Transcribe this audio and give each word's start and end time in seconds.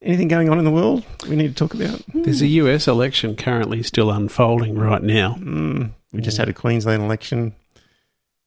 Anything 0.00 0.28
going 0.28 0.48
on 0.48 0.58
in 0.58 0.64
the 0.64 0.70
world 0.70 1.04
we 1.28 1.34
need 1.34 1.48
to 1.48 1.54
talk 1.54 1.74
about? 1.74 2.00
There's 2.14 2.40
a 2.40 2.46
US 2.46 2.86
election 2.86 3.34
currently 3.34 3.82
still 3.82 4.10
unfolding 4.12 4.78
right 4.78 5.02
now. 5.02 5.34
Mm, 5.40 5.90
we 6.12 6.20
just 6.20 6.38
had 6.38 6.48
a 6.48 6.52
Queensland 6.52 7.02
election, 7.02 7.54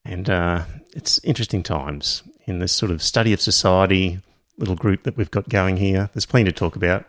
and 0.05 0.29
uh, 0.29 0.63
it's 0.93 1.19
interesting 1.25 1.61
times 1.61 2.23
in 2.45 2.59
this 2.59 2.71
sort 2.71 2.91
of 2.91 3.03
study 3.03 3.33
of 3.33 3.41
society 3.41 4.19
little 4.57 4.75
group 4.75 5.03
that 5.03 5.17
we've 5.17 5.31
got 5.31 5.49
going 5.49 5.77
here. 5.77 6.09
There's 6.13 6.25
plenty 6.25 6.45
to 6.45 6.51
talk 6.57 6.75
about. 6.77 7.05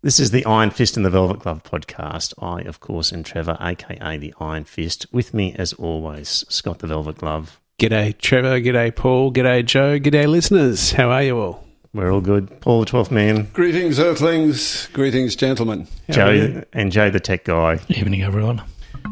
This 0.00 0.18
is 0.20 0.30
the 0.30 0.44
Iron 0.44 0.70
Fist 0.70 0.96
and 0.96 1.04
the 1.04 1.10
Velvet 1.10 1.40
Glove 1.40 1.62
podcast. 1.62 2.32
I, 2.42 2.62
of 2.62 2.80
course, 2.80 3.12
am 3.12 3.22
Trevor, 3.22 3.58
aka 3.60 4.16
the 4.16 4.34
Iron 4.40 4.64
Fist. 4.64 5.06
With 5.12 5.34
me, 5.34 5.54
as 5.58 5.74
always, 5.74 6.44
Scott 6.48 6.78
the 6.78 6.86
Velvet 6.86 7.18
Glove. 7.18 7.60
G'day, 7.78 8.16
Trevor. 8.16 8.60
G'day, 8.60 8.94
Paul. 8.94 9.32
G'day, 9.32 9.64
Joe. 9.64 9.98
G'day, 9.98 10.26
listeners. 10.26 10.92
How 10.92 11.10
are 11.10 11.22
you 11.22 11.38
all? 11.38 11.63
We're 11.94 12.12
all 12.12 12.20
good. 12.20 12.60
Paul 12.60 12.80
the 12.80 12.86
Twelfth 12.86 13.12
Man, 13.12 13.44
Greetings, 13.52 14.00
Earthlings. 14.00 14.88
Greetings, 14.92 15.36
gentlemen. 15.36 15.86
How 16.08 16.14
Joe, 16.14 16.64
and 16.72 16.90
Joe 16.90 17.08
the 17.08 17.20
Tech 17.20 17.44
Guy. 17.44 17.78
Evening, 17.88 18.22
everyone. 18.22 18.64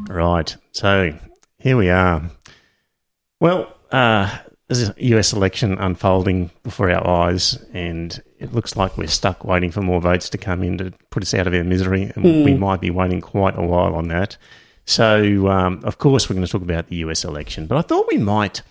Right. 0.08 0.54
So 0.72 1.16
here 1.58 1.76
we 1.76 1.90
are. 1.90 2.28
Well, 3.38 3.72
uh, 3.92 4.36
there's 4.66 4.88
a 4.88 4.94
US 4.96 5.32
election 5.32 5.78
unfolding 5.78 6.50
before 6.64 6.90
our 6.90 7.06
eyes, 7.06 7.56
and 7.72 8.20
it 8.40 8.52
looks 8.52 8.74
like 8.74 8.98
we're 8.98 9.06
stuck 9.06 9.44
waiting 9.44 9.70
for 9.70 9.80
more 9.80 10.00
votes 10.00 10.28
to 10.30 10.38
come 10.38 10.64
in 10.64 10.78
to 10.78 10.92
put 11.10 11.22
us 11.22 11.34
out 11.34 11.46
of 11.46 11.54
our 11.54 11.62
misery, 11.62 12.10
and 12.16 12.44
we 12.44 12.54
might 12.54 12.80
be 12.80 12.90
waiting 12.90 13.20
quite 13.20 13.56
a 13.56 13.62
while 13.62 13.94
on 13.94 14.08
that. 14.08 14.36
So, 14.86 15.46
um, 15.46 15.82
of 15.84 15.98
course, 15.98 16.28
we're 16.28 16.34
going 16.34 16.46
to 16.46 16.50
talk 16.50 16.62
about 16.62 16.88
the 16.88 16.96
US 16.96 17.24
election, 17.24 17.68
but 17.68 17.78
I 17.78 17.82
thought 17.82 18.08
we 18.10 18.18
might 18.18 18.62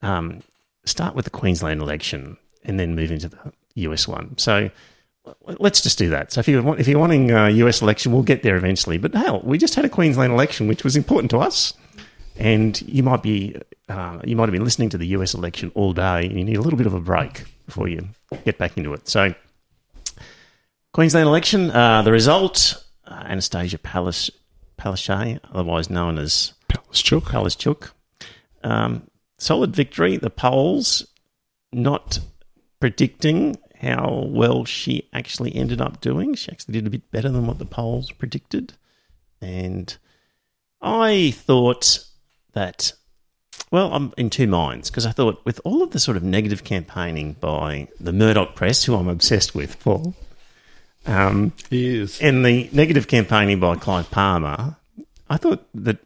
um, 0.00 0.42
start 0.84 1.16
with 1.16 1.24
the 1.24 1.32
Queensland 1.32 1.82
election 1.82 2.36
and 2.64 2.78
then 2.78 2.94
move 2.94 3.10
into 3.10 3.28
the 3.28 3.52
US 3.74 4.06
one. 4.06 4.36
So, 4.38 4.70
let's 5.58 5.80
just 5.80 5.98
do 5.98 6.10
that. 6.10 6.32
So 6.32 6.40
if 6.40 6.48
you 6.48 6.62
want, 6.62 6.80
if 6.80 6.88
you're 6.88 6.98
wanting 6.98 7.30
a 7.30 7.50
US 7.50 7.82
election, 7.82 8.12
we'll 8.12 8.22
get 8.22 8.42
there 8.42 8.56
eventually. 8.56 8.98
But 8.98 9.14
hell, 9.14 9.40
we 9.44 9.58
just 9.58 9.74
had 9.74 9.84
a 9.84 9.88
Queensland 9.88 10.32
election, 10.32 10.68
which 10.68 10.84
was 10.84 10.96
important 10.96 11.30
to 11.30 11.38
us, 11.38 11.74
and 12.36 12.80
you 12.82 13.02
might 13.02 13.22
be 13.22 13.56
uh, 13.88 14.20
you 14.24 14.36
might 14.36 14.44
have 14.44 14.52
been 14.52 14.64
listening 14.64 14.88
to 14.90 14.98
the 14.98 15.08
US 15.08 15.34
election 15.34 15.70
all 15.74 15.92
day, 15.92 16.26
and 16.26 16.38
you 16.38 16.44
need 16.44 16.56
a 16.56 16.60
little 16.60 16.76
bit 16.76 16.86
of 16.86 16.94
a 16.94 17.00
break 17.00 17.44
before 17.66 17.88
you 17.88 18.08
get 18.44 18.58
back 18.58 18.76
into 18.76 18.92
it. 18.94 19.08
So 19.08 19.34
Queensland 20.92 21.28
election, 21.28 21.70
uh, 21.70 22.02
the 22.02 22.12
result: 22.12 22.84
uh, 23.06 23.22
Annastacia 23.24 23.80
Palas 23.80 24.30
Palaszczuk, 24.78 25.40
otherwise 25.52 25.90
known 25.90 26.18
as 26.18 26.54
Palaschuk. 26.68 27.22
Palaszczuk. 27.22 27.90
Um, 28.64 29.08
solid 29.38 29.74
victory. 29.74 30.16
The 30.16 30.30
polls 30.30 31.06
not 31.72 32.20
predicting 32.82 33.56
how 33.80 34.24
well 34.26 34.64
she 34.64 35.08
actually 35.12 35.54
ended 35.54 35.80
up 35.80 36.00
doing. 36.00 36.34
She 36.34 36.50
actually 36.50 36.72
did 36.72 36.84
a 36.84 36.90
bit 36.90 37.08
better 37.12 37.28
than 37.28 37.46
what 37.46 37.60
the 37.60 37.64
polls 37.64 38.10
predicted. 38.10 38.72
And 39.40 39.96
I 40.80 41.30
thought 41.30 42.04
that, 42.54 42.92
well, 43.70 43.94
I'm 43.94 44.12
in 44.16 44.30
two 44.30 44.48
minds 44.48 44.90
because 44.90 45.06
I 45.06 45.12
thought 45.12 45.46
with 45.46 45.60
all 45.64 45.80
of 45.84 45.92
the 45.92 46.00
sort 46.00 46.16
of 46.16 46.24
negative 46.24 46.64
campaigning 46.64 47.34
by 47.34 47.86
the 48.00 48.12
Murdoch 48.12 48.56
press, 48.56 48.82
who 48.82 48.96
I'm 48.96 49.06
obsessed 49.06 49.54
with, 49.54 49.78
Paul, 49.78 50.16
um, 51.06 51.52
He 51.70 52.00
is. 52.00 52.20
and 52.20 52.44
the 52.44 52.68
negative 52.72 53.06
campaigning 53.06 53.60
by 53.60 53.76
Clive 53.76 54.10
Palmer, 54.10 54.74
I 55.30 55.36
thought 55.36 55.64
that 55.74 55.98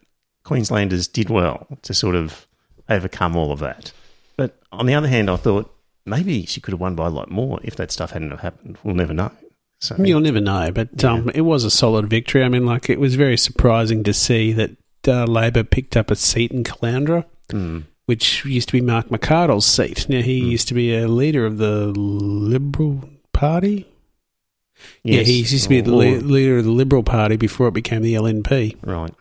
Queenslanders 0.45 1.09
did 1.09 1.31
well 1.31 1.67
to 1.81 1.95
sort 1.95 2.17
of 2.17 2.47
overcome 2.87 3.35
all 3.35 3.51
of 3.51 3.61
that. 3.61 3.93
But 4.37 4.59
on 4.73 4.85
the 4.85 4.93
other 4.93 5.09
hand, 5.09 5.31
I 5.31 5.37
thought 5.37 5.73
maybe 6.07 6.47
she 6.47 6.61
could 6.61 6.73
have 6.73 6.81
won 6.81 6.95
by 6.95 7.07
a 7.07 7.11
lot 7.11 7.31
more 7.31 7.59
if 7.63 7.77
that 7.77 7.91
stuff 7.91 8.13
hadn't 8.13 8.31
have 8.31 8.41
happened. 8.41 8.79
We'll 8.83 8.95
never 8.95 9.13
know. 9.15 9.31
So 9.81 9.95
You'll 9.99 10.21
never 10.21 10.41
know, 10.41 10.71
but 10.73 11.05
um, 11.05 11.31
it 11.35 11.43
was 11.43 11.65
a 11.65 11.71
solid 11.71 12.09
victory. 12.09 12.43
I 12.43 12.49
mean, 12.49 12.65
like, 12.65 12.89
it 12.89 12.99
was 12.99 13.15
very 13.15 13.37
surprising 13.37 14.03
to 14.05 14.15
see 14.15 14.53
that 14.53 14.71
uh, 15.07 15.25
Labor 15.27 15.65
picked 15.65 15.97
up 15.99 16.11
a 16.11 16.17
seat 16.17 16.51
in 16.53 16.65
Caloundra, 16.65 17.25
Mm. 17.51 17.85
which 18.07 18.45
used 18.45 18.69
to 18.71 18.73
be 18.73 18.81
Mark 18.81 19.09
McArdle's 19.11 19.67
seat. 19.67 20.09
Now, 20.09 20.23
he 20.23 20.39
used 20.39 20.67
to 20.69 20.75
be 20.75 20.97
a 20.97 21.07
leader 21.07 21.45
of 21.47 21.59
the 21.59 21.87
Liberal 21.89 23.09
Party. 23.33 23.87
yeah, 25.05 25.21
he 25.23 25.41
used 25.41 25.63
to 25.65 25.69
be 25.69 25.81
the 25.83 25.95
le- 25.95 26.21
leader 26.25 26.59
of 26.59 26.65
the 26.65 26.71
Liberal 26.73 27.03
Party 27.03 27.37
before 27.37 27.69
it 27.69 27.75
became 27.75 28.03
the 28.03 28.15
LNP. 28.15 28.77
right. 28.83 29.13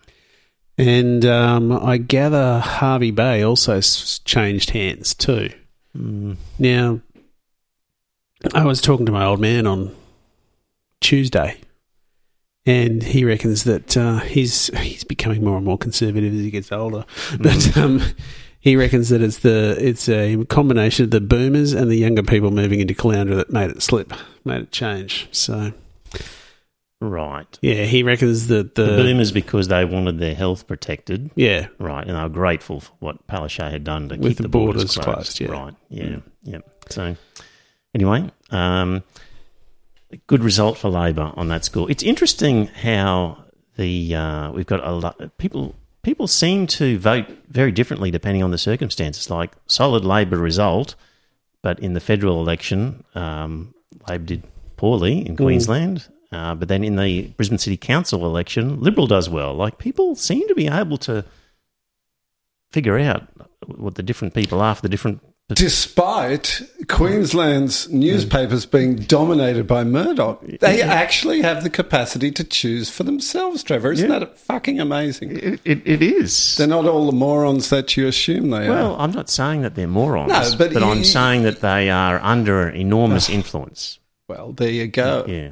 And 0.77 1.23
um, 1.25 1.71
I 1.71 1.97
gather 1.97 2.59
Hervey 2.59 3.11
Bay 3.11 3.41
also 3.43 3.77
s- 3.77 4.19
changed 4.25 4.71
hands 4.71 5.13
too. 5.13 5.49
Mm. 5.95 6.37
Now, 6.59 7.01
I 8.53 8.65
was 8.65 8.81
talking 8.81 9.05
to 9.05 9.11
my 9.11 9.25
old 9.25 9.39
man 9.39 9.65
on 9.67 9.95
Tuesday, 11.01 11.57
and 12.65 13.01
he 13.01 13.23
reckons 13.23 13.63
that 13.63 13.95
uh, 13.95 14.19
he's 14.19 14.67
he's 14.77 15.03
becoming 15.03 15.43
more 15.43 15.57
and 15.57 15.65
more 15.65 15.77
conservative 15.77 16.33
as 16.33 16.41
he 16.41 16.51
gets 16.51 16.71
older. 16.71 17.05
But 17.39 17.77
um, 17.77 18.01
he 18.59 18.75
reckons 18.75 19.09
that 19.09 19.21
it's 19.21 19.39
the 19.39 19.77
it's 19.79 20.09
a 20.09 20.43
combination 20.45 21.05
of 21.05 21.11
the 21.11 21.21
boomers 21.21 21.73
and 21.73 21.89
the 21.89 21.95
younger 21.95 22.23
people 22.23 22.51
moving 22.51 22.79
into 22.79 22.93
Caloundra 22.93 23.35
that 23.35 23.51
made 23.51 23.71
it 23.71 23.81
slip, 23.81 24.13
made 24.43 24.61
it 24.61 24.71
change. 24.71 25.27
So 25.31 25.71
Right. 27.01 27.59
yeah, 27.61 27.83
he 27.83 28.03
reckons 28.03 28.47
that 28.47 28.75
the, 28.75 28.83
The 28.83 28.97
boomers 29.03 29.31
because 29.31 29.67
they 29.67 29.83
wanted 29.85 30.17
their 30.19 30.33
health 30.33 30.65
protected. 30.65 31.29
yeah 31.35 31.67
Right, 31.77 32.07
and 32.07 32.15
they 32.17 32.21
were 32.23 32.29
grateful 32.29 32.79
for 32.79 32.91
what 32.99 33.27
Palaszczuk 33.27 33.69
had 33.69 33.83
done 33.83 34.09
to 34.09 34.15
With 34.17 34.29
keep 34.29 34.37
the 34.37 34.43
the, 34.43 34.49
borders, 34.49 34.95
borders 34.95 34.97
closed. 34.97 35.37
closed, 35.37 35.39
yeah. 35.41 35.47
Right, 35.51 35.73
yeah, 35.89 36.17
yeah. 36.43 36.59
So, 36.89 37.15
anyway, 37.93 38.31
um, 38.51 39.03
good 40.27 40.43
result 40.43 40.77
for 40.77 40.89
Labor 40.89 41.31
on 41.35 41.47
that 41.49 41.65
score. 41.65 41.89
It's 41.91 42.03
interesting 42.03 42.67
how 42.67 43.43
the 43.75 44.15
uh, 44.15 44.51
we've 44.51 44.65
got 44.65 44.85
a 44.85 44.91
lot 44.91 45.37
people. 45.37 45.75
People 46.03 46.27
seem 46.27 46.67
to 46.67 46.99
vote 46.99 47.25
very 47.49 47.71
differently 47.71 48.11
depending 48.11 48.43
on 48.43 48.51
the 48.51 48.59
circumstances. 48.59 49.31
Like 49.31 49.51
solid 49.65 50.05
Labor 50.05 50.37
result, 50.37 50.93
but 51.63 51.79
in 51.79 51.93
the 51.93 51.99
federal 51.99 52.39
election, 52.39 53.03
um, 53.15 53.73
Labor 54.07 54.23
did 54.25 54.43
poorly 54.77 55.25
in 55.25 55.35
Queensland. 55.35 56.07
Uh, 56.35 56.53
but 56.55 56.67
then 56.67 56.83
in 56.83 56.97
the 56.97 57.27
Brisbane 57.37 57.57
City 57.57 57.77
Council 57.77 58.25
election, 58.25 58.79
Liberal 58.81 59.07
does 59.07 59.29
well. 59.29 59.53
Like 59.53 59.77
people 59.77 60.15
seem 60.15 60.47
to 60.49 60.55
be 60.55 60.67
able 60.67 60.97
to 60.99 61.23
figure 62.71 62.99
out 62.99 63.23
what 63.67 63.95
the 63.95 64.03
different 64.03 64.33
people 64.33 64.61
are 64.61 64.75
for 64.75 64.81
the 64.81 64.89
different. 64.89 65.21
Despite 65.53 66.63
Queensland's 66.87 67.87
newspapers 67.89 68.65
being 68.65 68.95
dominated 68.95 69.67
by 69.67 69.83
Murdoch, 69.83 70.41
they 70.59 70.81
actually 70.81 71.41
have 71.43 71.61
the 71.63 71.69
capacity 71.69 72.31
to 72.31 72.43
choose 72.43 72.89
for 72.89 73.03
themselves, 73.03 73.61
Trevor. 73.61 73.91
Isn't 73.91 74.09
Yeah. 74.11 74.19
that 74.19 74.39
fucking 74.39 74.79
amazing? 74.79 75.37
It, 75.37 75.59
it, 75.63 75.81
it 75.85 76.01
is. 76.01 76.57
They're 76.57 76.65
not 76.65 76.85
all 76.87 77.05
the 77.05 77.11
morons 77.15 77.69
that 77.69 77.95
you 77.95 78.07
assume 78.07 78.49
they 78.49 78.67
Well, 78.67 78.71
are. 78.71 78.89
Well, 78.93 78.95
I'm 78.99 79.11
not 79.11 79.29
saying 79.29 79.61
that 79.61 79.75
they're 79.75 79.85
morons, 79.87 80.29
No, 80.31 80.57
but 80.57 80.73
but, 80.73 80.81
I'm 80.81 81.03
saying 81.03 81.43
that 81.43 81.61
they 81.61 81.91
are 81.91 82.19
under 82.23 82.67
enormous 82.69 83.29
influence. 83.39 83.99
Well, 84.27 84.51
there 84.51 84.71
you 84.71 84.87
go. 84.87 85.25
Yeah. 85.27 85.51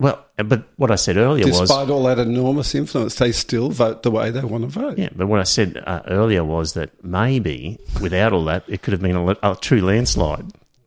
Well, 0.00 0.24
but 0.36 0.64
what 0.76 0.90
I 0.90 0.96
said 0.96 1.16
earlier 1.16 1.46
was 1.46 1.60
Despite 1.60 1.88
all 1.88 2.02
that 2.04 2.18
enormous 2.18 2.74
influence, 2.74 3.14
they 3.14 3.30
still 3.32 3.70
vote 3.70 4.02
the 4.02 4.10
way 4.10 4.30
they 4.30 4.40
want 4.42 4.64
to 4.64 4.68
vote. 4.68 4.98
yeah. 4.98 5.10
But 5.14 5.28
what 5.28 5.38
I 5.40 5.44
said 5.44 5.82
uh, 5.86 6.02
earlier 6.08 6.42
was 6.44 6.72
that 6.74 6.90
maybe 7.04 7.78
without 8.00 8.32
all 8.32 8.44
that, 8.46 8.64
it 8.66 8.82
could 8.82 8.92
have 8.92 9.00
been 9.02 9.16
a, 9.16 9.36
a 9.42 9.56
true 9.60 9.80
landslide. 9.80 10.46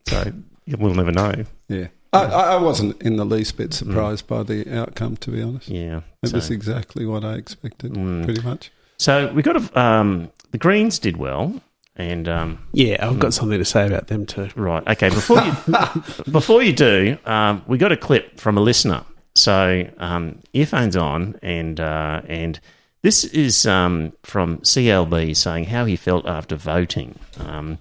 So 0.09 0.33
we'll 0.77 0.93
never 0.93 1.11
know. 1.13 1.45
Yeah. 1.69 1.87
I, 2.13 2.23
I 2.23 2.55
wasn't 2.57 3.01
in 3.01 3.17
the 3.17 3.25
least 3.25 3.57
bit 3.57 3.73
surprised 3.73 4.27
by 4.27 4.43
the 4.43 4.69
outcome, 4.77 5.17
to 5.17 5.31
be 5.31 5.41
honest. 5.41 5.67
Yeah. 5.69 6.01
It 6.23 6.29
so, 6.29 6.35
was 6.37 6.49
exactly 6.49 7.05
what 7.05 7.23
I 7.23 7.33
expected, 7.35 7.93
Mm. 7.93 8.25
pretty 8.25 8.41
much. 8.41 8.71
so 8.97 9.31
we 9.33 9.41
got 9.41 9.55
a, 9.55 9.79
um, 9.79 10.31
the 10.51 10.57
Greens 10.57 10.99
did 10.99 11.17
well, 11.17 11.61
and 11.97 12.29
um, 12.29 12.59
yeah. 12.71 13.05
I've 13.05 13.19
got 13.19 13.33
something 13.33 13.57
to 13.57 13.65
say 13.65 13.85
about 13.87 14.07
them 14.07 14.25
too. 14.25 14.49
Right. 14.55 14.87
Okay. 14.87 15.09
Before 15.09 15.41
you 15.41 15.53
before 16.31 16.63
you 16.63 16.71
do, 16.73 17.17
um, 17.25 17.63
we 17.67 17.77
got 17.77 17.91
a 17.91 17.97
clip 17.97 18.39
from 18.39 18.57
a 18.57 18.61
listener. 18.61 19.03
So 19.35 19.89
um, 19.97 20.39
earphones 20.53 20.95
on, 20.95 21.39
and 21.41 21.79
uh, 21.79 22.21
and 22.27 22.59
this 23.01 23.23
is 23.23 23.65
um, 23.65 24.13
from 24.23 24.59
CLB 24.59 25.35
saying 25.35 25.65
how 25.65 25.85
he 25.85 25.95
felt 25.95 26.25
after 26.27 26.55
voting. 26.55 27.19
Um, 27.39 27.79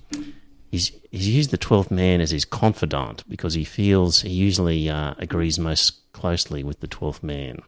he's 0.71 0.93
he's 1.11 1.29
used 1.29 1.51
the 1.51 1.59
twelfth 1.59 1.91
man 1.91 2.21
as 2.21 2.31
his 2.31 2.45
confidant 2.45 3.23
because 3.29 3.55
he 3.55 3.65
feels 3.65 4.23
he 4.23 4.31
usually 4.31 4.89
uh, 4.89 5.15
agrees 5.19 5.59
most 5.59 6.13
closely 6.13 6.65
with 6.65 6.81
the 6.81 6.87
twelfth 6.89 7.23
man. 7.23 7.59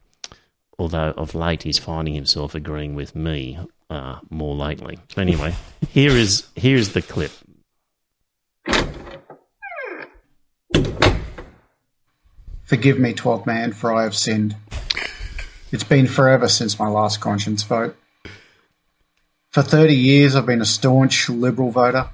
although 0.79 1.12
of 1.17 1.35
late 1.35 1.65
he's 1.65 1.79
finding 1.79 2.15
himself 2.15 2.55
agreeing 2.55 2.94
with 2.94 3.15
me 3.15 3.59
uh, 3.90 4.19
more 4.31 4.55
lately. 4.55 4.99
Anyway, 5.17 5.55
here 5.88 6.11
is 6.11 6.46
here 6.55 6.76
is 6.76 6.93
the 6.93 7.02
clip. 7.02 7.32
Forgive 12.64 12.99
me, 12.99 13.14
12th 13.14 13.46
man, 13.46 13.73
for 13.73 13.94
I 13.94 14.02
have 14.02 14.14
sinned. 14.14 14.55
It's 15.73 15.85
been 15.85 16.06
forever 16.06 16.49
since 16.49 16.79
my 16.79 16.88
last 16.88 17.19
conscience 17.19 17.62
vote. 17.62 17.96
For 19.50 19.62
30 19.62 19.94
years, 19.94 20.37
I've 20.37 20.44
been 20.44 20.61
a 20.61 20.67
staunch 20.67 21.31
Liberal 21.31 21.70
voter, 21.70 22.11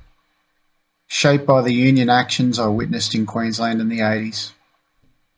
shaped 1.09 1.45
by 1.45 1.63
the 1.63 1.73
union 1.73 2.09
actions 2.09 2.61
I 2.61 2.69
witnessed 2.69 3.17
in 3.17 3.27
Queensland 3.27 3.81
in 3.81 3.89
the 3.89 3.99
80s, 3.99 4.53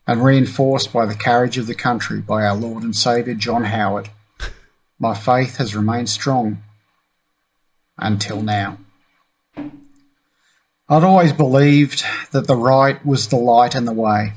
and 0.05 0.23
reinforced 0.23 0.93
by 0.93 1.07
the 1.07 1.15
courage 1.15 1.57
of 1.57 1.65
the 1.65 1.73
country 1.73 2.21
by 2.21 2.45
our 2.45 2.55
Lord 2.55 2.83
and 2.83 2.95
Saviour 2.95 3.35
John 3.35 3.63
Howard. 3.63 4.09
My 4.99 5.13
faith 5.13 5.57
has 5.57 5.75
remained 5.75 6.09
strong 6.09 6.63
until 7.97 8.41
now. 8.41 8.79
I'd 10.89 11.03
always 11.03 11.33
believed 11.33 12.03
that 12.31 12.47
the 12.47 12.55
right 12.55 13.05
was 13.05 13.27
the 13.27 13.37
light 13.37 13.75
and 13.75 13.87
the 13.87 13.93
way. 13.93 14.33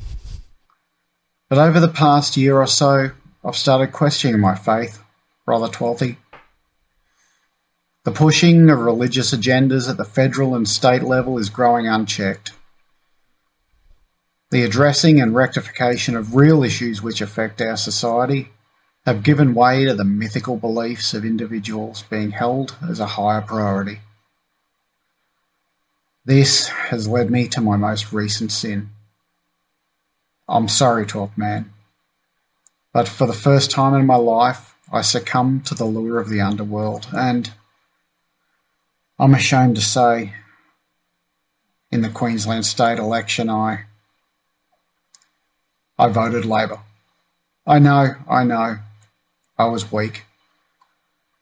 But 1.49 1.59
over 1.59 1.81
the 1.81 1.89
past 1.89 2.37
year 2.37 2.59
or 2.59 2.67
so, 2.67 3.11
I've 3.45 3.57
started 3.57 3.93
questioning 3.93 4.41
my 4.41 4.55
faith, 4.55 5.03
Brother 5.47 5.69
Twelthy. 5.69 6.19
The 8.05 8.13
pushing 8.13 8.69
of 8.69 8.81
religious 8.81 9.33
agendas 9.35 9.89
at 9.89 9.97
the 9.97 10.05
federal 10.05 10.55
and 10.55 10.69
state 10.69 11.03
level 11.03 11.39
is 11.39 11.49
growing 11.49 11.87
unchecked. 11.87 12.53
The 14.51 14.63
addressing 14.63 15.21
and 15.21 15.35
rectification 15.35 16.17
of 16.17 16.35
real 16.35 16.65
issues 16.65 17.03
which 17.03 17.21
affect 17.21 17.63
our 17.63 17.77
society 17.77 18.51
have 19.07 19.23
given 19.23 19.55
way 19.55 19.85
to 19.85 19.95
the 19.95 20.05
mythical 20.05 20.57
beliefs 20.57 21.15
of 21.15 21.25
individuals 21.25 22.05
being 22.11 22.31
held 22.31 22.77
as 22.89 23.01
a 23.01 23.07
higher 23.07 23.41
priority. 23.41 24.01
This 26.25 26.69
has 26.69 27.09
led 27.09 27.31
me 27.31 27.49
to 27.49 27.61
my 27.61 27.77
most 27.77 28.13
recent 28.13 28.53
sin. 28.53 28.91
I'm 30.49 30.69
sorry, 30.69 31.07
Talk 31.07 31.37
Man, 31.39 31.73
but 32.93 33.09
for 33.09 33.27
the 33.27 33.33
first 33.33 33.71
time 33.71 33.95
in 33.95 34.05
my 34.05 34.17
life, 34.17 34.75
I 34.93 35.03
succumbed 35.03 35.67
to 35.67 35.75
the 35.75 35.85
lure 35.85 36.19
of 36.19 36.29
the 36.29 36.41
underworld, 36.41 37.07
and 37.13 37.51
I'm 39.19 39.35
ashamed 39.35 39.77
to 39.77 39.83
say, 39.83 40.35
in 41.91 42.03
the 42.03 42.09
Queensland 42.09 42.67
state 42.67 42.99
election, 42.99 43.49
I 43.49 43.85
I 45.99 46.09
voted 46.09 46.45
Labor. 46.45 46.81
I 47.67 47.79
know, 47.79 48.15
I 48.29 48.45
know, 48.45 48.79
I 49.61 49.67
was 49.67 49.93
weak. 49.93 50.25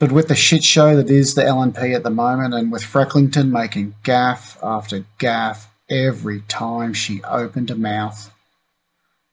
But 0.00 0.10
with 0.10 0.26
the 0.26 0.34
shit 0.34 0.64
show 0.64 0.96
that 0.96 1.08
is 1.08 1.36
the 1.36 1.42
LNP 1.42 1.94
at 1.94 2.02
the 2.02 2.10
moment, 2.10 2.52
and 2.52 2.72
with 2.72 2.82
Frecklington 2.82 3.52
making 3.52 3.94
gaffe 4.02 4.56
after 4.60 5.04
gaffe 5.20 5.66
every 5.88 6.40
time 6.42 6.94
she 6.94 7.22
opened 7.22 7.70
a 7.70 7.76
mouth, 7.76 8.34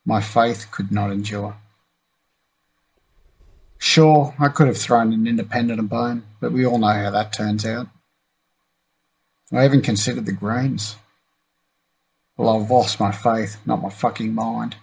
my 0.06 0.22
faith 0.22 0.68
could 0.70 0.92
not 0.92 1.12
endure. 1.12 1.58
Sure, 3.80 4.36
I 4.40 4.50
could 4.50 4.68
have 4.68 4.78
thrown 4.78 5.14
an 5.14 5.26
independent 5.26 5.80
a 5.80 5.84
bone, 5.84 6.24
but 6.40 6.52
we 6.52 6.64
all 6.64 6.78
know 6.78 6.88
how 6.88 7.10
that 7.10 7.34
turns 7.34 7.66
out. 7.66 7.88
I 9.52 9.66
even 9.66 9.82
considered 9.82 10.28
the 10.28 10.32
Greens. 10.32 10.96
Well, 12.38 12.62
I've 12.62 12.70
lost 12.70 13.00
my 13.00 13.12
faith, 13.12 13.58
not 13.66 13.82
my 13.82 13.90
fucking 13.90 14.34
mind. 14.34 14.76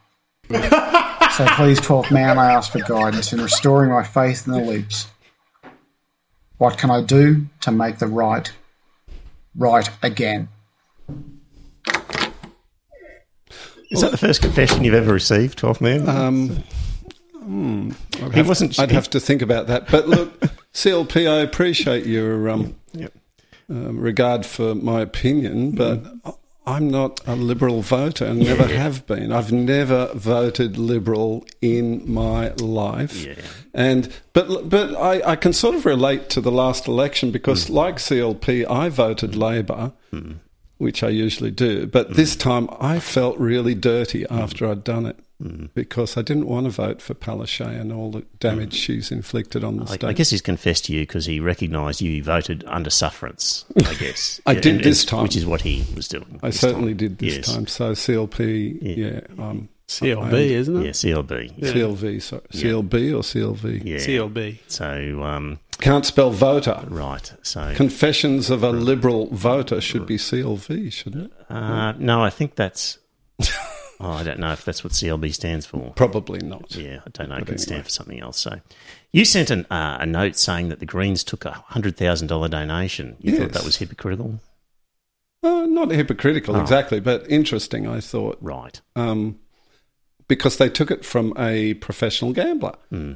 so 1.37 1.46
please, 1.56 1.81
12th 1.81 2.11
man, 2.11 2.38
I 2.38 2.52
ask 2.52 2.73
for 2.73 2.81
guidance 2.81 3.32
in 3.32 3.40
restoring 3.40 3.90
my 3.90 4.02
faith 4.02 4.46
in 4.46 4.52
the 4.52 4.61
Libs. 4.61 5.08
What 6.58 6.79
can 6.79 6.90
I 6.90 7.02
do 7.02 7.46
to 7.62 7.73
make 7.73 7.99
the 7.99 8.06
right 8.06 8.50
right 9.56 9.88
again? 10.02 10.49
Is 13.90 14.00
that 14.00 14.11
the 14.11 14.17
first 14.19 14.40
confession 14.40 14.84
you've 14.84 14.94
ever 14.94 15.12
received, 15.12 15.58
12th 15.58 15.81
man? 15.82 16.08
Um, 16.08 16.49
hmm, 17.38 17.90
I'd 18.14 18.31
He 18.32 18.37
have- 18.38 18.49
wasn't- 18.49 18.79
I'd 18.79 18.90
have 18.93 19.11
to 19.11 19.20
think 19.20 19.43
about 19.43 19.67
that. 19.67 19.90
But 19.90 20.08
look, 20.08 20.40
CLP, 20.73 21.29
I 21.31 21.40
appreciate 21.40 22.06
your 22.06 22.49
um, 22.49 22.75
Yep. 22.94 23.12
um, 23.70 23.99
regard 23.99 24.46
for 24.46 24.75
my 24.75 25.00
opinion, 25.02 25.73
but 25.73 26.02
I'm 26.64 26.88
not 26.88 27.20
a 27.26 27.34
Liberal 27.34 27.82
voter 27.82 28.24
and 28.24 28.40
never 28.40 28.66
have 28.66 29.06
been. 29.06 29.32
I've 29.32 29.50
never 29.50 30.10
voted 30.14 30.78
Liberal 30.78 31.44
in 31.60 32.10
my 32.10 32.52
life. 32.54 33.24
Yeah. 33.24 33.34
And 33.74 34.12
but 34.32 34.68
but 34.68 34.94
I, 34.94 35.32
I 35.32 35.36
can 35.36 35.52
sort 35.52 35.74
of 35.74 35.84
relate 35.84 36.28
to 36.30 36.40
the 36.40 36.52
last 36.52 36.86
election 36.86 37.32
because, 37.32 37.66
hmm. 37.66 37.74
like 37.74 37.96
CLP, 37.96 38.68
I 38.70 38.88
voted 38.90 39.34
hmm. 39.34 39.40
Labor, 39.40 39.92
hmm. 40.10 40.32
which 40.78 41.02
I 41.02 41.08
usually 41.08 41.50
do. 41.50 41.86
But 41.86 42.14
this 42.14 42.36
time, 42.36 42.68
I 42.78 43.00
felt 43.00 43.38
really 43.38 43.74
dirty 43.74 44.24
after 44.30 44.68
I'd 44.68 44.84
done 44.84 45.06
it 45.06 45.18
because 45.74 46.16
I 46.16 46.22
didn't 46.22 46.46
want 46.46 46.64
to 46.66 46.70
vote 46.70 47.00
for 47.02 47.14
Palaszczuk 47.14 47.80
and 47.80 47.92
all 47.92 48.10
the 48.10 48.24
damage 48.38 48.74
she's 48.74 49.10
inflicted 49.10 49.64
on 49.64 49.76
the 49.76 49.82
I, 49.84 49.94
state. 49.94 50.04
I 50.04 50.12
guess 50.12 50.30
he's 50.30 50.42
confessed 50.42 50.84
to 50.86 50.92
you 50.92 51.00
because 51.02 51.26
he 51.26 51.40
recognised 51.40 52.00
you 52.00 52.22
voted 52.22 52.64
under 52.66 52.90
sufferance, 52.90 53.64
I 53.84 53.94
guess. 53.98 54.40
I 54.46 54.52
Yeah, 54.52 54.60
did 54.60 54.74
and- 54.76 54.84
this 54.84 55.02
and- 55.02 55.08
time. 55.08 55.22
Which 55.24 55.36
is 55.36 55.46
what 55.46 55.60
he 55.62 55.84
was 55.94 56.08
doing. 56.08 56.38
I 56.42 56.50
certainly 56.50 56.92
time. 56.92 56.96
did 56.98 57.18
this 57.18 57.36
Yes. 57.36 57.46
time. 57.52 57.66
So 57.66 57.92
CLP, 57.92 58.78
Yeah. 58.82 59.20
yeah, 59.38 59.44
um, 59.44 59.68
CLB, 59.88 60.32
I- 60.34 60.38
isn't 60.54 60.76
it? 60.76 60.84
Yeah, 60.86 60.90
CLB. 60.92 61.52
Yeah. 61.56 61.72
CLV, 61.72 62.20
sorry, 62.22 62.42
CLB 62.52 63.12
or 63.12 63.22
CLV. 63.22 63.82
Yeah. 63.84 63.98
CLB. 63.98 64.58
So, 64.68 65.22
um, 65.22 65.58
Can't 65.80 66.06
spell 66.06 66.30
voter. 66.30 66.80
right. 66.88 67.32
So, 67.42 67.72
Confessions 67.74 68.48
of 68.50 68.62
a 68.62 68.70
liberal 68.70 69.26
voter 69.34 69.80
should 69.80 70.06
be 70.06 70.16
CLV, 70.16 70.90
shouldn't 70.92 71.24
it? 71.24 71.32
uh, 71.50 71.92
no, 71.98 72.22
I 72.22 72.30
think 72.30 72.54
that's. 72.54 72.98
oh, 74.02 74.10
I 74.12 74.22
don't 74.25 74.38
know 74.38 74.52
if 74.52 74.64
that's 74.64 74.82
what 74.84 74.93
CLB 74.93 75.32
stands 75.34 75.64
for. 75.66 75.93
Probably 75.96 76.40
not. 76.40 76.75
Yeah, 76.75 77.00
I 77.06 77.10
don't 77.10 77.28
know. 77.28 77.37
It 77.37 77.40
But 77.40 77.49
could 77.49 77.60
stand 77.60 77.84
for 77.84 77.90
something 77.90 78.20
else. 78.20 78.38
So, 78.38 78.60
you 79.12 79.25
sent 79.25 79.50
an, 79.50 79.64
uh, 79.70 79.99
a 80.00 80.06
note 80.06 80.37
saying 80.37 80.69
that 80.70 80.81
the 80.81 80.87
Greens 80.87 81.22
took 81.25 81.44
a 81.44 81.52
hundred 81.52 81.96
thousand 81.96 82.26
dollar 82.28 82.49
donation. 82.49 83.16
You 83.20 83.37
thought 83.38 83.52
that 83.52 83.64
was 83.64 83.76
hypocritical, 83.76 84.40
Uh, 85.43 85.66
not 85.66 85.90
hypocritical 85.90 86.56
Oh. 86.56 86.60
exactly, 86.60 87.00
but 87.00 87.28
interesting. 87.31 87.87
I 87.88 88.00
thought 88.00 88.38
right? 88.40 88.81
um, 88.96 89.38
because 90.29 90.56
they 90.58 90.69
took 90.69 90.91
it 90.91 91.05
from 91.05 91.34
a 91.38 91.74
professional 91.74 92.32
gambler. 92.32 92.74
Hmm. 92.91 93.12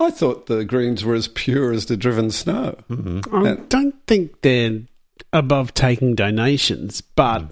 I 0.00 0.10
thought 0.10 0.46
the 0.46 0.64
Greens 0.64 1.04
were 1.04 1.14
as 1.14 1.26
pure 1.28 1.72
as 1.72 1.86
the 1.86 1.96
driven 1.96 2.30
snow. 2.30 2.76
Mm-hmm. 2.90 3.34
I 3.34 3.48
And- 3.50 3.68
don't 3.68 3.94
think 4.06 4.42
they're 4.42 4.80
above 5.32 5.74
taking 5.74 6.14
donations, 6.14 7.00
but 7.00 7.44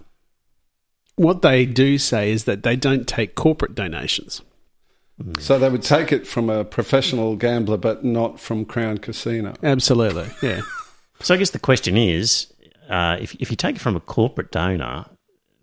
what 1.16 1.42
they 1.42 1.66
do 1.66 1.98
say 1.98 2.30
is 2.30 2.44
that 2.44 2.62
they 2.62 2.76
don't 2.76 3.08
take 3.08 3.34
corporate 3.34 3.74
donations. 3.74 4.42
So 5.40 5.58
they 5.58 5.70
would 5.70 5.82
take 5.82 6.12
it 6.12 6.26
from 6.26 6.50
a 6.50 6.64
professional 6.64 7.36
gambler, 7.36 7.78
but 7.78 8.04
not 8.04 8.38
from 8.38 8.66
Crown 8.66 8.98
Casino. 8.98 9.54
Absolutely, 9.62 10.28
yeah. 10.42 10.60
So, 11.20 11.34
I 11.34 11.38
guess 11.38 11.48
the 11.48 11.58
question 11.58 11.96
is, 11.96 12.52
uh, 12.90 13.16
if 13.18 13.34
if 13.36 13.50
you 13.50 13.56
take 13.56 13.76
it 13.76 13.78
from 13.80 13.96
a 13.96 14.00
corporate 14.00 14.50
donor, 14.50 15.06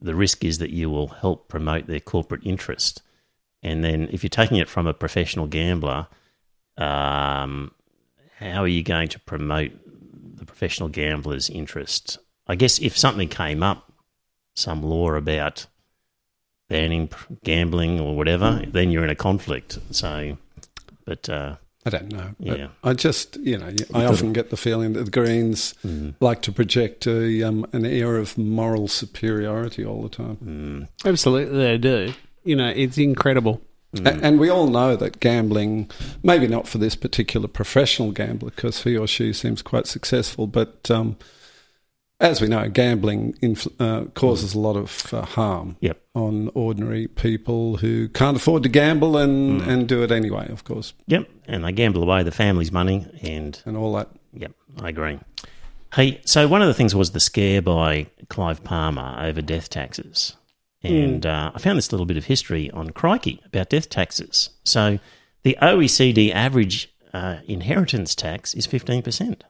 the 0.01 0.15
risk 0.15 0.43
is 0.43 0.57
that 0.57 0.71
you 0.71 0.89
will 0.89 1.09
help 1.09 1.47
promote 1.47 1.85
their 1.85 1.99
corporate 1.99 2.41
interest, 2.43 3.03
and 3.61 3.83
then 3.83 4.09
if 4.11 4.23
you're 4.23 4.31
taking 4.31 4.57
it 4.57 4.67
from 4.67 4.87
a 4.87 4.95
professional 4.95 5.45
gambler, 5.45 6.07
um, 6.77 7.71
how 8.39 8.63
are 8.63 8.67
you 8.67 8.81
going 8.81 9.09
to 9.09 9.19
promote 9.19 9.73
the 10.39 10.45
professional 10.45 10.89
gambler's 10.89 11.51
interest? 11.51 12.17
I 12.47 12.55
guess 12.55 12.79
if 12.79 12.97
something 12.97 13.29
came 13.29 13.61
up, 13.61 13.92
some 14.55 14.83
law 14.83 15.11
about 15.13 15.65
banning 16.69 17.09
gambling 17.43 17.99
or 17.99 18.15
whatever, 18.15 18.61
then 18.67 18.91
you're 18.91 19.03
in 19.03 19.09
a 19.09 19.15
conflict. 19.15 19.79
So, 19.91 20.37
but 21.05 21.27
uh, 21.29 21.55
I 21.85 21.89
don't 21.89 22.11
know. 22.11 22.29
Yeah. 22.39 22.67
I 22.83 22.93
just, 22.93 23.35
you 23.37 23.57
know, 23.57 23.71
I 23.93 24.05
often 24.05 24.31
get 24.33 24.49
the 24.49 24.57
feeling 24.57 24.93
that 24.93 25.03
the 25.03 25.11
Greens 25.11 25.73
like 26.19 26.41
to 26.43 26.51
project 26.51 27.05
a, 27.07 27.43
um, 27.43 27.65
an 27.73 27.85
air 27.85 28.17
of 28.17 28.37
moral 28.37 28.87
superiority 28.87 29.85
all 29.85 30.01
the 30.03 30.09
time. 30.09 30.87
Absolutely, 31.05 31.57
they 31.57 31.77
do. 31.77 32.13
You 32.45 32.55
know, 32.55 32.69
it's 32.69 32.97
incredible. 32.97 33.61
A- 34.05 34.07
And 34.23 34.39
we 34.39 34.49
all 34.49 34.67
know 34.69 34.95
that 34.95 35.19
gambling, 35.19 35.91
maybe 36.23 36.47
not 36.47 36.67
for 36.67 36.77
this 36.79 36.95
particular 36.95 37.47
professional 37.47 38.11
gambler, 38.11 38.49
because 38.49 38.83
he 38.83 38.97
or 38.97 39.05
she 39.07 39.33
seems 39.33 39.61
quite 39.61 39.85
successful, 39.85 40.47
but 40.47 40.89
um, 40.89 41.17
as 42.23 42.41
we 42.41 42.47
know, 42.47 42.67
gambling 42.69 43.33
infl- 43.41 43.73
uh, 43.79 44.05
causes 44.11 44.55
a 44.55 44.59
lot 44.59 44.75
of 44.75 45.13
uh, 45.13 45.21
harm 45.23 45.75
Yep. 45.81 46.01
on 46.15 46.49
ordinary 46.55 47.07
people 47.07 47.77
who 47.77 48.07
can't 48.09 48.37
afford 48.37 48.63
to 48.63 48.69
gamble 48.69 49.17
and, 49.17 49.61
and 49.61 49.87
do 49.87 50.01
it 50.03 50.11
anyway, 50.11 50.47
of 50.49 50.63
course, 50.63 50.93
Yep, 51.07 51.29
and 51.47 51.63
they 51.63 51.71
gamble 51.71 52.01
away 52.01 52.23
the 52.23 52.31
family's 52.31 52.71
money, 52.71 53.05
and 53.21 53.61
and 53.65 53.77
all 53.77 53.93
that. 53.93 54.09
yep, 54.33 54.53
I 54.81 54.89
agree. 54.89 55.19
Hey, 55.93 56.21
so 56.25 56.47
one 56.47 56.61
of 56.63 56.67
the 56.67 56.73
things 56.73 56.95
was 56.95 57.11
the 57.11 57.19
scare 57.19 57.61
by 57.61 58.07
Clive 58.29 58.63
Palmer 58.63 59.15
over 59.19 59.41
death 59.43 59.69
taxes, 59.69 60.35
and 60.81 61.25
uh, 61.25 61.51
I 61.53 61.59
found 61.59 61.77
this 61.77 61.91
little 61.91 62.07
bit 62.07 62.17
of 62.17 62.25
history 62.25 62.71
on 62.71 62.89
Crikey 62.89 63.39
about 63.45 63.69
death 63.69 63.89
taxes. 63.89 64.49
So 64.63 64.97
The 65.43 65.57
OECD 65.61 66.31
average 66.33 66.89
uh, 67.13 67.37
inheritance 67.47 68.15
tax 68.15 68.53
is 68.55 68.65
15%. 68.65 69.41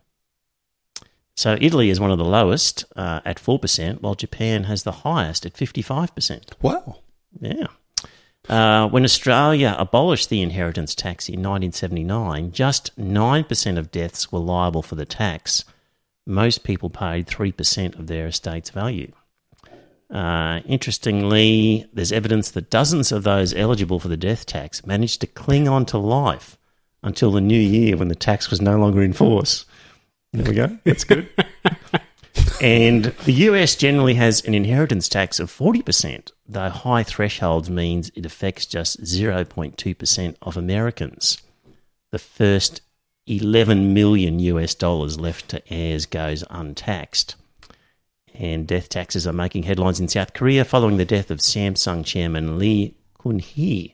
So 1.36 1.58
Italy 1.60 1.90
is 1.90 2.00
one 2.00 2.12
of 2.12 2.18
the 2.18 2.26
lowest 2.26 2.86
uh, 2.96 3.22
at 3.26 3.38
4%, 3.38 4.02
while 4.02 4.16
Japan 4.16 4.66
has 4.66 4.84
the 4.84 4.92
highest 4.92 5.46
at 5.46 5.54
55%. 5.54 6.54
Wow. 6.62 6.98
Yeah. 7.40 7.68
Uh, 8.50 8.90
when 8.90 9.04
Australia 9.04 9.76
abolished 9.80 10.30
the 10.30 10.42
inheritance 10.42 10.94
tax 10.94 11.30
in 11.30 11.40
1979, 11.40 12.52
just 12.52 12.96
9% 13.00 13.78
of 13.78 13.92
deaths 13.92 14.32
were 14.32 14.40
liable 14.40 14.82
for 14.82 14.96
the 14.96 15.06
tax. 15.06 15.64
Most 16.26 16.64
people 16.64 16.90
paid 16.90 17.26
3% 17.28 17.98
of 17.98 18.08
their 18.08 18.28
estate's 18.28 18.70
value. 18.70 19.12
Uh, 20.14 20.60
interestingly, 20.68 21.88
there's 21.94 22.12
evidence 22.12 22.52
that 22.52 22.70
dozens 22.70 23.12
of 23.12 23.24
those 23.24 23.54
eligible 23.54 24.00
for 24.00 24.10
the 24.10 24.18
death 24.18 24.46
tax 24.46 24.86
managed 24.86 25.22
to 25.22 25.28
cling 25.28 25.68
on 25.68 25.86
to 25.88 25.98
life 25.98 26.58
until 27.02 27.32
the 27.32 27.42
new 27.42 27.60
year 27.60 27.98
when 27.98 28.10
the 28.10 28.16
tax 28.16 28.50
was 28.50 28.62
no 28.62 28.78
longer 28.78 29.02
in 29.02 29.14
force. 29.14 29.66
There 30.34 30.46
we 30.46 30.56
go. 30.56 30.80
That's 30.84 31.04
good. 31.04 31.30
and 32.62 33.06
the 33.26 33.34
US 33.34 33.76
generally 33.76 34.16
has 34.16 34.44
an 34.46 34.56
inheritance 34.56 35.08
tax 35.08 35.40
of 35.40 35.52
40%, 35.52 36.32
though 36.48 36.70
high 36.70 37.04
thresholds 37.04 37.70
means 37.70 38.12
it 38.16 38.26
affects 38.26 38.66
just 38.66 39.04
0.2% 39.04 40.36
of 40.42 40.58
Americans. 40.58 41.38
The 42.12 42.20
first 42.20 42.82
11 43.28 43.94
million 43.94 44.40
US 44.40 44.76
dollars 44.76 45.20
left 45.20 45.50
to 45.50 45.74
heirs 45.74 46.06
goes 46.06 46.44
untaxed. 46.50 47.36
And 48.34 48.68
death 48.68 48.90
taxes 48.90 49.28
are 49.28 49.34
making 49.34 49.64
headlines 49.64 50.00
in 50.00 50.08
South 50.08 50.34
Korea 50.34 50.66
following 50.66 50.98
the 50.98 51.06
death 51.06 51.30
of 51.30 51.38
Samsung 51.38 52.04
chairman 52.04 52.58
Lee 52.58 52.96
Kun-hee. 53.22 53.93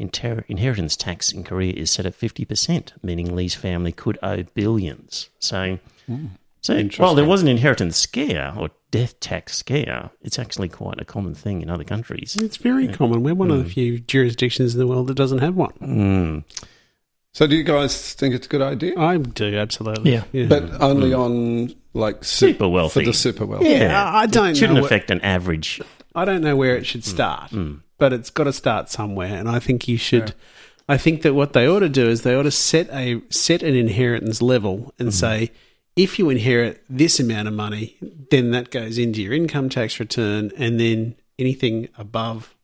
Inter- 0.00 0.44
inheritance 0.48 0.96
tax 0.96 1.30
in 1.30 1.44
Korea 1.44 1.74
is 1.74 1.90
set 1.90 2.06
at 2.06 2.18
50%, 2.18 2.92
meaning 3.02 3.36
Lee's 3.36 3.54
family 3.54 3.92
could 3.92 4.18
owe 4.22 4.44
billions. 4.54 5.28
So, 5.38 5.78
hmm. 6.06 6.26
so 6.62 6.82
while 6.96 7.14
there 7.14 7.26
was 7.26 7.42
an 7.42 7.48
inheritance 7.48 7.98
scare 7.98 8.54
or 8.56 8.70
death 8.90 9.20
tax 9.20 9.58
scare, 9.58 10.08
it's 10.22 10.38
actually 10.38 10.70
quite 10.70 10.98
a 10.98 11.04
common 11.04 11.34
thing 11.34 11.60
in 11.60 11.68
other 11.68 11.84
countries. 11.84 12.34
It's 12.36 12.56
very 12.56 12.88
common. 12.88 13.22
We're 13.22 13.34
one 13.34 13.50
of 13.50 13.58
the 13.58 13.64
hmm. 13.64 13.68
few 13.68 13.98
jurisdictions 13.98 14.74
in 14.74 14.80
the 14.80 14.86
world 14.86 15.08
that 15.08 15.16
doesn't 15.16 15.40
have 15.40 15.54
one. 15.54 15.74
Mm. 15.82 16.44
So, 17.32 17.46
do 17.46 17.54
you 17.54 17.62
guys 17.62 18.14
think 18.14 18.34
it's 18.34 18.46
a 18.46 18.50
good 18.50 18.62
idea? 18.62 18.98
I 18.98 19.18
do 19.18 19.54
absolutely. 19.56 20.14
Yeah. 20.32 20.46
but 20.46 20.62
hmm. 20.62 20.82
only 20.82 21.12
on 21.12 21.74
like 21.92 22.24
su- 22.24 22.48
Super 22.48 22.68
wealthy. 22.68 23.00
for 23.00 23.06
the 23.06 23.12
super 23.12 23.44
wealthy. 23.44 23.68
Yeah, 23.68 24.02
I 24.02 24.22
I 24.22 24.26
don't 24.26 24.48
It 24.48 24.56
shouldn't 24.56 24.78
know. 24.78 24.84
affect 24.86 25.10
an 25.10 25.20
average. 25.20 25.82
I 26.14 26.24
don't 26.24 26.40
know 26.40 26.56
where 26.56 26.76
it 26.76 26.86
should 26.86 27.04
start, 27.04 27.52
but 28.00 28.12
it's 28.12 28.30
got 28.30 28.44
to 28.44 28.52
start 28.52 28.88
somewhere. 28.88 29.36
And 29.36 29.48
I 29.48 29.60
think 29.60 29.86
you 29.86 29.96
should. 29.96 30.34
I 30.88 30.96
think 30.98 31.22
that 31.22 31.34
what 31.34 31.52
they 31.52 31.68
ought 31.68 31.80
to 31.80 31.88
do 31.88 32.08
is 32.08 32.22
they 32.22 32.34
ought 32.34 32.42
to 32.42 32.50
set 32.50 32.90
a 32.90 33.22
set 33.30 33.62
an 33.62 33.76
inheritance 33.76 34.42
level 34.42 34.92
and 34.98 35.10
mm-hmm. 35.10 35.46
say, 35.46 35.52
if 35.94 36.18
you 36.18 36.30
inherit 36.30 36.82
this 36.88 37.20
amount 37.20 37.46
of 37.46 37.54
money, 37.54 37.96
then 38.30 38.50
that 38.50 38.70
goes 38.70 38.98
into 38.98 39.22
your 39.22 39.32
income 39.32 39.68
tax 39.68 40.00
return, 40.00 40.50
and 40.56 40.80
then 40.80 41.14
anything 41.38 41.88
above 41.96 42.56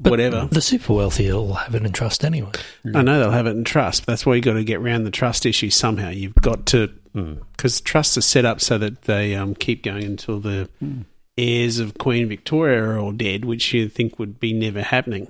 But 0.00 0.10
whatever. 0.10 0.48
The 0.50 0.62
super 0.62 0.94
wealthy 0.94 1.30
will 1.30 1.54
have 1.54 1.74
it 1.74 1.84
in 1.84 1.92
trust 1.92 2.24
anyway. 2.24 2.52
I 2.94 3.02
know 3.02 3.18
they'll 3.18 3.30
have 3.30 3.46
it 3.46 3.56
in 3.56 3.64
trust. 3.64 4.06
But 4.06 4.12
that's 4.12 4.24
why 4.24 4.36
you've 4.36 4.44
got 4.44 4.54
to 4.54 4.64
get 4.64 4.80
around 4.80 5.04
the 5.04 5.10
trust 5.10 5.44
issue 5.44 5.70
somehow. 5.70 6.10
You've 6.10 6.34
got 6.36 6.66
to 6.66 6.88
mm. 7.14 7.40
because 7.52 7.80
trusts 7.80 8.16
are 8.16 8.22
set 8.22 8.44
up 8.44 8.60
so 8.60 8.78
that 8.78 9.02
they 9.02 9.34
um, 9.34 9.54
keep 9.54 9.82
going 9.82 10.04
until 10.04 10.40
the 10.40 10.68
mm. 10.82 11.04
Heirs 11.38 11.78
of 11.78 11.98
Queen 11.98 12.28
Victoria 12.28 12.82
are 12.82 12.98
all 12.98 13.12
dead, 13.12 13.44
which 13.44 13.72
you 13.72 13.88
think 13.88 14.18
would 14.18 14.38
be 14.38 14.52
never 14.52 14.82
happening. 14.82 15.28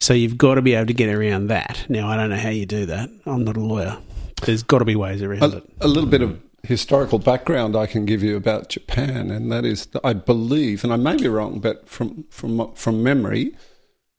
So 0.00 0.14
you've 0.14 0.38
got 0.38 0.54
to 0.56 0.62
be 0.62 0.74
able 0.74 0.86
to 0.86 0.94
get 0.94 1.14
around 1.14 1.48
that. 1.48 1.86
Now 1.88 2.08
I 2.08 2.16
don't 2.16 2.30
know 2.30 2.36
how 2.36 2.50
you 2.50 2.66
do 2.66 2.86
that. 2.86 3.08
I'm 3.26 3.44
not 3.44 3.56
a 3.56 3.60
lawyer. 3.60 3.98
There's 4.44 4.62
got 4.62 4.78
to 4.78 4.84
be 4.84 4.96
ways 4.96 5.22
around 5.22 5.42
A, 5.42 5.56
it. 5.58 5.70
a 5.80 5.88
little 5.88 6.10
bit 6.10 6.22
of 6.22 6.40
historical 6.64 7.18
background 7.18 7.76
I 7.76 7.86
can 7.86 8.04
give 8.04 8.22
you 8.22 8.36
about 8.36 8.68
Japan, 8.68 9.30
and 9.30 9.50
that 9.52 9.64
is, 9.64 9.88
I 10.02 10.12
believe, 10.12 10.84
and 10.84 10.92
I 10.92 10.96
may 10.96 11.16
be 11.16 11.28
wrong, 11.28 11.60
but 11.60 11.88
from 11.88 12.24
from 12.30 12.72
from 12.74 13.02
memory, 13.02 13.54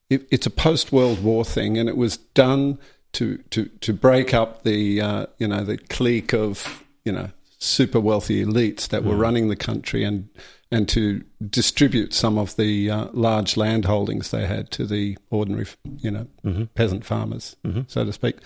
it, 0.09 0.27
it's 0.31 0.45
a 0.45 0.49
post 0.49 0.91
World 0.91 1.23
War 1.23 1.43
thing, 1.45 1.77
and 1.77 1.89
it 1.89 1.97
was 1.97 2.17
done 2.17 2.79
to 3.13 3.37
to 3.51 3.65
to 3.65 3.93
break 3.93 4.33
up 4.33 4.63
the 4.63 5.01
uh, 5.01 5.25
you 5.37 5.47
know 5.47 5.63
the 5.63 5.77
clique 5.77 6.33
of 6.33 6.83
you 7.05 7.11
know 7.11 7.29
super 7.63 7.99
wealthy 7.99 8.43
elites 8.45 8.87
that 8.89 9.03
were 9.03 9.15
running 9.15 9.49
the 9.49 9.55
country, 9.55 10.03
and 10.03 10.29
and 10.71 10.89
to 10.89 11.23
distribute 11.49 12.13
some 12.13 12.37
of 12.37 12.55
the 12.55 12.89
uh, 12.89 13.07
large 13.13 13.57
land 13.57 13.85
holdings 13.85 14.31
they 14.31 14.45
had 14.47 14.71
to 14.71 14.85
the 14.85 15.17
ordinary 15.29 15.67
you 15.99 16.11
know 16.11 16.27
peasant 16.75 17.05
farmers, 17.05 17.55
so 17.87 18.03
to 18.05 18.13
speak. 18.13 18.37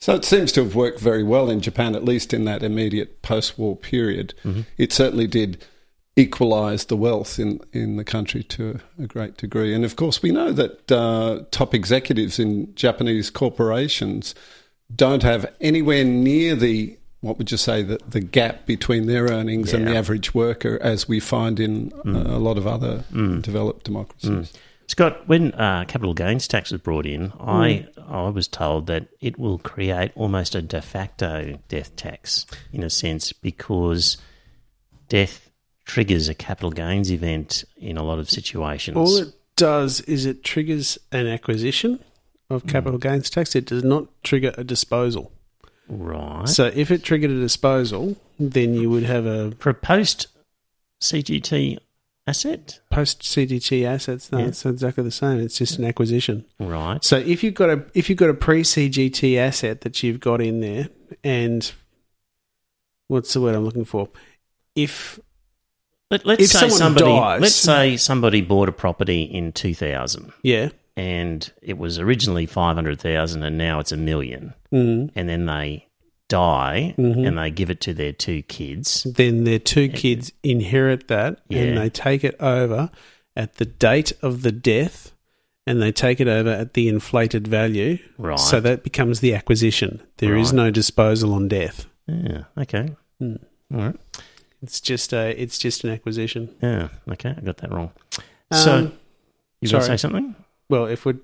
So 0.00 0.14
it 0.14 0.24
seems 0.24 0.52
to 0.52 0.62
have 0.62 0.76
worked 0.76 1.00
very 1.00 1.24
well 1.24 1.50
in 1.50 1.60
Japan, 1.60 1.96
at 1.96 2.04
least 2.04 2.32
in 2.32 2.44
that 2.44 2.62
immediate 2.62 3.22
post-war 3.22 3.74
period. 3.76 4.32
It 4.76 4.92
certainly 4.92 5.26
did 5.26 5.64
equalise 6.16 6.84
the 6.84 6.96
wealth 6.96 7.38
in, 7.38 7.60
in 7.72 7.96
the 7.96 8.04
country 8.04 8.42
to 8.42 8.80
a 9.02 9.06
great 9.06 9.36
degree. 9.36 9.72
And 9.74 9.84
of 9.84 9.96
course, 9.96 10.20
we 10.22 10.30
know 10.32 10.52
that 10.52 10.90
uh, 10.90 11.44
top 11.50 11.74
executives 11.74 12.38
in 12.38 12.74
Japanese 12.74 13.30
corporations 13.30 14.34
don't 14.94 15.22
have 15.22 15.52
anywhere 15.60 16.04
near 16.04 16.56
the 16.56 16.98
what 17.20 17.38
would 17.38 17.50
you 17.50 17.56
say 17.56 17.82
that 17.82 18.10
the 18.10 18.20
gap 18.20 18.66
between 18.66 19.06
their 19.06 19.24
earnings 19.24 19.72
and 19.72 19.86
the 19.86 19.96
average 19.96 20.34
worker, 20.34 20.78
as 20.80 21.08
we 21.08 21.18
find 21.18 21.58
in 21.58 21.90
mm. 21.90 22.16
uh, 22.16 22.36
a 22.36 22.38
lot 22.38 22.56
of 22.58 22.66
other 22.66 23.04
mm. 23.12 23.42
developed 23.42 23.84
democracies. 23.84 24.30
Mm. 24.30 24.56
Scott, 24.86 25.28
when 25.28 25.52
uh, 25.52 25.84
capital 25.86 26.14
gains 26.14 26.48
tax 26.48 26.70
was 26.70 26.80
brought 26.80 27.04
in, 27.04 27.32
I 27.40 27.86
I 28.08 28.28
was 28.28 28.48
told 28.48 28.86
that 28.86 29.08
it 29.20 29.38
will 29.38 29.58
create 29.58 30.12
almost 30.14 30.54
a 30.54 30.62
de 30.62 30.80
facto 30.80 31.58
death 31.68 31.94
tax 31.96 32.46
in 32.72 32.82
a 32.82 32.88
sense 32.88 33.32
because 33.32 34.16
death 35.08 35.50
triggers 35.84 36.28
a 36.28 36.34
capital 36.34 36.70
gains 36.70 37.10
event 37.12 37.64
in 37.76 37.98
a 37.98 38.02
lot 38.02 38.18
of 38.18 38.30
situations. 38.30 38.96
All 38.96 39.16
it 39.16 39.34
does 39.56 40.00
is 40.02 40.24
it 40.24 40.42
triggers 40.44 40.98
an 41.12 41.26
acquisition 41.26 42.02
of 42.48 42.66
capital 42.66 42.98
gains 42.98 43.28
tax. 43.28 43.54
It 43.54 43.66
does 43.66 43.84
not 43.84 44.06
trigger 44.22 44.54
a 44.56 44.64
disposal. 44.64 45.32
Right. 45.88 46.48
So 46.48 46.70
if 46.74 46.90
it 46.90 47.02
triggered 47.02 47.30
a 47.30 47.38
disposal, 47.40 48.16
then 48.38 48.74
you 48.74 48.90
would 48.90 49.04
have 49.04 49.26
a 49.26 49.52
For 49.58 49.70
a 49.70 49.74
post 49.74 50.28
CGT 51.00 51.78
asset, 52.26 52.80
post 52.90 53.22
CGT 53.22 53.84
assets. 53.84 54.30
No, 54.32 54.38
Yeah. 54.38 54.46
it's 54.46 54.64
exactly 54.66 55.02
the 55.04 55.10
same. 55.10 55.40
It's 55.40 55.56
just 55.58 55.78
an 55.78 55.84
acquisition. 55.84 56.44
right? 56.58 57.02
So 57.04 57.16
if 57.18 57.42
you've 57.42 57.54
got 57.54 57.70
a 57.70 57.84
if 57.94 58.08
you've 58.08 58.18
got 58.18 58.30
a 58.30 58.34
pre 58.34 58.62
CGT 58.62 59.36
asset 59.38 59.80
that 59.82 60.02
you've 60.02 60.20
got 60.20 60.40
in 60.40 60.60
there, 60.60 60.88
and 61.24 61.70
what's 63.08 63.32
the 63.32 63.40
word 63.40 63.54
I'm 63.54 63.64
looking 63.64 63.84
for? 63.84 64.08
If 64.74 65.18
Let, 66.10 66.24
let's 66.26 66.42
if 66.42 66.50
say 66.50 66.68
somebody 66.68 67.06
dies- 67.06 67.40
let's 67.40 67.54
say 67.54 67.96
somebody 67.96 68.40
bought 68.40 68.68
a 68.68 68.72
property 68.72 69.22
in 69.22 69.52
2000 69.52 70.32
yeah, 70.42 70.68
and 70.98 71.52
it 71.62 71.78
was 71.78 71.98
originally 71.98 72.44
500,000 72.46 73.42
and 73.42 73.56
now 73.56 73.78
it's 73.78 73.92
a 73.92 73.96
million 73.96 74.52
mm, 74.72 75.10
and 75.14 75.28
then 75.28 75.46
they 75.46 75.86
die 76.28 76.94
Mhm. 76.98 77.26
and 77.26 77.38
they 77.38 77.50
give 77.50 77.70
it 77.70 77.80
to 77.82 77.94
their 77.94 78.12
two 78.12 78.42
kids. 78.42 79.06
then 79.16 79.44
their 79.44 79.58
two 79.58 79.88
kids 79.88 80.32
inherit 80.42 81.08
that, 81.08 81.40
Yeah. 81.48 81.60
and 81.62 81.78
they 81.78 81.88
take 81.88 82.22
it 82.24 82.36
over 82.40 82.90
at 83.36 83.54
the 83.56 83.64
date 83.64 84.12
of 84.20 84.42
the 84.42 84.52
death, 84.52 85.12
and 85.66 85.80
they 85.80 85.92
take 85.92 86.20
it 86.20 86.28
over 86.28 86.50
at 86.50 86.74
the 86.74 86.88
inflated 86.88 87.46
value. 87.46 87.98
Right. 88.18 88.38
So 88.40 88.58
that 88.60 88.82
becomes 88.82 89.20
the 89.20 89.34
acquisition. 89.34 90.00
There 90.18 90.36
is 90.36 90.48
Right. 90.48 90.56
no 90.64 90.70
disposal 90.70 91.32
on 91.34 91.46
death. 91.48 91.86
Yeah, 92.06 92.44
okay. 92.58 92.90
Hmm. 93.20 93.36
All 93.72 93.80
right. 93.80 93.96
It's 94.62 94.80
just 94.80 95.12
a 95.12 95.40
it's 95.40 95.58
just 95.58 95.84
an 95.84 95.90
acquisition. 95.90 96.48
Yeah, 96.62 96.88
okay. 97.12 97.34
I 97.36 97.40
got 97.42 97.58
that 97.58 97.70
wrong. 97.70 97.90
so, 98.52 98.74
Um, 98.74 98.92
you 99.60 99.68
going 99.70 99.82
to 99.82 99.86
say 99.86 99.96
something? 99.96 100.34
Well, 100.68 100.86
if 100.86 101.04
we 101.04 101.14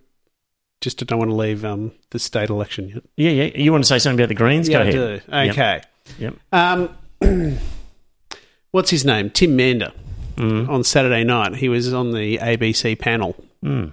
just 0.81 0.99
don't 1.07 1.19
want 1.19 1.31
to 1.31 1.35
leave 1.37 1.65
um, 1.65 1.93
the 2.11 2.19
state 2.19 2.51
election 2.51 2.89
yet. 2.89 3.03
Yeah, 3.17 3.31
yeah. 3.31 3.57
You 3.57 3.73
want 3.73 3.85
to 3.85 3.89
say 3.89 3.99
something 3.99 4.19
about 4.21 4.29
the 4.29 4.35
Greens? 4.35 4.69
yeah, 4.69 4.79
Go 4.79 4.85
I 4.85 4.89
ahead. 4.89 5.23
do. 5.27 5.51
Okay. 5.53 5.83
Yep. 6.19 6.35
Um, 6.53 6.91
what's 8.71 8.91
his 8.91 9.05
name? 9.05 9.31
Tim 9.31 9.57
Mander. 9.57 9.93
Mm. 10.37 10.69
On 10.69 10.83
Saturday 10.83 11.23
night, 11.23 11.55
he 11.57 11.69
was 11.69 11.93
on 11.95 12.11
the 12.13 12.39
ABC 12.39 12.99
panel, 12.99 13.37
Mm. 13.65 13.93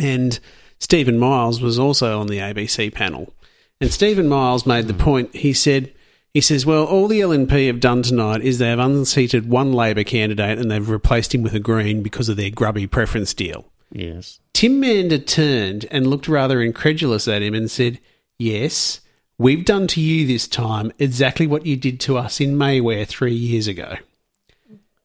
and 0.00 0.40
Stephen 0.80 1.18
Miles 1.18 1.60
was 1.60 1.78
also 1.78 2.18
on 2.20 2.26
the 2.26 2.38
ABC 2.38 2.92
panel. 2.92 3.32
And 3.80 3.92
Stephen 3.92 4.28
Miles 4.28 4.66
made 4.66 4.88
the 4.88 4.92
point. 4.94 5.34
He 5.36 5.52
said, 5.52 5.92
"He 6.34 6.40
says, 6.40 6.66
well, 6.66 6.84
all 6.84 7.06
the 7.06 7.20
LNP 7.20 7.68
have 7.68 7.78
done 7.78 8.02
tonight 8.02 8.40
is 8.42 8.58
they 8.58 8.66
have 8.68 8.80
unseated 8.80 9.48
one 9.48 9.72
Labor 9.72 10.02
candidate 10.02 10.58
and 10.58 10.68
they've 10.68 10.88
replaced 10.88 11.32
him 11.32 11.42
with 11.44 11.54
a 11.54 11.60
Green 11.60 12.02
because 12.02 12.28
of 12.28 12.36
their 12.36 12.50
grubby 12.50 12.88
preference 12.88 13.32
deal." 13.32 13.66
Yes. 13.92 14.40
Tim 14.58 14.80
Mander 14.80 15.18
turned 15.18 15.86
and 15.88 16.08
looked 16.08 16.26
rather 16.26 16.60
incredulous 16.60 17.28
at 17.28 17.42
him 17.42 17.54
and 17.54 17.70
said, 17.70 18.00
Yes, 18.40 19.00
we've 19.38 19.64
done 19.64 19.86
to 19.86 20.00
you 20.00 20.26
this 20.26 20.48
time 20.48 20.90
exactly 20.98 21.46
what 21.46 21.64
you 21.64 21.76
did 21.76 22.00
to 22.00 22.18
us 22.18 22.40
in 22.40 22.56
Maiwar 22.56 23.06
three 23.06 23.34
years 23.34 23.68
ago. 23.68 23.98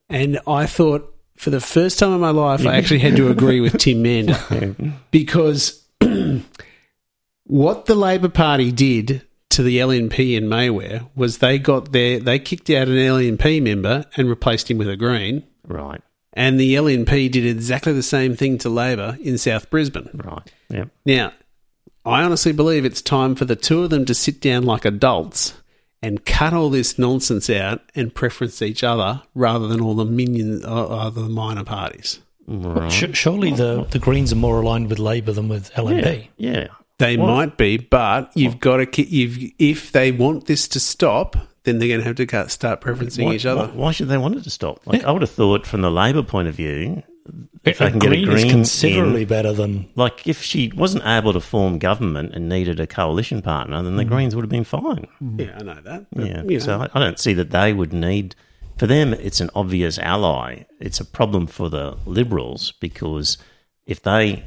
And 0.09 0.39
I 0.47 0.65
thought, 0.65 1.13
for 1.35 1.51
the 1.51 1.61
first 1.61 1.99
time 1.99 2.13
in 2.13 2.19
my 2.19 2.31
life, 2.31 2.65
I 2.65 2.77
actually 2.77 3.01
had 3.01 3.15
to 3.17 3.29
agree 3.29 3.61
with 3.61 3.77
Tim 3.77 4.01
Mander 4.01 4.75
because 5.11 5.85
What 7.45 7.85
the 7.85 7.93
Labor 7.93 8.29
Party 8.29 8.71
did 8.71 9.21
to 9.51 9.61
the 9.61 9.77
LNP 9.77 10.35
in 10.35 10.45
Maiwar 10.45 11.07
was 11.15 11.37
they 11.37 11.59
got 11.59 11.91
their 11.91 12.19
they 12.19 12.39
kicked 12.39 12.71
out 12.71 12.87
an 12.87 12.95
LNP 12.95 13.61
member 13.61 14.05
and 14.17 14.27
replaced 14.27 14.71
him 14.71 14.79
with 14.79 14.89
a 14.89 14.97
Green, 14.97 15.43
Right. 15.67 16.01
And 16.33 16.59
the 16.59 16.75
LNP 16.75 17.31
did 17.31 17.45
exactly 17.45 17.93
the 17.93 18.03
same 18.03 18.35
thing 18.35 18.57
to 18.59 18.69
Labor 18.69 19.17
in 19.21 19.37
South 19.37 19.69
Brisbane. 19.69 20.09
Right. 20.13 20.51
Yep. 20.69 20.89
Now, 21.05 21.33
I 22.05 22.23
honestly 22.23 22.51
believe 22.51 22.85
it's 22.85 23.01
time 23.01 23.35
for 23.35 23.45
the 23.45 23.55
two 23.55 23.83
of 23.83 23.89
them 23.89 24.05
to 24.05 24.13
sit 24.13 24.41
down 24.41 24.63
like 24.63 24.83
adults 24.85 25.53
and 26.01 26.25
cut 26.25 26.53
all 26.53 26.69
this 26.69 26.99
nonsense 26.99 27.49
out 27.49 27.81
and 27.95 28.13
preference 28.13 28.61
each 28.61 28.83
other 28.83 29.21
rather 29.35 29.67
than 29.67 29.79
all 29.79 29.95
the 29.95 30.03
minion, 30.05 30.65
uh, 30.65 30.85
uh, 30.87 31.09
the 31.09 31.21
minor 31.29 31.63
parties. 31.63 32.19
Right. 32.45 32.91
Sh- 32.91 33.05
surely 33.13 33.51
the, 33.53 33.85
the 33.85 33.99
Greens 33.99 34.33
are 34.33 34.37
more 34.37 34.59
aligned 34.61 34.89
with 34.89 34.99
Labor 34.99 35.31
than 35.31 35.47
with 35.47 35.71
LNP. 35.75 36.27
Yeah. 36.35 36.51
yeah. 36.51 36.67
They 36.99 37.15
Well- 37.15 37.27
might 37.27 37.57
be, 37.57 37.77
but 37.77 38.31
you've 38.35 38.59
got 38.59 38.77
to. 38.77 38.85
ki- 38.85 39.03
You've, 39.09 39.51
if 39.59 39.91
they 39.93 40.11
want 40.11 40.45
this 40.45 40.67
to 40.69 40.79
stop, 40.81 41.37
then 41.63 41.79
they're 41.79 41.87
going 41.87 42.01
to 42.01 42.05
have 42.05 42.15
to 42.15 42.49
start 42.49 42.81
preferencing 42.81 43.25
Why, 43.25 43.33
each 43.35 43.45
other. 43.45 43.67
why- 43.67 43.73
why 43.73 43.91
should 43.91 44.07
they 44.09 44.17
want 44.17 44.35
it 44.35 44.43
to 44.43 44.49
stop? 44.49 44.81
Like 44.85 45.03
I 45.03 45.11
would 45.11 45.21
have 45.21 45.31
thought, 45.31 45.65
from 45.65 45.81
the 45.81 45.91
Labor 45.91 46.23
point 46.23 46.47
of 46.47 46.55
view, 46.55 47.03
if 47.63 47.77
they 47.77 47.89
can 47.89 47.99
get 47.99 48.11
a 48.11 48.15
green, 48.15 48.25
green 48.25 48.45
is 48.47 48.51
considerably 48.51 49.21
in- 49.21 49.27
better 49.29 49.53
than 49.53 49.87
like 49.95 50.27
if 50.27 50.41
she 50.41 50.71
wasn't 50.75 51.05
able 51.05 51.31
to 51.31 51.39
form 51.39 51.79
government 51.79 52.33
and 52.33 52.49
needed 52.49 52.79
a 52.81 52.87
coalition 52.87 53.41
partner, 53.41 53.81
then 53.81 53.95
the 53.95 54.03
mm. 54.03 54.09
Greens 54.09 54.35
would 54.35 54.43
have 54.43 54.49
been 54.49 54.65
fine. 54.65 55.07
Mm. 55.23 55.39
Yeah, 55.39 55.57
I 55.57 55.63
know 55.63 55.81
that. 55.85 56.05
But, 56.11 56.25
Yeah. 56.25 56.43
you 56.43 56.49
know, 56.51 56.59
So 56.59 56.79
I, 56.81 56.89
I 56.93 56.99
don't 56.99 57.17
see 57.19 57.33
that 57.33 57.51
they 57.51 57.71
would 57.71 57.93
need. 57.93 58.35
For 58.77 58.87
them, 58.87 59.13
it's 59.13 59.39
an 59.39 59.49
obvious 59.55 59.97
ally. 59.99 60.63
It's 60.81 60.99
a 60.99 61.05
problem 61.05 61.47
for 61.47 61.69
the 61.69 61.95
Liberals 62.05 62.73
because 62.81 63.37
if 63.85 64.01
they, 64.01 64.43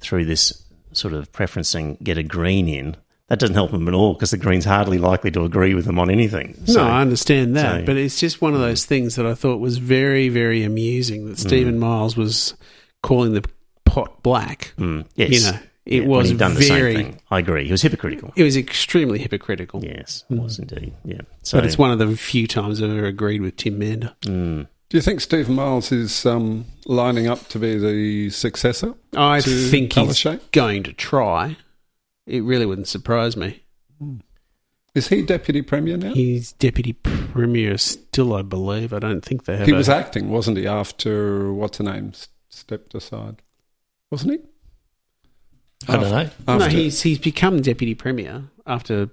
through 0.00 0.24
this 0.26 0.64
sort 0.92 1.12
of 1.12 1.30
preferencing, 1.32 2.02
get 2.02 2.16
a 2.16 2.22
Green 2.22 2.68
in, 2.68 2.96
that 3.28 3.38
doesn't 3.38 3.54
help 3.54 3.70
them 3.70 3.86
at 3.88 3.94
all 3.94 4.14
because 4.14 4.30
the 4.30 4.36
Greens 4.38 4.64
hardly 4.64 4.98
likely 4.98 5.30
to 5.32 5.44
agree 5.44 5.74
with 5.74 5.84
them 5.84 5.98
on 5.98 6.10
anything. 6.10 6.56
no, 6.68 6.82
I 6.82 7.00
understand 7.00 7.56
that, 7.56 7.80
so- 7.80 7.86
but 7.86 7.96
it's 7.96 8.18
just 8.20 8.40
one 8.40 8.54
of 8.54 8.60
those 8.60 8.84
things 8.84 9.16
that 9.16 9.26
I 9.26 9.34
thought 9.34 9.60
was 9.60 9.78
very, 9.78 10.28
very 10.28 10.64
amusing 10.64 11.24
Mm. 11.24 11.28
that 11.30 11.38
Stephen 11.38 11.78
Miles 11.78 12.16
was 12.16 12.54
calling 13.02 13.32
the 13.34 13.44
pot 13.84 14.22
black. 14.22 14.72
Mm, 14.78 15.04
yes. 15.16 15.30
You 15.30 15.40
know, 15.52 15.58
it 15.86 16.02
Yeah, 16.02 16.08
was 16.08 16.28
he'd 16.28 16.38
done 16.38 16.54
the 16.54 16.60
very- 16.60 16.94
same 16.94 17.04
thing. 17.04 17.20
I 17.30 17.38
agree. 17.38 17.64
He 17.64 17.70
was 17.72 17.80
hypocritical. 17.82 18.32
It 18.36 18.42
was 18.42 18.56
extremely 18.56 19.18
hypocritical. 19.18 19.82
Yes, 19.84 20.24
it 20.30 20.38
was 20.38 20.58
indeed. 20.58 20.92
Yeah. 21.04 21.20
So 21.42 21.56
But 21.58 21.64
it's 21.66 21.78
one 21.78 21.90
of 21.90 21.98
the 21.98 22.14
few 22.16 22.46
times 22.46 22.82
I've 22.82 22.90
ever 22.90 23.06
agreed 23.06 23.40
with 23.42 23.56
Tim 23.56 23.78
Mander. 23.78 24.12
mm, 24.26 24.66
Do 24.90 24.96
you 24.96 25.02
think 25.02 25.20
Stephen 25.20 25.54
Miles 25.54 25.92
is 25.92 26.24
um, 26.26 26.64
lining 26.86 27.26
up 27.26 27.46
to 27.48 27.58
be 27.58 27.76
the 27.78 28.30
successor? 28.30 28.94
I 29.14 29.40
to 29.40 29.50
think 29.50 29.92
he's 29.92 30.08
Palaszczuk? 30.08 30.40
going 30.52 30.82
to 30.84 30.92
try. 30.94 31.56
It 32.28 32.42
really 32.44 32.66
wouldn't 32.66 32.88
surprise 32.88 33.36
me. 33.36 33.62
Is 34.94 35.08
he 35.08 35.22
deputy 35.22 35.62
premier 35.62 35.96
now? 35.96 36.12
He's 36.14 36.52
deputy 36.52 36.92
premier 36.92 37.78
still, 37.78 38.34
I 38.34 38.42
believe. 38.42 38.92
I 38.92 38.98
don't 38.98 39.24
think 39.24 39.44
they 39.44 39.56
have. 39.56 39.66
He 39.66 39.72
a- 39.72 39.76
was 39.76 39.88
acting, 39.88 40.28
wasn't 40.30 40.58
he? 40.58 40.66
After 40.66 41.52
what's 41.52 41.78
her 41.78 41.84
name 41.84 42.12
stepped 42.48 42.94
aside, 42.94 43.42
wasn't 44.10 44.32
he? 44.32 44.38
I 45.88 45.96
don't 45.96 46.10
know. 46.46 46.58
no, 46.58 46.66
he's 46.66 47.02
he's 47.02 47.18
become 47.18 47.62
deputy 47.62 47.94
premier 47.94 48.44
after 48.66 49.08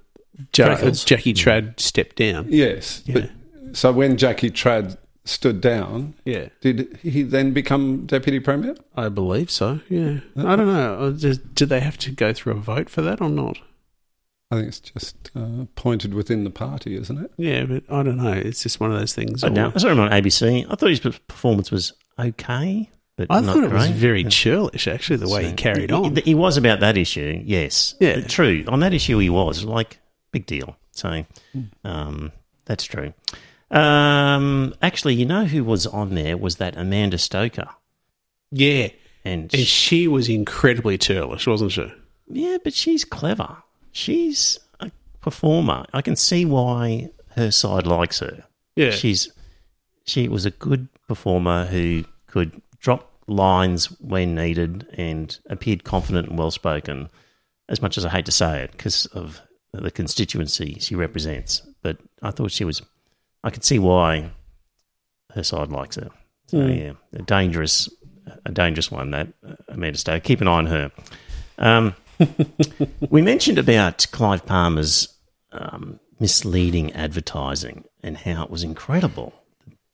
ja- 0.55 0.75
Jackie 0.91 1.33
Trad 1.33 1.79
stepped 1.79 2.15
down. 2.17 2.47
yes. 2.49 3.03
Yeah. 3.05 3.27
But, 3.61 3.77
so 3.77 3.91
when 3.91 4.17
Jackie 4.17 4.49
Trad 4.51 4.97
stood 5.25 5.59
down, 5.59 6.13
Yeah, 6.23 6.49
did 6.61 6.99
he 7.01 7.23
then 7.23 7.51
become 7.51 8.05
deputy 8.05 8.39
premier? 8.39 8.75
I 8.95 9.09
believe 9.09 9.49
so. 9.51 9.81
Yeah, 9.89 10.19
I 10.37 10.55
don't 10.55 10.67
know. 10.67 10.95
Uh, 10.99 11.09
Does, 11.11 11.39
do 11.39 11.65
they 11.65 11.79
have 11.79 11.97
to 11.99 12.11
go 12.11 12.31
through 12.31 12.53
a 12.53 12.59
vote 12.59 12.89
for 12.89 13.01
that 13.01 13.19
or 13.21 13.29
not? 13.29 13.57
I 14.51 14.57
think 14.57 14.67
it's 14.67 14.79
just 14.79 15.31
uh, 15.35 15.63
appointed 15.63 16.13
within 16.13 16.43
the 16.43 16.51
party, 16.51 16.95
isn't 16.95 17.17
it? 17.17 17.31
Yeah, 17.37 17.65
but 17.65 17.83
I 17.89 18.03
don't 18.03 18.17
know. 18.17 18.31
It's 18.31 18.61
just 18.61 18.79
one 18.79 18.91
of 18.91 18.99
those 18.99 19.13
things. 19.15 19.41
but 19.41 19.51
now 19.53 19.71
I 19.75 19.79
saw 19.79 19.89
him 19.89 19.99
on 19.99 20.11
ABC. 20.11 20.65
I 20.69 20.75
thought 20.75 20.89
his 20.89 20.99
performance 20.99 21.71
was 21.71 21.93
okay, 22.19 22.89
but 23.17 23.25
I 23.31 23.39
not 23.39 23.55
thought 23.55 23.63
it 23.63 23.71
was 23.71 23.87
great. 23.87 23.95
very 23.97 24.23
churlish, 24.25 24.87
actually, 24.87 25.17
the 25.17 25.29
way 25.29 25.47
he 25.47 25.53
carried 25.53 25.89
he, 25.89 25.95
on. 25.95 26.15
He 26.17 26.35
was 26.35 26.57
about 26.57 26.81
that 26.81 26.95
issue, 26.97 27.41
yes. 27.43 27.95
Yeah. 27.99 28.21
True. 28.21 28.63
On 28.67 28.79
that 28.81 28.93
issue, 28.93 29.17
he 29.17 29.31
was 29.31 29.63
like 29.65 29.97
big 30.31 30.45
deal. 30.45 30.77
So 30.91 31.25
Hmm. 31.53 31.61
um, 31.83 32.31
that's 32.65 32.83
true. 32.83 33.13
Um, 33.71 34.73
actually, 34.81 35.15
you 35.15 35.25
know 35.25 35.45
who 35.45 35.63
was 35.63 35.85
on 35.87 36.15
there 36.15 36.37
was 36.37 36.57
that 36.57 36.77
Amanda 36.77 37.17
Stoker, 37.17 37.67
Yeah, 38.51 38.89
and 39.23 39.53
and 39.53 39.65
she- 39.65 40.07
was 40.07 40.29
incredibly 40.29 40.97
churlish, 40.97 41.47
wasn't 41.47 41.71
she? 41.71 41.91
yeah, 42.27 42.57
but 42.63 42.73
she's 42.73 43.03
clever. 43.05 43.57
She's 43.91 44.59
a 44.79 44.91
performer. 45.21 45.85
I 45.93 46.01
can 46.01 46.15
see 46.15 46.45
why 46.45 47.09
her 47.35 47.49
side 47.51 47.87
likes 47.87 48.19
her. 48.19 48.43
Yeah, 48.75 48.91
She's 48.91 49.31
she 50.05 50.27
was 50.27 50.45
a 50.45 50.51
good 50.51 50.87
performer 51.07 51.65
who 51.65 52.03
could 52.27 52.61
drop 52.79 53.11
lines 53.27 53.85
when 53.99 54.35
needed 54.35 54.85
and 54.97 55.37
appeared 55.49 55.83
confident 55.83 56.29
and 56.29 56.37
well 56.37 56.51
spoken. 56.51 57.09
As 57.67 57.81
much 57.81 57.97
as 57.97 58.05
I 58.05 58.09
hate 58.09 58.25
to 58.27 58.31
say 58.31 58.61
it, 58.63 58.71
because 58.73 59.07
of 59.07 59.41
the 59.73 59.89
constituency 59.89 60.77
she 60.79 60.93
represents, 60.95 61.61
but 61.81 61.97
I 62.21 62.29
thought 62.31 62.51
she 62.51 62.63
was. 62.63 62.81
I 63.45 63.51
could 63.51 63.63
see 63.63 63.79
why 63.79 64.31
her 65.33 65.43
side 65.43 65.69
likes 65.69 65.95
her. 65.95 66.09
So 66.47 66.65
yeah, 66.65 66.93
a 67.13 67.21
dangerous, 67.21 67.89
a 68.45 68.51
dangerous 68.51 68.91
one. 68.91 69.11
That 69.11 69.29
Amanda 69.69 69.97
Stowe. 69.97 70.19
Keep 70.19 70.41
an 70.41 70.47
eye 70.47 70.57
on 70.57 70.65
her. 70.65 70.91
Um, 71.57 71.95
we 73.09 73.21
mentioned 73.21 73.57
about 73.57 74.07
Clive 74.11 74.45
Palmer's 74.45 75.07
um, 75.51 75.99
misleading 76.19 76.91
advertising 76.93 77.85
and 78.03 78.17
how 78.17 78.43
it 78.43 78.49
was 78.49 78.63
incredible 78.63 79.33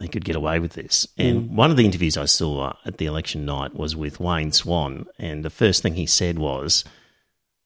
they 0.02 0.08
could 0.08 0.26
get 0.26 0.36
away 0.36 0.60
with 0.60 0.74
this. 0.74 1.08
And 1.18 1.56
one 1.56 1.70
of 1.70 1.78
the 1.78 1.86
interviews 1.86 2.18
I 2.18 2.26
saw 2.26 2.74
at 2.86 2.98
the 2.98 3.06
election 3.06 3.46
night 3.46 3.76
was 3.76 3.96
with 3.96 4.20
Wayne 4.20 4.52
Swan, 4.52 5.06
and 5.20 5.46
the 5.46 5.52
first 5.52 5.84
thing 5.84 5.94
he 5.94 6.08
said 6.08 6.40
was 6.40 6.84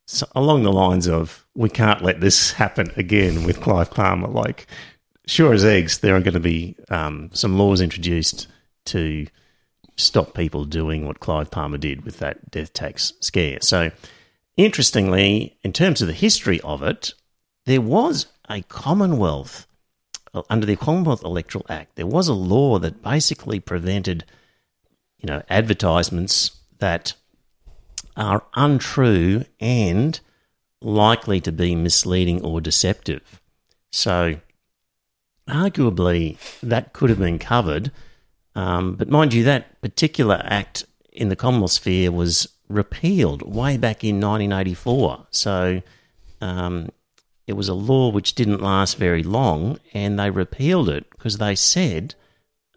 so 0.05 0.27
along 0.35 0.63
the 0.63 0.73
lines 0.73 1.07
of, 1.07 1.45
"We 1.55 1.69
can't 1.69 2.03
let 2.03 2.19
this 2.19 2.51
happen 2.63 2.91
again 2.97 3.45
with 3.45 3.61
Clive 3.61 3.89
Palmer." 3.91 4.27
Like, 4.27 4.67
sure 5.27 5.53
as 5.53 5.65
eggs, 5.65 5.99
there 5.99 6.15
are 6.15 6.21
going 6.21 6.33
to 6.33 6.39
be 6.39 6.75
um, 6.89 7.29
some 7.33 7.57
laws 7.57 7.81
introduced 7.81 8.47
to 8.85 9.27
stop 9.97 10.33
people 10.33 10.65
doing 10.65 11.05
what 11.05 11.19
Clive 11.19 11.51
Palmer 11.51 11.77
did 11.77 12.03
with 12.03 12.19
that 12.19 12.51
death 12.51 12.73
tax 12.73 13.13
scare. 13.21 13.59
So, 13.61 13.91
interestingly, 14.57 15.57
in 15.63 15.73
terms 15.73 16.01
of 16.01 16.07
the 16.07 16.13
history 16.13 16.59
of 16.61 16.83
it, 16.83 17.13
there 17.65 17.81
was 17.81 18.27
a 18.49 18.61
Commonwealth 18.63 19.67
uh, 20.33 20.43
under 20.49 20.65
the 20.65 20.75
Commonwealth 20.75 21.23
Electoral 21.23 21.65
Act. 21.69 21.95
There 21.95 22.05
was 22.05 22.27
a 22.27 22.33
law 22.33 22.79
that 22.79 23.01
basically 23.01 23.59
prevented, 23.59 24.25
you 25.17 25.27
know, 25.27 25.41
advertisements 25.49 26.51
that 26.79 27.13
are 28.17 28.43
untrue 28.55 29.45
and 29.59 30.19
likely 30.81 31.41
to 31.41 31.51
be 31.51 31.75
misleading 31.75 32.43
or 32.43 32.61
deceptive. 32.61 33.41
So, 33.91 34.35
arguably, 35.49 36.38
that 36.62 36.93
could 36.93 37.10
have 37.10 37.19
been 37.19 37.39
covered. 37.39 37.91
Um, 38.55 38.95
but 38.95 39.10
mind 39.10 39.34
you, 39.34 39.43
that 39.43 39.81
particular 39.81 40.41
act 40.45 40.86
in 41.12 41.29
the 41.29 41.36
Commonwealth 41.36 41.71
sphere 41.71 42.12
was 42.12 42.47
repealed 42.67 43.41
way 43.41 43.77
back 43.77 44.03
in 44.03 44.15
1984. 44.19 45.27
So, 45.31 45.81
um, 46.41 46.89
it 47.47 47.53
was 47.53 47.69
a 47.69 47.73
law 47.73 48.10
which 48.10 48.34
didn't 48.34 48.62
last 48.62 48.97
very 48.97 49.21
long, 49.21 49.79
and 49.93 50.17
they 50.17 50.31
repealed 50.31 50.89
it 50.89 51.10
because 51.12 51.38
they 51.38 51.55
said, 51.55 52.15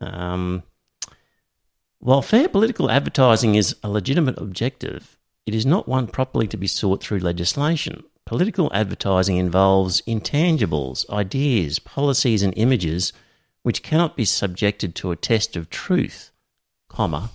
um, 0.01 0.63
while 2.01 2.23
fair 2.23 2.49
political 2.49 2.91
advertising 2.91 3.55
is 3.55 3.75
a 3.83 3.89
legitimate 3.89 4.39
objective, 4.39 5.17
it 5.47 5.55
is 5.55 5.65
not 5.65 5.89
one 5.89 6.07
properly 6.07 6.47
to 6.49 6.57
be 6.57 6.67
sought 6.67 7.03
through 7.03 7.19
legislation. 7.19 8.05
Political 8.29 8.71
advertising 8.75 9.39
involves 9.39 10.03
intangibles, 10.03 11.09
ideas, 11.09 11.79
policies, 11.79 12.43
and 12.43 12.53
images 12.59 13.15
which 13.63 13.83
cannot 13.83 14.17
be 14.17 14.27
subjected 14.27 14.95
to 14.97 15.11
a 15.11 15.17
test 15.17 15.57
of 15.57 15.71
truth, 15.71 16.31
comma, 16.91 17.31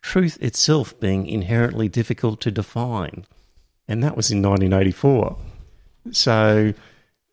truth 0.00 0.38
itself 0.40 0.98
being 0.98 1.26
inherently 1.26 1.86
difficult 1.86 2.40
to 2.40 2.50
define. 2.50 3.26
And 3.86 4.02
that 4.02 4.16
was 4.16 4.30
in 4.30 4.40
1984. 4.40 5.36
So, 6.12 6.72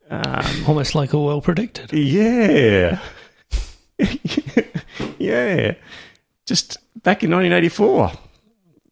um, 0.10 0.45
Almost 0.67 0.93
like 0.93 1.13
all 1.13 1.25
well 1.25 1.39
predicted. 1.39 1.93
yeah. 1.93 2.99
yeah. 5.17 5.75
Just 6.45 6.75
back 7.01 7.23
in 7.23 7.32
1984, 7.32 8.12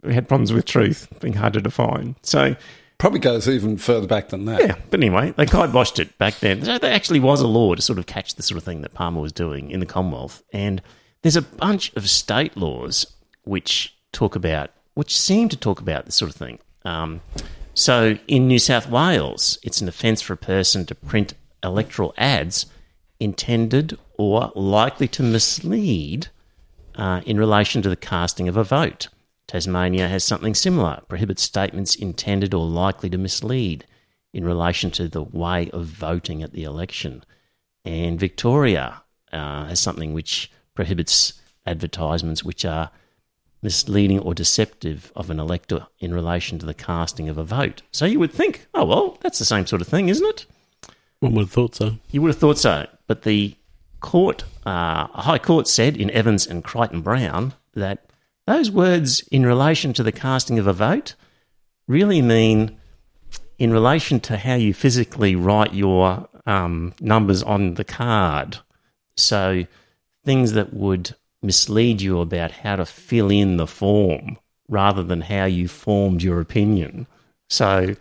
we 0.03 0.13
had 0.13 0.29
problems 0.29 0.53
with 0.53 0.63
truth 0.63 1.09
being 1.19 1.33
hard 1.33 1.51
to 1.51 1.59
define. 1.59 2.15
So, 2.21 2.55
Probably 3.03 3.19
goes 3.19 3.49
even 3.49 3.75
further 3.75 4.07
back 4.07 4.29
than 4.29 4.45
that. 4.45 4.61
yeah, 4.61 4.75
but 4.89 4.97
anyway, 5.01 5.31
they 5.31 5.45
kiboshed 5.45 5.99
it 5.99 6.17
back 6.17 6.39
then. 6.39 6.63
So 6.63 6.77
there 6.77 6.93
actually 6.93 7.19
was 7.19 7.41
a 7.41 7.47
law 7.47 7.75
to 7.75 7.81
sort 7.81 7.99
of 7.99 8.05
catch 8.05 8.35
the 8.35 8.43
sort 8.43 8.57
of 8.57 8.63
thing 8.63 8.81
that 8.81 8.93
Palmer 8.93 9.19
was 9.19 9.33
doing 9.33 9.71
in 9.71 9.81
the 9.81 9.85
Commonwealth. 9.85 10.41
And 10.53 10.81
there's 11.21 11.35
a 11.35 11.41
bunch 11.41 11.93
of 11.97 12.09
state 12.09 12.55
laws 12.55 13.05
which 13.43 13.93
talk 14.13 14.37
about, 14.37 14.69
which 14.93 15.17
seem 15.17 15.49
to 15.49 15.57
talk 15.57 15.81
about 15.81 16.05
this 16.05 16.15
sort 16.15 16.31
of 16.31 16.37
thing. 16.37 16.59
Um, 16.85 17.19
So 17.73 18.17
in 18.29 18.47
New 18.47 18.57
South 18.59 18.87
Wales, 18.87 19.59
it's 19.63 19.81
an 19.81 19.89
offence 19.89 20.21
for 20.21 20.31
a 20.31 20.37
person 20.37 20.85
to 20.85 20.95
print 20.95 21.33
electoral 21.61 22.13
ads 22.17 22.67
intended 23.19 23.97
or 24.17 24.49
likely 24.55 25.09
to 25.09 25.23
mislead 25.23 26.27
uh, 26.95 27.19
in 27.25 27.37
relation 27.37 27.81
to 27.81 27.89
the 27.89 27.97
casting 27.97 28.47
of 28.47 28.55
a 28.55 28.63
vote. 28.63 29.09
Tasmania 29.47 30.07
has 30.07 30.23
something 30.23 30.55
similar, 30.55 31.01
prohibits 31.07 31.43
statements 31.43 31.95
intended 31.95 32.53
or 32.53 32.65
likely 32.65 33.09
to 33.09 33.17
mislead 33.17 33.85
in 34.33 34.45
relation 34.45 34.89
to 34.91 35.07
the 35.07 35.21
way 35.21 35.69
of 35.71 35.85
voting 35.85 36.41
at 36.41 36.53
the 36.53 36.63
election. 36.63 37.23
And 37.85 38.19
Victoria 38.19 39.03
uh, 39.31 39.65
has 39.65 39.79
something 39.79 40.13
which 40.13 40.51
prohibits 40.73 41.33
advertisements 41.65 42.43
which 42.43 42.65
are 42.65 42.89
misleading 43.61 44.19
or 44.19 44.33
deceptive 44.33 45.11
of 45.15 45.29
an 45.29 45.39
elector 45.39 45.87
in 45.99 46.13
relation 46.13 46.59
to 46.59 46.65
the 46.65 46.73
casting 46.73 47.29
of 47.29 47.37
a 47.37 47.43
vote. 47.43 47.81
So 47.91 48.05
you 48.05 48.19
would 48.19 48.33
think, 48.33 48.67
oh, 48.73 48.85
well, 48.85 49.17
that's 49.21 49.39
the 49.39 49.45
same 49.45 49.65
sort 49.65 49.81
of 49.81 49.87
thing, 49.87 50.09
isn't 50.09 50.27
it? 50.27 50.45
One 51.19 51.35
would 51.35 51.43
have 51.43 51.51
thought 51.51 51.75
so. 51.75 51.97
You 52.11 52.21
would 52.21 52.29
have 52.29 52.37
thought 52.37 52.57
so. 52.57 52.87
But 53.07 53.21
the 53.21 53.55
court, 54.01 54.43
uh, 54.65 55.07
High 55.07 55.39
Court 55.39 55.67
said 55.67 55.95
in 55.95 56.11
Evans 56.11 56.45
and 56.45 56.63
Crichton-Browne 56.63 57.53
that 57.75 58.05
those 58.45 58.69
words 58.69 59.21
in 59.31 59.45
relation 59.45 59.93
to 59.93 60.03
the 60.03 60.11
casting 60.11 60.59
of 60.59 60.67
a 60.67 60.73
vote 60.73 61.15
really 61.87 62.21
mean 62.21 62.77
in 63.57 63.71
relation 63.71 64.19
to 64.19 64.37
how 64.37 64.55
you 64.55 64.73
physically 64.73 65.35
write 65.35 65.73
your 65.73 66.27
um, 66.45 66.93
numbers 66.99 67.43
on 67.43 67.75
the 67.75 67.83
card. 67.83 68.57
So 69.15 69.65
things 70.25 70.53
that 70.53 70.73
would 70.73 71.15
mislead 71.41 72.01
you 72.01 72.19
about 72.19 72.51
how 72.51 72.77
to 72.77 72.85
fill 72.85 73.29
in 73.29 73.57
the 73.57 73.67
form 73.67 74.37
rather 74.69 75.03
than 75.03 75.21
how 75.21 75.45
you 75.45 75.67
formed 75.67 76.23
your 76.23 76.39
opinion. 76.39 77.05
So 77.49 77.95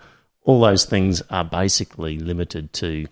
all 0.44 0.60
those 0.60 0.84
things 0.84 1.22
are 1.30 1.44
basically 1.44 2.18
limited 2.18 2.72
to 2.74 3.06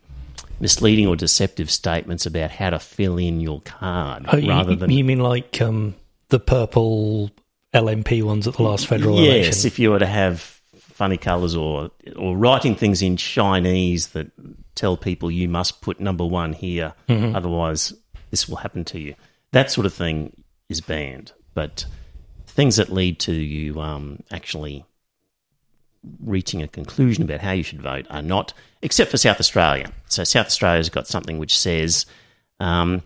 misleading 0.60 1.06
or 1.06 1.16
deceptive 1.16 1.70
statements 1.70 2.26
about 2.26 2.50
how 2.50 2.70
to 2.70 2.78
fill 2.78 3.18
in 3.18 3.40
your 3.40 3.60
card 3.62 4.26
Oh, 4.28 4.36
you, 4.36 4.48
rather 4.48 4.74
than 4.74 4.90
you 4.90 5.04
mean 5.04 5.20
like 5.20 5.60
um, 5.60 5.94
the 6.30 6.40
purple 6.40 7.30
LNP 7.74 8.22
ones 8.22 8.48
at 8.48 8.54
the 8.54 8.62
last 8.62 8.86
federal 8.86 9.20
yes, 9.20 9.46
election? 9.46 9.66
if 9.66 9.78
you 9.78 9.90
were 9.90 9.98
to 9.98 10.06
have 10.06 10.40
funny 10.78 11.16
colours 11.16 11.54
or 11.54 11.90
or 12.16 12.36
writing 12.36 12.74
things 12.74 13.02
in 13.02 13.16
Chinese 13.16 14.08
that 14.08 14.30
tell 14.74 14.96
people 14.96 15.30
you 15.30 15.48
must 15.48 15.80
put 15.80 16.00
number 16.00 16.24
one 16.24 16.52
here, 16.52 16.94
Mm-hmm. 17.08 17.36
otherwise 17.36 17.92
this 18.30 18.48
will 18.48 18.56
happen 18.56 18.84
to 18.86 18.98
you. 18.98 19.14
That 19.52 19.70
sort 19.70 19.86
of 19.86 19.92
thing 19.94 20.32
is 20.68 20.80
banned, 20.80 21.32
but 21.54 21.84
things 22.46 22.76
that 22.76 22.90
lead 22.92 23.18
to 23.20 23.32
you 23.32 23.80
um, 23.80 24.22
actually 24.30 24.84
reaching 26.22 26.62
a 26.62 26.68
conclusion 26.68 27.24
about 27.24 27.40
how 27.40 27.50
you 27.52 27.62
should 27.62 27.82
vote 27.82 28.06
are 28.10 28.22
not, 28.22 28.52
except 28.82 29.10
for 29.10 29.16
South 29.18 29.38
Australia. 29.40 29.90
So 30.08 30.24
South 30.24 30.46
Australia's 30.46 30.88
got 30.88 31.06
something 31.06 31.38
which 31.38 31.58
says. 31.58 32.06
Um, 32.60 33.02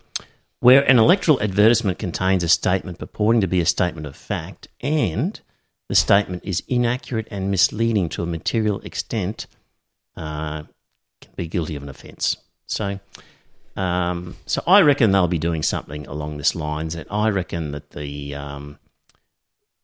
where 0.65 0.81
an 0.89 0.97
electoral 0.97 1.39
advertisement 1.43 1.99
contains 1.99 2.43
a 2.43 2.49
statement 2.49 2.97
purporting 2.97 3.39
to 3.39 3.45
be 3.45 3.61
a 3.61 3.65
statement 3.67 4.07
of 4.07 4.15
fact 4.15 4.67
and 4.81 5.39
the 5.89 5.93
statement 5.93 6.43
is 6.43 6.63
inaccurate 6.67 7.27
and 7.29 7.51
misleading 7.51 8.09
to 8.09 8.23
a 8.23 8.25
material 8.25 8.79
extent, 8.79 9.45
uh, 10.17 10.63
can 11.21 11.31
be 11.35 11.45
guilty 11.45 11.75
of 11.75 11.83
an 11.83 11.89
offence. 11.89 12.37
So, 12.65 12.99
um, 13.75 14.37
so 14.47 14.63
I 14.65 14.81
reckon 14.81 15.11
they'll 15.11 15.27
be 15.27 15.37
doing 15.37 15.61
something 15.61 16.07
along 16.07 16.37
this 16.37 16.55
lines, 16.55 16.95
and 16.95 17.05
I 17.11 17.29
reckon 17.29 17.69
that 17.73 17.91
the 17.91 18.33
um, 18.33 18.79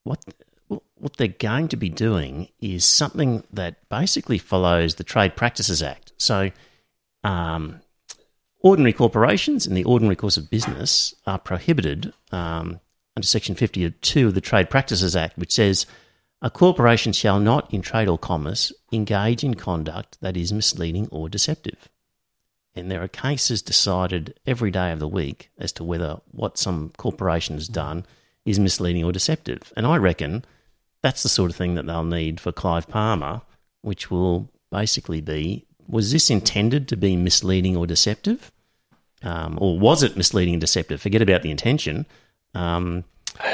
what 0.03 0.25
what 0.67 1.17
they're 1.17 1.27
going 1.27 1.67
to 1.67 1.77
be 1.77 1.89
doing 1.89 2.49
is 2.59 2.85
something 2.85 3.43
that 3.53 3.87
basically 3.87 4.39
follows 4.39 4.95
the 4.95 5.03
Trade 5.03 5.35
Practices 5.35 5.83
Act. 5.83 6.13
So, 6.17 6.49
um, 7.23 7.81
ordinary 8.63 8.93
corporations 8.93 9.65
in 9.65 9.73
the 9.73 9.83
ordinary 9.83 10.15
course 10.15 10.37
of 10.37 10.49
business 10.49 11.13
are 11.25 11.39
prohibited 11.39 12.13
um, 12.31 12.79
under 13.15 13.27
Section 13.27 13.55
52 13.55 14.27
of 14.27 14.33
the 14.33 14.41
Trade 14.41 14.69
Practices 14.69 15.15
Act, 15.15 15.37
which 15.37 15.53
says 15.53 15.85
a 16.41 16.49
corporation 16.49 17.13
shall 17.13 17.39
not, 17.39 17.71
in 17.73 17.81
trade 17.81 18.07
or 18.07 18.17
commerce, 18.17 18.71
engage 18.91 19.43
in 19.43 19.53
conduct 19.53 20.17
that 20.21 20.35
is 20.35 20.51
misleading 20.51 21.07
or 21.11 21.29
deceptive. 21.29 21.89
And 22.73 22.89
there 22.89 23.03
are 23.03 23.07
cases 23.07 23.61
decided 23.61 24.39
every 24.45 24.71
day 24.71 24.91
of 24.91 24.99
the 24.99 25.07
week 25.07 25.49
as 25.57 25.71
to 25.73 25.83
whether 25.83 26.21
what 26.31 26.57
some 26.57 26.91
corporation 26.97 27.55
has 27.55 27.67
done 27.67 28.05
is 28.45 28.59
misleading 28.59 29.03
or 29.03 29.11
deceptive. 29.11 29.73
And 29.75 29.85
I 29.85 29.97
reckon 29.97 30.45
that's 31.03 31.23
the 31.23 31.29
sort 31.29 31.51
of 31.51 31.57
thing 31.57 31.75
that 31.75 31.85
they'll 31.85 32.03
need 32.03 32.39
for 32.39 32.51
Clive 32.51 32.87
Palmer, 32.87 33.41
which 33.81 34.09
will 34.09 34.49
basically 34.71 35.21
be 35.21 35.67
was 35.91 36.11
this 36.11 36.29
intended 36.29 36.87
to 36.87 36.97
be 36.97 37.15
misleading 37.15 37.77
or 37.77 37.85
deceptive? 37.85 38.51
Um, 39.23 39.57
or 39.61 39.77
was 39.77 40.01
it 40.01 40.17
misleading 40.17 40.55
and 40.55 40.61
deceptive? 40.61 40.99
Forget 41.01 41.21
about 41.21 41.43
the 41.43 41.51
intention. 41.51 42.07
Um, 42.55 43.03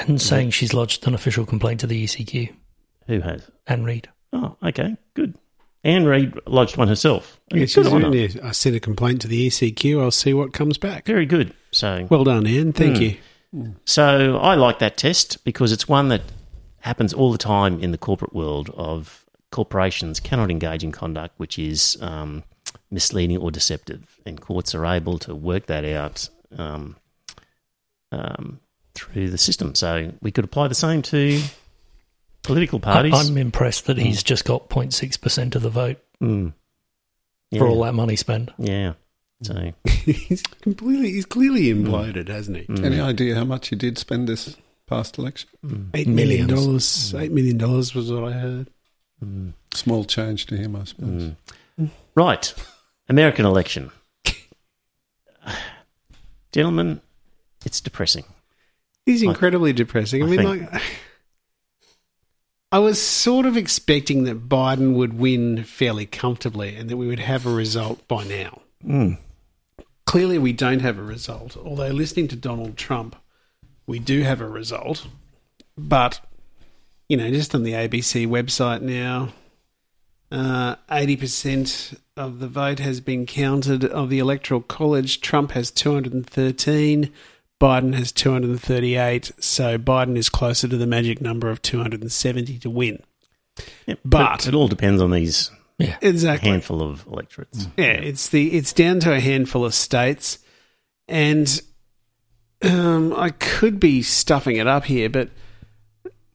and 0.08 0.22
saying 0.22 0.52
she's 0.52 0.74
lodged 0.74 1.06
an 1.08 1.14
official 1.14 1.46
complaint 1.46 1.82
to 1.82 1.88
the 1.88 2.04
ECQ. 2.06 2.54
who 3.08 3.20
has? 3.22 3.50
Anne 3.68 3.84
Reid. 3.84 4.08
Oh, 4.34 4.56
okay, 4.64 4.96
good. 5.14 5.36
Anne 5.84 6.06
Reid 6.06 6.34
lodged 6.48 6.78
one 6.78 6.88
herself. 6.88 7.40
Yeah, 7.52 7.60
Good 7.60 7.70
she's 7.70 7.88
on 7.88 8.02
her. 8.02 8.16
yeah, 8.16 8.28
I 8.44 8.52
sent 8.52 8.76
a 8.76 8.80
complaint 8.80 9.22
to 9.22 9.28
the 9.28 9.48
ECQ. 9.48 10.02
I'll 10.02 10.12
see 10.12 10.34
what 10.34 10.54
comes 10.54 10.78
back. 10.78 11.06
Very 11.06 11.26
good. 11.26 11.54
So, 11.72 12.08
Well 12.10 12.24
done, 12.24 12.48
Anne. 12.48 12.74
Thank 12.74 12.98
Hmm. 12.98 13.04
you. 13.04 13.76
so 13.86 14.38
I 14.38 14.56
like 14.56 14.80
that 14.80 14.98
test 14.98 15.44
because 15.44 15.72
it's 15.72 15.88
one 15.88 16.10
that 16.10 16.22
happens 16.80 17.14
all 17.14 17.32
the 17.32 17.38
time 17.38 17.80
in 17.82 17.92
the 17.92 17.98
corporate 17.98 18.34
world. 18.34 18.70
Of 18.76 19.26
corporations 19.52 20.20
cannot 20.20 20.52
engage 20.52 20.84
in 20.84 20.92
conduct 20.92 21.34
which 21.38 21.58
is 21.60 21.98
um, 22.02 22.44
misleading 22.92 23.38
or 23.38 23.52
deceptive, 23.52 24.20
and 24.26 24.40
courts 24.42 24.74
are 24.76 24.86
able 24.86 25.18
to 25.20 25.34
work 25.36 25.68
that 25.68 25.86
out 25.86 26.30
um, 26.58 26.96
um, 28.12 28.60
through 28.94 29.30
the 29.30 29.38
system. 29.38 29.76
So 29.76 30.12
we 30.22 30.32
could 30.32 30.46
apply 30.46 30.68
the 30.68 30.76
same 30.76 31.02
to 31.04 31.42
political 32.44 32.80
parties. 32.80 33.14
I'm 33.30 33.38
impressed 33.38 33.86
that 33.88 33.98
he's 33.98 34.24
just 34.24 34.46
got 34.46 34.70
0.6% 34.70 35.56
of 35.56 35.62
the 35.62 35.70
vote 35.70 35.98
Mm. 36.22 36.54
Yeah. 37.52 37.60
for 37.60 37.68
all 37.68 37.84
that 37.84 37.94
money 37.94 38.16
spent. 38.16 38.50
Yeah. 38.58 38.94
So 39.44 39.72
he's 39.88 40.42
completely, 40.62 41.12
he's 41.12 41.28
clearly 41.28 41.66
imploded, 41.66 42.28
hasn't 42.28 42.58
he? 42.58 42.64
mm. 42.64 42.84
Any 42.84 43.00
idea 43.00 43.36
how 43.36 43.44
much 43.46 43.68
he 43.68 43.76
did 43.76 44.00
spend 44.00 44.28
this 44.28 44.58
past 44.88 45.20
election? 45.20 45.92
Eight 45.94 46.08
million 46.08 46.48
dollars. 46.48 47.14
Eight 47.14 47.32
million 47.32 47.58
dollars 47.60 47.94
was 47.94 48.12
what 48.12 48.24
I 48.24 48.32
heard. 48.32 48.70
Mm. 49.24 49.54
Small 49.74 50.06
change 50.06 50.46
to 50.48 50.58
him, 50.58 50.76
I 50.76 50.84
suppose. 50.86 51.32
Mm. 51.80 51.90
Right. 52.16 52.54
American 53.10 53.46
election. 53.46 53.92
Gentlemen, 56.52 57.02
it's 57.66 57.82
depressing. 57.82 58.26
He's 59.06 59.24
I- 59.24 59.28
incredibly 59.28 59.74
depressing. 59.74 60.24
I, 60.24 60.26
I 60.26 60.30
mean, 60.30 60.40
think- 60.40 60.72
like, 60.72 60.82
I 62.72 62.80
was 62.80 63.02
sort 63.02 63.46
of 63.46 63.56
expecting 63.56 64.26
that 64.26 64.50
Biden 64.50 64.94
would 64.96 65.18
win 65.18 65.64
fairly 65.64 66.06
comfortably 66.06 66.76
and 66.76 66.90
that 66.90 66.98
we 66.98 67.08
would 67.08 67.20
have 67.20 67.46
a 67.46 67.50
result 67.50 68.06
by 68.10 68.26
now. 68.26 68.62
Mm. 68.86 69.18
Clearly, 70.06 70.38
we 70.38 70.52
don't 70.54 70.82
have 70.82 70.98
a 70.98 71.04
result. 71.04 71.56
Although, 71.58 71.88
listening 71.88 72.28
to 72.30 72.36
Donald 72.36 72.76
Trump, 72.78 73.16
we 73.86 74.00
do 74.00 74.22
have 74.24 74.42
a 74.42 74.48
result. 74.48 75.08
But, 75.78 76.20
you 77.10 77.18
know, 77.18 77.30
just 77.32 77.56
on 77.56 77.64
the 77.64 77.74
ABC 77.74 78.28
website 78.28 78.82
now, 78.82 79.30
uh, 80.32 80.76
80% 80.92 81.98
of 82.18 82.40
the 82.40 82.48
vote 82.48 82.80
has 82.80 83.00
been 83.00 83.26
counted 83.26 83.86
of 83.86 84.10
the 84.10 84.20
Electoral 84.20 84.62
College. 84.62 85.22
Trump 85.22 85.52
has 85.52 85.72
213. 85.72 87.12
Biden 87.62 87.94
has 87.96 88.12
238. 88.12 89.32
So 89.40 89.78
Biden 89.78 90.18
is 90.18 90.30
closer 90.30 90.68
to 90.68 90.78
the 90.78 90.86
magic 90.88 91.22
number 91.22 91.50
of 91.50 91.62
270 91.62 92.60
to 92.60 92.70
win. 92.70 93.02
Yeah, 93.86 93.96
But- 94.06 94.46
it 94.48 94.54
all 94.54 94.68
depends 94.68 95.02
on 95.02 95.12
these 95.12 95.50
Exactly. 96.02 96.50
handful 96.50 96.82
of 96.82 97.06
electorates. 97.08 97.68
Yeah, 97.78 97.86
it's 97.94 98.30
the 98.30 98.52
it's 98.54 98.74
down 98.74 99.00
to 99.02 99.14
a 99.14 99.20
handful 99.20 99.64
of 99.64 99.74
states, 99.76 100.40
and 101.08 101.62
um, 102.64 103.14
I 103.14 103.30
could 103.30 103.80
be 103.80 104.02
stuffing 104.02 104.58
it 104.58 104.66
up 104.68 104.86
here, 104.86 105.08
but 105.10 105.30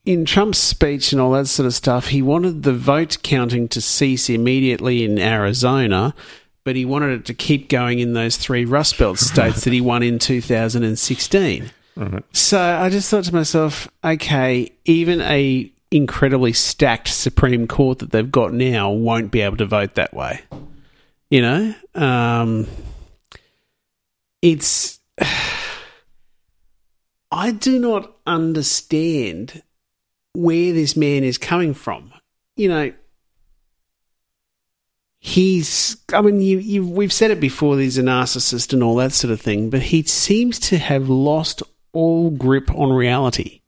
in 0.05 0.25
Trump's 0.25 0.59
speech 0.59 1.13
and 1.13 1.21
all 1.21 1.33
that 1.33 1.47
sort 1.47 1.67
of 1.67 1.75
stuff, 1.75 2.09
he 2.09 2.23
wanted 2.23 2.63
the 2.63 2.73
vote 2.73 3.19
counting 3.23 3.69
to 3.69 3.81
cease 3.81 4.29
immediately 4.29 5.05
in 5.05 5.19
Arizona, 5.19 6.15
but 6.65 6.77
he 6.77 6.85
wanted 6.85 7.21
it 7.21 7.25
to 7.27 7.35
keep 7.35 7.69
going 7.69 8.01
in 8.01 8.13
those 8.13 8.37
three 8.37 8.65
Rust 8.65 8.99
Belt 8.99 9.19
states 9.21 9.65
that 9.65 9.73
he 9.73 9.81
won 9.81 10.03
in 10.03 10.19
2016. 10.19 11.71
So 12.33 12.61
I 12.61 12.89
just 12.89 13.11
thought 13.11 13.25
to 13.25 13.35
myself, 13.35 13.87
okay, 14.03 14.73
even 14.85 15.21
a 15.21 15.71
incredibly 15.91 16.55
stacked 16.55 17.09
Supreme 17.09 17.67
Court 17.69 17.99
that 17.99 18.13
they've 18.13 18.33
got 18.33 18.53
now 18.55 18.91
won't 18.91 19.31
be 19.31 19.43
able 19.43 19.59
to 19.59 19.67
vote 19.67 19.95
that 19.97 20.15
way. 20.15 20.41
You 21.31 21.43
know, 21.43 21.75
um, 21.95 22.67
it's. 24.41 25.01
I 27.35 27.51
do 27.51 27.79
not 27.79 28.15
understand 28.27 29.63
where 30.35 30.73
this 30.73 30.97
man 30.97 31.25
is 31.25 31.39
coming 31.39 31.75
from. 31.75 32.13
You 32.57 32.69
know, 32.69 32.93
he's. 35.19 35.97
I 36.13 36.21
mean, 36.21 36.41
you, 36.41 36.59
you 36.59 36.87
we've 36.87 37.13
said 37.13 37.31
it 37.31 37.41
before. 37.41 37.79
He's 37.79 37.99
a 37.99 38.03
narcissist 38.03 38.73
and 38.73 38.83
all 38.83 38.97
that 38.97 39.13
sort 39.13 39.33
of 39.33 39.41
thing, 39.41 39.71
but 39.71 39.83
he 39.83 40.03
seems 40.03 40.59
to 40.61 40.79
have 40.79 41.09
lost 41.09 41.63
all 41.93 42.31
grip 42.31 42.71
on 42.75 42.93
reality 42.93 43.61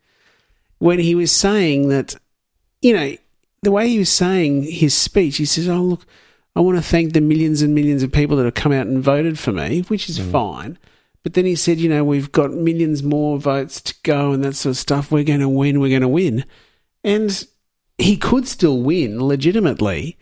when 0.78 0.98
he 0.98 1.14
was 1.14 1.32
saying 1.32 1.88
that. 1.88 2.16
You 2.82 2.94
know, 2.94 3.16
the 3.62 3.70
way 3.70 3.88
he 3.88 3.98
was 3.98 4.10
saying 4.10 4.64
his 4.64 4.94
speech, 4.94 5.38
he 5.38 5.44
says, 5.44 5.68
"Oh 5.68 5.82
look." 5.82 6.06
I 6.56 6.60
want 6.60 6.78
to 6.78 6.82
thank 6.82 7.12
the 7.12 7.20
millions 7.20 7.62
and 7.62 7.74
millions 7.74 8.04
of 8.04 8.12
people 8.12 8.36
that 8.36 8.44
have 8.44 8.54
come 8.54 8.70
out 8.70 8.86
and 8.86 9.02
voted 9.02 9.40
for 9.40 9.50
me, 9.50 9.80
which 9.88 10.08
is 10.08 10.20
mm. 10.20 10.30
fine. 10.30 10.78
But 11.24 11.32
then 11.32 11.46
he 11.46 11.56
said, 11.56 11.78
you 11.78 11.88
know, 11.88 12.04
we've 12.04 12.30
got 12.30 12.52
millions 12.52 13.02
more 13.02 13.38
votes 13.38 13.80
to 13.80 13.94
go 14.04 14.32
and 14.32 14.44
that 14.44 14.54
sort 14.54 14.72
of 14.72 14.76
stuff. 14.76 15.10
We're 15.10 15.24
going 15.24 15.40
to 15.40 15.48
win. 15.48 15.80
We're 15.80 15.88
going 15.88 16.02
to 16.02 16.08
win. 16.08 16.44
And 17.02 17.46
he 17.98 18.16
could 18.18 18.46
still 18.46 18.82
win 18.82 19.24
legitimately. 19.24 20.18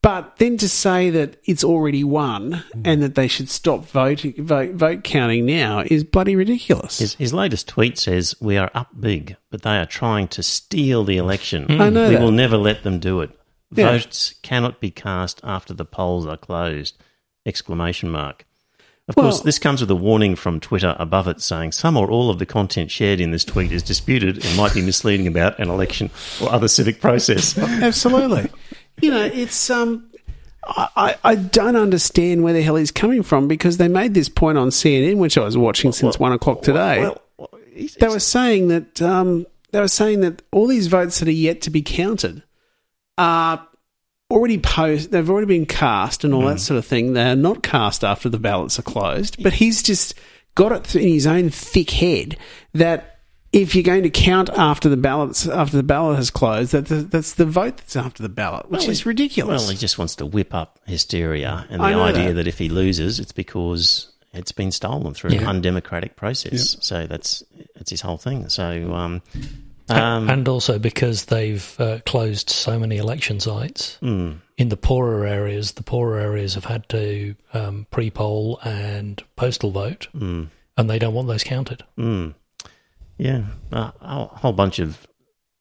But 0.00 0.36
then 0.36 0.56
to 0.58 0.68
say 0.68 1.10
that 1.10 1.38
it's 1.44 1.64
already 1.64 2.02
won 2.02 2.64
mm. 2.74 2.82
and 2.84 3.02
that 3.02 3.14
they 3.14 3.28
should 3.28 3.50
stop 3.50 3.84
voting, 3.86 4.34
vote, 4.38 4.74
vote 4.74 5.04
counting 5.04 5.44
now 5.44 5.82
is 5.84 6.02
bloody 6.02 6.34
ridiculous. 6.34 6.98
His, 6.98 7.14
his 7.14 7.34
latest 7.34 7.68
tweet 7.68 7.98
says, 7.98 8.34
We 8.40 8.56
are 8.56 8.70
up 8.74 8.88
big, 8.98 9.36
but 9.50 9.62
they 9.62 9.76
are 9.76 9.86
trying 9.86 10.28
to 10.28 10.42
steal 10.42 11.04
the 11.04 11.18
election. 11.18 11.64
Hmm. 11.64 11.82
I 11.82 11.90
know 11.90 12.08
we 12.08 12.14
that. 12.14 12.22
will 12.22 12.30
never 12.30 12.56
let 12.56 12.84
them 12.84 13.00
do 13.00 13.20
it. 13.20 13.30
Yeah. 13.72 13.90
Votes 13.90 14.34
cannot 14.42 14.80
be 14.80 14.90
cast 14.90 15.40
after 15.44 15.74
the 15.74 15.84
polls 15.84 16.26
are 16.26 16.38
closed! 16.38 16.96
Exclamation 17.44 18.08
mark. 18.08 18.46
Of 19.08 19.16
Well- 19.16 19.26
course, 19.30 19.40
this 19.40 19.58
comes 19.58 19.80
with 19.80 19.90
a 19.90 19.94
warning 19.96 20.36
from 20.36 20.60
Twitter 20.60 20.94
above 20.98 21.28
it 21.28 21.40
saying 21.40 21.72
some 21.72 21.96
or 21.96 22.10
all 22.10 22.28
of 22.30 22.38
the 22.38 22.44
content 22.46 22.90
shared 22.90 23.20
in 23.20 23.30
this 23.30 23.44
tweet 23.44 23.72
is 23.72 23.82
disputed 23.82 24.44
and 24.44 24.56
might 24.56 24.74
be 24.74 24.82
misleading 24.82 25.26
about 25.26 25.58
an 25.58 25.70
election 25.70 26.10
or 26.42 26.52
other 26.52 26.68
civic 26.68 27.00
process. 27.00 27.56
Absolutely. 27.58 28.50
you 29.00 29.10
know, 29.10 29.24
it's 29.24 29.70
um, 29.70 30.04
I, 30.66 31.16
I 31.24 31.34
don't 31.36 31.76
understand 31.76 32.44
where 32.44 32.52
the 32.52 32.60
hell 32.60 32.76
he's 32.76 32.90
coming 32.90 33.22
from 33.22 33.48
because 33.48 33.78
they 33.78 33.88
made 33.88 34.12
this 34.12 34.28
point 34.28 34.58
on 34.58 34.68
CNN, 34.68 35.16
which 35.16 35.38
I 35.38 35.42
was 35.44 35.56
watching 35.56 35.92
since 35.92 36.18
one 36.18 36.32
o'clock 36.32 36.60
today. 36.60 37.00
Well, 37.00 37.22
well, 37.38 37.50
he's- 37.72 37.94
they 37.94 38.08
were 38.08 38.20
saying 38.20 38.68
that 38.68 39.00
um, 39.00 39.46
they 39.70 39.80
were 39.80 39.88
saying 39.88 40.20
that 40.20 40.42
all 40.52 40.66
these 40.66 40.86
votes 40.88 41.18
that 41.20 41.28
are 41.28 41.30
yet 41.32 41.62
to 41.62 41.70
be 41.70 41.80
counted 41.80 42.42
are 43.16 43.66
already 44.30 44.58
post. 44.58 45.10
They've 45.10 45.28
already 45.28 45.46
been 45.46 45.66
cast 45.66 46.24
and 46.24 46.34
all 46.34 46.42
that 46.46 46.60
sort 46.60 46.78
of 46.78 46.86
thing. 46.86 47.14
They 47.14 47.30
are 47.30 47.36
not 47.36 47.62
cast 47.62 48.04
after 48.04 48.28
the 48.28 48.38
ballots 48.38 48.78
are 48.78 48.82
closed. 48.82 49.42
But 49.42 49.54
he's 49.54 49.82
just 49.82 50.14
got 50.54 50.72
it 50.72 50.96
in 50.96 51.08
his 51.08 51.26
own 51.26 51.50
thick 51.50 51.90
head 51.90 52.36
that. 52.74 53.14
If 53.50 53.74
you're 53.74 53.82
going 53.82 54.02
to 54.02 54.10
count 54.10 54.50
after 54.50 54.90
the 54.90 54.98
ballots 54.98 55.48
after 55.48 55.78
the 55.78 55.82
ballot 55.82 56.16
has 56.16 56.28
closed, 56.28 56.72
that 56.72 56.84
that's 57.10 57.32
the 57.32 57.46
vote 57.46 57.78
that's 57.78 57.96
after 57.96 58.22
the 58.22 58.28
ballot, 58.28 58.70
which 58.70 58.82
Well, 58.82 58.90
is 58.90 59.06
ridiculous. 59.06 59.62
Well, 59.62 59.70
he 59.70 59.76
just 59.78 59.96
wants 59.96 60.16
to 60.16 60.26
whip 60.26 60.54
up 60.54 60.78
hysteria 60.84 61.66
and 61.70 61.80
the 61.80 61.86
idea 61.86 62.28
that. 62.28 62.34
that. 62.34 62.46
if 62.46 62.58
he 62.58 62.68
loses, 62.68 63.18
it's 63.18 63.32
because 63.32 64.12
it's 64.34 64.52
been 64.52 64.70
stolen 64.70 65.14
through 65.14 65.30
an 65.30 65.46
undemocratic 65.46 66.14
process. 66.14 66.76
So 66.80 67.06
that's 67.06 67.42
that's 67.74 67.88
his 67.88 68.02
whole 68.02 68.18
thing. 68.18 68.50
So 68.50 68.92
um, 68.92 69.22
um, 69.90 70.28
and 70.28 70.48
also 70.48 70.78
because 70.78 71.26
they've 71.26 71.74
uh, 71.80 72.00
closed 72.06 72.50
so 72.50 72.78
many 72.78 72.96
election 72.96 73.40
sites 73.40 73.96
hmm. 73.96 74.32
in 74.56 74.68
the 74.68 74.76
poorer 74.76 75.26
areas. 75.26 75.72
The 75.72 75.82
poorer 75.82 76.18
areas 76.18 76.54
have 76.54 76.64
had 76.64 76.88
to 76.90 77.34
um, 77.54 77.86
pre-poll 77.90 78.58
and 78.64 79.22
postal 79.36 79.70
vote, 79.70 80.08
Hmm. 80.12 80.44
and 80.76 80.88
they 80.90 80.98
don't 80.98 81.14
want 81.14 81.28
those 81.28 81.44
counted. 81.44 81.84
yeah, 83.18 83.44
uh, 83.72 83.90
a 84.00 84.24
whole 84.26 84.52
bunch 84.52 84.78
of 84.78 85.06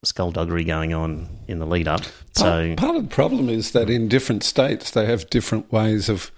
skullduggery 0.03 0.63
going 0.63 0.93
on 0.93 1.27
in 1.47 1.59
the 1.59 1.65
lead 1.65 1.87
up. 1.87 2.03
So 2.33 2.75
Part, 2.75 2.77
part 2.77 2.95
of 2.95 3.03
the 3.03 3.15
problem 3.15 3.49
is 3.49 3.71
that 3.71 3.89
in 3.89 4.07
different 4.07 4.43
states 4.43 4.91
they 4.91 5.05
have 5.05 5.29
different 5.29 5.71
ways 5.71 6.07
of 6.07 6.31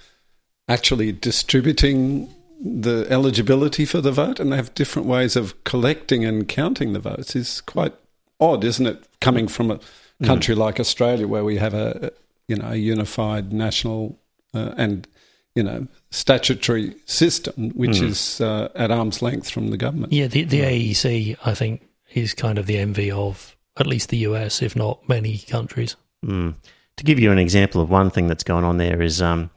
actually 0.67 1.11
distributing 1.11 2.33
the 2.59 3.07
eligibility 3.09 3.85
for 3.85 4.01
the 4.01 4.11
vote, 4.11 4.39
and 4.39 4.51
they 4.51 4.57
have 4.57 4.73
different 4.73 5.07
ways 5.07 5.35
of 5.35 5.61
collecting 5.63 6.25
and 6.25 6.47
counting 6.47 6.93
the 6.93 6.99
votes. 6.99 7.35
is 7.35 7.61
quite 7.61 7.93
odd, 8.39 8.63
isn't 8.63 8.85
it? 8.85 9.07
Coming 9.21 9.47
from 9.47 9.71
a 9.71 9.79
country 10.23 10.55
like 10.55 10.79
Australia, 10.79 11.27
where 11.27 11.45
we 11.45 11.57
have 11.57 11.73
a 11.73 12.11
you 12.47 12.55
know 12.55 12.69
a 12.69 12.75
unified 12.75 13.53
national 13.53 14.19
uh, 14.53 14.73
and 14.77 15.07
you 15.55 15.63
know 15.63 15.87
statutory 16.11 16.95
system, 17.05 17.69
which 17.71 18.01
is 18.01 18.41
uh, 18.41 18.69
at 18.75 18.91
arm's 18.91 19.21
length 19.21 19.49
from 19.49 19.69
the 19.69 19.77
government. 19.77 20.11
Yeah, 20.11 20.27
the, 20.27 20.43
the 20.43 20.61
AEC, 20.61 21.37
I 21.45 21.53
think, 21.53 21.87
is 22.13 22.33
kind 22.33 22.57
of 22.57 22.65
the 22.65 22.77
envy 22.77 23.11
of 23.11 23.55
at 23.77 23.87
least 23.87 24.09
the 24.09 24.17
US, 24.17 24.61
if 24.61 24.75
not 24.75 25.07
many 25.07 25.37
countries. 25.37 25.95
Mm. 26.25 26.55
To 26.97 27.03
give 27.03 27.19
you 27.19 27.31
an 27.31 27.39
example 27.39 27.81
of 27.81 27.89
one 27.89 28.09
thing 28.09 28.27
that's 28.27 28.43
going 28.43 28.65
on 28.65 28.77
there 28.77 29.01
is 29.01 29.21
um, 29.21 29.49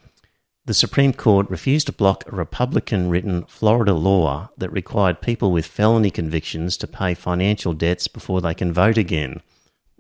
the 0.65 0.75
Supreme 0.75 1.13
Court 1.13 1.51
refused 1.51 1.87
to 1.87 1.93
block 1.93 2.23
a 2.27 2.37
Republican 2.37 3.11
written 3.11 3.45
Florida 3.47 3.95
law 3.95 4.51
that 4.59 4.71
required 4.71 5.21
people 5.21 5.51
with 5.51 5.67
felony 5.67 6.11
convictions 6.11 6.77
to 6.77 6.87
pay 6.87 7.15
financial 7.15 7.75
debts 7.75 8.07
before 8.07 8.41
they 8.41 8.55
can 8.55 8.73
vote 8.73 8.97
again. 8.97 9.43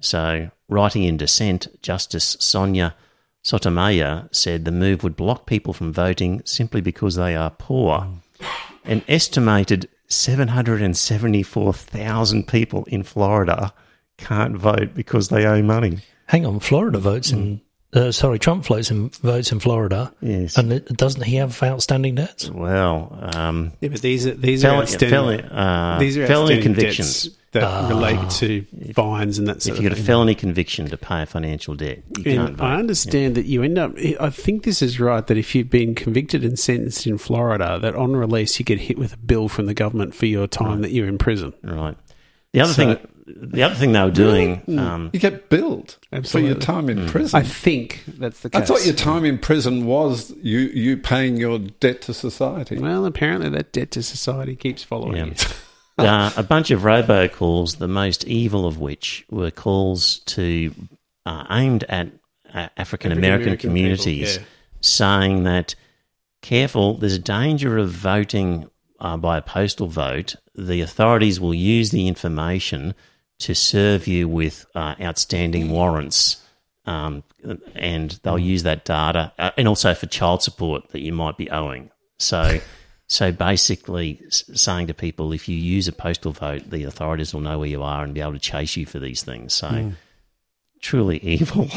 So, 0.01 0.53
writing 0.68 1.03
in 1.03 1.16
dissent, 1.16 1.66
Justice 1.83 2.37
Sonia 2.38 2.94
Sotomayor 3.42 4.29
said 4.31 4.64
the 4.64 4.70
move 4.70 5.03
would 5.03 5.16
block 5.16 5.46
people 5.46 5.72
from 5.72 5.92
voting 5.92 6.42
simply 6.44 6.81
because 6.81 7.16
they 7.16 7.35
are 7.35 7.51
poor. 7.51 8.07
An 8.85 9.03
estimated 9.09 9.88
774,000 10.07 12.46
people 12.46 12.85
in 12.85 13.03
Florida 13.03 13.75
can't 14.16 14.57
vote 14.57 14.94
because 14.94 15.29
they 15.29 15.44
owe 15.44 15.62
money. 15.62 15.98
Hang 16.27 16.46
on, 16.46 16.61
Florida 16.61 16.98
votes 16.98 17.33
in. 17.33 17.38
Mm. 17.38 17.61
Uh, 17.95 18.11
sorry, 18.11 18.39
Trump 18.39 18.65
votes 18.65 18.91
in 18.91 19.11
votes 19.11 19.53
in 19.53 19.61
Florida, 19.61 20.13
Yes. 20.23 20.57
and 20.57 20.73
it, 20.73 20.87
doesn't 20.97 21.23
he 21.25 21.37
have 21.37 21.63
outstanding 21.63 22.15
debts? 22.15 22.51
Well, 22.51 23.19
um, 23.35 23.73
Yeah, 23.83 23.91
but 23.91 24.01
these 24.01 24.27
are 24.27 24.35
these 24.35 24.65
are 24.65 24.77
outstanding. 24.81 25.11
felony, 25.11 25.45
uh, 25.51 25.99
these 25.99 26.17
are 26.17 26.27
felony 26.27 26.55
outstanding 26.55 26.63
convictions. 26.75 27.23
debts 27.25 27.37
that 27.53 27.91
relate 27.91 28.31
to 28.31 28.65
fines 28.95 29.37
and 29.39 29.47
that 29.47 29.61
sort 29.61 29.75
If 29.75 29.79
of 29.81 29.85
you 29.85 29.91
got 29.91 29.99
a 29.99 30.03
felony 30.03 30.35
conviction 30.35 30.87
to 30.87 30.97
pay 30.97 31.21
a 31.21 31.27
financial 31.27 31.75
debt, 31.75 32.03
you 32.17 32.25
can't 32.25 32.57
vote. 32.57 32.65
I 32.65 32.77
understand 32.77 33.35
that 33.35 33.45
you 33.45 33.63
end 33.63 33.77
up. 33.77 33.93
I 34.19 34.31
think 34.31 34.63
this 34.63 34.81
is 34.81 34.99
right. 34.99 35.27
That 35.27 35.37
if 35.37 35.55
you've 35.55 35.69
been 35.69 35.95
convicted 35.95 36.45
and 36.47 36.59
sentenced 36.59 37.07
in 37.07 37.19
Florida, 37.19 37.79
that 37.83 37.95
on 37.95 38.17
release 38.17 38.59
you 38.59 38.65
get 38.65 38.79
hit 38.81 38.97
with 38.99 39.13
a 39.13 39.19
bill 39.19 39.49
from 39.51 39.67
the 39.67 39.75
government 39.75 40.15
for 40.15 40.25
your 40.25 40.47
time 40.47 40.81
that 40.81 40.93
you're 40.93 41.09
in 41.09 41.19
prison. 41.19 41.53
Right. 41.63 41.95
The 42.53 42.61
other 42.61 42.73
So- 42.73 42.95
thing, 42.95 43.09
the 43.27 43.62
other 43.62 43.75
thing 43.75 43.93
they 43.93 44.03
were 44.03 44.11
doing, 44.11 44.62
um, 44.79 45.11
You 45.12 45.21
get 45.21 45.49
billed 45.49 45.97
Absolutely. 46.12 46.51
for 46.51 46.55
your 46.55 46.61
time 46.62 46.88
in 46.91 47.07
prison. 47.09 47.38
I 47.41 47.43
think 47.43 48.03
that's 48.07 48.41
the 48.41 48.51
case. 48.51 48.62
I 48.62 48.65
thought 48.65 48.85
your 48.85 48.95
time 48.95 49.25
in 49.25 49.38
prison 49.38 49.87
was 49.87 50.35
you, 50.43 50.59
you 50.59 50.97
paying 50.97 51.37
your 51.37 51.59
debt 51.59 52.03
to 52.03 52.15
society. 52.15 52.79
Well, 52.79 53.07
apparently 53.07 53.49
that 53.51 53.73
debt 53.73 53.91
to 53.93 54.03
society 54.03 54.55
keeps 54.57 54.83
following 54.83 55.17
Yeah. 55.17 55.25
you. 55.27 55.35
uh, 56.05 56.31
a 56.37 56.43
bunch 56.43 56.71
of 56.71 56.83
robocalls, 56.83 57.79
the 57.79 57.88
most 57.88 58.25
evil 58.27 58.67
of 58.67 58.79
which 58.79 59.25
were 59.31 59.51
calls 59.51 60.19
to 60.27 60.75
uh, 61.25 61.45
aimed 61.51 61.85
at 61.85 62.09
uh, 62.53 62.69
African 62.77 63.12
American 63.12 63.53
African-American 63.53 63.57
communities, 63.59 64.33
people, 64.33 64.43
yeah. 64.43 64.79
saying 64.81 65.45
that 65.45 65.75
careful, 66.43 66.99
there's 66.99 67.15
a 67.15 67.19
danger 67.19 67.79
of 67.79 67.91
voting 67.91 68.69
uh, 69.03 69.17
by 69.17 69.37
a 69.37 69.43
postal 69.43 69.88
vote. 69.88 70.37
The 70.55 70.81
authorities 70.81 71.41
will 71.41 71.53
use 71.53 71.91
the 71.91 72.09
information 72.09 72.95
to 73.41 73.55
serve 73.55 74.07
you 74.07 74.29
with 74.29 74.65
uh, 74.75 74.95
outstanding 75.01 75.71
warrants. 75.71 76.41
Um, 76.87 77.23
and 77.75 78.19
they'll 78.23 78.38
use 78.38 78.62
that 78.65 78.85
data, 78.85 79.33
uh, 79.38 79.51
and 79.57 79.69
also 79.69 79.95
for 79.95 80.07
child 80.07 80.43
support 80.43 80.88
that 80.88 81.01
you 81.01 81.12
might 81.12 81.37
be 81.37 81.49
owing. 81.51 81.91
So, 82.19 82.59
so 83.07 83.31
basically, 83.31 84.21
saying 84.31 84.88
to 84.88 84.95
people, 84.95 85.33
if 85.33 85.49
you 85.49 85.57
use 85.57 85.87
a 85.87 85.93
postal 85.93 86.33
vote, 86.33 86.71
the 86.71 86.83
authorities 86.85 87.33
will 87.33 87.41
know 87.41 87.61
where 87.61 87.69
you 87.69 87.85
are 87.85 88.03
and 88.03 88.15
be 88.15 88.21
able 88.21 88.33
to 88.33 88.41
chase 88.41 88.77
you 88.77 88.85
for 88.87 88.99
these 88.99 89.23
things. 89.23 89.53
So, 89.53 89.93
truly 90.81 91.19
evil. 91.23 91.69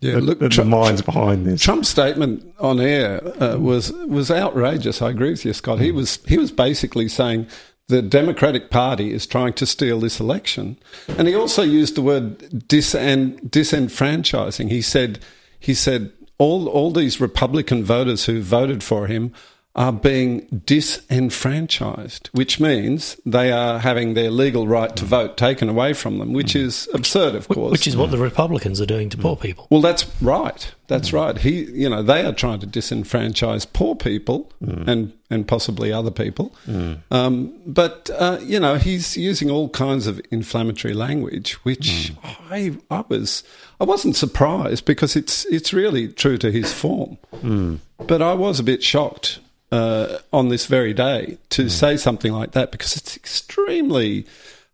Yeah, 0.00 0.14
The- 0.14 0.20
look, 0.20 0.38
the, 0.40 0.48
the 0.48 0.64
minds 0.64 1.02
behind 1.02 1.46
this. 1.46 1.62
Trump's 1.62 1.88
statement 1.88 2.54
on 2.58 2.80
air 2.80 3.20
uh, 3.42 3.58
was 3.58 3.92
was 3.92 4.30
outrageous. 4.30 5.02
I 5.02 5.10
agree 5.10 5.30
with 5.30 5.44
you, 5.44 5.52
Scott. 5.52 5.80
He 5.80 5.90
was 5.92 6.18
he 6.26 6.38
was 6.38 6.50
basically 6.50 7.08
saying 7.08 7.46
the 7.88 8.02
Democratic 8.02 8.70
Party 8.70 9.12
is 9.12 9.26
trying 9.26 9.52
to 9.54 9.66
steal 9.66 9.98
this 10.00 10.20
election, 10.20 10.78
and 11.18 11.26
he 11.26 11.34
also 11.34 11.62
used 11.62 11.96
the 11.96 12.02
word 12.02 12.66
dis 12.68 12.94
and 12.94 13.38
disenfranchising. 13.40 14.68
He 14.70 14.82
said 14.82 15.18
he 15.58 15.74
said 15.74 16.12
all 16.38 16.68
all 16.68 16.90
these 16.92 17.20
Republican 17.20 17.84
voters 17.84 18.24
who 18.26 18.40
voted 18.42 18.82
for 18.82 19.06
him 19.06 19.32
are 19.76 19.92
being 19.92 20.40
disenfranchised, 20.66 22.28
which 22.32 22.58
means 22.58 23.16
they 23.24 23.52
are 23.52 23.78
having 23.78 24.14
their 24.14 24.30
legal 24.30 24.66
right 24.66 24.96
to 24.96 25.04
vote 25.04 25.36
taken 25.36 25.68
away 25.68 25.92
from 25.92 26.18
them, 26.18 26.32
which 26.32 26.54
mm. 26.54 26.62
is 26.62 26.88
absurd, 26.92 27.36
of 27.36 27.46
course. 27.46 27.70
Which 27.70 27.86
is 27.86 27.96
what 27.96 28.10
the 28.10 28.16
mm. 28.16 28.22
Republicans 28.22 28.80
are 28.80 28.86
doing 28.86 29.08
to 29.10 29.16
poor 29.16 29.36
mm. 29.36 29.40
people. 29.40 29.68
Well, 29.70 29.80
that's 29.80 30.10
right. 30.20 30.74
That's 30.88 31.12
right. 31.12 31.38
He, 31.38 31.66
you 31.66 31.88
know, 31.88 32.02
they 32.02 32.24
are 32.26 32.32
trying 32.32 32.58
to 32.60 32.66
disenfranchise 32.66 33.72
poor 33.72 33.94
people 33.94 34.52
and 34.60 35.12
and 35.32 35.46
possibly 35.46 35.92
other 35.92 36.10
people. 36.10 36.52
Um, 37.12 37.54
but 37.64 38.10
uh, 38.18 38.38
you 38.42 38.58
know, 38.58 38.74
he's 38.74 39.16
using 39.16 39.52
all 39.52 39.68
kinds 39.68 40.08
of 40.08 40.20
inflammatory 40.32 40.94
language, 40.94 41.52
which 41.64 42.12
I 42.50 42.76
I 42.90 43.04
was 43.08 43.44
I 43.80 43.84
wasn't 43.84 44.16
surprised 44.16 44.84
because 44.84 45.14
it's 45.14 45.44
it's 45.46 45.72
really 45.72 46.08
true 46.08 46.38
to 46.38 46.50
his 46.50 46.72
form. 46.72 47.18
But 47.98 48.20
I 48.20 48.34
was 48.34 48.58
a 48.58 48.64
bit 48.64 48.82
shocked 48.82 49.38
uh, 49.72 50.18
on 50.32 50.48
this 50.48 50.66
very 50.66 50.92
day 50.94 51.38
to 51.50 51.68
say 51.68 51.96
something 51.96 52.32
like 52.32 52.52
that 52.52 52.72
because 52.72 52.96
it's 52.96 53.16
extremely. 53.16 54.26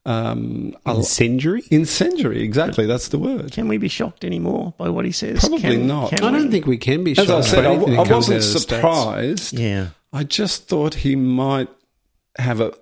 Um, 0.05 0.77
al- 0.87 0.99
Incendiary? 0.99 1.65
Incendiary, 1.71 2.43
exactly. 2.45 2.87
That's 2.87 3.09
the 3.09 3.19
word. 3.19 3.51
Can 3.51 3.67
we 3.67 3.77
be 3.77 3.89
shocked 3.89 4.25
anymore 4.25 4.73
by 4.79 4.89
what 4.89 5.05
he 5.05 5.11
says? 5.11 5.41
Probably 5.41 5.59
Can- 5.61 5.89
not. 5.89 6.11
can 6.11 6.23
I 6.25 6.31
don't 6.31 6.45
we? 6.45 6.51
think 6.53 6.67
we 6.67 6.77
can 6.79 7.03
be 7.03 7.11
As 7.11 7.17
shocked 7.27 7.31
I 7.31 7.41
said, 7.41 7.67
I, 7.67 7.73
I 7.73 7.77
wasn't 7.77 7.99
out 7.99 8.11
of 8.13 8.27
the 8.27 8.41
States. 8.43 8.63
surprised. 8.63 9.53
Yeah. 9.59 9.89
I 10.13 10.23
just 10.23 10.69
thought 10.69 10.95
he 10.95 11.17
might 11.17 11.69
have 12.39 12.61
a 12.61 12.73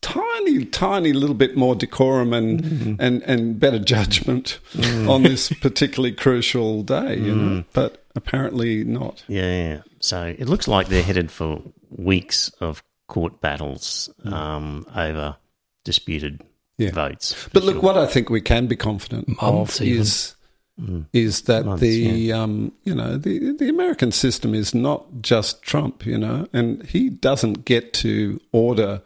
tiny, 0.00 0.64
tiny 0.64 1.12
little 1.12 1.34
bit 1.34 1.56
more 1.56 1.74
decorum 1.74 2.32
and 2.32 2.62
Mm-hmm. 2.62 2.94
and, 3.00 3.22
and 3.24 3.58
better 3.58 3.78
judgment 3.80 4.58
Mm. 4.74 5.08
on 5.10 5.22
this 5.24 5.48
particularly 5.60 6.14
crucial 6.14 6.82
day, 6.84 7.16
you 7.18 7.34
know. 7.34 7.64
But 7.72 7.99
apparently 8.16 8.84
not. 8.84 9.24
Yeah. 9.28 9.82
So 10.00 10.24
it 10.26 10.48
looks 10.48 10.68
like 10.68 10.88
they're 10.88 11.02
headed 11.02 11.30
for 11.30 11.62
weeks 11.90 12.50
of 12.60 12.82
court 13.08 13.40
battles 13.40 14.08
um, 14.24 14.86
over 14.94 15.36
disputed 15.84 16.42
Yeah. 16.78 16.90
votes. 16.92 17.34
But 17.52 17.64
look, 17.64 17.82
what 17.82 17.96
I 17.98 18.06
think 18.06 18.30
we 18.30 18.40
can 18.40 18.66
be 18.66 18.76
confident 18.76 19.28
Months 19.40 19.80
of 19.80 19.86
even. 19.86 20.00
is 20.02 20.34
is 21.12 21.42
that 21.42 21.66
Months, 21.66 21.82
the 21.82 22.32
um, 22.32 22.72
you 22.84 22.94
know 22.94 23.18
the 23.18 23.52
the 23.52 23.68
American 23.68 24.12
system 24.12 24.54
is 24.54 24.74
not 24.74 25.04
just 25.20 25.62
Trump, 25.62 26.06
you 26.06 26.16
know, 26.16 26.46
and 26.54 26.82
he 26.86 27.10
doesn't 27.10 27.64
get 27.66 27.92
to 27.94 28.40
order, 28.52 29.02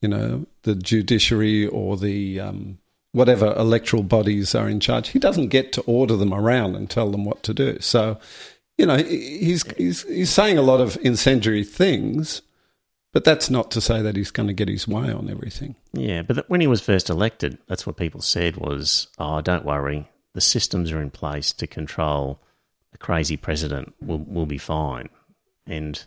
you 0.00 0.08
know, 0.08 0.46
the 0.62 0.76
judiciary 0.76 1.66
or 1.66 1.96
the 1.96 2.38
um, 2.38 2.78
whatever 3.16 3.54
electoral 3.56 4.02
bodies 4.02 4.54
are 4.54 4.68
in 4.68 4.78
charge. 4.78 5.08
He 5.08 5.18
doesn't 5.18 5.48
get 5.48 5.72
to 5.72 5.80
order 5.82 6.16
them 6.16 6.34
around 6.34 6.76
and 6.76 6.88
tell 6.88 7.10
them 7.10 7.24
what 7.24 7.42
to 7.44 7.54
do. 7.54 7.78
So, 7.80 8.18
you 8.76 8.84
know, 8.84 8.98
he's 8.98 9.64
he's 9.78 10.02
he's 10.02 10.30
saying 10.30 10.58
a 10.58 10.62
lot 10.62 10.80
of 10.80 10.98
incendiary 11.02 11.64
things. 11.64 12.42
But 13.12 13.24
that's 13.24 13.48
not 13.48 13.70
to 13.70 13.80
say 13.80 14.02
that 14.02 14.14
he's 14.14 14.30
going 14.30 14.48
to 14.48 14.52
get 14.52 14.68
his 14.68 14.86
way 14.86 15.10
on 15.10 15.30
everything. 15.30 15.74
Yeah, 15.94 16.20
but 16.20 16.50
when 16.50 16.60
he 16.60 16.66
was 16.66 16.82
first 16.82 17.08
elected, 17.08 17.56
that's 17.66 17.86
what 17.86 17.96
people 17.96 18.20
said 18.20 18.58
was, 18.58 19.08
"Oh, 19.18 19.40
don't 19.40 19.64
worry, 19.64 20.10
the 20.34 20.42
systems 20.42 20.92
are 20.92 21.00
in 21.00 21.08
place 21.08 21.50
to 21.52 21.66
control 21.66 22.42
a 22.92 22.98
crazy 22.98 23.38
president. 23.38 23.94
We'll, 24.02 24.18
we'll 24.18 24.44
be 24.44 24.58
fine." 24.58 25.08
And 25.66 26.04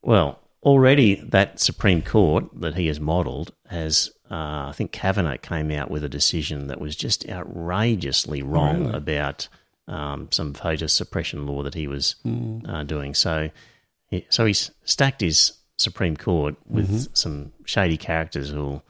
well, 0.00 0.38
already 0.62 1.16
that 1.16 1.60
Supreme 1.60 2.02
Court 2.02 2.44
that 2.60 2.74
he 2.74 2.86
has 2.88 3.00
modelled 3.00 3.52
has, 3.68 4.10
uh, 4.30 4.68
I 4.68 4.72
think 4.74 4.92
Kavanaugh 4.92 5.36
came 5.36 5.70
out 5.70 5.90
with 5.90 6.04
a 6.04 6.08
decision 6.08 6.66
that 6.68 6.80
was 6.80 6.96
just 6.96 7.28
outrageously 7.28 8.42
wrong 8.42 8.86
about 8.94 9.48
um, 9.86 10.28
some 10.30 10.52
voter 10.52 10.88
suppression 10.88 11.46
law 11.46 11.62
that 11.62 11.74
he 11.74 11.86
was 11.86 12.16
uh, 12.68 12.82
doing. 12.84 13.14
So, 13.14 13.50
he, 14.08 14.26
so 14.28 14.44
he's 14.46 14.70
stacked 14.84 15.20
his 15.20 15.52
Supreme 15.78 16.16
Court 16.16 16.56
with 16.66 17.08
some 17.16 17.52
shady 17.64 17.96
characters 17.96 18.50
who'll 18.50 18.82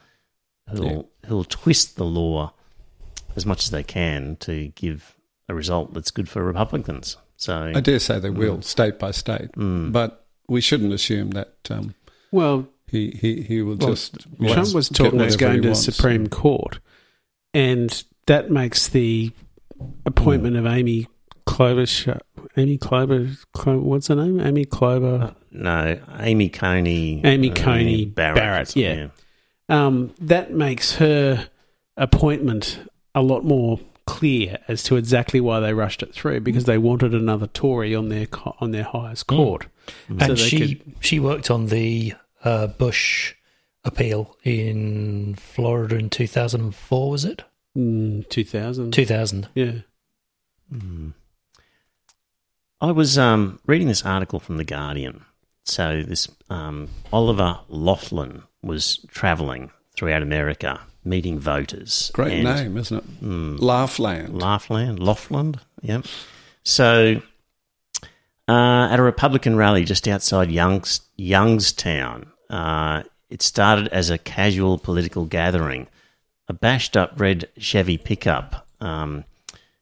who'll 0.70 1.08
who'll 1.26 1.44
twist 1.44 1.96
the 1.96 2.04
law 2.04 2.52
as 3.36 3.44
much 3.46 3.64
as 3.64 3.70
they 3.70 3.82
can 3.82 4.36
to 4.36 4.68
give 4.68 5.14
a 5.48 5.54
result 5.54 5.94
that's 5.94 6.10
good 6.10 6.28
for 6.28 6.42
Republicans. 6.42 7.16
So 7.36 7.72
I 7.74 7.80
dare 7.80 7.98
say 8.00 8.18
they 8.18 8.30
will, 8.30 8.62
state 8.62 8.98
by 8.98 9.12
state. 9.12 9.50
But 9.92 10.26
we 10.48 10.60
shouldn't 10.60 10.92
assume 10.92 11.30
that 11.32 11.54
um, 11.70 11.94
Well, 12.32 12.68
he, 12.86 13.10
he, 13.10 13.42
he 13.42 13.62
will 13.62 13.76
Well, 13.76 13.90
just. 13.90 14.26
Trump 14.40 14.74
was 14.74 14.88
talking 14.88 15.18
was 15.18 15.34
whatever 15.34 15.52
going 15.52 15.62
to 15.62 15.68
the. 15.68 15.74
Supreme 15.74 16.26
Court, 16.28 16.80
and 17.54 18.02
that 18.26 18.50
makes 18.50 18.88
the 18.88 19.32
appointment 20.06 20.56
of 20.56 20.66
Amy 20.66 21.06
Klobuchar, 21.46 22.20
Amy 22.56 22.78
Klobuchar, 22.78 23.44
Klo, 23.54 23.80
what's 23.80 24.08
her 24.08 24.14
name? 24.16 24.40
Amy 24.40 24.64
Klobuchar. 24.64 25.34
no, 25.50 26.00
Amy 26.18 26.48
Coney, 26.48 27.22
Amy 27.24 27.50
Coney 27.50 28.04
Barrett, 28.06 28.62
or 28.62 28.64
something, 28.64 28.82
yeah. 28.82 29.08
Um, 29.70 30.14
that 30.20 30.52
makes 30.52 30.94
her 30.96 31.48
appointment 31.96 32.80
a 33.14 33.20
lot 33.20 33.44
more 33.44 33.78
clear 34.08 34.58
as 34.68 34.82
to 34.84 34.96
exactly 34.96 35.40
why 35.40 35.60
they 35.60 35.72
rushed 35.74 36.02
it 36.02 36.14
through 36.14 36.40
because 36.40 36.64
they 36.64 36.78
wanted 36.78 37.14
another 37.14 37.46
Tory 37.46 37.94
on 37.94 38.08
their 38.08 38.26
on 38.60 38.70
their 38.70 38.84
highest 38.84 39.26
court. 39.26 39.66
So 39.86 40.14
and 40.20 40.38
she 40.38 40.58
could- 40.76 40.94
she 41.00 41.20
worked 41.20 41.50
on 41.50 41.66
the 41.66 42.14
uh, 42.44 42.66
Bush 42.68 43.34
appeal 43.84 44.36
in 44.44 45.34
Florida 45.36 45.96
in 45.96 46.10
2004, 46.10 47.10
was 47.10 47.24
it? 47.24 47.44
Mm, 47.76 48.28
2000. 48.28 48.92
2000. 48.92 49.48
Yeah. 49.54 49.72
I 52.80 52.92
was 52.92 53.18
um, 53.18 53.58
reading 53.66 53.88
this 53.88 54.04
article 54.04 54.40
from 54.40 54.56
The 54.56 54.64
Guardian. 54.64 55.24
So, 55.64 56.02
this 56.02 56.28
um, 56.48 56.88
Oliver 57.12 57.60
Laughland 57.68 58.42
was 58.62 58.98
travelling 59.08 59.70
throughout 59.96 60.22
America, 60.22 60.80
meeting 61.04 61.38
voters. 61.38 62.10
Great 62.14 62.32
and- 62.32 62.44
name, 62.44 62.76
isn't 62.76 62.96
it? 62.98 63.04
Laughland. 63.60 64.40
Laughland, 64.40 64.98
Laughland, 64.98 65.60
yep. 65.80 66.04
So, 66.64 67.22
uh, 68.48 68.88
at 68.90 68.98
a 68.98 69.02
Republican 69.02 69.56
rally 69.56 69.84
just 69.84 70.08
outside 70.08 70.50
Youngs, 70.50 71.00
Youngstown, 71.16 72.30
uh, 72.50 73.02
it 73.30 73.42
started 73.42 73.88
as 73.88 74.10
a 74.10 74.18
casual 74.18 74.78
political 74.78 75.24
gathering. 75.24 75.86
A 76.48 76.54
bashed 76.54 76.96
up 76.96 77.20
red 77.20 77.48
Chevy 77.58 77.98
pickup 77.98 78.66
um, 78.80 79.24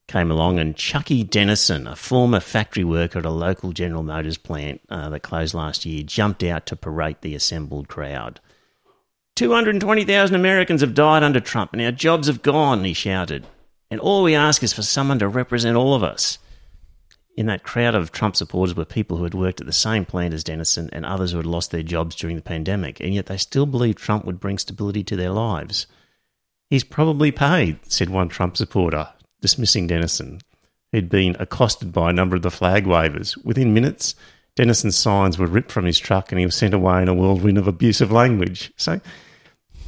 came 0.09 0.31
along, 0.31 0.59
and 0.59 0.77
Chucky 0.77 1.23
Dennison, 1.23 1.87
a 1.87 1.95
former 1.95 2.41
factory 2.41 2.83
worker 2.85 3.21
at 3.21 3.25
a 3.25 3.31
local 3.31 3.73
General 3.73 4.03
Motors 4.03 4.37
plant 4.37 4.81
uh, 4.89 5.09
that 5.11 5.21
closed 5.21 5.55
last 5.55 5.87
year, 5.87 6.03
jumped 6.03 6.43
out 6.43 6.67
to 6.67 6.77
berate 6.77 7.21
the 7.21 7.35
assembled 7.35 7.87
crowd. 7.89 8.41
220,000 9.37 10.35
Americans 10.35 10.81
have 10.81 10.95
died 10.95 11.23
under 11.23 11.41
Trump 11.41 11.73
and 11.75 11.83
our 11.83 11.93
jobs 11.93 12.27
have 12.27 12.43
gone, 12.43 12.85
he 12.85 12.95
shouted. 12.95 13.47
And 13.91 14.01
all 14.01 14.23
we 14.23 14.35
ask 14.35 14.63
is 14.63 14.73
for 14.73 14.83
someone 14.83 15.19
to 15.19 15.29
represent 15.29 15.77
all 15.77 15.95
of 15.95 16.03
us. 16.03 16.39
In 17.37 17.45
that 17.47 17.63
crowd 17.63 17.95
of 17.95 18.13
Trump 18.13 18.35
supporters 18.35 18.75
were 18.75 18.87
people 18.87 19.19
who 19.19 19.25
had 19.25 19.35
worked 19.35 19.61
at 19.61 19.67
the 19.67 19.73
same 19.75 20.07
plant 20.07 20.33
as 20.33 20.43
Dennison 20.43 20.89
and 20.91 21.05
others 21.05 21.33
who 21.33 21.37
had 21.37 21.47
lost 21.47 21.71
their 21.71 21.83
jobs 21.83 22.17
during 22.17 22.37
the 22.37 22.43
pandemic, 22.43 22.99
and 22.99 23.13
yet 23.13 23.27
they 23.27 23.37
still 23.37 23.67
believed 23.67 23.99
Trump 23.99 24.25
would 24.25 24.41
bring 24.41 24.57
stability 24.57 25.05
to 25.05 25.17
their 25.17 25.31
lives. 25.31 25.87
He's 26.71 26.83
probably 26.83 27.31
paid, 27.31 27.79
said 27.93 28.09
one 28.09 28.31
Trump 28.31 28.57
supporter, 28.57 29.11
dismissing 29.43 29.87
Dennison, 29.87 30.41
who'd 30.93 31.11
been 31.11 31.37
accosted 31.39 31.93
by 31.93 32.09
a 32.09 32.15
number 32.15 32.37
of 32.37 32.43
the 32.43 32.51
flag 32.51 32.87
wavers. 32.87 33.37
Within 33.37 33.75
minutes, 33.75 34.15
Dennison's 34.57 34.97
signs 34.97 35.37
were 35.37 35.47
ripped 35.47 35.71
from 35.71 35.85
his 35.85 35.99
truck 35.99 36.33
and 36.33 36.39
he 36.39 36.47
was 36.47 36.55
sent 36.55 36.73
away 36.73 37.03
in 37.03 37.09
a 37.09 37.15
whirlwind 37.15 37.59
of 37.59 37.69
abusive 37.69 38.11
language. 38.11 38.73
So 38.77 39.01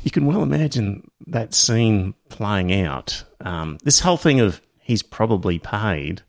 you 0.04 0.10
can 0.10 0.26
well 0.26 0.42
imagine 0.42 1.10
that 1.26 1.54
scene 1.54 2.14
playing 2.28 2.72
out. 2.72 3.24
Um, 3.40 3.78
this 3.84 4.00
whole 4.00 4.16
thing 4.16 4.40
of 4.40 4.60
he's 4.80 5.02
probably 5.02 5.58
paid, 5.58 6.22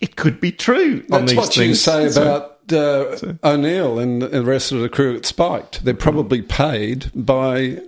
it 0.00 0.16
could 0.16 0.40
be 0.40 0.52
true. 0.52 1.04
That's 1.08 1.34
what 1.34 1.56
you 1.56 1.74
say 1.74 2.08
So- 2.10 2.22
about 2.22 2.50
uh, 2.72 3.34
O'Neill 3.44 3.98
and 3.98 4.22
the 4.22 4.42
rest 4.42 4.72
of 4.72 4.80
the 4.80 4.88
crew 4.88 5.14
at 5.16 5.26
Spiked. 5.26 5.84
They're 5.84 5.92
probably 5.94 6.40
paid 6.42 7.10
by 7.14 7.78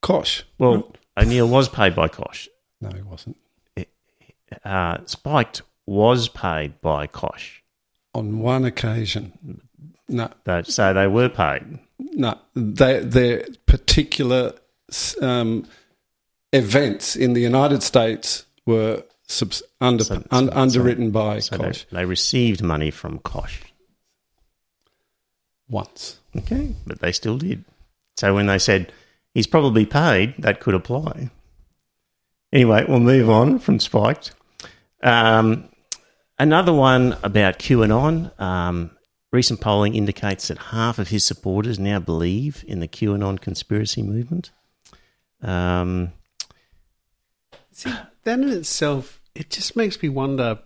Koch. 0.00 0.44
Well, 0.58 0.92
O'Neill 1.16 1.48
was 1.48 1.68
paid 1.68 1.94
by 1.96 2.06
Koch. 2.08 2.48
No, 2.80 2.90
he 2.94 3.02
wasn't. 3.02 3.36
Uh, 4.64 4.98
Spiked 5.06 5.62
was 5.86 6.28
paid 6.28 6.80
by 6.80 7.06
Koch. 7.08 7.62
On 8.14 8.38
one 8.40 8.64
occasion. 8.64 9.60
No, 10.08 10.30
So 10.64 10.92
they 10.92 11.06
were 11.08 11.28
paid. 11.28 11.78
No. 12.14 12.38
They, 12.54 13.00
their 13.00 13.46
particular 13.66 14.54
um, 15.20 15.66
events 16.52 17.16
in 17.16 17.32
the 17.32 17.40
United 17.40 17.82
States 17.82 18.44
were 18.66 19.02
subs- 19.26 19.62
under, 19.80 20.04
So- 20.04 20.22
un- 20.30 20.48
so- 20.48 20.52
underwritten 20.54 21.10
by 21.10 21.38
So 21.40 21.56
they, 21.56 21.64
Koch 21.64 21.86
they 21.90 22.04
received 22.04 22.62
money 22.62 22.90
from 22.90 23.18
Koch. 23.20 23.62
once. 25.68 26.18
Okay. 26.36 26.74
But 26.86 27.00
they 27.00 27.12
still 27.12 27.38
did. 27.38 27.64
So 28.16 28.34
when 28.34 28.46
they 28.46 28.58
said 28.58 28.92
he's 29.34 29.46
probably 29.46 29.86
paid, 29.86 30.34
that 30.38 30.60
could 30.60 30.74
apply. 30.74 31.30
Anyway, 32.52 32.84
we'll 32.86 33.00
move 33.00 33.30
on 33.30 33.58
from 33.58 33.78
Spiked. 33.80 34.32
Um, 35.02 35.68
another 36.38 36.72
one 36.72 37.16
about 37.22 37.58
QAnon. 37.58 38.38
Um, 38.40 38.90
recent 39.32 39.60
polling 39.60 39.94
indicates 39.94 40.48
that 40.48 40.58
half 40.58 40.98
of 40.98 41.08
his 41.08 41.24
supporters 41.24 41.78
now 41.78 41.98
believe 41.98 42.64
in 42.68 42.80
the 42.80 42.88
QAnon 42.88 43.40
conspiracy 43.40 44.02
movement. 44.02 44.50
Um, 45.42 46.12
See, 47.72 47.90
that 48.24 48.38
in 48.38 48.50
itself, 48.50 49.20
it 49.34 49.48
just 49.50 49.74
makes 49.76 50.00
me 50.02 50.08
wonder. 50.10 50.58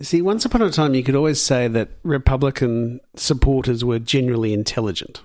See, 0.00 0.20
once 0.20 0.44
upon 0.44 0.60
a 0.60 0.70
time, 0.70 0.94
you 0.94 1.02
could 1.02 1.14
always 1.14 1.40
say 1.40 1.66
that 1.68 1.88
Republican 2.02 3.00
supporters 3.16 3.84
were 3.84 3.98
generally 3.98 4.52
intelligent. 4.52 5.22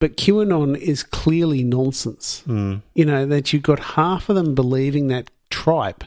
But 0.00 0.16
QAnon 0.16 0.76
is 0.78 1.02
clearly 1.02 1.64
nonsense. 1.64 2.42
mm, 2.46 2.82
You 2.94 3.04
know, 3.04 3.26
that 3.26 3.52
you've 3.52 3.64
got 3.64 3.80
half 3.80 4.28
of 4.28 4.36
them 4.36 4.54
believing 4.54 5.08
that 5.08 5.30
tripe. 5.50 6.04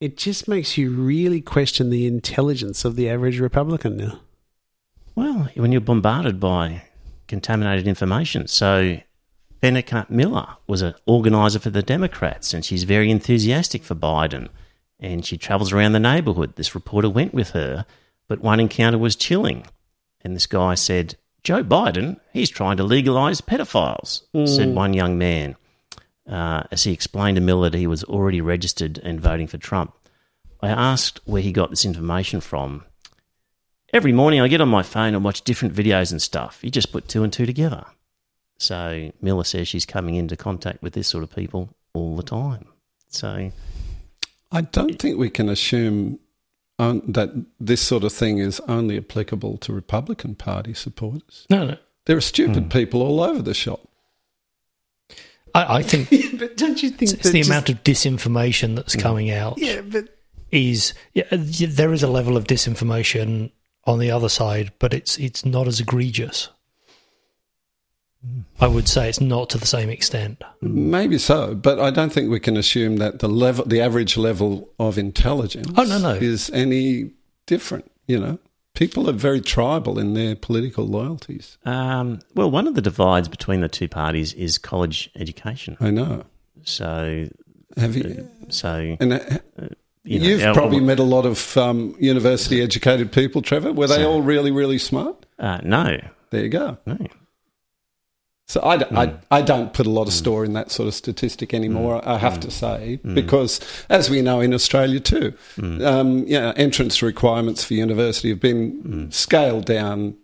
It 0.00 0.16
just 0.16 0.48
makes 0.48 0.78
you 0.78 0.90
really 0.90 1.42
question 1.42 1.90
the 1.90 2.06
intelligence 2.06 2.84
of 2.86 2.96
the 2.96 3.08
average 3.08 3.38
Republican 3.38 3.96
now. 3.98 4.20
well, 5.14 5.50
when 5.54 5.72
you're 5.72 5.80
bombarded 5.82 6.40
by 6.40 6.82
contaminated 7.28 7.86
information. 7.86 8.48
So, 8.48 8.98
Fenneca 9.62 10.08
Miller 10.10 10.46
was 10.66 10.82
an 10.82 10.94
organizer 11.06 11.58
for 11.58 11.70
the 11.70 11.82
Democrats, 11.82 12.52
and 12.52 12.64
she's 12.64 12.84
very 12.84 13.10
enthusiastic 13.10 13.84
for 13.84 13.94
Biden. 13.94 14.48
And 14.98 15.24
she 15.24 15.38
travels 15.38 15.72
around 15.72 15.92
the 15.92 16.00
neighborhood. 16.00 16.56
This 16.56 16.74
reporter 16.74 17.08
went 17.08 17.32
with 17.32 17.50
her, 17.50 17.86
but 18.28 18.40
one 18.40 18.60
encounter 18.60 18.98
was 18.98 19.16
chilling. 19.16 19.66
And 20.22 20.34
this 20.34 20.46
guy 20.46 20.74
said, 20.74 21.16
Joe 21.42 21.62
Biden, 21.62 22.20
he's 22.32 22.50
trying 22.50 22.76
to 22.78 22.84
legalize 22.84 23.40
pedophiles, 23.40 24.22
said 24.46 24.70
hmm. 24.70 24.74
one 24.74 24.92
young 24.92 25.16
man. 25.16 25.56
Uh, 26.30 26.62
as 26.70 26.84
he 26.84 26.92
explained 26.92 27.34
to 27.34 27.40
Miller 27.40 27.70
that 27.70 27.78
he 27.78 27.88
was 27.88 28.04
already 28.04 28.40
registered 28.40 28.98
and 28.98 29.20
voting 29.20 29.48
for 29.48 29.58
Trump. 29.58 29.92
I 30.62 30.68
asked 30.68 31.20
where 31.24 31.42
he 31.42 31.50
got 31.50 31.70
this 31.70 31.84
information 31.84 32.40
from. 32.40 32.84
Every 33.92 34.12
morning 34.12 34.40
I 34.40 34.46
get 34.46 34.60
on 34.60 34.68
my 34.68 34.84
phone 34.84 35.16
and 35.16 35.24
watch 35.24 35.42
different 35.42 35.74
videos 35.74 36.12
and 36.12 36.22
stuff. 36.22 36.60
You 36.62 36.70
just 36.70 36.92
put 36.92 37.08
two 37.08 37.24
and 37.24 37.32
two 37.32 37.46
together. 37.46 37.84
So 38.58 39.10
Miller 39.20 39.42
says 39.42 39.66
she's 39.66 39.84
coming 39.86 40.14
into 40.14 40.36
contact 40.36 40.82
with 40.82 40.92
this 40.92 41.08
sort 41.08 41.24
of 41.24 41.34
people 41.34 41.74
all 41.94 42.14
the 42.14 42.22
time. 42.22 42.66
So 43.08 43.50
I 44.52 44.60
don't 44.60 45.00
think 45.00 45.18
we 45.18 45.30
can 45.30 45.48
assume 45.48 46.20
on, 46.78 47.02
that 47.08 47.30
this 47.58 47.80
sort 47.80 48.04
of 48.04 48.12
thing 48.12 48.38
is 48.38 48.60
only 48.68 48.96
applicable 48.96 49.58
to 49.58 49.72
Republican 49.72 50.36
Party 50.36 50.74
supporters. 50.74 51.46
No, 51.50 51.66
no. 51.66 51.76
There 52.06 52.16
are 52.16 52.22
stupid 52.22 52.70
people 52.70 53.02
all 53.02 53.20
over 53.20 53.42
the 53.42 53.54
shop. 53.54 53.80
I, 55.54 55.78
I 55.78 55.82
think 55.82 56.10
but 56.38 56.56
don't 56.56 56.82
you 56.82 56.90
think 56.90 57.12
it's 57.12 57.30
the 57.30 57.40
amount 57.40 57.68
of 57.68 57.82
disinformation 57.84 58.76
that's 58.76 58.96
coming 58.96 59.30
out 59.30 59.58
Yeah, 59.58 59.80
but 59.82 60.08
is 60.50 60.94
yeah, 61.14 61.24
uh, 61.30 61.36
there 61.40 61.92
is 61.92 62.02
a 62.02 62.08
level 62.08 62.36
of 62.36 62.44
disinformation 62.44 63.50
on 63.84 63.98
the 63.98 64.10
other 64.10 64.28
side, 64.28 64.72
but 64.78 64.92
it's 64.94 65.18
it's 65.18 65.44
not 65.44 65.66
as 65.66 65.80
egregious. 65.80 66.48
I 68.60 68.66
would 68.66 68.86
say 68.86 69.08
it's 69.08 69.20
not 69.20 69.48
to 69.50 69.58
the 69.58 69.66
same 69.66 69.88
extent. 69.88 70.42
Maybe 70.60 71.16
so, 71.16 71.54
but 71.54 71.80
I 71.80 71.90
don't 71.90 72.12
think 72.12 72.30
we 72.30 72.38
can 72.38 72.58
assume 72.58 72.96
that 72.98 73.20
the 73.20 73.28
level, 73.28 73.64
the 73.64 73.80
average 73.80 74.18
level 74.18 74.68
of 74.78 74.98
intelligence, 74.98 75.68
Oh, 75.78 75.84
no, 75.84 75.98
no. 75.98 76.10
is 76.10 76.50
any 76.50 77.12
different. 77.46 77.90
You 78.06 78.18
know, 78.20 78.38
people 78.80 79.08
are 79.08 79.12
very 79.28 79.40
tribal 79.40 79.98
in 79.98 80.14
their 80.14 80.34
political 80.34 80.86
loyalties. 80.86 81.58
Um, 81.64 82.18
well, 82.34 82.50
one 82.50 82.66
of 82.66 82.74
the 82.74 82.80
divides 82.82 83.28
between 83.28 83.60
the 83.60 83.68
two 83.68 83.88
parties 83.88 84.32
is 84.34 84.58
college 84.58 85.10
education. 85.14 85.76
I 85.80 85.90
know. 85.90 86.24
So, 86.64 87.28
Have 87.76 87.94
you? 87.96 88.28
so 88.48 88.96
And 88.98 89.12
uh, 89.12 89.18
you 90.04 90.18
know, 90.18 90.26
you've 90.26 90.42
our- 90.44 90.54
probably 90.54 90.80
met 90.80 90.98
a 90.98 91.04
lot 91.04 91.26
of 91.26 91.56
um, 91.56 91.94
university 91.98 92.60
educated 92.62 93.12
people, 93.12 93.42
Trevor. 93.42 93.72
Were 93.72 93.86
they 93.86 94.04
all 94.04 94.22
really, 94.22 94.50
really 94.50 94.78
smart? 94.78 95.26
uh, 95.38 95.60
no, 95.62 95.98
There 96.30 96.42
you 96.42 96.48
go. 96.48 96.78
no. 96.86 96.96
So 98.50 98.60
I, 98.64 98.76
d- 98.78 98.84
I- 98.90 99.06
Hmm. 99.06 99.16
I 99.30 99.42
don't 99.42 99.72
put 99.72 99.86
a 99.86 99.90
lot 99.90 100.08
of 100.08 100.12
store 100.12 100.44
in 100.44 100.54
that 100.54 100.72
sort 100.72 100.88
of 100.88 100.94
statistic 100.94 101.54
anymore. 101.54 102.02
I 102.04 102.18
have 102.18 102.34
Hmm. 102.34 102.40
to 102.40 102.50
say 102.50 102.98
because, 103.20 103.60
as 103.88 104.10
we 104.10 104.22
know 104.22 104.40
in 104.40 104.52
Australia 104.52 104.98
too, 104.98 105.32
Hmm. 105.54 105.84
um, 105.84 106.08
you 106.26 106.38
know, 106.40 106.52
entrance 106.56 107.00
requirements 107.00 107.62
for 107.62 107.74
university 107.74 108.28
have 108.30 108.40
been 108.40 108.70
Hmm. 108.82 109.04
scaled 109.10 109.66
down. 109.66 110.14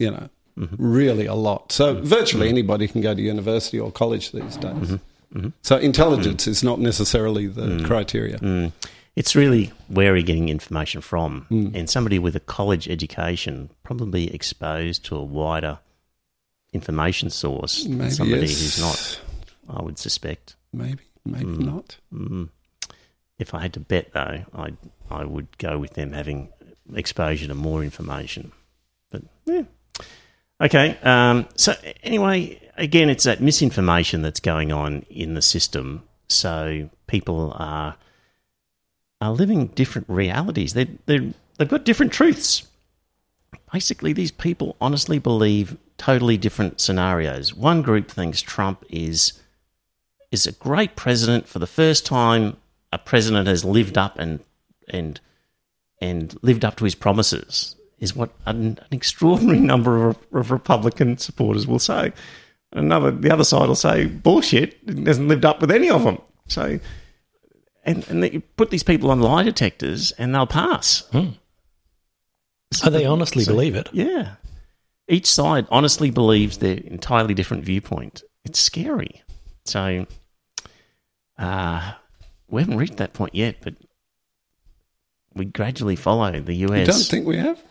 You 0.00 0.10
know, 0.10 0.28
Mm-hmm. 0.58 0.76
really 1.00 1.26
a 1.26 1.34
lot. 1.34 1.70
So 1.70 1.94
Hmm. 1.94 2.02
virtually 2.04 2.48
anybody 2.48 2.88
can 2.88 3.02
go 3.02 3.14
to 3.14 3.22
university 3.22 3.78
or 3.78 3.92
college 3.92 4.32
these 4.32 4.56
days. 4.56 4.88
Mm-hmm. 5.34 5.48
So 5.62 5.76
intelligence 5.76 6.46
is 6.48 6.64
not 6.64 6.80
necessarily 6.80 7.46
the 7.46 7.66
Hmm. 7.66 7.84
criteria. 7.84 8.38
It's 9.14 9.34
really 9.36 9.70
where 9.88 10.12
are 10.12 10.16
you 10.16 10.22
getting 10.32 10.48
information 10.48 11.00
from? 11.02 11.46
And 11.50 11.88
somebody 11.88 12.18
with 12.18 12.34
a 12.36 12.40
college 12.40 12.88
education 12.88 13.70
probably 13.84 14.24
exposed 14.34 15.04
to 15.06 15.16
a 15.16 15.22
wider 15.22 15.78
information 16.76 17.30
source 17.30 17.84
Maybe 17.86 18.10
somebody 18.10 18.46
yes. 18.46 18.60
who's 18.60 18.80
not, 18.80 19.20
I 19.76 19.82
would 19.82 19.98
suspect. 19.98 20.54
Maybe, 20.72 21.02
maybe 21.24 21.44
Hmm. 21.44 21.66
not. 21.66 21.96
If 23.38 23.52
I 23.52 23.60
had 23.60 23.72
to 23.74 23.80
bet, 23.80 24.12
though, 24.12 24.44
I 24.54 24.72
I 25.10 25.24
would 25.24 25.58
go 25.58 25.78
with 25.78 25.92
them 25.94 26.12
having 26.12 26.48
exposure 26.94 27.48
to 27.48 27.54
more 27.54 27.82
information. 27.84 28.52
But 29.10 29.22
yeah, 29.44 29.64
okay. 30.60 30.96
Um, 31.02 31.46
so 31.54 31.74
anyway, 32.02 32.58
again, 32.76 33.10
it's 33.10 33.24
that 33.24 33.40
misinformation 33.42 34.22
that's 34.22 34.40
going 34.40 34.72
on 34.72 35.04
in 35.10 35.34
the 35.34 35.42
system. 35.42 36.02
So 36.28 36.88
people 37.06 37.52
are 37.56 37.96
are 39.20 39.32
living 39.32 39.66
different 39.68 40.08
realities. 40.08 40.72
They 40.72 40.86
they 41.06 41.18
they've 41.58 41.68
got 41.68 41.84
different 41.84 42.12
truths. 42.12 42.66
Basically, 43.72 44.12
these 44.14 44.30
people 44.32 44.76
honestly 44.80 45.18
believe 45.18 45.76
totally 45.98 46.36
different 46.36 46.80
scenarios. 46.80 47.54
One 47.54 47.82
group 47.82 48.10
thinks 48.10 48.40
Trump 48.40 48.84
is 48.88 49.32
is 50.32 50.46
a 50.46 50.52
great 50.52 50.96
president 50.96 51.48
for 51.48 51.58
the 51.58 51.66
first 51.66 52.04
time 52.04 52.56
a 52.92 52.98
president 52.98 53.46
has 53.46 53.64
lived 53.64 53.96
up 53.96 54.18
and 54.18 54.40
and 54.88 55.20
and 56.00 56.36
lived 56.42 56.64
up 56.64 56.76
to 56.76 56.84
his 56.84 56.94
promises 56.94 57.76
is 57.98 58.14
what 58.14 58.30
an, 58.44 58.78
an 58.78 58.86
extraordinary 58.90 59.60
number 59.72 60.08
of, 60.08 60.18
of 60.32 60.50
Republican 60.50 61.16
supporters 61.18 61.66
will 61.66 61.78
say. 61.78 62.12
Another, 62.72 63.10
the 63.10 63.30
other 63.30 63.44
side 63.44 63.68
will 63.68 63.74
say 63.74 64.06
bullshit. 64.06 64.76
Hasn't 65.06 65.28
lived 65.28 65.44
up 65.44 65.60
with 65.60 65.70
any 65.70 65.88
of 65.88 66.02
them. 66.04 66.20
So, 66.48 66.78
and 67.84 68.06
and 68.08 68.22
they 68.22 68.38
put 68.56 68.70
these 68.70 68.82
people 68.82 69.10
on 69.10 69.20
lie 69.20 69.44
detectors 69.44 70.12
and 70.12 70.34
they'll 70.34 70.46
pass. 70.46 71.04
Oh, 71.14 72.90
they 72.90 73.06
honestly 73.06 73.44
believe 73.44 73.76
it. 73.76 73.88
Yeah, 73.92 74.34
each 75.08 75.26
side 75.26 75.66
honestly 75.70 76.10
believes 76.10 76.58
their 76.58 76.76
entirely 76.78 77.34
different 77.34 77.64
viewpoint. 77.64 78.22
It's 78.44 78.58
scary. 78.58 79.22
So, 79.64 80.06
uh, 81.38 81.92
we 82.48 82.62
haven't 82.62 82.78
reached 82.78 82.96
that 82.98 83.12
point 83.12 83.34
yet, 83.34 83.56
but 83.62 83.74
we 85.34 85.44
gradually 85.44 85.96
follow 85.96 86.40
the 86.40 86.54
US. 86.54 86.86
You 86.86 86.86
don't 86.86 87.06
think 87.06 87.26
we 87.26 87.36
have? 87.36 87.62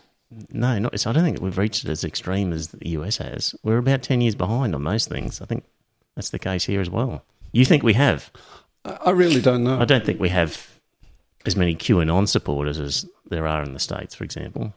No, 0.50 0.78
not. 0.78 0.98
So 0.98 1.10
I 1.10 1.12
don't 1.12 1.24
think 1.24 1.40
we've 1.40 1.58
reached 1.58 1.84
it 1.84 1.90
as 1.90 2.04
extreme 2.04 2.52
as 2.52 2.68
the 2.68 2.88
US 2.90 3.18
has. 3.18 3.54
We're 3.62 3.78
about 3.78 4.02
ten 4.02 4.20
years 4.20 4.34
behind 4.34 4.74
on 4.74 4.82
most 4.82 5.08
things. 5.08 5.40
I 5.40 5.46
think 5.46 5.64
that's 6.14 6.30
the 6.30 6.38
case 6.38 6.64
here 6.64 6.80
as 6.80 6.90
well. 6.90 7.24
You 7.52 7.64
think 7.64 7.82
we 7.82 7.94
have? 7.94 8.30
I 8.84 9.10
really 9.10 9.40
don't 9.40 9.64
know. 9.64 9.78
I 9.78 9.84
don't 9.84 10.04
think 10.04 10.20
we 10.20 10.28
have 10.28 10.80
as 11.44 11.56
many 11.56 11.74
QAnon 11.74 12.28
supporters 12.28 12.78
as 12.78 13.06
there 13.28 13.46
are 13.46 13.62
in 13.62 13.72
the 13.72 13.78
states, 13.78 14.14
for 14.14 14.24
example. 14.24 14.74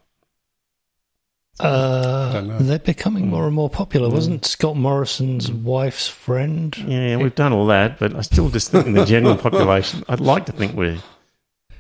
Uh, 1.60 2.58
they're 2.60 2.80
becoming 2.80 3.28
more 3.28 3.46
and 3.46 3.56
more 3.56 3.70
popular. 3.70 4.10
Wasn't 4.10 4.46
Scott 4.46 4.78
Morrison's 4.78 5.52
wife's 5.52 6.08
friend? 6.08 6.76
Yeah, 6.78 7.18
we've 7.18 7.36
done 7.36 7.52
all 7.52 7.66
that, 7.68 8.00
but 8.00 8.16
I 8.16 8.22
still 8.22 8.50
just 8.50 8.72
think 8.72 8.88
in 8.88 8.94
the 8.94 9.06
general 9.06 9.36
population, 9.48 10.04
I'd 10.08 10.22
like 10.22 10.46
to 10.46 10.52
think 10.52 10.74
we're 10.74 11.00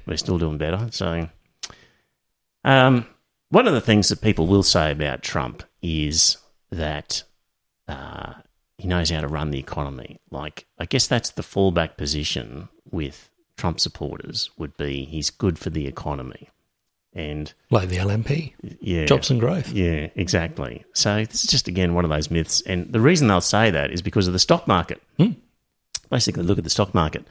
we're 0.06 0.18
still 0.18 0.38
doing 0.38 0.58
better. 0.58 0.88
So, 0.92 1.30
um, 2.66 3.06
one 3.50 3.68
of 3.68 3.74
the 3.74 3.82
things 3.82 4.10
that 4.10 4.22
people 4.22 4.48
will 4.48 4.64
say 4.64 4.92
about 4.92 5.22
Trump 5.22 5.64
is 5.82 6.38
that 6.72 7.24
uh, 7.88 8.34
he 8.78 8.88
knows 8.88 9.10
how 9.10 9.22
to 9.22 9.28
run 9.28 9.52
the 9.52 9.60
economy. 9.60 10.20
Like, 10.30 10.66
I 10.78 10.86
guess 10.86 11.08
that's 11.08 11.32
the 11.32 11.42
fallback 11.42 11.96
position 11.96 12.70
with 12.92 13.30
Trump 13.58 13.80
supporters 13.80 14.50
would 14.58 14.76
be 14.78 15.06
he's 15.06 15.30
good 15.30 15.60
for 15.60 15.70
the 15.70 15.88
economy, 15.88 16.50
and 17.14 17.52
Like 17.72 17.90
the 17.90 17.98
LNP, 17.98 18.54
yeah, 18.82 19.06
jobs 19.06 19.30
and 19.32 19.40
growth. 19.40 19.72
yeah, 19.72 20.10
exactly. 20.16 20.86
So 20.94 21.24
this 21.26 21.44
is 21.44 21.50
just 21.50 21.68
again 21.68 21.94
one 21.94 22.06
of 22.06 22.12
those 22.12 22.30
myths, 22.32 22.62
and 22.62 22.92
the 22.92 23.02
reason 23.02 23.28
they'll 23.28 23.42
say 23.42 23.72
that 23.72 23.92
is 23.92 24.02
because 24.02 24.28
of 24.28 24.34
the 24.34 24.40
stock 24.40 24.68
market. 24.68 25.02
Hmm. 25.18 25.32
Basically, 26.10 26.44
look 26.44 26.58
at 26.58 26.64
the 26.64 26.70
stock 26.70 26.94
market, 26.94 27.26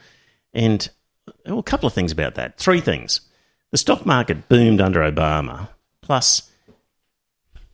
and 0.53 0.89
well, 1.47 1.59
a 1.59 1.63
couple 1.63 1.87
of 1.87 1.93
things 1.93 2.13
about 2.13 2.35
that. 2.37 2.59
Three 2.59 2.81
things: 2.81 3.21
the 3.71 3.79
stock 3.79 4.05
market 4.07 4.49
boomed 4.49 4.81
under 4.81 5.01
Obama. 5.01 5.69
Plus, 6.01 6.51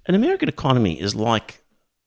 an 0.07 0.14
American 0.14 0.48
economy 0.48 1.00
is 1.00 1.14
like 1.14 1.61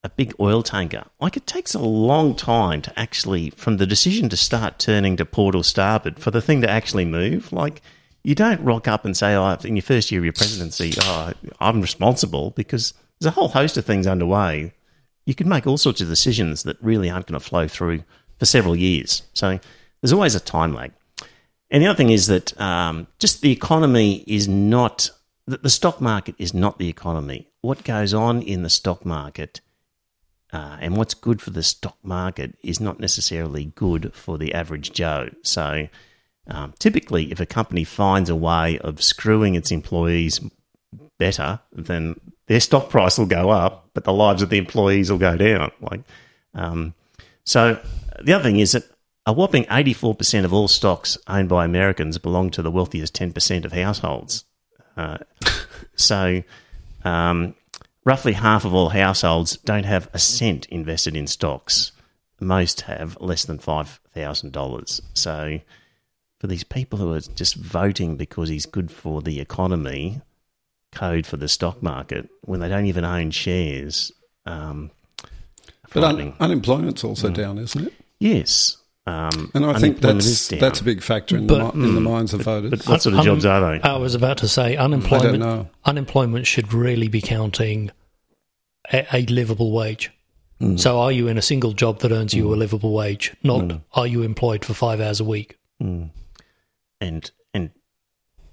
a 0.04 0.08
big 0.10 0.32
oil 0.38 0.62
tanker. 0.62 1.04
Like 1.20 1.36
it 1.36 1.46
takes 1.46 1.74
a 1.74 1.80
long 1.80 2.34
time 2.36 2.82
to 2.82 2.98
actually, 2.98 3.50
from 3.50 3.78
the 3.78 3.86
decision 3.86 4.28
to 4.28 4.36
start 4.36 4.78
turning 4.78 5.16
to 5.16 5.24
port 5.24 5.54
or 5.54 5.64
starboard, 5.64 6.18
for 6.20 6.30
the 6.30 6.42
thing 6.42 6.60
to 6.62 6.70
actually 6.70 7.04
move. 7.04 7.52
Like 7.52 7.82
you 8.22 8.34
don't 8.34 8.62
rock 8.62 8.88
up 8.88 9.04
and 9.04 9.16
say, 9.16 9.34
"Oh, 9.34 9.56
in 9.64 9.76
your 9.76 9.82
first 9.82 10.10
year 10.10 10.20
of 10.20 10.24
your 10.24 10.32
presidency, 10.32 10.92
oh, 11.00 11.32
I'm 11.60 11.80
responsible," 11.80 12.50
because 12.50 12.94
there's 13.18 13.32
a 13.32 13.34
whole 13.34 13.48
host 13.48 13.76
of 13.76 13.84
things 13.84 14.06
underway. 14.06 14.72
You 15.26 15.34
can 15.34 15.48
make 15.48 15.66
all 15.66 15.78
sorts 15.78 16.00
of 16.00 16.08
decisions 16.08 16.62
that 16.62 16.76
really 16.82 17.10
aren't 17.10 17.26
going 17.26 17.38
to 17.38 17.46
flow 17.46 17.68
through 17.68 18.02
for 18.38 18.46
several 18.46 18.74
years. 18.74 19.22
So 19.34 19.58
there's 20.00 20.12
always 20.12 20.34
a 20.34 20.40
time 20.40 20.72
lag. 20.72 20.92
And 21.70 21.82
the 21.82 21.86
other 21.88 21.96
thing 21.96 22.10
is 22.10 22.28
that 22.28 22.58
um, 22.60 23.06
just 23.18 23.42
the 23.42 23.52
economy 23.52 24.24
is 24.26 24.48
not 24.48 25.10
the, 25.46 25.70
stock 25.70 26.00
market 26.00 26.34
is 26.38 26.52
not 26.52 26.78
the 26.78 26.88
economy. 26.88 27.48
What 27.62 27.84
goes 27.84 28.12
on 28.14 28.42
in 28.42 28.62
the 28.62 28.70
stock 28.70 29.04
market 29.04 29.60
uh, 30.52 30.76
and 30.80 30.96
what's 30.96 31.14
good 31.14 31.42
for 31.42 31.50
the 31.50 31.62
stock 31.62 31.96
market 32.02 32.56
is 32.62 32.80
not 32.80 33.00
necessarily 33.00 33.66
good 33.74 34.14
for 34.14 34.38
the 34.38 34.54
average 34.54 34.92
Joe. 34.92 35.30
So, 35.42 35.88
um, 36.48 36.74
typically, 36.78 37.30
if 37.30 37.40
a 37.40 37.46
company 37.46 37.84
finds 37.84 38.30
a 38.30 38.36
way 38.36 38.78
of 38.78 39.02
screwing 39.02 39.54
its 39.54 39.70
employees 39.70 40.40
better, 41.18 41.60
then 41.72 42.18
their 42.46 42.60
stock 42.60 42.90
price 42.90 43.18
will 43.18 43.26
go 43.26 43.50
up, 43.50 43.90
but 43.94 44.04
the 44.04 44.12
lives 44.12 44.42
of 44.42 44.50
the 44.50 44.58
employees 44.58 45.10
will 45.10 45.18
go 45.18 45.36
down. 45.36 45.70
Like, 45.80 46.00
um, 46.54 46.94
so 47.44 47.80
the 48.22 48.32
other 48.32 48.44
thing 48.44 48.58
is 48.58 48.72
that 48.72 48.84
a 49.26 49.32
whopping 49.32 49.64
84% 49.64 50.44
of 50.44 50.54
all 50.54 50.68
stocks 50.68 51.18
owned 51.26 51.50
by 51.50 51.64
Americans 51.64 52.16
belong 52.16 52.50
to 52.52 52.62
the 52.62 52.70
wealthiest 52.70 53.14
10% 53.14 53.66
of 53.66 53.72
households. 53.72 54.44
Uh, 54.96 55.18
so, 55.96 56.42
um, 57.04 57.54
roughly 58.06 58.32
half 58.32 58.64
of 58.64 58.72
all 58.72 58.88
households 58.88 59.58
don't 59.58 59.84
have 59.84 60.08
a 60.14 60.18
cent 60.18 60.64
invested 60.66 61.14
in 61.14 61.26
stocks. 61.26 61.92
Most 62.40 62.82
have 62.82 63.20
less 63.20 63.44
than 63.44 63.58
$5,000. 63.58 65.00
So, 65.12 65.60
for 66.38 66.46
these 66.46 66.64
people 66.64 66.98
who 66.98 67.12
are 67.12 67.20
just 67.20 67.56
voting 67.56 68.16
because 68.16 68.48
he's 68.48 68.66
good 68.66 68.90
for 68.90 69.22
the 69.22 69.40
economy, 69.40 70.20
code 70.92 71.26
for 71.26 71.36
the 71.36 71.48
stock 71.48 71.82
market, 71.82 72.28
when 72.42 72.60
they 72.60 72.68
don't 72.68 72.86
even 72.86 73.04
own 73.04 73.30
shares. 73.30 74.12
Um, 74.46 74.90
but 75.92 76.04
un- 76.04 76.34
unemployment's 76.38 77.04
also 77.04 77.30
mm. 77.30 77.34
down, 77.34 77.58
isn't 77.58 77.88
it? 77.88 77.92
Yes. 78.20 78.76
Um, 79.06 79.50
and 79.54 79.64
I 79.64 79.78
think 79.78 80.00
that's 80.00 80.48
that's 80.48 80.80
a 80.82 80.84
big 80.84 81.02
factor 81.02 81.38
in, 81.38 81.46
but, 81.46 81.72
the, 81.72 81.80
in 81.80 81.94
the 81.94 82.00
mm. 82.00 82.10
minds 82.10 82.34
of 82.34 82.42
voters. 82.42 82.70
But 82.70 82.86
what 82.86 83.02
sort 83.02 83.16
of 83.16 83.24
jobs 83.24 83.46
are 83.46 83.60
they? 83.60 83.80
I 83.80 83.96
was 83.96 84.14
about 84.14 84.38
to 84.38 84.48
say 84.48 84.76
unemployment. 84.76 85.68
Unemployment 85.86 86.46
should 86.46 86.74
really 86.74 87.08
be 87.08 87.22
counting 87.22 87.90
a, 88.92 89.06
a 89.16 89.26
livable 89.26 89.72
wage. 89.72 90.12
Mm. 90.60 90.78
So, 90.78 90.98
are 91.00 91.10
you 91.10 91.28
in 91.28 91.38
a 91.38 91.42
single 91.42 91.72
job 91.72 92.00
that 92.00 92.12
earns 92.12 92.34
you 92.34 92.44
mm. 92.46 92.52
a 92.52 92.56
livable 92.56 92.92
wage? 92.92 93.34
Not 93.42 93.62
mm. 93.62 93.80
are 93.94 94.06
you 94.06 94.22
employed 94.24 94.62
for 94.62 94.74
five 94.74 95.00
hours 95.00 95.20
a 95.20 95.24
week? 95.24 95.56
And 97.00 97.30
and 97.54 97.70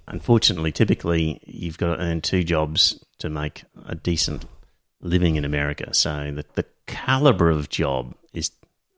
unfortunately, 0.07 0.71
typically 0.71 1.41
you've 1.45 1.77
got 1.77 1.95
to 1.95 2.01
earn 2.01 2.21
two 2.21 2.43
jobs 2.43 3.03
to 3.19 3.29
make 3.29 3.63
a 3.85 3.95
decent 3.95 4.45
living 5.01 5.35
in 5.35 5.45
America. 5.45 5.93
So 5.93 6.31
the 6.35 6.45
the 6.55 6.65
caliber 6.87 7.49
of 7.49 7.69
job 7.69 8.15
is 8.33 8.51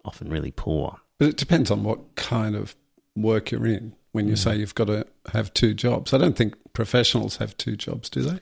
often 0.05 0.29
really 0.29 0.51
poor. 0.51 0.97
But 1.19 1.29
it 1.29 1.37
depends 1.37 1.71
on 1.71 1.83
what 1.83 2.15
kind 2.15 2.55
of 2.55 2.75
work 3.15 3.51
you're 3.51 3.65
in. 3.65 3.93
When 4.11 4.27
you 4.27 4.33
mm. 4.33 4.37
say 4.37 4.55
you've 4.55 4.75
got 4.75 4.87
to 4.87 5.05
have 5.33 5.53
two 5.53 5.73
jobs, 5.73 6.13
I 6.13 6.17
don't 6.17 6.35
think 6.35 6.55
professionals 6.73 7.37
have 7.37 7.55
two 7.57 7.75
jobs, 7.75 8.09
do 8.09 8.21
they? 8.21 8.39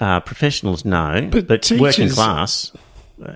Uh, 0.00 0.20
professionals, 0.20 0.84
no, 0.84 1.28
but, 1.30 1.48
but 1.48 1.62
teachers, 1.62 1.80
working 1.80 2.08
class. 2.08 2.72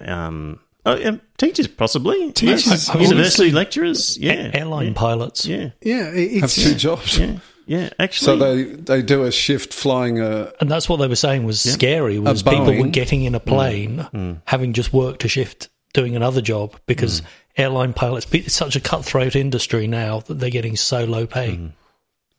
Um, 0.04 0.60
oh, 0.87 0.97
yeah, 0.97 1.16
teachers 1.39 1.66
possibly. 1.66 2.33
Teachers, 2.33 2.89
university 2.95 3.51
lecturers, 3.51 4.18
yeah, 4.18 4.51
airline 4.55 4.89
yeah. 4.89 4.93
pilots, 4.95 5.45
yeah, 5.47 5.70
yeah, 5.80 6.11
have 6.41 6.51
two 6.53 6.74
jobs. 6.74 7.18
Yeah. 7.18 7.39
Yeah, 7.64 7.91
actually. 8.01 8.26
So 8.26 8.37
they 8.37 8.64
they 8.64 9.03
do 9.03 9.22
a 9.22 9.30
shift 9.30 9.72
flying 9.72 10.20
a. 10.20 10.53
And 10.61 10.68
that's 10.68 10.89
what 10.89 10.97
they 10.97 11.07
were 11.07 11.14
saying 11.14 11.45
was 11.45 11.64
yeah. 11.64 11.72
scary. 11.72 12.18
Was 12.18 12.43
people 12.43 12.76
were 12.76 12.89
getting 12.89 13.22
in 13.22 13.37
a 13.37 13.41
plane, 13.41 13.99
mm. 13.99 14.11
mm. 14.11 14.43
having 14.47 14.72
just 14.72 14.93
worked 14.93 15.24
a 15.24 15.28
shift, 15.28 15.68
doing 15.95 16.16
another 16.16 16.41
job 16.41 16.74
because 16.87 17.20
mm 17.20 17.26
airline 17.57 17.93
pilots. 17.93 18.26
It's 18.33 18.55
such 18.55 18.76
a 18.76 18.80
cutthroat 18.80 19.37
industry 19.37 19.87
now 19.87 20.20
that 20.20 20.35
they're 20.35 20.51
getting 20.51 20.76
so 20.76 21.05
low 21.05 21.26
pay. 21.26 21.57
Mm. 21.57 21.72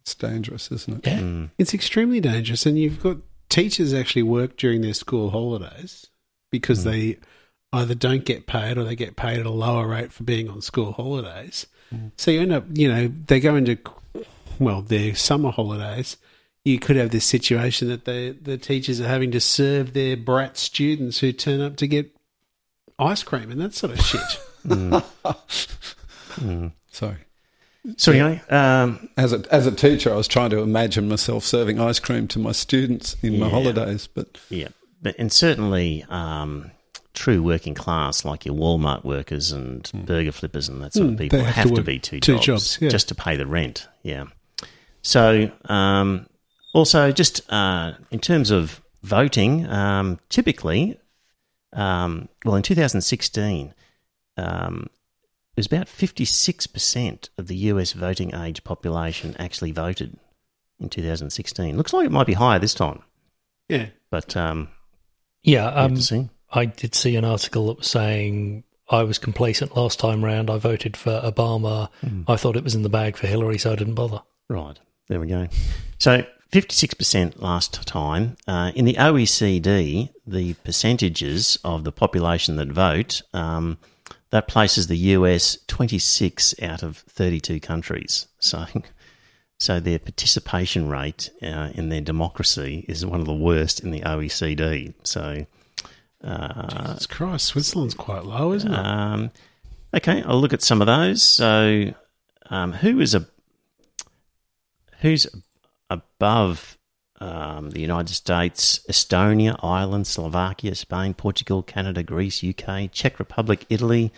It's 0.01 0.15
dangerous, 0.15 0.71
isn't 0.71 1.05
it? 1.05 1.11
Yeah. 1.11 1.19
Mm. 1.19 1.49
It's 1.57 1.73
extremely 1.73 2.19
dangerous. 2.19 2.65
And 2.65 2.77
you've 2.77 3.01
got 3.01 3.17
teachers 3.49 3.93
actually 3.93 4.23
work 4.23 4.57
during 4.57 4.81
their 4.81 4.93
school 4.93 5.29
holidays 5.29 6.07
because 6.51 6.81
mm. 6.81 6.83
they 6.83 7.17
either 7.73 7.95
don't 7.95 8.23
get 8.23 8.45
paid 8.45 8.77
or 8.77 8.83
they 8.83 8.95
get 8.95 9.15
paid 9.15 9.39
at 9.39 9.45
a 9.45 9.51
lower 9.51 9.87
rate 9.87 10.13
for 10.13 10.23
being 10.23 10.49
on 10.49 10.61
school 10.61 10.93
holidays. 10.93 11.67
Mm. 11.93 12.11
So 12.15 12.31
you 12.31 12.41
end 12.41 12.53
up, 12.53 12.65
you 12.71 12.87
know, 12.87 13.11
they 13.27 13.39
go 13.39 13.55
into, 13.55 13.77
well, 14.59 14.81
their 14.81 15.15
summer 15.15 15.51
holidays. 15.51 16.17
You 16.63 16.79
could 16.79 16.95
have 16.95 17.09
this 17.09 17.25
situation 17.25 17.89
that 17.89 18.05
the 18.05 18.37
the 18.41 18.57
teachers 18.57 19.01
are 19.01 19.07
having 19.07 19.31
to 19.31 19.41
serve 19.41 19.91
their 19.91 20.15
brat 20.15 20.55
students 20.55 21.19
who 21.19 21.33
turn 21.33 21.59
up 21.59 21.75
to 21.77 21.87
get 21.87 22.15
ice 22.97 23.21
cream 23.21 23.51
and 23.51 23.59
that 23.59 23.73
sort 23.73 23.93
of 23.93 23.99
shit. 23.99 24.21
Mm. 24.63 25.03
mm. 26.39 26.71
Sorry. 26.89 27.17
So 27.97 28.13
anyway, 28.13 28.41
um, 28.49 29.09
as 29.17 29.33
a 29.33 29.43
as 29.53 29.67
a 29.67 29.73
teacher, 29.73 30.13
I 30.13 30.15
was 30.15 30.29
trying 30.29 30.51
to 30.51 30.59
imagine 30.59 31.09
myself 31.09 31.43
serving 31.43 31.81
ice 31.81 31.99
cream 31.99 32.29
to 32.29 32.39
my 32.39 32.53
students 32.53 33.17
in 33.21 33.33
yeah, 33.33 33.39
my 33.41 33.49
holidays, 33.49 34.07
but 34.07 34.37
yeah, 34.49 34.69
but 35.01 35.15
and 35.19 35.33
certainly 35.33 36.05
um, 36.07 36.71
true 37.13 37.43
working 37.43 37.73
class 37.73 38.25
like 38.25 38.45
your 38.45 38.55
Walmart 38.55 39.03
workers 39.03 39.51
and 39.51 39.83
mm. 39.83 40.05
burger 40.05 40.31
flippers 40.31 40.67
and 40.67 40.81
that 40.81 40.93
sort 40.93 41.05
of 41.05 41.11
hmm, 41.11 41.17
people 41.17 41.39
have, 41.39 41.55
have, 41.55 41.69
to, 41.69 41.75
to 41.75 41.83
be 41.83 41.99
two, 41.99 42.19
two 42.19 42.33
jobs, 42.39 42.45
jobs 42.45 42.77
yeah. 42.81 42.89
just 42.89 43.07
to 43.09 43.15
pay 43.15 43.35
the 43.35 43.45
rent. 43.45 43.87
Yeah. 44.01 44.25
So 45.01 45.51
um, 45.65 46.27
also 46.73 47.11
just 47.11 47.41
uh, 47.51 47.93
in 48.11 48.19
terms 48.19 48.49
of 48.51 48.81
voting, 49.03 49.67
um, 49.67 50.19
typically, 50.29 50.99
um, 51.73 52.29
well, 52.45 52.55
in 52.55 52.63
2016 52.63 53.73
um, 54.37 54.89
it 55.55 55.59
was 55.59 55.67
about 55.67 55.85
56% 55.85 57.29
of 57.37 57.47
the 57.47 57.55
US 57.55 57.91
voting 57.93 58.33
age 58.33 58.63
population 58.63 59.35
actually 59.37 59.71
voted 59.71 60.17
in 60.79 60.89
2016. 60.89 61.77
Looks 61.77 61.93
like 61.93 62.07
it 62.07 62.11
might 62.11 62.25
be 62.25 62.33
higher 62.33 62.57
this 62.57 62.73
time. 62.73 63.03
Yeah. 63.69 63.87
But, 64.09 64.35
um, 64.35 64.69
yeah, 65.43 65.67
um, 65.67 65.95
I 66.53 66.65
did 66.65 66.95
see 66.95 67.15
an 67.15 67.25
article 67.25 67.67
that 67.67 67.79
was 67.79 67.87
saying 67.87 68.63
I 68.89 69.03
was 69.03 69.17
complacent 69.17 69.75
last 69.75 69.99
time 69.99 70.23
round. 70.23 70.49
I 70.49 70.57
voted 70.57 70.95
for 70.95 71.21
Obama. 71.21 71.89
Mm. 72.05 72.25
I 72.27 72.35
thought 72.35 72.55
it 72.55 72.63
was 72.63 72.75
in 72.75 72.83
the 72.83 72.89
bag 72.89 73.17
for 73.17 73.27
Hillary, 73.27 73.57
so 73.57 73.71
I 73.71 73.75
didn't 73.75 73.95
bother. 73.95 74.21
Right. 74.49 74.77
There 75.07 75.19
we 75.19 75.27
go. 75.27 75.47
So 75.99 76.25
56% 76.51 77.41
last 77.41 77.85
time. 77.87 78.37
Uh, 78.47 78.71
in 78.75 78.85
the 78.85 78.93
OECD, 78.93 80.09
the 80.27 80.53
percentages 80.55 81.57
of 81.63 81.83
the 81.83 81.91
population 81.91 82.55
that 82.57 82.69
vote 82.69 83.21
um,– 83.33 83.77
that 84.33 84.47
places 84.47 84.87
the 84.87 84.97
US 84.97 85.59
26 85.67 86.55
out 86.63 86.81
of 86.81 86.97
32 86.97 87.59
countries. 87.59 88.25
So, 88.39 88.65
so 89.59 89.79
their 89.79 89.99
participation 89.99 90.89
rate 90.89 91.29
uh, 91.43 91.69
in 91.75 91.89
their 91.89 92.01
democracy 92.01 92.83
is 92.89 93.05
one 93.05 93.19
of 93.19 93.27
the 93.27 93.35
worst 93.35 93.81
in 93.81 93.91
the 93.91 93.99
OECD. 93.99 94.95
So, 95.03 95.45
uh, 96.23 96.87
Jesus 96.87 97.05
Christ, 97.07 97.47
Switzerland's 97.47 97.93
quite 97.93 98.25
low, 98.25 98.53
isn't 98.53 98.71
it? 98.71 98.77
Um, 98.77 99.31
okay, 99.93 100.23
I'll 100.23 100.39
look 100.39 100.53
at 100.53 100.61
some 100.61 100.81
of 100.81 100.87
those. 100.87 101.21
So, 101.21 101.93
um, 102.49 102.73
who 102.73 102.99
is 102.99 103.15
a 103.15 103.25
who's 105.01 105.27
above 105.89 106.77
um, 107.19 107.69
the 107.71 107.81
United 107.81 108.13
States, 108.13 108.79
Estonia, 108.89 109.57
Ireland, 109.63 110.07
Slovakia, 110.07 110.75
Spain, 110.75 111.13
Portugal, 111.13 111.63
Canada, 111.63 112.03
Greece, 112.03 112.43
UK, 112.43 112.91
Czech 112.91 113.19
Republic, 113.19 113.65
Italy. 113.69 114.11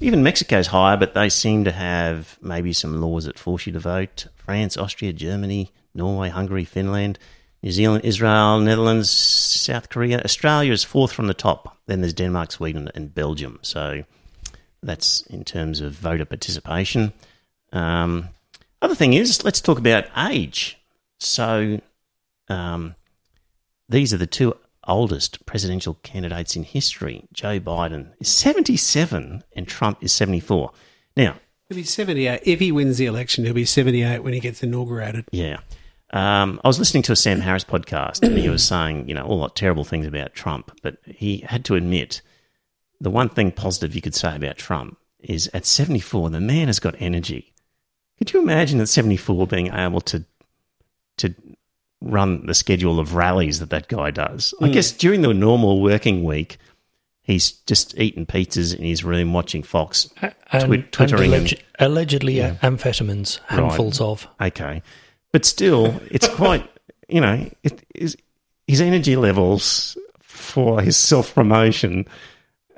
Even 0.00 0.22
Mexico's 0.22 0.66
higher, 0.66 0.96
but 0.96 1.14
they 1.14 1.28
seem 1.28 1.64
to 1.64 1.72
have 1.72 2.36
maybe 2.42 2.72
some 2.72 3.00
laws 3.00 3.24
that 3.24 3.38
force 3.38 3.66
you 3.66 3.72
to 3.72 3.78
vote. 3.78 4.26
France, 4.36 4.76
Austria, 4.76 5.12
Germany, 5.12 5.70
Norway, 5.94 6.28
Hungary, 6.28 6.64
Finland, 6.64 7.18
New 7.62 7.70
Zealand, 7.70 8.04
Israel, 8.04 8.58
Netherlands, 8.60 9.08
South 9.10 9.88
Korea. 9.88 10.20
Australia 10.24 10.72
is 10.72 10.82
fourth 10.82 11.12
from 11.12 11.28
the 11.28 11.34
top. 11.34 11.78
Then 11.86 12.00
there's 12.00 12.14
Denmark, 12.14 12.50
Sweden, 12.50 12.90
and 12.94 13.14
Belgium. 13.14 13.58
So 13.62 14.02
that's 14.82 15.22
in 15.26 15.44
terms 15.44 15.80
of 15.80 15.92
voter 15.92 16.24
participation. 16.24 17.12
Um, 17.72 18.28
other 18.80 18.96
thing 18.96 19.12
is, 19.12 19.44
let's 19.44 19.60
talk 19.60 19.78
about 19.78 20.06
age. 20.16 20.78
So 21.20 21.80
um, 22.48 22.96
these 23.88 24.12
are 24.12 24.18
the 24.18 24.26
two 24.26 24.56
oldest 24.84 25.46
presidential 25.46 25.94
candidates 26.02 26.56
in 26.56 26.64
history. 26.64 27.24
Joe 27.32 27.60
Biden 27.60 28.12
is 28.18 28.28
77 28.28 29.44
and 29.54 29.68
Trump 29.68 30.02
is 30.02 30.12
74. 30.12 30.72
Now, 31.16 31.36
he'll 31.68 31.76
be 31.76 31.84
78. 31.84 32.40
If 32.44 32.58
he 32.58 32.72
wins 32.72 32.98
the 32.98 33.06
election, 33.06 33.44
he'll 33.44 33.54
be 33.54 33.64
78 33.64 34.24
when 34.24 34.34
he 34.34 34.40
gets 34.40 34.64
inaugurated. 34.64 35.26
Yeah. 35.30 35.58
Um, 36.12 36.60
I 36.62 36.68
was 36.68 36.78
listening 36.78 37.02
to 37.04 37.12
a 37.12 37.16
Sam 37.16 37.40
Harris 37.40 37.64
podcast 37.64 38.22
and 38.22 38.36
he 38.36 38.50
was 38.50 38.62
saying, 38.62 39.08
you 39.08 39.14
know, 39.14 39.24
all 39.24 39.40
that 39.42 39.56
terrible 39.56 39.84
things 39.84 40.06
about 40.06 40.34
Trump, 40.34 40.78
but 40.82 40.98
he 41.06 41.38
had 41.38 41.64
to 41.66 41.74
admit 41.74 42.20
the 43.00 43.10
one 43.10 43.30
thing 43.30 43.50
positive 43.50 43.94
you 43.94 44.02
could 44.02 44.14
say 44.14 44.36
about 44.36 44.56
Trump 44.58 44.98
is 45.20 45.48
at 45.54 45.64
74, 45.64 46.30
the 46.30 46.40
man 46.40 46.66
has 46.66 46.80
got 46.80 46.94
energy. 46.98 47.54
Could 48.18 48.32
you 48.32 48.40
imagine 48.40 48.80
at 48.80 48.88
74 48.88 49.46
being 49.46 49.72
able 49.72 50.00
to 50.02 50.24
to 51.18 51.34
run 52.02 52.46
the 52.46 52.54
schedule 52.54 52.98
of 52.98 53.14
rallies 53.14 53.60
that 53.60 53.70
that 53.70 53.88
guy 53.88 54.10
does. 54.10 54.54
Mm. 54.60 54.68
I 54.68 54.70
guess 54.70 54.92
during 54.92 55.22
the 55.22 55.32
normal 55.32 55.80
working 55.80 56.24
week, 56.24 56.58
he's 57.22 57.52
just 57.52 57.98
eating 57.98 58.26
pizzas 58.26 58.74
in 58.74 58.84
his 58.84 59.04
room, 59.04 59.32
watching 59.32 59.62
Fox, 59.62 60.08
and, 60.20 60.34
twi- 60.50 60.84
twittering, 60.90 61.32
and 61.32 61.52
and, 61.52 61.62
allegedly 61.78 62.34
yeah. 62.34 62.56
amphetamines, 62.62 63.38
handfuls 63.46 64.00
right. 64.00 64.06
of. 64.06 64.26
Okay, 64.40 64.82
but 65.32 65.44
still, 65.44 66.00
it's 66.10 66.28
quite 66.34 66.68
you 67.12 67.20
know, 67.20 67.48
it 67.62 67.84
is 67.94 68.16
his 68.66 68.80
energy 68.80 69.16
levels 69.16 69.96
for 70.20 70.80
his 70.80 70.96
self 70.96 71.34
promotion. 71.34 72.06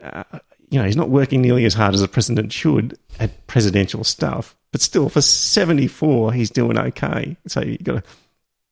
Uh, 0.03 0.25
you 0.71 0.79
know, 0.79 0.85
he's 0.85 0.97
not 0.97 1.09
working 1.09 1.41
nearly 1.41 1.65
as 1.65 1.75
hard 1.75 1.95
as 1.95 2.03
a 2.03 2.09
president 2.09 2.53
should 2.53 2.99
at 3.21 3.47
presidential 3.47 4.03
stuff, 4.03 4.57
but 4.73 4.81
still, 4.81 5.09
for 5.09 5.21
seventy 5.21 5.87
four, 5.87 6.33
he's 6.33 6.51
doing 6.51 6.77
okay. 6.77 7.37
So 7.47 7.63
you've 7.63 7.85
got 7.85 8.05
to 8.05 8.11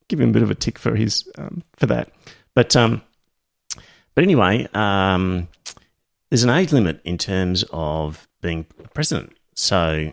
give 0.08 0.20
him 0.20 0.30
a 0.30 0.32
bit 0.32 0.42
of 0.42 0.50
a 0.50 0.54
tick 0.54 0.78
for 0.78 0.96
his 0.96 1.28
um, 1.38 1.62
for 1.76 1.86
that. 1.86 2.10
But 2.54 2.74
um, 2.74 3.02
but 4.14 4.24
anyway, 4.24 4.68
um, 4.74 5.48
there's 6.28 6.42
an 6.42 6.50
age 6.50 6.72
limit 6.72 7.00
in 7.04 7.18
terms 7.18 7.64
of 7.72 8.26
being 8.40 8.66
president. 8.94 9.32
So 9.54 10.12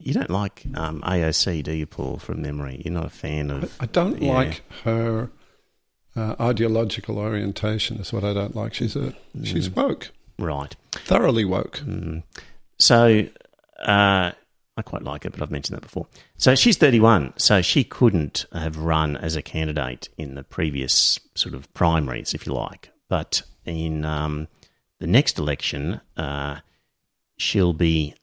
you 0.00 0.14
don't 0.14 0.30
like 0.30 0.64
um, 0.74 1.02
AOC, 1.02 1.62
do 1.62 1.72
you, 1.72 1.86
Paul? 1.86 2.18
From 2.18 2.42
memory, 2.42 2.80
you're 2.84 2.94
not 2.94 3.06
a 3.06 3.10
fan 3.10 3.50
of. 3.50 3.76
I, 3.80 3.86
don't 3.86 4.20
yeah. 4.20 4.32
like 4.32 4.62
her 4.84 5.30
uh, 6.16 6.34
ideological 6.40 7.18
orientation. 7.18 7.98
Is 7.98 8.12
what 8.12 8.24
I 8.24 8.32
don't 8.32 8.56
like. 8.56 8.74
She's 8.74 8.96
a 8.96 9.14
mm. 9.36 9.44
she's 9.44 9.70
woke, 9.70 10.10
right? 10.38 10.74
Thoroughly 10.92 11.44
woke. 11.44 11.80
Mm. 11.80 12.22
So 12.78 13.26
uh, 13.80 14.32
I 14.76 14.82
quite 14.82 15.02
like 15.02 15.24
her, 15.24 15.30
but 15.30 15.42
I've 15.42 15.50
mentioned 15.50 15.76
that 15.76 15.82
before. 15.82 16.06
So 16.38 16.54
she's 16.54 16.78
31, 16.78 17.34
so 17.36 17.60
she 17.60 17.84
couldn't 17.84 18.46
have 18.52 18.78
run 18.78 19.16
as 19.16 19.36
a 19.36 19.42
candidate 19.42 20.08
in 20.16 20.34
the 20.34 20.42
previous 20.42 21.20
sort 21.34 21.54
of 21.54 21.72
primaries, 21.74 22.32
if 22.32 22.46
you 22.46 22.54
like. 22.54 22.90
But 23.08 23.42
in 23.66 24.04
um, 24.04 24.48
the 24.98 25.06
next 25.06 25.38
election, 25.38 26.00
uh, 26.16 26.60
she'll 27.36 27.74
be 27.74 28.14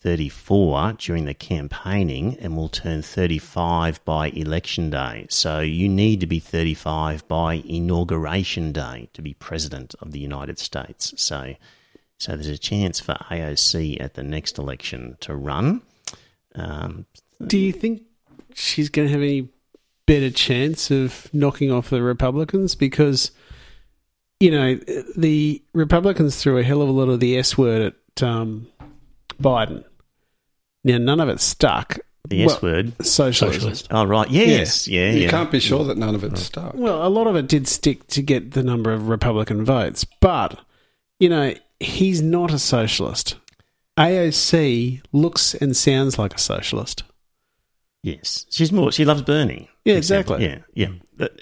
34 0.00 0.92
during 0.98 1.24
the 1.24 1.34
campaigning 1.34 2.36
and 2.40 2.56
will 2.56 2.68
turn 2.68 3.02
35 3.02 4.04
by 4.04 4.28
election 4.28 4.90
day. 4.90 5.26
So 5.30 5.60
you 5.60 5.88
need 5.88 6.20
to 6.20 6.26
be 6.26 6.38
35 6.38 7.26
by 7.26 7.54
inauguration 7.66 8.72
day 8.72 9.08
to 9.14 9.22
be 9.22 9.34
president 9.34 9.94
of 10.00 10.12
the 10.12 10.18
United 10.20 10.58
States. 10.58 11.14
So, 11.16 11.54
so 12.18 12.32
there's 12.32 12.46
a 12.46 12.58
chance 12.58 13.00
for 13.00 13.14
AOC 13.30 14.00
at 14.00 14.14
the 14.14 14.22
next 14.22 14.58
election 14.58 15.16
to 15.20 15.34
run. 15.34 15.82
Um, 16.54 17.06
Do 17.44 17.58
you 17.58 17.72
think 17.72 18.02
she's 18.54 18.88
going 18.88 19.08
to 19.08 19.12
have 19.12 19.22
any 19.22 19.48
better 20.06 20.30
chance 20.30 20.90
of 20.90 21.28
knocking 21.32 21.72
off 21.72 21.90
the 21.90 22.02
Republicans? 22.02 22.74
Because, 22.74 23.30
you 24.40 24.50
know, 24.50 24.74
the 25.16 25.62
Republicans 25.72 26.36
threw 26.36 26.58
a 26.58 26.62
hell 26.62 26.82
of 26.82 26.88
a 26.88 26.92
lot 26.92 27.08
of 27.08 27.20
the 27.20 27.36
S 27.38 27.58
word 27.58 27.94
at 28.16 28.22
um, 28.22 28.68
Biden 29.40 29.84
now, 30.86 30.98
none 30.98 31.18
of 31.18 31.28
it 31.28 31.40
stuck. 31.40 31.98
The 32.28 32.44
S 32.44 32.62
well, 32.62 32.72
word. 32.72 32.92
Socialist. 33.04 33.38
socialist. 33.38 33.88
Oh, 33.90 34.04
right. 34.04 34.30
Yes. 34.30 34.86
Yeah. 34.86 35.06
yeah 35.06 35.10
you 35.10 35.22
yeah. 35.22 35.30
can't 35.30 35.50
be 35.50 35.58
sure 35.58 35.82
that 35.82 35.98
none 35.98 36.14
of 36.14 36.22
it 36.22 36.38
stuck. 36.38 36.74
Well, 36.74 37.04
a 37.04 37.10
lot 37.10 37.26
of 37.26 37.34
it 37.34 37.48
did 37.48 37.66
stick 37.66 38.06
to 38.08 38.22
get 38.22 38.52
the 38.52 38.62
number 38.62 38.92
of 38.92 39.08
Republican 39.08 39.64
votes. 39.64 40.06
But, 40.20 40.60
you 41.18 41.28
know, 41.28 41.54
he's 41.80 42.22
not 42.22 42.52
a 42.52 42.58
socialist. 42.60 43.34
AOC 43.98 45.02
looks 45.12 45.56
and 45.56 45.76
sounds 45.76 46.20
like 46.20 46.34
a 46.34 46.38
socialist. 46.38 47.02
Yes. 48.04 48.46
She's 48.50 48.70
more, 48.70 48.92
she 48.92 49.04
loves 49.04 49.22
Bernie. 49.22 49.68
Yeah, 49.84 49.96
exactly. 49.96 50.44
Yeah, 50.44 50.58
yeah. 50.74 50.90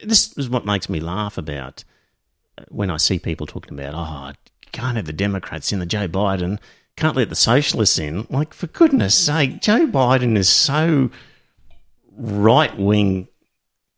This 0.03 0.35
is 0.39 0.49
what 0.49 0.65
makes 0.65 0.89
me 0.89 1.01
laugh 1.01 1.37
about 1.37 1.85
uh, 2.57 2.65
when 2.71 2.91
I 2.91 2.97
see 2.97 3.19
people 3.19 3.47
talking 3.47 3.79
about, 3.79 3.93
oh, 3.95 4.33
can't 4.73 4.97
have 4.97 5.05
the 5.05 5.13
Democrats 5.13 5.71
in 5.71 5.81
the 5.81 5.87
Joe 5.87 6.09
Biden 6.09 6.59
can't 6.97 7.17
let 7.17 7.29
the 7.29 7.37
socialists 7.37 7.99
in. 7.99 8.27
Like, 8.31 8.55
for 8.55 8.67
goodness 8.69 9.15
sake, 9.15 9.61
Joe 9.61 9.87
Biden 9.87 10.37
is 10.37 10.49
so 10.49 11.11
right 12.17 12.77
wing. 12.79 13.29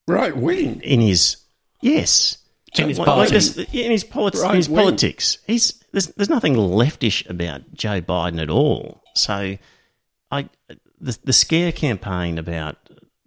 Right 0.08 0.36
wing? 0.36 0.80
In 0.82 1.00
his. 1.00 1.36
Yes. 1.80 2.38
In 2.78 2.88
his, 2.88 2.98
like, 2.98 3.28
in 3.28 3.34
his, 3.34 4.04
politi- 4.04 4.42
right 4.42 4.50
in 4.50 4.56
his 4.56 4.68
politics. 4.68 5.38
He's, 5.46 5.82
there's, 5.92 6.08
there's 6.08 6.28
nothing 6.28 6.54
leftish 6.54 7.28
about 7.28 7.74
Joe 7.74 8.00
Biden 8.00 8.40
at 8.40 8.50
all. 8.50 9.02
So, 9.14 9.56
I 10.30 10.48
the, 11.00 11.18
the 11.24 11.32
scare 11.32 11.72
campaign 11.72 12.38
about 12.38 12.76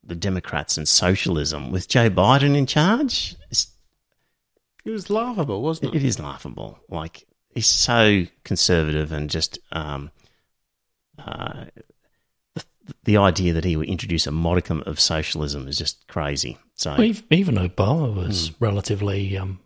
the 0.03 0.15
Democrats 0.15 0.77
and 0.77 0.87
socialism 0.87 1.71
with 1.71 1.87
Joe 1.87 2.09
Biden 2.09 2.55
in 2.57 2.65
charge. 2.65 3.35
It 4.85 4.91
was 4.91 5.09
laughable, 5.09 5.61
wasn't 5.61 5.93
it? 5.93 5.97
It 5.97 6.05
is 6.05 6.19
laughable. 6.19 6.79
Like 6.89 7.25
he's 7.59 7.67
so 7.67 8.23
conservative 8.45 9.11
and 9.11 9.29
just 9.29 9.59
um, 9.73 10.11
uh, 11.17 11.65
the, 12.55 12.63
the, 13.03 13.17
idea 13.17 13.51
that 13.51 13.65
he 13.65 13.75
would 13.75 13.89
introduce 13.89 14.25
a 14.25 14.31
modicum 14.31 14.81
of 14.85 14.97
socialism 14.97 15.67
is 15.67 15.77
just 15.77 16.07
crazy. 16.07 16.57
So 16.75 16.95
well, 16.97 17.13
even 17.31 17.55
Obama 17.55 18.15
was 18.15 18.51
mm. 18.51 18.55
relatively 18.61 19.37
um, 19.37 19.59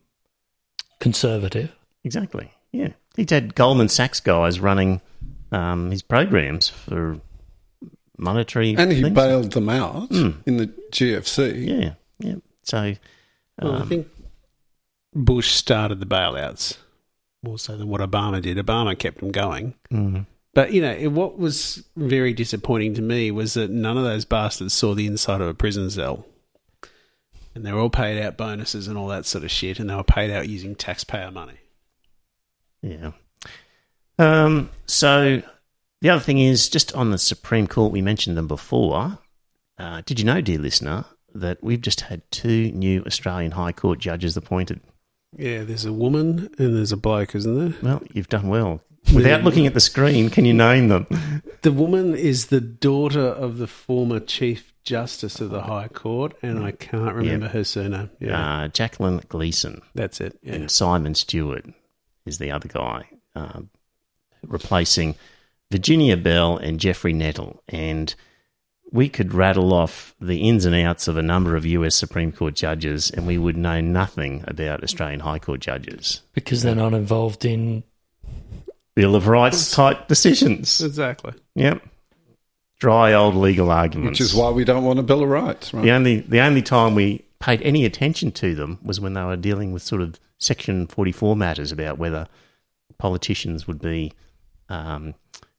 conservative. 1.00 1.72
Exactly. 2.04 2.52
Yeah, 2.72 2.94
he 3.16 3.28
had 3.30 3.54
Goldman 3.54 3.90
Sachs 3.90 4.20
guys 4.20 4.60
running 4.60 5.00
um, 5.52 5.92
his 5.92 6.02
programs 6.02 6.70
for 6.70 7.20
monetary, 8.18 8.76
and 8.76 8.92
he 8.92 9.04
things. 9.04 9.14
bailed 9.14 9.52
them 9.52 9.70
out 9.70 10.10
mm. 10.10 10.36
in 10.48 10.58
the 10.58 10.66
GFC. 10.92 11.68
Yeah, 11.68 11.94
yeah. 12.18 12.38
So, 12.64 12.96
well, 13.62 13.76
I 13.76 13.80
um, 13.82 13.88
think 13.88 14.08
Bush 15.14 15.52
started 15.52 16.00
the 16.00 16.08
bailouts 16.08 16.78
more 17.44 17.60
so 17.60 17.78
than 17.78 17.90
what 17.90 18.02
Obama 18.02 18.42
did. 18.42 18.58
Obama 18.58 18.98
kept 18.98 19.20
them 19.20 19.32
going. 19.32 19.76
Mm. 19.92 20.26
But, 20.54 20.72
you 20.72 20.82
know, 20.82 21.10
what 21.10 21.38
was 21.38 21.84
very 21.96 22.34
disappointing 22.34 22.94
to 22.96 23.02
me 23.02 23.32
was 23.32 23.56
that 23.56 23.72
none 23.72 23.98
of 23.98 24.04
those 24.04 24.24
bastards 24.24 24.74
saw 24.74 24.94
the 24.94 25.08
inside 25.08 25.42
of 25.42 25.48
a 25.48 25.54
prison 25.54 25.90
cell. 25.90 26.26
And 27.56 27.66
they 27.66 27.72
were 27.72 27.80
all 27.80 27.90
paid 27.90 28.22
out 28.22 28.38
bonuses 28.38 28.88
and 28.88 28.98
all 28.98 29.08
that 29.08 29.26
sort 29.26 29.44
of 29.44 29.52
shit, 29.52 29.80
and 29.80 29.90
they 29.90 29.96
were 29.96 30.04
paid 30.04 30.32
out 30.32 30.50
using 30.50 30.76
taxpayer 30.76 31.32
money. 31.32 31.60
Yeah. 32.82 33.12
Um, 34.18 34.70
so 34.86 35.42
the 36.02 36.10
other 36.10 36.22
thing 36.22 36.40
is 36.40 36.70
just 36.70 36.94
on 36.94 37.12
the 37.12 37.18
Supreme 37.18 37.68
Court, 37.68 37.92
we 37.92 38.02
mentioned 38.02 38.38
them 38.38 38.48
before. 38.48 39.20
Uh, 39.78 40.02
did 40.06 40.20
you 40.20 40.26
know, 40.26 40.42
dear 40.42 40.60
listener, 40.60 41.06
that 41.34 41.64
we've 41.64 41.82
just 41.82 42.02
had 42.02 42.22
two 42.30 42.72
new 42.72 43.04
Australian 43.06 43.52
High 43.52 43.72
Court 43.72 44.00
judges 44.00 44.38
appointed? 44.38 44.82
Yeah, 45.38 45.64
there's 45.64 45.86
a 45.86 45.94
woman 45.94 46.50
and 46.58 46.76
there's 46.76 46.92
a 46.92 46.98
bloke, 46.98 47.36
isn't 47.36 47.58
there? 47.58 47.74
Well, 47.82 48.04
you've 48.14 48.30
done 48.30 48.50
well. 48.50 48.82
Without 49.14 49.44
looking 49.44 49.68
at 49.68 49.74
the 49.74 49.80
screen, 49.82 50.30
can 50.30 50.46
you 50.46 50.54
name 50.54 50.88
them? 50.88 51.08
The 51.62 51.72
woman 51.72 52.16
is 52.16 52.48
the 52.48 52.62
daughter 52.62 53.20
of 53.28 53.58
the 53.58 53.68
former 53.68 54.20
Chief 54.20 54.74
Justice 54.84 55.42
of 55.42 55.50
the 55.50 55.62
High 55.62 55.88
Court, 55.90 56.34
and 56.42 56.64
I 56.64 56.72
can't 56.72 57.14
remember 57.14 57.48
her 57.50 57.64
surname. 57.64 58.10
Yeah. 58.20 58.64
Uh, 58.64 58.68
Jacqueline 58.70 59.22
Gleeson. 59.28 59.82
That's 59.94 60.22
it. 60.22 60.40
Yeah. 60.42 60.54
And 60.54 60.72
Simon 60.72 61.16
Steward 61.16 61.74
is 62.26 62.38
the 62.38 62.52
other 62.52 62.68
guy, 62.70 63.06
uh, 63.36 63.62
replacing 64.48 65.16
Virginia 65.72 66.18
Bell 66.18 66.58
and 66.58 66.80
Geoffrey 66.80 67.14
Nettle. 67.14 67.62
And 67.68 68.14
we 68.94 69.10
could 69.10 69.34
rattle 69.34 69.74
off 69.74 70.16
the 70.22 70.48
ins 70.48 70.66
and 70.66 70.76
outs 70.76 71.08
of 71.08 71.18
a 71.18 71.24
number 71.24 71.56
of 71.56 71.66
US 71.66 71.96
Supreme 71.96 72.32
Court 72.32 72.54
judges 72.54 73.10
and 73.10 73.26
we 73.26 73.40
would 73.40 73.58
know 73.58 73.82
nothing 73.82 74.46
about 74.48 74.84
Australian 74.84 75.20
High 75.20 75.40
Court 75.40 75.60
judges. 75.60 76.22
Because 76.34 76.62
they're 76.62 76.76
not 76.76 76.94
involved 76.94 77.44
in 77.44 77.84
Bill 78.96 79.16
of 79.16 79.28
Rights 79.28 79.72
type 79.72 80.08
decisions. 80.08 80.80
Exactly. 80.80 81.34
Yep. 81.56 81.82
Dry 82.80 83.14
old 83.14 83.36
legal 83.36 83.72
arguments. 83.72 84.20
Which 84.20 84.30
is 84.30 84.36
why 84.36 84.52
we 84.52 84.64
don't 84.64 84.84
want 84.84 85.00
a 85.00 85.04
Bill 85.04 85.24
of 85.24 85.30
Rights, 85.30 85.74
right? 85.74 85.84
The 85.84 85.92
only 85.92 86.20
the 86.20 86.42
only 86.42 86.62
time 86.62 86.94
we 86.94 87.26
paid 87.40 87.62
any 87.64 87.86
attention 87.86 88.32
to 88.34 88.54
them 88.54 88.78
was 88.84 89.00
when 89.00 89.14
they 89.14 89.24
were 89.24 89.38
dealing 89.38 89.72
with 89.72 89.82
sort 89.82 90.02
of 90.02 90.20
section 90.38 90.86
forty 90.86 91.12
four 91.12 91.36
matters 91.36 91.72
about 91.72 91.98
whether 91.98 92.28
politicians 93.00 93.68
would 93.68 93.82
be 93.82 94.12
um, 94.70 95.16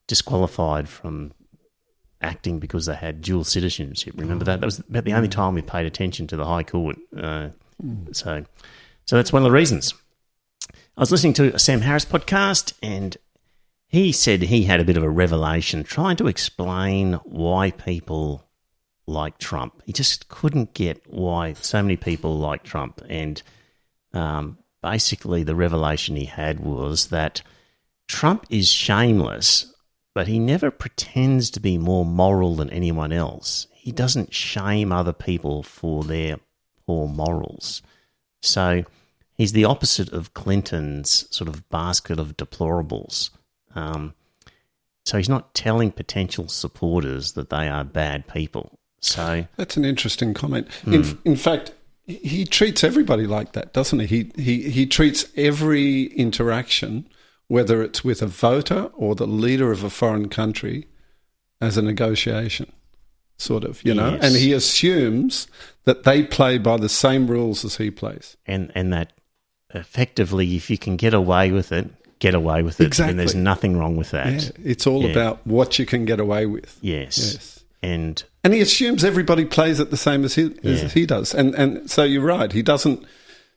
disqualified 0.07 0.89
from 0.89 1.33
acting 2.25 2.59
because 2.59 2.87
they 2.87 2.95
had 2.95 3.21
dual 3.21 3.45
citizenship. 3.45 4.15
Remember 4.17 4.45
that? 4.47 4.61
That 4.61 4.67
was 4.67 4.81
about 4.81 5.05
the 5.05 5.13
only 5.13 5.29
time 5.29 5.55
we 5.55 5.63
paid 5.63 5.87
attention 5.87 6.27
to 6.29 6.37
the 6.37 6.45
High 6.45 6.63
Court. 6.65 6.97
Uh, 7.17 7.51
so, 8.13 8.45
so 9.05 9.17
that's 9.17 9.33
one 9.33 9.43
of 9.43 9.45
the 9.45 9.53
reasons. 9.53 9.95
I 10.97 11.01
was 11.01 11.13
listening 11.13 11.35
to 11.35 11.55
a 11.55 11.59
Sam 11.59 11.81
Harris 11.81 12.05
podcast, 12.05 12.73
and 12.83 13.17
he 13.89 14.11
said 14.13 14.43
he 14.43 14.65
had 14.65 14.81
a 14.81 14.85
bit 14.85 14.97
of 14.97 15.03
a 15.03 15.11
revelation 15.11 15.85
trying 15.85 16.17
to 16.17 16.27
explain 16.27 17.15
why 17.25 17.71
people 17.73 18.49
like 19.07 19.39
Trump. 19.39 19.83
He 19.85 19.93
just 19.93 20.29
couldn't 20.29 20.75
get 20.75 21.03
why 21.07 21.53
so 21.53 21.83
many 21.83 21.97
people 21.97 22.39
like 22.39 22.63
Trump, 22.63 23.03
and 23.09 23.43
um, 24.13 24.59
basically 24.83 25.43
the 25.43 25.55
revelation 25.55 26.17
he 26.17 26.25
had 26.25 26.61
was 26.61 27.09
that 27.09 27.43
Trump 28.09 28.47
is 28.51 28.69
shameless 28.69 29.74
but 30.15 30.29
he 30.29 30.39
never 30.39 30.71
pretends 30.71 31.51
to 31.51 31.61
be 31.61 31.77
more 31.77 32.05
moral 32.05 32.57
than 32.57 32.71
anyone 32.71 33.13
else. 33.13 33.67
he 33.73 33.93
doesn't 33.93 34.33
shame 34.33 34.91
other 34.91 35.13
people 35.13 35.63
for 35.63 36.05
their 36.05 36.39
poor 36.87 37.07
morals. 37.07 37.83
So 38.41 38.85
he's 39.35 39.53
the 39.53 39.65
opposite 39.67 40.11
of 40.11 40.33
Clinton's 40.33 41.27
sort 41.35 41.49
of 41.49 41.69
basket 41.69 42.19
of 42.19 42.37
deplorables. 42.37 43.29
Um, 43.75 44.15
so 45.05 45.19
he's 45.19 45.29
not 45.29 45.53
telling 45.55 45.93
potential 45.93 46.49
supporters 46.49 47.33
that 47.33 47.51
they 47.51 47.69
are 47.69 47.85
bad 47.85 48.27
people. 48.27 48.79
So 49.01 49.47
that's 49.57 49.77
an 49.77 49.85
interesting 49.85 50.33
comment. 50.33 50.69
Mm. 50.85 50.95
In, 50.95 51.05
hmm. 51.05 51.17
in 51.25 51.37
fact, 51.37 51.73
he 52.07 52.45
treats 52.45 52.85
everybody 52.85 53.27
like 53.27 53.53
that, 53.53 53.73
doesn't 53.73 53.99
he? 54.01 54.07
He 54.07 54.31
he 54.43 54.71
he 54.71 54.87
treats 54.87 55.27
every 55.37 56.05
interaction, 56.05 57.07
whether 57.49 57.83
it's 57.83 58.05
with 58.05 58.23
a 58.23 58.27
voter 58.27 58.91
or 58.95 59.15
the 59.15 59.27
leader 59.27 59.71
of 59.71 59.85
a 59.85 59.91
foreign 59.91 60.29
country, 60.29 60.87
as 61.61 61.77
a 61.77 61.83
negotiation, 61.83 62.71
sort 63.39 63.65
of, 63.65 63.83
you 63.85 63.95
know. 63.95 64.19
And 64.21 64.35
he 64.35 64.53
assumes 64.53 65.47
that 65.85 66.05
they 66.05 66.23
play 66.23 66.59
by 66.59 66.77
the 66.77 66.89
same 66.89 67.27
rules 67.27 67.65
as 67.65 67.77
he 67.77 67.91
plays, 67.91 68.37
and 68.47 68.71
and 68.75 68.93
that 68.93 69.13
effectively, 69.75 70.57
if 70.57 70.71
you 70.71 70.79
can 70.79 70.97
get 70.97 71.15
away 71.15 71.51
with 71.51 71.73
it, 71.73 71.91
get 72.19 72.35
away 72.35 72.63
with 72.63 72.81
it, 72.81 72.87
exactly. 72.87 73.11
and 73.11 73.19
there's 73.19 73.35
nothing 73.35 73.79
wrong 73.79 73.97
with 73.97 74.11
that. 74.13 74.33
Yeah, 74.33 74.51
it's 74.63 74.87
all 74.87 75.03
yeah. 75.03 75.11
about 75.11 75.47
what 75.47 75.79
you 75.79 75.87
can 75.87 76.05
get 76.05 76.21
away 76.21 76.47
with. 76.47 76.79
Yes. 76.81 77.19
Yes. 77.19 77.65
And 77.83 78.23
and 78.43 78.55
he 78.55 78.61
assumes 78.61 79.05
everybody 79.05 79.45
plays 79.45 79.79
it 79.79 79.91
the 79.91 79.97
same 79.99 80.25
as 80.25 80.35
he 80.35 80.55
as 80.65 80.93
he 80.95 81.05
does, 81.05 81.35
and 81.35 81.55
and 81.55 81.91
so 81.91 82.03
you're 82.03 82.23
right. 82.23 82.51
He 82.51 82.63
doesn't 82.63 83.05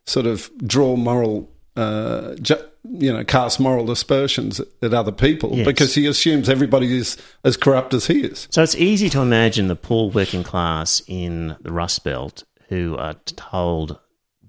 sort 0.06 0.26
of 0.26 0.50
draw 0.66 0.96
moral, 0.96 1.50
uh, 1.76 2.36
ju- 2.36 2.66
you 2.90 3.12
know, 3.12 3.24
cast 3.24 3.60
moral 3.60 3.90
aspersions 3.92 4.60
at, 4.82 4.94
other 4.94 5.12
people 5.12 5.56
yes. 5.56 5.66
because 5.66 5.94
he 5.96 6.06
assumes 6.06 6.50
everybody 6.50 6.98
is 6.98 7.18
as 7.44 7.58
corrupt 7.58 7.94
as 7.94 8.08
he 8.08 8.22
is. 8.22 8.48
So 8.52 8.64
it's 8.64 8.76
easy 8.76 9.10
to 9.10 9.22
imagine 9.22 9.68
the 9.68 9.76
poor 9.76 10.10
working 10.10 10.44
class 10.44 11.02
in 11.08 11.56
the 11.62 11.72
Rust 11.72 12.04
Belt 12.04 12.44
who 12.70 12.98
are 12.98 13.14
told 13.26 14.00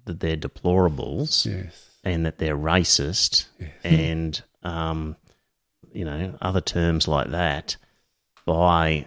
that 0.05 0.21
they're 0.21 0.37
deplorables 0.37 1.47
yes. 1.47 1.91
and 2.05 2.27
that 2.27 2.39
they're 2.39 2.57
racist 2.57 3.47
yes. 3.59 3.71
and 3.85 4.43
um, 4.63 5.17
you 5.93 6.05
know 6.05 6.37
other 6.41 6.61
terms 6.61 7.07
like 7.07 7.31
that 7.31 7.77
by 8.47 9.07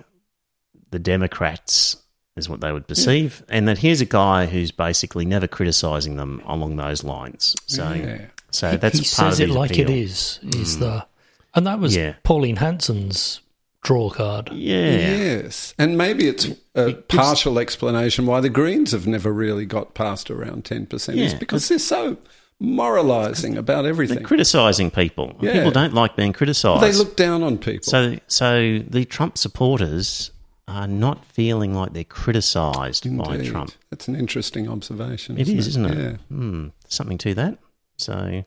the 0.92 1.00
Democrats 1.00 1.98
is 2.38 2.48
what 2.48 2.62
they 2.62 2.72
would 2.72 2.88
perceive, 2.88 3.44
yeah. 3.48 3.56
and 3.58 3.68
that 3.68 3.78
here's 3.78 4.02
a 4.02 4.06
guy 4.06 4.46
who's 4.46 4.72
basically 4.72 5.26
never 5.26 5.48
criticising 5.48 6.16
them 6.16 6.42
along 6.46 6.78
those 6.78 7.04
lines. 7.04 7.56
So, 7.66 7.92
yeah. 7.92 8.26
So 8.52 8.78
that's 8.78 9.00
he 9.00 9.06
says 9.06 9.40
it 9.40 9.50
like 9.50 9.72
appeal. 9.72 9.90
it 9.90 9.96
is. 9.96 10.40
Is 10.56 10.78
mm. 10.78 10.80
the 10.80 11.06
and 11.54 11.68
that 11.68 11.80
was 11.80 11.96
yeah. 11.96 12.16
Pauline 12.24 12.58
Hanson's 12.58 13.42
draw 13.84 14.10
card. 14.10 14.52
Yeah. 14.52 14.92
Yes, 14.92 15.74
and 15.78 15.98
maybe 15.98 16.28
it's 16.28 16.48
a 16.76 16.90
it 16.90 17.08
partial 17.08 17.60
explanation 17.60 18.26
why 18.26 18.40
the 18.40 18.50
Greens 18.50 18.92
have 18.92 19.08
never 19.08 19.32
really 19.32 19.66
got 19.66 19.94
past 19.94 20.30
around 20.30 20.66
ten 20.66 20.86
percent. 20.86 21.18
Is 21.18 21.34
because 21.34 21.68
they're 21.68 21.80
so 21.80 22.18
moralising 22.62 23.58
about 23.58 23.86
everything. 23.86 24.18
They're 24.18 24.26
criticising 24.26 24.92
people. 24.92 25.36
Yeah. 25.42 25.54
People 25.54 25.72
don't 25.72 25.94
like 25.94 26.16
being 26.16 26.32
criticised. 26.32 26.84
They 26.84 26.94
look 26.94 27.18
down 27.18 27.44
on 27.44 27.58
people. 27.58 27.90
So, 27.90 28.18
so 28.28 28.80
the 28.88 29.04
Trump 29.06 29.38
supporters 29.38 30.32
are 30.68 30.88
not 30.88 31.26
feeling 31.26 31.74
like 31.74 31.94
they're 31.94 32.04
criticised 32.04 33.18
by 33.18 33.44
Trump. 33.44 33.74
That's 33.90 34.08
an 34.08 34.16
interesting 34.16 34.70
observation. 34.70 35.38
It 35.38 35.50
is, 35.50 35.66
it? 35.66 35.70
isn't 35.72 35.86
it? 35.86 35.98
Yeah. 35.98 36.38
Mm, 36.38 36.72
something 36.88 37.18
to 37.20 37.34
that. 37.34 37.58
So, 38.02 38.44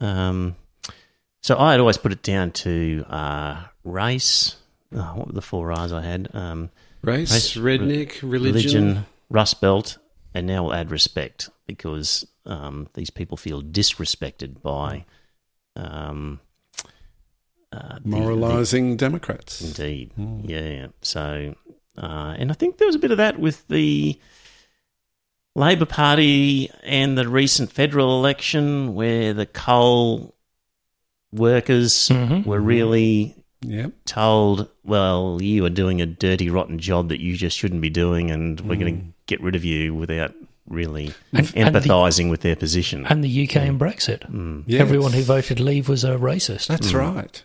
um, 0.00 0.56
so 1.42 1.58
I 1.58 1.72
had 1.72 1.80
always 1.80 1.96
put 1.96 2.12
it 2.12 2.22
down 2.22 2.50
to 2.52 3.04
uh, 3.08 3.62
race. 3.84 4.56
Oh, 4.94 5.12
what 5.14 5.28
were 5.28 5.32
the 5.32 5.42
four 5.42 5.72
R's 5.72 5.92
I 5.92 6.02
had? 6.02 6.28
Um, 6.34 6.70
race, 7.02 7.32
race, 7.32 7.54
redneck, 7.56 8.22
re- 8.22 8.28
religion, 8.28 8.84
religion, 8.84 9.06
Rust 9.28 9.60
Belt, 9.60 9.98
and 10.34 10.46
now 10.46 10.64
we'll 10.64 10.74
add 10.74 10.90
respect 10.90 11.48
because 11.66 12.26
um, 12.46 12.88
these 12.94 13.10
people 13.10 13.36
feel 13.36 13.62
disrespected 13.62 14.60
by 14.62 15.04
um, 15.76 16.40
uh, 17.72 17.98
moralizing 18.04 18.90
the, 18.90 18.96
Democrats. 18.96 19.60
Indeed, 19.60 20.12
mm. 20.18 20.42
yeah. 20.44 20.88
So, 21.02 21.54
uh, 21.96 22.34
and 22.36 22.50
I 22.50 22.54
think 22.54 22.78
there 22.78 22.86
was 22.86 22.96
a 22.96 23.00
bit 23.00 23.12
of 23.12 23.18
that 23.18 23.38
with 23.38 23.66
the 23.68 24.18
Labor 25.54 25.86
Party 25.86 26.70
and 26.82 27.18
the 27.18 27.28
recent 27.28 27.72
federal 27.72 28.18
election, 28.18 28.94
where 28.94 29.34
the 29.34 29.46
coal 29.46 30.34
workers 31.32 32.08
mm-hmm. 32.08 32.48
were 32.48 32.60
really 32.60 33.34
yep. 33.60 33.92
told, 34.04 34.68
"Well, 34.84 35.38
you 35.42 35.64
are 35.64 35.70
doing 35.70 36.00
a 36.00 36.06
dirty, 36.06 36.50
rotten 36.50 36.78
job 36.78 37.08
that 37.08 37.20
you 37.20 37.36
just 37.36 37.56
shouldn't 37.58 37.80
be 37.80 37.90
doing, 37.90 38.30
and 38.30 38.60
we're 38.60 38.76
going 38.76 38.96
to 38.96 39.02
mm. 39.02 39.12
get 39.26 39.40
rid 39.40 39.56
of 39.56 39.64
you," 39.64 39.94
without 39.94 40.34
really 40.68 41.12
and, 41.32 41.46
empathising 41.48 42.24
the, 42.24 42.30
with 42.30 42.40
their 42.42 42.56
position. 42.56 43.06
And 43.06 43.22
the 43.22 43.44
UK 43.48 43.56
and 43.56 43.80
Brexit. 43.80 44.30
Mm. 44.30 44.64
Yes. 44.66 44.80
Everyone 44.80 45.12
who 45.12 45.22
voted 45.22 45.60
Leave 45.60 45.88
was 45.88 46.04
a 46.04 46.16
racist. 46.16 46.68
That's 46.68 46.92
mm. 46.92 47.14
right. 47.14 47.42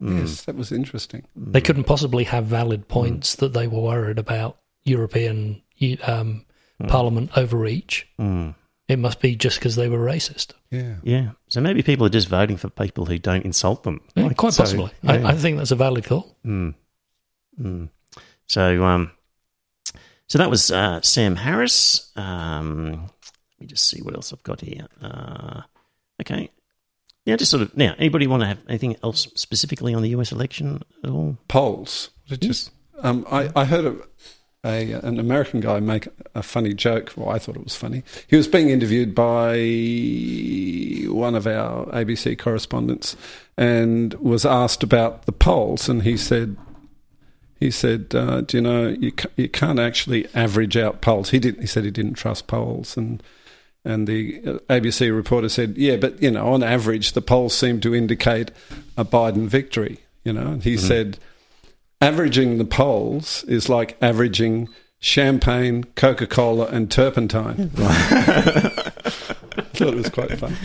Mm. 0.00 0.20
Yes, 0.20 0.42
that 0.44 0.54
was 0.54 0.70
interesting. 0.70 1.26
They 1.34 1.60
couldn't 1.60 1.84
possibly 1.84 2.24
have 2.24 2.46
valid 2.46 2.82
mm. 2.82 2.88
points 2.88 3.34
mm. 3.34 3.40
that 3.40 3.52
they 3.52 3.66
were 3.66 3.80
worried 3.80 4.18
about 4.18 4.58
European 4.84 5.62
um, 6.04 6.44
mm. 6.82 6.88
Parliament 6.88 7.30
overreach. 7.36 8.06
Mm. 8.18 8.54
It 8.88 8.98
must 8.98 9.20
be 9.20 9.36
just 9.36 9.58
because 9.58 9.76
they 9.76 9.88
were 9.88 9.98
racist. 9.98 10.52
Yeah, 10.70 10.94
yeah. 11.02 11.30
So 11.48 11.60
maybe 11.60 11.82
people 11.82 12.06
are 12.06 12.10
just 12.10 12.28
voting 12.28 12.56
for 12.56 12.70
people 12.70 13.04
who 13.04 13.18
don't 13.18 13.44
insult 13.44 13.82
them. 13.82 14.00
Yeah, 14.14 14.24
like, 14.24 14.36
quite 14.36 14.54
so, 14.54 14.62
possibly. 14.62 14.90
Yeah. 15.02 15.12
I, 15.12 15.32
I, 15.32 15.34
think 15.34 15.58
that's 15.58 15.72
a 15.72 15.76
valid 15.76 16.04
call. 16.04 16.34
Mm. 16.46 16.74
So, 18.46 18.84
um, 18.84 19.12
so 20.26 20.38
that 20.38 20.48
was 20.48 20.70
uh, 20.70 21.02
Sam 21.02 21.36
Harris. 21.36 22.10
Um, 22.16 22.92
let 22.92 23.60
me 23.60 23.66
just 23.66 23.86
see 23.86 24.00
what 24.00 24.14
else 24.14 24.32
I've 24.32 24.42
got 24.42 24.62
here. 24.62 24.86
Uh, 25.02 25.62
okay, 26.22 26.50
yeah, 27.24 27.36
just 27.36 27.50
sort 27.50 27.62
of 27.62 27.76
now. 27.76 27.94
Anybody 27.98 28.26
want 28.26 28.42
to 28.42 28.46
have 28.46 28.58
anything 28.68 28.96
else 29.02 29.28
specifically 29.34 29.92
on 29.92 30.02
the 30.02 30.10
U.S. 30.10 30.32
election 30.32 30.82
at 31.04 31.10
all? 31.10 31.36
Polls. 31.48 32.10
Just 32.26 32.70
um, 33.02 33.26
I, 33.30 33.50
I 33.54 33.64
heard 33.64 33.84
a, 33.84 33.96
a, 34.64 34.92
an 34.92 35.20
American 35.20 35.60
guy 35.60 35.80
make 35.80 36.08
a 36.34 36.42
funny 36.42 36.74
joke. 36.74 37.12
Well, 37.16 37.30
I 37.30 37.38
thought 37.38 37.56
it 37.56 37.64
was 37.64 37.76
funny. 37.76 38.02
He 38.26 38.36
was 38.36 38.48
being 38.48 38.70
interviewed 38.70 39.14
by 39.14 39.56
one 41.10 41.34
of 41.34 41.46
our 41.46 41.86
ABC 41.86 42.38
correspondents 42.38 43.16
and 43.56 44.14
was 44.14 44.44
asked 44.44 44.82
about 44.82 45.26
the 45.26 45.32
polls, 45.32 45.88
and 45.88 46.02
he 46.02 46.16
said. 46.16 46.56
He 47.60 47.72
said, 47.72 48.14
uh, 48.14 48.42
"Do 48.42 48.56
you 48.56 48.60
know 48.60 48.86
you, 48.86 49.12
you 49.34 49.48
can't 49.48 49.80
actually 49.80 50.28
average 50.32 50.76
out 50.76 51.00
polls?" 51.00 51.30
He 51.30 51.40
didn't. 51.40 51.60
He 51.60 51.66
said 51.66 51.82
he 51.82 51.90
didn't 51.90 52.14
trust 52.14 52.46
polls, 52.46 52.96
and 52.96 53.20
and 53.84 54.06
the 54.06 54.40
uh, 54.46 54.58
ABC 54.72 55.12
reporter 55.12 55.48
said, 55.48 55.76
"Yeah, 55.76 55.96
but 55.96 56.22
you 56.22 56.30
know, 56.30 56.52
on 56.52 56.62
average, 56.62 57.12
the 57.12 57.20
polls 57.20 57.56
seem 57.56 57.80
to 57.80 57.96
indicate 57.96 58.52
a 58.96 59.04
Biden 59.04 59.48
victory." 59.48 59.98
You 60.22 60.34
know, 60.34 60.46
and 60.46 60.62
he 60.62 60.74
mm-hmm. 60.74 60.86
said, 60.86 61.18
"Averaging 62.00 62.58
the 62.58 62.64
polls 62.64 63.44
is 63.44 63.68
like 63.68 63.96
averaging 64.00 64.68
champagne, 64.98 65.84
Coca 65.96 66.26
Cola, 66.26 66.66
and 66.66 66.90
turpentine." 66.90 67.70
I 67.78 69.62
thought 69.72 69.94
it 69.94 69.94
was 69.94 70.10
quite 70.10 70.38
fun. 70.38 70.56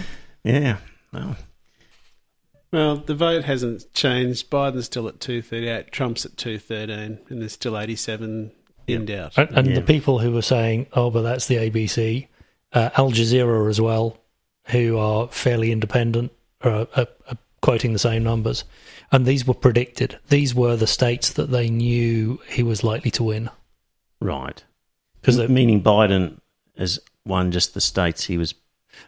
Yeah. 0.44 0.78
Well. 1.12 1.36
Well, 2.72 2.98
the 2.98 3.14
vote 3.14 3.44
hasn't 3.44 3.94
changed. 3.94 4.50
Biden's 4.50 4.86
still 4.86 5.08
at 5.08 5.20
238, 5.20 5.92
Trump's 5.92 6.26
at 6.26 6.36
213, 6.38 7.20
and 7.30 7.42
there's 7.42 7.54
still 7.54 7.78
87 7.78 8.52
in 8.88 9.06
doubt. 9.06 9.38
And, 9.38 9.58
and 9.58 9.68
yeah. 9.68 9.76
the 9.76 9.82
people 9.82 10.18
who 10.18 10.32
were 10.32 10.42
saying, 10.42 10.88
oh, 10.94 11.12
but 11.12 11.22
that's 11.22 11.46
the 11.46 11.58
ABC, 11.58 12.28
uh, 12.74 12.90
Al 12.98 13.12
Jazeera 13.12 13.70
as 13.70 13.80
well, 13.80 14.18
who 14.66 14.98
are 14.98 15.28
fairly 15.28 15.72
independent, 15.72 16.32
are, 16.62 16.88
are, 16.96 17.08
are, 17.28 17.38
quoting 17.64 17.94
the 17.94 18.00
same 18.00 18.24
numbers. 18.24 18.66
And 19.12 19.26
these 19.26 19.48
were 19.48 19.54
predicted. 19.54 20.20
These 20.28 20.54
were 20.54 20.76
the 20.76 20.86
states 20.86 21.32
that 21.34 21.50
they 21.50 21.70
knew 21.70 22.40
he 22.48 22.62
was 22.62 22.84
likely 22.84 23.10
to 23.12 23.24
win. 23.24 23.50
Right. 24.20 24.62
Because 25.22 25.50
meaning 25.50 25.82
Biden 25.82 26.40
has 26.78 27.00
won 27.26 27.52
just 27.52 27.74
the 27.74 27.80
states 27.80 28.26
he 28.26 28.38
was. 28.38 28.54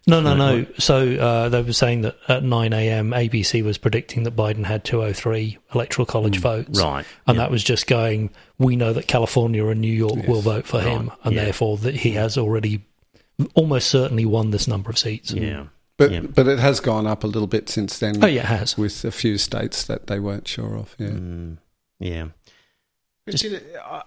No, 0.08 0.22
no, 0.22 0.36
no. 0.36 0.66
So 0.80 1.16
uh, 1.16 1.50
they 1.50 1.62
were 1.62 1.74
saying 1.74 2.04
that 2.04 2.16
at 2.30 2.44
9 2.44 2.72
a.m., 2.72 3.12
ABC 3.12 3.62
was 3.62 3.78
predicting 3.78 4.24
that 4.24 4.38
Biden 4.38 4.64
had 4.64 4.86
203 4.86 5.58
electoral 5.74 6.06
college 6.06 6.38
mm, 6.38 6.42
votes. 6.42 6.82
Right. 6.82 7.06
And 7.28 7.36
yep. 7.36 7.44
that 7.44 7.52
was 7.52 7.64
just 7.64 7.88
going, 7.88 8.30
we 8.58 8.78
know 8.78 8.94
that 8.94 9.08
California 9.08 9.66
and 9.68 9.82
New 9.82 9.94
York 9.94 10.16
yes. 10.16 10.28
will 10.28 10.42
vote 10.42 10.66
for 10.66 10.78
right. 10.78 10.88
him, 10.88 11.12
and 11.26 11.38
therefore 11.38 11.78
that 11.80 11.94
he 11.94 12.12
has 12.12 12.38
already 12.38 12.86
almost 13.54 13.90
certainly 13.90 14.26
won 14.26 14.52
this 14.52 14.68
number 14.68 14.90
of 14.90 14.98
seats. 14.98 15.32
Yeah. 15.32 15.66
But 15.98 16.12
yeah. 16.12 16.22
but 16.22 16.48
it 16.48 16.60
has 16.60 16.80
gone 16.80 17.08
up 17.08 17.24
a 17.24 17.28
little 17.28 17.48
bit 17.48 17.70
since 17.70 18.00
then. 18.00 18.24
Oh 18.24 18.28
yeah, 18.28 18.42
it 18.42 18.46
has 18.46 18.78
with 18.78 19.06
a 19.06 19.12
few 19.12 19.38
states 19.38 19.86
that 19.86 20.08
they 20.08 20.20
weren't 20.20 20.48
sure 20.48 20.76
of. 20.76 20.96
Yeah, 21.00 21.08
mm, 21.08 21.58
yeah. 22.00 22.28
Just, 23.30 23.46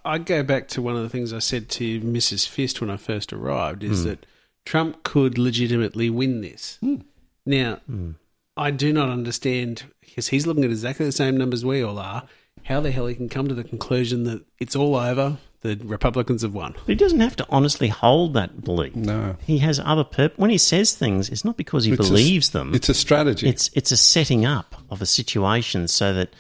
I 0.05 0.18
go 0.18 0.45
back 0.45 0.68
to 0.68 0.82
one 0.82 0.95
of 0.95 1.03
the 1.03 1.09
things 1.09 1.32
I 1.32 1.41
said 1.41 1.68
to 1.70 2.01
Mrs. 2.03 2.47
Fist 2.47 2.80
when 2.80 2.89
I 2.89 2.97
first 2.97 3.32
arrived 3.32 3.82
is 3.82 4.03
mm. 4.03 4.05
that 4.05 4.26
Trump 4.64 5.03
could 5.03 5.39
legitimately 5.39 6.09
win 6.09 6.41
this. 6.41 6.78
Mm. 6.84 7.03
Now, 7.45 7.80
mm. 7.91 8.14
I 8.57 8.70
do 8.70 8.93
not 8.93 9.09
understand 9.09 9.84
because 10.01 10.28
he's 10.28 10.47
looking 10.47 10.62
at 10.62 10.70
exactly 10.70 11.05
the 11.05 11.12
same 11.12 11.36
numbers 11.36 11.64
we 11.64 11.82
all 11.82 11.99
are. 11.99 12.28
How 12.64 12.80
the 12.80 12.93
hell 12.93 13.07
he 13.07 13.14
can 13.14 13.28
come 13.28 13.49
to 13.49 13.55
the 13.55 13.64
conclusion 13.64 14.24
that 14.24 14.45
it's 14.61 14.76
all 14.76 14.95
over, 14.95 15.39
The 15.61 15.77
Republicans 15.85 16.43
have 16.43 16.55
won. 16.55 16.73
But 16.75 16.87
he 16.87 16.95
doesn't 16.95 17.19
have 17.21 17.35
to 17.37 17.47
honestly 17.51 17.89
hold 17.89 18.35
that 18.35 18.63
belief. 18.63 18.95
No. 18.95 19.37
He 19.45 19.59
has 19.59 19.81
other 19.81 20.05
purpose. 20.05 20.39
When 20.39 20.51
he 20.51 20.59
says 20.59 20.95
things, 20.95 21.29
it's 21.31 21.45
not 21.45 21.57
because 21.57 21.85
he 21.85 21.93
It's 21.93 22.07
a- 22.07 22.11
believes 22.11 22.51
them. 22.51 22.75
It's 22.75 22.89
a 22.89 22.95
strategy. 22.95 23.49
It's 23.49 23.69
it's 23.75 23.91
a 23.91 23.97
setting 23.97 24.45
up 24.47 24.77
of 24.89 25.03
a 25.03 25.07
situation 25.07 25.89
so 25.89 26.15
that 26.15 26.31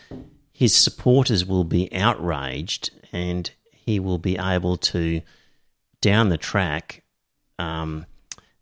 his 0.52 0.74
supporters 0.74 1.44
will 1.44 1.64
be 1.64 1.92
outraged 1.92 2.90
and 3.12 3.50
he 3.72 3.98
will 3.98 4.18
be 4.18 4.38
able 4.38 4.76
to 4.76 5.20
down 6.00 6.28
the 6.28 6.36
track 6.38 7.02
um, 7.58 8.06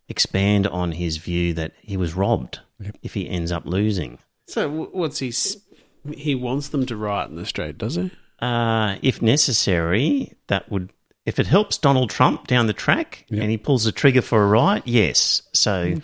expand 0.08 0.66
on 0.66 0.92
his 0.92 1.18
view 1.18 1.52
that 1.54 1.72
he 1.82 1.96
was 1.98 2.14
robbed 2.14 2.60
if 3.02 3.12
he 3.14 3.28
ends 3.28 3.52
up 3.52 3.66
losing. 3.66 4.18
So 4.48 4.68
what's 4.70 5.18
he? 5.18 5.32
He 6.14 6.34
wants 6.34 6.68
them 6.68 6.86
to 6.86 6.96
riot 6.96 7.28
in 7.30 7.36
the 7.36 7.44
street, 7.44 7.76
does 7.78 7.96
he? 7.96 8.10
Uh, 8.38 8.96
if 9.02 9.22
necessary, 9.22 10.34
that 10.48 10.70
would 10.70 10.92
if 11.24 11.38
it 11.40 11.46
helps 11.46 11.78
Donald 11.78 12.10
Trump 12.10 12.46
down 12.46 12.66
the 12.66 12.72
track 12.72 13.24
and 13.30 13.50
he 13.50 13.56
pulls 13.58 13.84
the 13.84 13.92
trigger 13.92 14.22
for 14.22 14.42
a 14.42 14.46
riot, 14.46 14.84
yes. 14.86 15.42
So. 15.52 15.94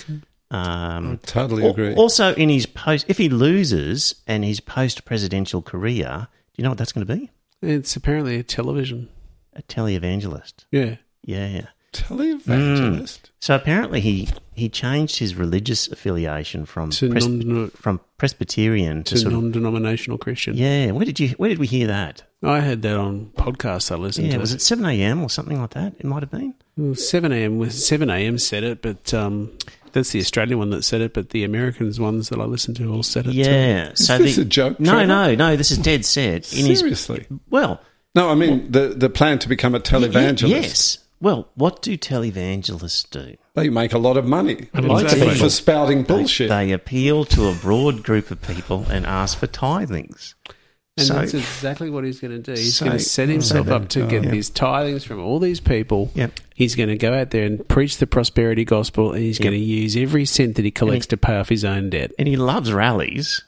Um, 0.51 1.19
totally 1.25 1.67
agree. 1.67 1.95
Also, 1.95 2.35
in 2.35 2.51
his 2.51 2.67
post, 2.67 3.07
if 3.09 3.17
he 3.17 3.31
loses 3.31 4.17
and 4.27 4.45
his 4.45 4.61
post-presidential 4.61 5.63
career, 5.63 6.29
do 6.29 6.55
you 6.57 6.65
know 6.65 6.69
what 6.71 6.77
that's 6.77 6.93
going 6.93 7.07
to 7.07 7.17
be? 7.17 7.31
It's 7.63 7.97
apparently 7.97 8.37
a 8.37 8.43
television. 8.43 9.09
A 9.55 9.63
televangelist. 9.63 10.67
Yeah. 10.71 10.97
Yeah. 11.23 11.69
Televangelist. 11.95 13.31
So 13.41 13.55
apparently 13.55 14.01
he 14.01 14.29
he 14.55 14.69
changed 14.69 15.19
his 15.19 15.35
religious 15.35 15.89
affiliation 15.89 16.67
from 16.67 16.91
Pres- 16.91 17.71
from 17.75 18.01
Presbyterian 18.19 19.03
to, 19.05 19.17
to 19.19 19.29
non-denominational 19.31 20.19
Christian. 20.19 20.57
yeah. 20.57 20.91
Where 20.91 21.05
did 21.05 21.19
you 21.21 21.29
where 21.31 21.49
did 21.49 21.59
we 21.59 21.67
hear 21.67 21.87
that? 21.89 22.23
I 22.43 22.61
heard 22.61 22.83
that 22.83 22.97
on 22.97 23.27
podcasts 23.37 23.91
I 23.93 23.97
listened 23.97 24.27
Yeah, 24.29 24.35
to. 24.35 24.39
was 24.41 24.53
it 24.53 24.61
seven 24.61 24.85
a.m. 24.85 25.23
or 25.23 25.31
something 25.31 25.61
like 25.61 25.71
that? 25.71 25.95
It 25.99 26.05
might 26.05 26.23
have 26.23 26.31
been. 26.31 26.55
Well, 26.77 26.95
7 26.95 27.31
a.m. 27.33 27.59
was 27.59 27.87
7 27.87 28.09
a.m. 28.09 28.39
said 28.39 28.65
it, 28.65 28.81
but 28.81 29.13
um, 29.13 29.53
that's 29.93 30.11
the 30.13 30.21
Australian 30.21 30.59
one 30.59 30.71
that 30.71 30.83
said 30.85 31.03
it. 31.03 31.13
But 31.13 31.29
the 31.31 31.45
Americans 31.45 32.01
ones 32.01 32.31
that 32.31 32.41
I 32.41 32.45
listened 32.45 32.79
to 32.79 32.91
all 32.91 33.03
said 33.03 33.27
it. 33.27 33.33
too. 33.33 33.39
Yeah. 33.39 33.93
so 33.95 34.17
this 34.19 34.37
the, 34.37 34.43
a 34.43 34.45
joke, 34.47 34.81
No, 34.81 34.93
Trevor? 34.93 35.07
no, 35.07 35.35
no. 35.35 35.57
This 35.57 35.71
is 35.71 35.77
dead 35.79 36.05
set. 36.07 36.51
In 36.53 36.65
his 36.67 36.81
Seriously. 36.81 37.27
well, 37.51 37.81
No, 38.15 38.31
I 38.31 38.35
mean 38.35 38.73
the 38.73 38.89
the 38.89 39.11
plan 39.11 39.39
to 39.41 39.49
become 39.49 39.75
a 39.75 39.81
televangelist. 39.81 40.49
yes. 40.49 40.99
Well, 41.23 41.49
what 41.55 41.81
do 41.83 41.97
televangelists 41.97 43.09
do? 43.09 43.37
They 43.55 43.69
make 43.71 43.93
a 43.93 43.99
lot 43.99 44.17
of 44.17 44.27
money 44.27 44.69
And 44.75 44.89
like 44.89 45.09
for, 45.09 45.15
people. 45.15 45.35
for 45.37 45.51
spouting 45.51 46.03
bullshit. 46.03 46.49
They 46.49 46.73
appeal 46.73 47.25
to 47.27 47.47
a 47.49 47.55
broad 47.55 48.03
group 48.03 48.31
of 48.33 48.43
people 48.43 48.85
and 48.91 49.07
ask 49.07 49.39
for 49.39 49.47
tithings. 49.47 50.35
And 50.99 51.07
So- 51.07 51.15
that's 51.15 51.33
exactly 51.33 51.91
what 51.91 52.03
he's 52.05 52.19
going 52.21 52.33
to 52.33 52.55
do. 52.55 52.61
He's 52.61 52.77
So- 52.77 52.87
going 52.87 52.99
to 52.99 53.05
set 53.05 53.29
himself 53.29 53.69
so 53.69 53.77
up 53.77 53.89
to 53.91 54.07
get 54.07 54.25
yeah. 54.25 54.31
these 54.31 54.51
tithings 54.51 55.05
from 55.05 55.21
all 55.21 55.39
these 55.39 55.61
people. 55.61 56.11
Yep. 56.17 56.41
He's 56.57 56.75
going 56.75 56.89
to 56.89 56.97
go 56.99 57.15
out 57.15 57.31
there 57.31 57.45
and 57.45 57.67
preach 57.69 57.99
the 57.99 58.07
prosperity 58.07 58.65
gospel, 58.65 59.13
and 59.13 59.23
he's 59.23 59.39
going 59.39 59.55
to 59.55 59.59
use 59.59 59.97
every 59.97 60.25
cent 60.25 60.57
that 60.57 60.65
he 60.65 60.71
collects 60.73 61.07
to 61.07 61.17
pay 61.17 61.37
off 61.37 61.49
his 61.49 61.65
own 61.65 61.89
debt. 61.89 62.11
And 62.19 62.27
he 62.27 62.37
loves 62.37 62.73
rallies. 62.73 63.43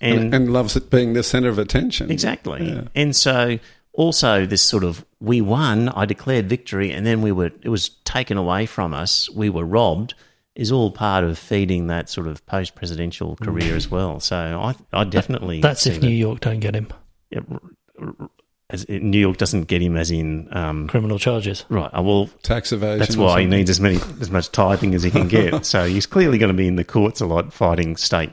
And, 0.00 0.18
and, 0.18 0.34
and 0.34 0.52
loves 0.52 0.76
it 0.76 0.88
being 0.90 1.12
the 1.12 1.22
center 1.22 1.48
of 1.50 1.58
attention. 1.58 2.10
exactly. 2.10 2.66
Yeah. 2.66 2.82
And 2.94 3.14
so 3.14 3.58
also 4.00 4.46
this 4.46 4.62
sort 4.62 4.82
of 4.84 5.04
we 5.20 5.40
won, 5.42 5.88
I 5.90 6.06
declared 6.06 6.48
victory, 6.48 6.90
and 6.90 7.04
then 7.06 7.20
we 7.22 7.32
were 7.32 7.50
it 7.62 7.68
was 7.68 7.90
taken 8.04 8.36
away 8.38 8.66
from 8.66 8.94
us, 8.94 9.28
we 9.30 9.50
were 9.50 9.64
robbed, 9.66 10.14
is 10.54 10.72
all 10.72 10.90
part 10.90 11.22
of 11.24 11.38
feeding 11.38 11.88
that 11.88 12.08
sort 12.08 12.26
of 12.26 12.44
post 12.46 12.74
presidential 12.74 13.36
career 13.36 13.76
as 13.76 13.90
well. 13.90 14.18
So 14.20 14.36
I 14.36 14.74
I 14.92 15.04
definitely 15.04 15.60
That's 15.60 15.86
if 15.86 16.00
that. 16.00 16.06
New 16.06 16.14
York 16.26 16.40
don't 16.40 16.60
get 16.60 16.74
him 16.74 16.88
Yeah, 17.30 17.40
r- 17.50 17.60
r- 18.20 18.30
as 18.70 18.88
New 18.88 19.18
York 19.18 19.36
doesn't 19.36 19.64
get 19.64 19.82
him 19.82 19.96
as 19.96 20.10
in 20.10 20.48
um, 20.56 20.86
criminal 20.88 21.18
charges. 21.18 21.64
right. 21.68 21.90
uh, 21.92 22.02
Well, 22.02 22.30
Tax 22.42 22.72
evasion. 22.72 23.00
That's 23.00 23.16
why 23.16 23.40
he 23.40 23.46
needs 23.46 23.68
as 23.68 23.80
many 23.80 23.96
as 24.20 24.30
much 24.30 24.50
tithing 24.52 24.94
as 24.94 25.02
he 25.02 25.10
can 25.10 25.26
get. 25.28 25.66
so 25.66 25.84
he's 25.86 26.06
clearly 26.06 26.38
going 26.38 26.52
to 26.52 26.56
be 26.56 26.68
in 26.68 26.76
the 26.76 26.84
courts 26.84 27.20
a 27.20 27.26
lot, 27.26 27.52
fighting 27.52 27.96
state 27.96 28.30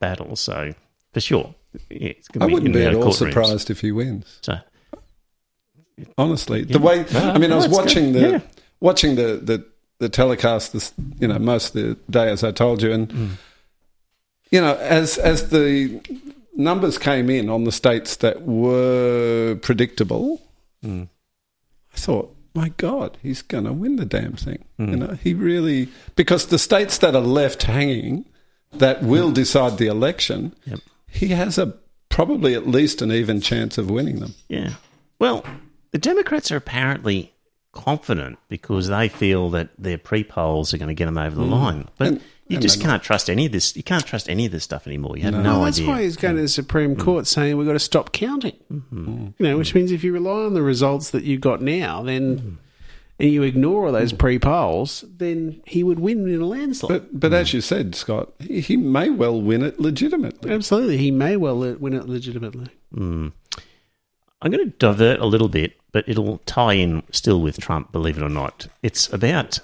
battles. 0.00 0.40
So 0.40 0.72
for 1.12 1.20
sure, 1.20 1.54
yeah, 1.90 2.08
it's 2.16 2.28
going 2.28 2.42
I 2.42 2.46
to 2.46 2.48
be 2.48 2.54
wouldn't 2.54 2.74
in 2.76 2.80
be 2.80 2.86
at 2.86 2.94
all 2.94 3.02
of 3.02 3.08
courtrooms. 3.08 3.28
surprised 3.28 3.70
if 3.70 3.80
he 3.82 3.92
wins. 3.92 4.38
So 4.42 4.56
Honestly, 6.16 6.64
the 6.64 6.78
way 6.78 7.04
I 7.14 7.38
mean, 7.38 7.52
I 7.52 7.56
was 7.56 7.68
watching 7.68 8.12
good. 8.12 8.22
the 8.22 8.30
Yeah. 8.30 8.40
watching 8.80 9.16
the, 9.16 9.40
the 9.42 9.64
the 9.98 10.08
telecast 10.08 10.72
this 10.72 10.92
you 11.20 11.26
know 11.28 11.38
most 11.38 11.74
of 11.74 11.82
the 11.82 11.96
day 12.10 12.28
as 12.30 12.42
I 12.44 12.52
told 12.52 12.82
you, 12.82 12.92
and 12.92 13.08
Mm. 13.08 13.30
you 14.50 14.60
know 14.60 14.74
as 14.76 15.18
as 15.18 15.50
the 15.50 16.00
numbers 16.56 16.98
came 16.98 17.30
in 17.30 17.48
on 17.48 17.64
the 17.64 17.72
states 17.72 18.16
that 18.16 18.42
were 18.42 19.56
predictable, 19.62 20.40
Mm. 20.84 21.08
I 21.94 21.96
thought, 21.98 22.34
my 22.54 22.68
God, 22.76 23.16
he's 23.22 23.42
going 23.42 23.64
to 23.64 23.72
win 23.72 23.96
the 23.96 24.04
damn 24.04 24.34
thing. 24.34 24.64
Mm. 24.78 24.90
You 24.90 24.96
know, 24.96 25.18
he 25.22 25.34
really 25.34 25.88
because 26.16 26.46
the 26.46 26.58
states 26.58 26.98
that 26.98 27.14
are 27.16 27.20
left 27.20 27.64
hanging 27.64 28.24
that 28.72 29.02
will 29.02 29.30
decide 29.32 29.78
the 29.78 29.86
election, 29.86 30.54
Yep. 30.66 30.80
he 31.08 31.28
has 31.28 31.58
a 31.58 31.74
probably 32.08 32.54
at 32.54 32.66
least 32.68 33.02
an 33.02 33.10
even 33.12 33.40
chance 33.40 33.78
of 33.78 33.90
winning 33.90 34.20
them. 34.20 34.34
yeah, 34.48 34.74
well, 35.18 35.44
the 35.90 35.98
Democrats 35.98 36.50
are 36.52 36.56
apparently 36.56 37.34
confident 37.72 38.38
because 38.48 38.88
they 38.88 39.08
feel 39.08 39.50
that 39.50 39.70
their 39.78 39.98
pre 39.98 40.24
polls 40.24 40.72
are 40.74 40.78
going 40.78 40.88
to 40.88 40.94
get 40.94 41.06
them 41.06 41.18
over 41.18 41.36
the 41.36 41.42
mm. 41.42 41.50
line, 41.50 41.88
but. 41.98 42.08
And- 42.08 42.22
you 42.48 42.56
and 42.56 42.62
just 42.62 42.80
can't 42.80 43.02
trust 43.02 43.28
any 43.28 43.44
of 43.46 43.52
this. 43.52 43.76
You 43.76 43.82
can't 43.82 44.06
trust 44.06 44.28
any 44.28 44.46
of 44.46 44.52
this 44.52 44.64
stuff 44.64 44.86
anymore. 44.86 45.18
You 45.18 45.24
have 45.24 45.34
no, 45.34 45.42
Well, 45.42 45.64
that's 45.64 45.78
idea. 45.78 45.90
why 45.90 46.02
he's 46.02 46.16
going 46.16 46.36
to 46.36 46.40
the 46.40 46.46
mm. 46.46 46.50
Supreme 46.50 46.96
mm. 46.96 46.98
Court 46.98 47.26
saying 47.26 47.58
we've 47.58 47.66
got 47.66 47.74
to 47.74 47.78
stop 47.78 48.12
counting. 48.12 48.56
Mm-hmm. 48.72 49.26
You 49.38 49.48
know, 49.48 49.58
which 49.58 49.74
means 49.74 49.92
if 49.92 50.02
you 50.02 50.14
rely 50.14 50.44
on 50.44 50.54
the 50.54 50.62
results 50.62 51.10
that 51.10 51.24
you've 51.24 51.42
got 51.42 51.60
now, 51.60 52.02
then 52.02 52.38
mm-hmm. 52.38 52.54
and 53.18 53.30
you 53.30 53.42
ignore 53.42 53.86
all 53.86 53.92
those 53.92 54.14
pre 54.14 54.38
polls, 54.38 55.04
then 55.14 55.60
he 55.66 55.82
would 55.82 55.98
win 55.98 56.26
in 56.26 56.40
a 56.40 56.46
landslide. 56.46 56.88
But 56.88 57.20
but 57.20 57.34
as 57.34 57.52
you 57.52 57.60
said, 57.60 57.94
Scott, 57.94 58.32
he, 58.38 58.60
he 58.60 58.76
may 58.78 59.10
well 59.10 59.38
win 59.40 59.62
it 59.62 59.78
legitimately. 59.78 60.50
Absolutely, 60.50 60.96
he 60.96 61.10
may 61.10 61.36
well 61.36 61.58
win 61.58 61.92
it 61.92 62.08
legitimately. 62.08 62.68
I'm 64.40 64.50
going 64.50 64.70
to 64.70 64.76
divert 64.78 65.20
a 65.20 65.26
little 65.26 65.48
bit, 65.48 65.78
but 65.92 66.08
it'll 66.08 66.38
tie 66.38 66.74
in 66.74 67.02
still 67.10 67.40
with 67.40 67.58
Trump, 67.58 67.92
believe 67.92 68.16
it 68.16 68.22
or 68.22 68.28
not. 68.28 68.68
It's 68.82 69.12
about 69.12 69.58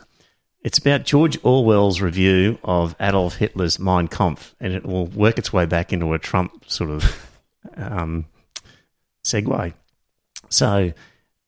it's 0.64 0.79
about 0.79 1.05
George 1.05 1.39
Orwell's 1.43 2.01
review 2.01 2.59
of 2.64 2.97
Adolf 2.99 3.37
Hitler's 3.37 3.79
Mein 3.79 4.09
Kampf, 4.09 4.55
and 4.59 4.72
it 4.72 4.87
will 4.87 5.07
work 5.07 5.39
its 5.39 5.53
way 5.53 5.66
back 5.66 5.93
into 5.93 6.14
a 6.14 6.18
Trump 6.18 6.64
sort 6.70 6.89
of 6.89 7.31
um, 7.77 8.25
segue. 9.22 9.75
So 10.49 10.93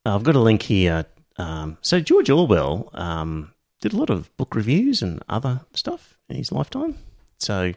I've 0.05 0.23
got 0.23 0.35
a 0.35 0.39
link 0.39 0.61
here. 0.61 1.05
Um, 1.37 1.77
so 1.81 1.99
George 1.99 2.29
Orwell 2.29 2.89
um, 2.93 3.53
did 3.81 3.93
a 3.93 3.97
lot 3.97 4.11
of 4.11 4.35
book 4.37 4.55
reviews 4.55 5.01
and 5.01 5.23
other 5.27 5.61
stuff 5.73 6.17
in 6.29 6.35
his 6.35 6.51
lifetime. 6.51 6.95
So 7.39 7.73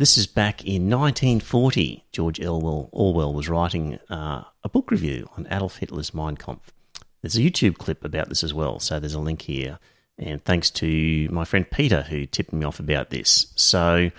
this 0.00 0.16
is 0.16 0.26
back 0.26 0.64
in 0.64 0.88
1940. 0.88 2.06
George 2.10 2.40
Orwell, 2.40 2.88
Orwell 2.90 3.34
was 3.34 3.50
writing 3.50 3.98
uh, 4.08 4.44
a 4.64 4.68
book 4.70 4.90
review 4.90 5.28
on 5.36 5.46
Adolf 5.50 5.76
Hitler's 5.76 6.14
Mein 6.14 6.38
Kampf. 6.38 6.72
There's 7.20 7.36
a 7.36 7.40
YouTube 7.40 7.76
clip 7.76 8.02
about 8.02 8.30
this 8.30 8.42
as 8.42 8.54
well, 8.54 8.80
so 8.80 8.98
there's 8.98 9.12
a 9.12 9.20
link 9.20 9.42
here. 9.42 9.78
And 10.16 10.42
thanks 10.42 10.70
to 10.70 11.28
my 11.30 11.44
friend 11.44 11.70
Peter 11.70 12.00
who 12.00 12.24
tipped 12.24 12.50
me 12.50 12.64
off 12.64 12.80
about 12.80 13.10
this. 13.10 13.52
So, 13.56 14.10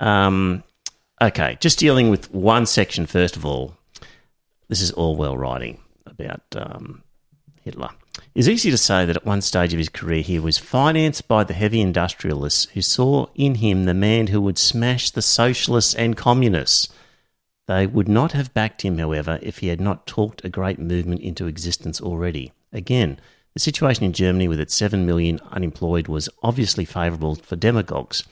um, 0.00 0.62
okay, 1.22 1.56
just 1.60 1.78
dealing 1.78 2.10
with 2.10 2.30
one 2.34 2.66
section 2.66 3.06
first 3.06 3.36
of 3.36 3.46
all. 3.46 3.74
This 4.68 4.82
is 4.82 4.92
Orwell 4.92 5.38
writing 5.38 5.80
about 6.04 6.42
um, 6.54 7.02
Hitler. 7.62 7.88
It's 8.36 8.48
easy 8.48 8.70
to 8.70 8.76
say 8.76 9.06
that 9.06 9.16
at 9.16 9.24
one 9.24 9.40
stage 9.40 9.72
of 9.72 9.78
his 9.78 9.88
career 9.88 10.20
he 10.20 10.38
was 10.38 10.58
financed 10.58 11.26
by 11.26 11.42
the 11.42 11.54
heavy 11.54 11.80
industrialists 11.80 12.66
who 12.74 12.82
saw 12.82 13.28
in 13.34 13.54
him 13.54 13.84
the 13.84 13.94
man 13.94 14.26
who 14.26 14.42
would 14.42 14.58
smash 14.58 15.10
the 15.10 15.22
socialists 15.22 15.94
and 15.94 16.18
communists. 16.18 16.92
They 17.66 17.86
would 17.86 18.08
not 18.08 18.32
have 18.32 18.52
backed 18.52 18.82
him, 18.82 18.98
however, 18.98 19.38
if 19.40 19.60
he 19.60 19.68
had 19.68 19.80
not 19.80 20.06
talked 20.06 20.44
a 20.44 20.50
great 20.50 20.78
movement 20.78 21.22
into 21.22 21.46
existence 21.46 21.98
already. 21.98 22.52
Again, 22.74 23.18
the 23.54 23.60
situation 23.60 24.04
in 24.04 24.12
Germany 24.12 24.48
with 24.48 24.60
its 24.60 24.74
7 24.74 25.06
million 25.06 25.40
unemployed 25.50 26.06
was 26.06 26.28
obviously 26.42 26.84
favourable 26.84 27.36
for 27.36 27.56
demagogues, 27.56 28.22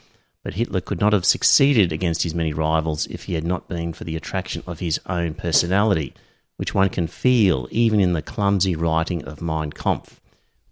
but 0.43 0.53
Hitler 0.53 0.83
could 0.83 1.01
not 1.01 1.15
have 1.15 1.25
succeeded 1.25 1.93
against 1.93 2.25
his 2.25 2.35
many 2.35 2.53
rivals 2.53 3.07
if 3.07 3.23
he 3.23 3.33
had 3.33 3.45
not 3.45 3.69
been 3.69 3.95
for 3.95 4.05
the 4.05 4.17
attraction 4.17 4.63
of 4.67 4.81
his 4.81 5.01
own 5.07 5.33
personality, 5.33 6.13
which 6.57 6.75
one 6.75 6.89
can 6.89 7.07
feel 7.07 7.69
even 7.71 8.01
in 8.01 8.13
the 8.13 8.23
clumsy 8.23 8.77
writing 8.77 9.25
of 9.25 9.43
Mein 9.43 9.71
Kampf, 9.71 10.21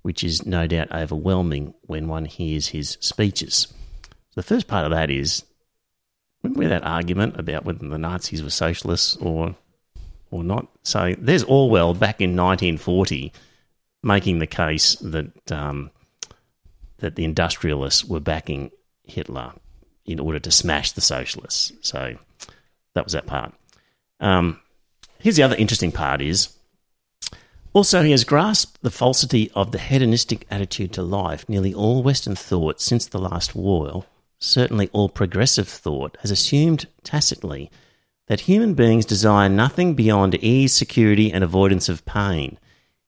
which 0.02 0.22
is 0.22 0.46
no 0.46 0.66
doubt 0.66 0.92
overwhelming 0.92 1.74
when 1.82 2.08
one 2.08 2.24
hears 2.24 2.68
his 2.68 2.96
speeches. 3.00 3.72
The 4.34 4.42
first 4.42 4.66
part 4.66 4.84
of 4.84 4.92
that 4.92 5.10
is 5.10 5.44
remember 6.42 6.68
that 6.68 6.84
argument 6.84 7.38
about 7.38 7.64
whether 7.64 7.86
the 7.86 7.98
Nazis 7.98 8.42
were 8.42 8.50
socialists 8.50 9.16
or 9.16 9.54
or 10.30 10.42
not. 10.42 10.66
So 10.82 11.14
there's 11.18 11.44
Orwell 11.44 11.94
back 11.94 12.20
in 12.20 12.30
1940 12.30 13.32
making 14.02 14.38
the 14.38 14.46
case 14.46 14.96
that 14.96 15.52
um, 15.52 15.90
that 16.98 17.16
the 17.16 17.24
industrialists 17.24 18.04
were 18.04 18.20
backing 18.20 18.70
Hitler 19.04 19.52
in 20.06 20.18
order 20.18 20.38
to 20.40 20.50
smash 20.50 20.92
the 20.92 21.00
socialists. 21.00 21.72
So 21.82 22.16
that 22.94 23.04
was 23.04 23.12
that 23.12 23.26
part. 23.26 23.52
Um, 24.20 24.60
here's 25.22 25.36
the 25.36 25.42
other 25.42 25.56
interesting 25.56 25.92
part: 25.92 26.20
is 26.20 26.48
Also, 27.72 28.02
he 28.02 28.10
has 28.10 28.24
grasped 28.24 28.82
the 28.82 28.90
falsity 28.90 29.50
of 29.54 29.72
the 29.72 29.78
hedonistic 29.78 30.46
attitude 30.50 30.92
to 30.94 31.02
life. 31.02 31.48
Nearly 31.48 31.72
all 31.72 32.02
Western 32.02 32.36
thought 32.36 32.80
since 32.80 33.06
the 33.06 33.18
last 33.18 33.54
war, 33.54 34.04
certainly 34.38 34.90
all 34.92 35.08
progressive 35.08 35.68
thought, 35.68 36.18
has 36.20 36.30
assumed 36.30 36.86
tacitly 37.04 37.70
that 38.28 38.40
human 38.40 38.74
beings 38.74 39.04
desire 39.04 39.48
nothing 39.48 39.94
beyond 39.94 40.34
ease, 40.36 40.72
security, 40.72 41.32
and 41.32 41.42
avoidance 41.42 41.88
of 41.88 42.04
pain. 42.04 42.58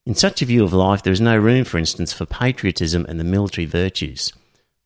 In 0.06 0.14
such 0.14 0.42
a 0.42 0.44
view 0.44 0.64
of 0.64 0.72
life, 0.72 1.02
there 1.02 1.12
is 1.12 1.20
no 1.20 1.36
room, 1.36 1.64
for 1.64 1.78
instance, 1.78 2.12
for 2.12 2.26
patriotism 2.26 3.06
and 3.08 3.18
the 3.18 3.24
military 3.24 3.64
virtues. 3.64 4.32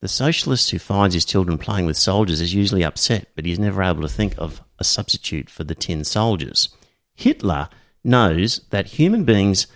The 0.01 0.09
socialist 0.09 0.70
who 0.70 0.79
finds 0.79 1.14
his 1.14 1.24
children 1.24 1.59
playing 1.59 1.87
with 1.87 1.97
soldiers 1.97 2.41
is 2.41 2.55
usually 2.55 2.85
upset, 2.85 3.29
but 3.35 3.45
he 3.45 3.51
is 3.51 3.59
never 3.59 3.83
able 3.83 4.03
to 4.03 4.09
think 4.09 4.35
of 4.39 4.62
a 4.79 4.85
substitute 4.85 5.51
for 5.51 5.64
the 5.64 5.74
tin 5.74 6.05
soldiers. 6.05 6.68
Hitler 7.19 7.69
knows 8.05 8.61
that 8.71 8.87
human 8.87 9.25
beings 9.25 9.66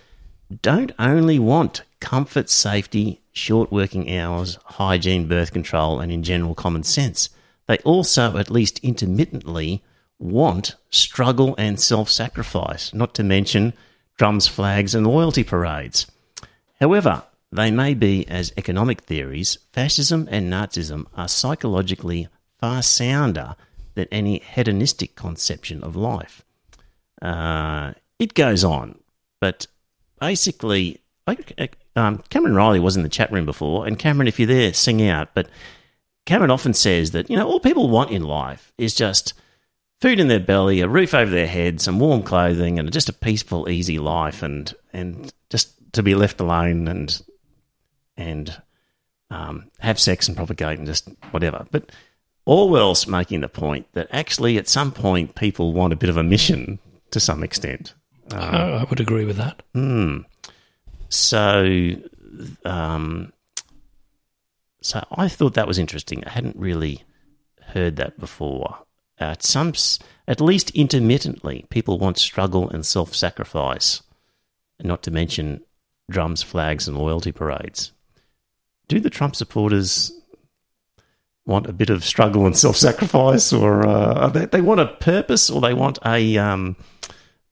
don't 0.63 0.93
only 0.97 1.41
want 1.41 1.83
comfort, 1.99 2.49
safety, 2.49 3.21
short 3.33 3.73
working 3.73 4.17
hours, 4.17 4.59
hygiene, 4.65 5.27
birth 5.27 5.53
control, 5.53 5.99
and 5.99 6.13
in 6.13 6.23
general 6.23 6.55
common 6.55 6.85
sense. 6.85 7.31
They 7.67 7.79
also, 7.79 8.37
at 8.39 8.49
least 8.49 8.79
intermittently, 8.85 9.83
want 10.21 10.77
struggle 10.89 11.57
and 11.59 11.81
self 11.81 12.09
sacrifice, 12.09 12.95
not 12.95 13.13
to 13.15 13.25
mention 13.25 13.73
drums, 14.17 14.47
flags, 14.47 14.95
and 14.95 15.05
loyalty 15.05 15.43
parades. 15.43 16.07
However, 16.79 17.25
they 17.51 17.73
may 17.73 17.95
be 17.95 18.25
as 18.29 18.53
economic 18.57 19.01
theories, 19.01 19.59
fascism 19.73 20.29
and 20.31 20.49
Nazism 20.49 21.07
are 21.17 21.27
psychologically 21.27 22.29
far 22.61 22.83
sounder 22.83 23.57
than 23.95 24.07
any 24.13 24.39
hedonistic 24.39 25.17
conception 25.17 25.83
of 25.83 25.97
life. 25.97 26.45
Uh, 27.23 27.93
it 28.19 28.35
goes 28.35 28.65
on, 28.65 28.99
but 29.41 29.67
basically, 30.21 31.01
um, 31.97 32.19
Cameron 32.31 32.55
Riley 32.55 32.81
was 32.81 32.97
in 32.97 33.05
the 33.05 33.09
chat 33.09 33.31
room 33.31 33.47
before, 33.47 33.87
and 33.87 33.99
Cameron, 33.99 34.29
if 34.29 34.39
you're 34.41 34.47
there, 34.49 34.73
sing 34.73 35.09
out. 35.09 35.29
But 35.35 35.49
Cameron 36.27 36.51
often 36.51 36.75
says 36.75 37.13
that 37.13 37.31
you 37.31 37.37
know 37.37 37.47
all 37.47 37.61
people 37.61 37.89
want 37.89 38.11
in 38.11 38.23
life 38.23 38.73
is 38.77 38.95
just 38.95 39.35
food 40.01 40.19
in 40.19 40.27
their 40.29 40.41
belly, 40.41 40.81
a 40.81 40.89
roof 40.89 41.15
over 41.15 41.31
their 41.31 41.47
head, 41.47 41.81
some 41.81 42.01
warm 42.01 42.25
clothing, 42.25 42.79
and 42.79 42.93
just 42.93 43.09
a 43.09 43.13
peaceful, 43.13 43.69
easy 43.69 43.99
life, 43.99 44.43
and 44.43 44.75
and 44.93 45.33
just 45.49 45.73
to 45.93 46.03
be 46.03 46.15
left 46.15 46.41
alone 46.41 46.89
and 46.89 47.23
and 48.17 48.61
um, 49.31 49.71
have 49.79 49.99
sex 49.99 50.29
and 50.29 50.37
propagate 50.37 50.79
and 50.79 50.87
just 50.87 51.09
whatever. 51.31 51.67
But 51.71 51.91
Orwell's 52.47 53.07
making 53.07 53.41
the 53.41 53.49
point 53.49 53.87
that 53.93 54.09
actually, 54.11 54.59
at 54.59 54.69
some 54.69 54.91
point, 54.91 55.35
people 55.35 55.73
want 55.73 55.93
a 55.93 55.97
bit 55.97 56.11
of 56.11 56.17
a 56.17 56.23
mission 56.23 56.79
to 57.13 57.21
some 57.21 57.43
extent. 57.43 57.95
Uh, 58.33 58.81
I 58.81 58.85
would 58.89 59.01
agree 59.01 59.25
with 59.25 59.37
that. 59.37 59.63
Hmm. 59.75 60.19
So, 61.09 61.93
um, 62.65 63.33
so 64.81 65.05
I 65.13 65.29
thought 65.29 65.55
that 65.55 65.69
was 65.69 65.79
interesting. 65.79 66.25
I 66.25 66.31
hadn't 66.31 66.57
really 66.57 67.05
heard 67.69 67.97
that 67.97 68.19
before. 68.19 68.79
At 69.19 69.43
some, 69.43 69.73
at 70.27 70.41
least 70.41 70.71
intermittently, 70.71 71.67
people 71.71 71.99
want 71.99 72.19
struggle 72.19 72.69
and 72.69 72.85
self-sacrifice, 72.85 74.03
not 74.83 75.03
to 75.05 75.11
mention 75.11 75.61
drums, 76.11 76.43
flags, 76.43 76.89
and 76.89 76.97
loyalty 76.97 77.31
parades. 77.31 77.93
Do 78.89 78.99
the 79.01 79.11
Trump 79.11 79.37
supporters 79.37 80.13
want 81.47 81.67
a 81.67 81.73
bit 81.73 81.91
of 81.91 82.05
struggle 82.05 82.47
and 82.47 82.57
self-sacrifice, 82.65 83.53
or 83.53 83.87
uh, 83.87 84.29
they, 84.29 84.47
they, 84.47 84.61
want 84.61 84.81
a 84.81 84.87
purpose, 84.87 85.51
or 85.51 85.61
they 85.61 85.75
want 85.75 85.99
a 86.05 86.39
um, 86.39 86.77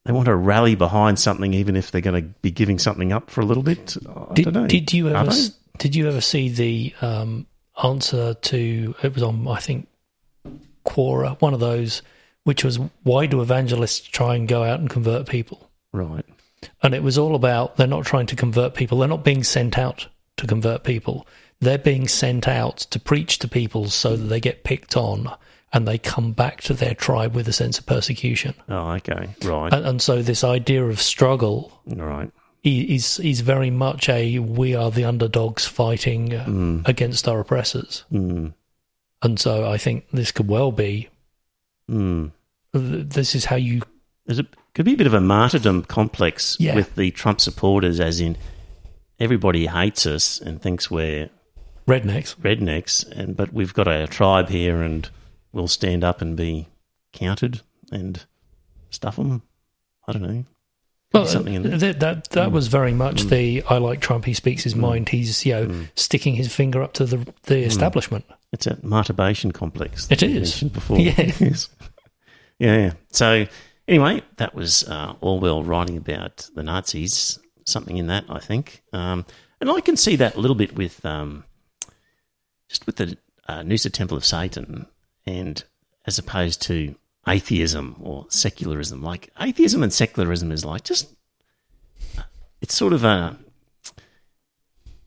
they 0.04 0.12
want 0.12 0.26
to 0.26 0.34
rally 0.34 0.74
behind 0.74 1.18
something, 1.18 1.52
even 1.54 1.76
if 1.76 1.90
they're 1.90 2.00
going 2.00 2.22
to 2.22 2.28
be 2.40 2.50
giving 2.50 2.78
something 2.78 3.12
up 3.12 3.30
for 3.30 3.40
a 3.40 3.44
little 3.44 3.62
bit. 3.62 3.96
I 4.08 4.34
did. 4.34 4.68
Did 4.68 4.92
you 4.92 5.08
ever? 5.08 5.32
Did 5.78 5.96
you 5.96 6.08
ever 6.08 6.20
see 6.20 6.48
the 6.48 6.94
um, 7.00 7.46
answer 7.82 8.34
to? 8.34 8.94
It 9.02 9.14
was 9.14 9.22
on, 9.22 9.46
I 9.48 9.60
think, 9.60 9.88
Quora, 10.86 11.40
one 11.40 11.54
of 11.54 11.60
those, 11.60 12.02
which 12.44 12.64
was 12.64 12.78
why 13.02 13.26
do 13.26 13.40
evangelists 13.40 14.00
try 14.00 14.34
and 14.34 14.48
go 14.48 14.62
out 14.62 14.80
and 14.80 14.90
convert 14.90 15.28
people? 15.28 15.70
Right. 15.92 16.24
And 16.82 16.94
it 16.94 17.02
was 17.02 17.18
all 17.18 17.34
about 17.34 17.76
they're 17.76 17.86
not 17.86 18.04
trying 18.04 18.26
to 18.26 18.36
convert 18.36 18.74
people. 18.74 18.98
They're 18.98 19.08
not 19.08 19.24
being 19.24 19.44
sent 19.44 19.78
out 19.78 20.06
to 20.36 20.46
convert 20.46 20.84
people. 20.84 21.26
They're 21.60 21.78
being 21.78 22.08
sent 22.08 22.48
out 22.48 22.78
to 22.78 22.98
preach 22.98 23.38
to 23.40 23.48
people 23.48 23.88
so 23.88 24.16
that 24.16 24.24
they 24.24 24.40
get 24.40 24.64
picked 24.64 24.96
on 24.96 25.30
and 25.72 25.86
they 25.86 25.98
come 25.98 26.32
back 26.32 26.62
to 26.62 26.74
their 26.74 26.94
tribe 26.94 27.34
with 27.34 27.46
a 27.48 27.52
sense 27.52 27.78
of 27.78 27.86
persecution. 27.86 28.54
Oh, 28.68 28.92
okay, 28.92 29.28
right. 29.44 29.72
And, 29.72 29.86
and 29.86 30.02
so 30.02 30.22
this 30.22 30.42
idea 30.42 30.84
of 30.84 31.00
struggle, 31.00 31.80
right, 31.86 32.30
is 32.64 33.18
is 33.20 33.40
very 33.40 33.70
much 33.70 34.08
a 34.08 34.38
we 34.38 34.74
are 34.74 34.90
the 34.90 35.04
underdogs 35.04 35.66
fighting 35.66 36.34
uh, 36.34 36.44
mm. 36.46 36.88
against 36.88 37.28
our 37.28 37.40
oppressors. 37.40 38.04
Mm. 38.12 38.52
And 39.22 39.38
so 39.38 39.70
I 39.70 39.78
think 39.78 40.10
this 40.12 40.32
could 40.32 40.48
well 40.48 40.72
be. 40.72 41.08
Mm. 41.88 42.32
This 42.72 43.34
is 43.34 43.44
how 43.44 43.56
you. 43.56 43.82
There's 44.26 44.38
a 44.38 44.46
could 44.74 44.84
be 44.84 44.94
a 44.94 44.96
bit 44.96 45.06
of 45.06 45.14
a 45.14 45.20
martyrdom 45.20 45.84
complex 45.84 46.56
yeah. 46.58 46.74
with 46.74 46.94
the 46.94 47.10
Trump 47.10 47.40
supporters, 47.40 48.00
as 48.00 48.20
in 48.20 48.36
everybody 49.18 49.66
hates 49.66 50.06
us 50.06 50.40
and 50.40 50.60
thinks 50.60 50.90
we're 50.90 51.28
rednecks, 51.90 52.36
rednecks, 52.36 53.06
and 53.10 53.36
but 53.36 53.52
we've 53.52 53.74
got 53.74 53.88
a 53.88 54.06
tribe 54.06 54.48
here 54.48 54.82
and 54.82 55.08
we'll 55.52 55.68
stand 55.68 56.04
up 56.04 56.20
and 56.20 56.36
be 56.36 56.68
counted 57.12 57.62
and 57.90 58.24
stuff 58.90 59.16
them. 59.16 59.42
I 60.06 60.12
don't 60.12 60.22
know. 60.22 60.44
Well, 61.12 61.26
something 61.26 61.54
in 61.54 61.62
that 61.78 61.98
that, 62.00 62.30
that 62.30 62.48
mm. 62.48 62.52
was 62.52 62.68
very 62.68 62.92
much 62.92 63.24
mm. 63.24 63.30
the 63.30 63.62
I 63.68 63.78
like 63.78 64.00
Trump. 64.00 64.24
He 64.24 64.34
speaks 64.34 64.62
his 64.62 64.74
mm. 64.74 64.80
mind. 64.80 65.08
He's 65.08 65.44
you 65.44 65.52
know 65.52 65.66
mm. 65.66 65.88
sticking 65.96 66.34
his 66.34 66.54
finger 66.54 66.82
up 66.82 66.92
to 66.94 67.04
the 67.04 67.16
the 67.44 67.56
mm. 67.56 67.66
establishment. 67.66 68.24
It's 68.52 68.68
a 68.68 68.78
masturbation 68.82 69.50
complex. 69.50 70.08
It 70.10 70.22
is 70.22 70.62
before. 70.62 70.98
Yeah. 72.58 72.76
Yeah. 72.76 72.92
So 73.10 73.46
anyway, 73.88 74.22
that 74.36 74.54
was 74.54 74.86
uh, 74.86 75.14
Orwell 75.22 75.64
writing 75.64 75.96
about 75.96 76.46
the 76.54 76.62
Nazis. 76.62 77.38
Something 77.64 77.96
in 77.96 78.08
that, 78.08 78.24
I 78.28 78.38
think, 78.38 78.82
um, 78.92 79.24
and 79.62 79.70
I 79.70 79.80
can 79.80 79.96
see 79.96 80.16
that 80.16 80.34
a 80.34 80.40
little 80.40 80.54
bit 80.54 80.74
with 80.76 81.02
um, 81.06 81.44
just 82.70 82.86
with 82.86 82.96
the 82.96 83.18
uh, 83.48 83.60
Noosa 83.60 83.92
Temple 83.92 84.16
of 84.16 84.24
Satan 84.24 84.86
and 85.26 85.62
as 86.06 86.18
opposed 86.18 86.62
to 86.62 86.94
atheism 87.28 87.96
or 88.00 88.24
secularism. 88.30 89.02
Like 89.02 89.30
atheism 89.40 89.82
and 89.82 89.92
secularism 89.92 90.52
is 90.52 90.64
like 90.64 90.84
just 90.84 91.12
it's 92.62 92.74
sort 92.74 92.92
of 92.92 93.04
a 93.04 93.36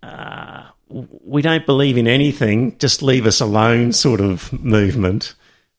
uh, 0.03 0.63
we 0.89 1.41
don't 1.41 1.65
believe 1.65 1.97
in 1.97 2.07
anything, 2.07 2.77
just 2.77 3.01
leave 3.01 3.25
us 3.25 3.39
alone 3.39 3.93
sort 3.93 4.19
of 4.19 4.51
movement. 4.61 5.33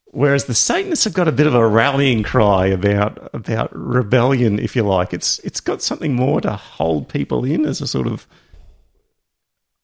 Whereas 0.06 0.46
the 0.46 0.54
Satanists 0.54 1.04
have 1.04 1.12
got 1.12 1.28
a 1.28 1.32
bit 1.32 1.46
of 1.46 1.54
a 1.54 1.66
rallying 1.66 2.22
cry 2.22 2.66
about 2.66 3.30
about 3.34 3.70
rebellion, 3.76 4.58
if 4.58 4.74
you 4.74 4.82
like. 4.82 5.12
It's 5.12 5.38
it's 5.40 5.60
got 5.60 5.82
something 5.82 6.14
more 6.14 6.40
to 6.40 6.52
hold 6.56 7.08
people 7.08 7.44
in 7.44 7.66
as 7.66 7.80
a 7.80 7.86
sort 7.86 8.06
of 8.06 8.26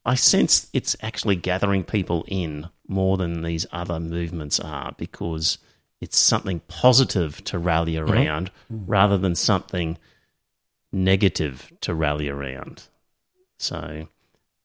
I 0.04 0.14
sense 0.14 0.68
it's 0.72 0.96
actually 1.02 1.36
gathering 1.36 1.84
people 1.84 2.24
in 2.28 2.68
more 2.88 3.16
than 3.16 3.42
these 3.42 3.66
other 3.72 4.00
movements 4.00 4.58
are 4.58 4.94
because 4.96 5.58
it's 6.00 6.18
something 6.18 6.60
positive 6.68 7.42
to 7.44 7.58
rally 7.58 7.94
mm-hmm. 7.94 8.10
around 8.10 8.50
mm-hmm. 8.72 8.90
rather 8.90 9.18
than 9.18 9.34
something 9.34 9.98
negative 10.92 11.72
to 11.82 11.94
rally 11.94 12.28
around. 12.28 12.84
So, 13.58 14.08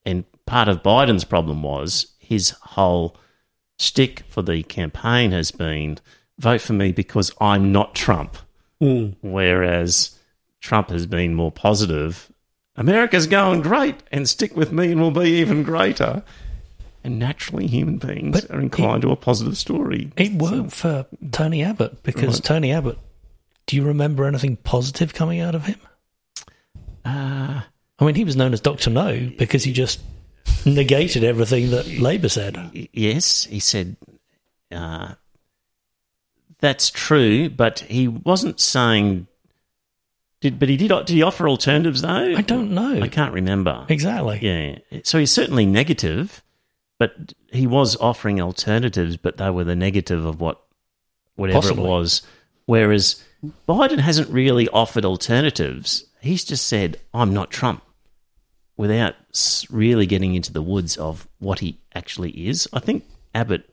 and 0.06 0.24
part 0.46 0.68
of 0.68 0.84
Biden's 0.84 1.26
problem 1.26 1.64
was 1.64 2.14
his 2.18 2.52
whole 2.62 3.18
stick 3.78 4.24
for 4.30 4.42
the 4.42 4.64
campaign 4.64 5.32
has 5.32 5.52
been 5.52 6.00
vote 6.40 6.62
for 6.62 6.74
me 6.74 6.92
because 6.92 7.32
I'm 7.40 7.72
not 7.72 7.96
Trump. 7.96 8.38
Mm. 8.82 9.16
Whereas 9.22 10.18
Trump 10.62 10.90
has 10.90 11.06
been 11.06 11.34
more 11.34 11.52
positive 11.52 12.32
America's 12.78 13.28
going 13.28 13.62
great 13.62 13.96
and 14.12 14.28
stick 14.28 14.56
with 14.56 14.72
me 14.72 14.92
and 14.92 15.02
we'll 15.02 15.12
be 15.12 15.40
even 15.40 15.64
greater. 15.64 16.24
And 17.04 17.20
naturally, 17.20 17.68
human 17.68 17.98
beings 17.98 18.42
but 18.42 18.52
are 18.52 18.60
inclined 18.60 19.04
it, 19.04 19.08
to 19.08 19.14
a 19.14 19.16
positive 19.16 19.58
story. 19.58 20.12
It 20.18 20.34
worked 20.34 20.72
for 20.72 21.06
Tony 21.32 21.64
Abbott 21.64 22.02
because 22.04 22.36
right. 22.36 22.44
Tony 22.44 22.72
Abbott, 22.72 22.98
do 23.68 23.76
you 23.76 23.84
remember 23.84 24.26
anything 24.26 24.56
positive 24.58 25.14
coming 25.14 25.40
out 25.40 25.54
of 25.54 25.66
him? 25.66 25.80
Uh, 27.06 27.62
I 28.00 28.06
mean, 28.06 28.16
he 28.16 28.24
was 28.24 28.36
known 28.36 28.54
as 28.54 28.62
Dr. 28.62 28.90
No 28.90 29.30
because 29.38 29.64
he 29.64 29.72
just 29.72 30.02
negated 30.66 31.24
everything 31.24 31.70
that 31.72 31.88
Labour 31.88 32.30
said. 32.30 32.90
Yes, 32.92 33.44
he 33.46 33.60
said 33.60 33.96
uh, 34.72 35.14
that's 36.60 36.90
true, 36.90 37.50
but 37.50 37.82
he 37.82 38.08
wasn't 38.08 38.60
saying 38.60 39.28
did, 40.42 40.60
but 40.60 40.70
he 40.70 40.78
did. 40.78 40.90
Did 40.90 41.10
he 41.10 41.22
offer 41.24 41.48
alternatives 41.50 42.02
though? 42.02 42.10
I 42.36 42.42
don't 42.42 42.72
know. 42.72 43.02
I 43.02 43.08
can't 43.08 43.34
remember 43.34 43.86
exactly. 43.90 44.40
Yeah. 44.42 45.00
So 45.04 45.18
he's 45.20 45.32
certainly 45.32 45.66
negative, 45.66 46.44
but 47.00 47.34
he 47.52 47.66
was 47.68 47.96
offering 47.98 48.40
alternatives, 48.42 49.18
but 49.18 49.38
they 49.38 49.50
were 49.50 49.64
the 49.64 49.76
negative 49.76 50.26
of 50.26 50.40
what 50.42 50.62
whatever 51.36 51.60
Possibly. 51.62 51.84
it 51.84 51.88
was. 51.88 52.22
Whereas 52.66 53.24
Biden 53.68 54.00
hasn't 54.00 54.30
really 54.30 54.68
offered 54.70 55.06
alternatives. 55.06 56.06
he's 56.22 56.44
just 56.44 56.66
said, 56.68 57.00
I'm 57.14 57.34
not 57.34 57.52
Trump, 57.52 57.84
without 58.78 59.14
really 59.70 60.06
getting 60.08 60.34
into 60.36 60.52
the 60.52 60.62
woods 60.64 60.98
of 60.98 61.28
what 61.40 61.60
he 61.60 61.80
actually 61.94 62.32
is. 62.48 62.68
I 62.74 62.80
think 62.80 63.04
Abbott 63.36 63.70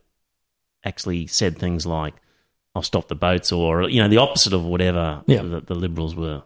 actually 0.84 1.26
said 1.26 1.56
things 1.58 1.86
like, 1.86 2.14
I'll 2.74 2.82
stop 2.82 3.08
the 3.08 3.14
boats, 3.14 3.50
or, 3.52 3.88
you 3.88 4.02
know, 4.02 4.08
the 4.08 4.18
opposite 4.18 4.52
of 4.52 4.64
whatever 4.64 5.22
Yeah. 5.26 5.42
the, 5.42 5.60
the 5.60 5.74
Liberals 5.74 6.14
were 6.14 6.42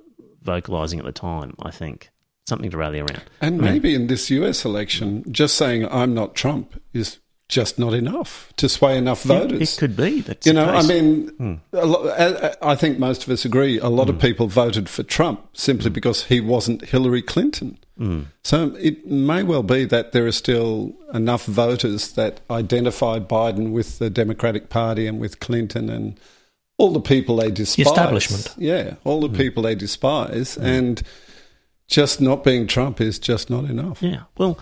vocalising 0.46 0.98
at 0.98 1.04
the 1.04 1.12
time, 1.12 1.54
I 1.60 1.70
think. 1.70 2.10
Something 2.48 2.70
to 2.70 2.76
rally 2.76 3.00
around. 3.00 3.24
And 3.40 3.60
maybe 3.60 3.92
in 3.92 4.06
this 4.06 4.30
US 4.30 4.64
election, 4.64 5.24
just 5.32 5.56
saying 5.56 5.88
I'm 5.90 6.14
not 6.14 6.36
Trump 6.36 6.80
is 6.94 7.18
just 7.48 7.78
not 7.78 7.92
enough 7.92 8.52
to 8.56 8.68
sway 8.68 8.96
enough 8.96 9.22
voters. 9.22 9.76
It 9.76 9.80
could 9.80 9.96
be. 9.96 10.20
That's 10.20 10.46
you 10.46 10.52
know, 10.52 10.64
I 10.66 10.82
mean, 10.82 11.28
hmm. 11.28 11.54
a 11.72 11.86
lo- 11.86 12.08
I 12.10 12.72
I 12.72 12.74
think 12.76 13.00
most 13.00 13.24
of 13.24 13.30
us 13.30 13.44
agree. 13.44 13.80
A 13.80 13.88
lot 13.88 14.08
of 14.08 14.16
hmm. 14.16 14.20
people 14.20 14.46
voted 14.46 14.88
for 14.88 15.02
Trump 15.02 15.56
simply 15.56 15.90
hmm. 15.90 15.94
because 15.94 16.24
he 16.24 16.40
wasn't 16.40 16.84
Hillary 16.84 17.22
Clinton. 17.22 17.78
So 18.42 18.74
it 18.78 19.06
may 19.06 19.42
well 19.42 19.62
be 19.62 19.86
that 19.86 20.12
there 20.12 20.26
are 20.26 20.32
still 20.32 20.94
enough 21.14 21.46
voters 21.46 22.12
that 22.12 22.40
identify 22.50 23.18
Biden 23.18 23.72
with 23.72 23.98
the 23.98 24.10
Democratic 24.10 24.68
Party 24.68 25.06
and 25.06 25.18
with 25.18 25.40
Clinton 25.40 25.88
and 25.88 26.20
all 26.78 26.92
the 26.92 27.00
people 27.00 27.36
they 27.36 27.50
despise. 27.50 27.86
establishment. 27.86 28.54
Yeah, 28.58 28.94
all 29.04 29.20
the 29.20 29.28
mm. 29.28 29.36
people 29.36 29.62
they 29.62 29.74
despise. 29.74 30.56
Mm. 30.56 30.64
And 30.64 31.02
just 31.88 32.20
not 32.20 32.44
being 32.44 32.66
Trump 32.66 33.00
is 33.00 33.18
just 33.18 33.50
not 33.50 33.64
enough. 33.64 34.02
Yeah. 34.02 34.24
Well, 34.36 34.58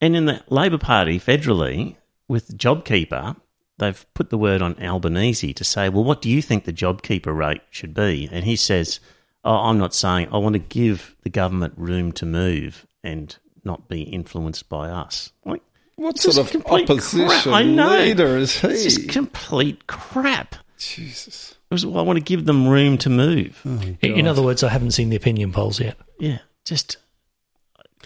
and 0.00 0.16
in 0.16 0.26
the 0.26 0.42
Labor 0.48 0.78
Party 0.78 1.18
federally, 1.18 1.96
with 2.28 2.56
JobKeeper, 2.56 3.36
they've 3.78 4.06
put 4.14 4.30
the 4.30 4.38
word 4.38 4.62
on 4.62 4.80
Albanese 4.80 5.52
to 5.54 5.64
say, 5.64 5.88
well, 5.88 6.04
what 6.04 6.22
do 6.22 6.30
you 6.30 6.40
think 6.40 6.64
the 6.64 6.72
JobKeeper 6.72 7.34
rate 7.34 7.62
should 7.70 7.94
be? 7.94 8.28
And 8.30 8.44
he 8.44 8.56
says, 8.56 9.00
oh, 9.44 9.56
I'm 9.56 9.78
not 9.78 9.94
saying, 9.94 10.28
I 10.32 10.38
want 10.38 10.52
to 10.54 10.60
give 10.60 11.16
the 11.22 11.30
government 11.30 11.74
room 11.76 12.12
to 12.12 12.26
move 12.26 12.86
and 13.02 13.36
not 13.64 13.88
be 13.88 14.02
influenced 14.02 14.68
by 14.68 14.88
us. 14.88 15.32
Like, 15.44 15.62
What 15.96 16.18
sort 16.18 16.38
of 16.38 16.64
opposition 16.66 17.28
crap. 17.28 17.46
I 17.46 17.62
know. 17.62 17.98
leader 17.98 18.36
is 18.36 18.58
he? 18.60 18.68
It's 18.68 18.84
just 18.84 19.08
complete 19.08 19.86
crap. 19.86 20.54
Jesus. 20.80 21.54
Was, 21.70 21.84
well, 21.86 21.98
I 21.98 22.02
want 22.02 22.16
to 22.18 22.24
give 22.24 22.46
them 22.46 22.66
room 22.66 22.98
to 22.98 23.10
move. 23.10 23.60
Oh, 23.64 23.80
in- 24.02 24.14
In 24.20 24.26
other 24.26 24.42
words, 24.42 24.62
I 24.64 24.68
haven't 24.70 24.90
seen 24.92 25.10
the 25.10 25.16
opinion 25.16 25.52
polls 25.52 25.78
yet. 25.78 25.96
Yeah, 26.18 26.38
just 26.64 26.96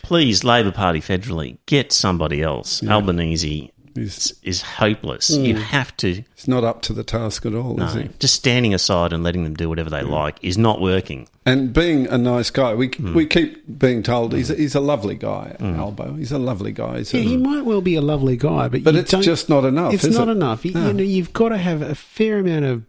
please, 0.03 0.45
Labor 0.45 0.73
Party 0.73 1.01
federally, 1.01 1.57
get 1.67 1.93
somebody 1.93 2.43
else. 2.43 2.83
Albanese 2.87 3.49
He's, 3.49 3.71
is, 3.95 4.35
is 4.43 4.63
hopeless. 4.63 5.31
You 5.31 5.55
hmm. 5.55 5.61
have 5.61 5.97
to, 5.99 6.25
It's 6.33 6.49
not 6.49 6.65
up 6.65 6.83
to 6.83 6.93
the 6.93 7.05
task 7.05 7.47
at 7.47 7.55
all, 7.55 7.81
is 7.83 7.95
no, 7.95 8.09
just 8.19 8.35
standing 8.35 8.75
aside 8.75 9.13
and 9.13 9.23
letting 9.23 9.45
them 9.45 9.55
do 9.55 9.69
whatever 9.69 9.91
they 9.91 10.03
hmm. 10.03 10.11
like 10.11 10.39
is 10.43 10.59
not 10.59 10.81
working. 10.81 11.29
And 11.47 11.73
being 11.73 12.07
a 12.09 12.19
nice 12.19 12.51
guy, 12.51 12.75
we 12.75 12.89
Hmm. 12.89 13.15
we 13.15 13.27
keep 13.27 13.79
being 13.79 14.03
told 14.03 14.33
he's 14.33 14.49
hmm. 14.49 14.55
a, 14.55 14.57
he's 14.57 14.75
a 14.75 14.81
lovely 14.81 15.15
guy, 15.15 15.57
Albo. 15.61 16.15
He's 16.15 16.33
a 16.33 16.39
lovely 16.39 16.73
guy. 16.73 16.99
Yeah, 16.99 17.21
he 17.21 17.37
might 17.37 17.65
well 17.65 17.81
be 17.81 17.95
a 17.95 18.03
lovely 18.03 18.37
guy, 18.37 18.69
but 18.69 18.85
but 18.85 18.95
you 18.95 19.01
it's 19.01 19.11
don't- 19.11 19.23
just 19.23 19.49
not 19.49 19.65
enough. 19.65 19.95
It's 19.95 20.05
is 20.05 20.19
not 20.19 20.29
it? 20.29 20.33
enough. 20.33 20.65
You, 20.65 20.73
No. 20.73 20.83
you 20.83 20.89
ah. 20.89 20.93
know, 20.93 21.03
you've 21.03 21.33
got 21.33 21.51
to 21.51 21.59
have 21.59 21.83
a 21.83 21.95
fair 21.95 22.39
amount 22.39 22.65
of 22.65 22.83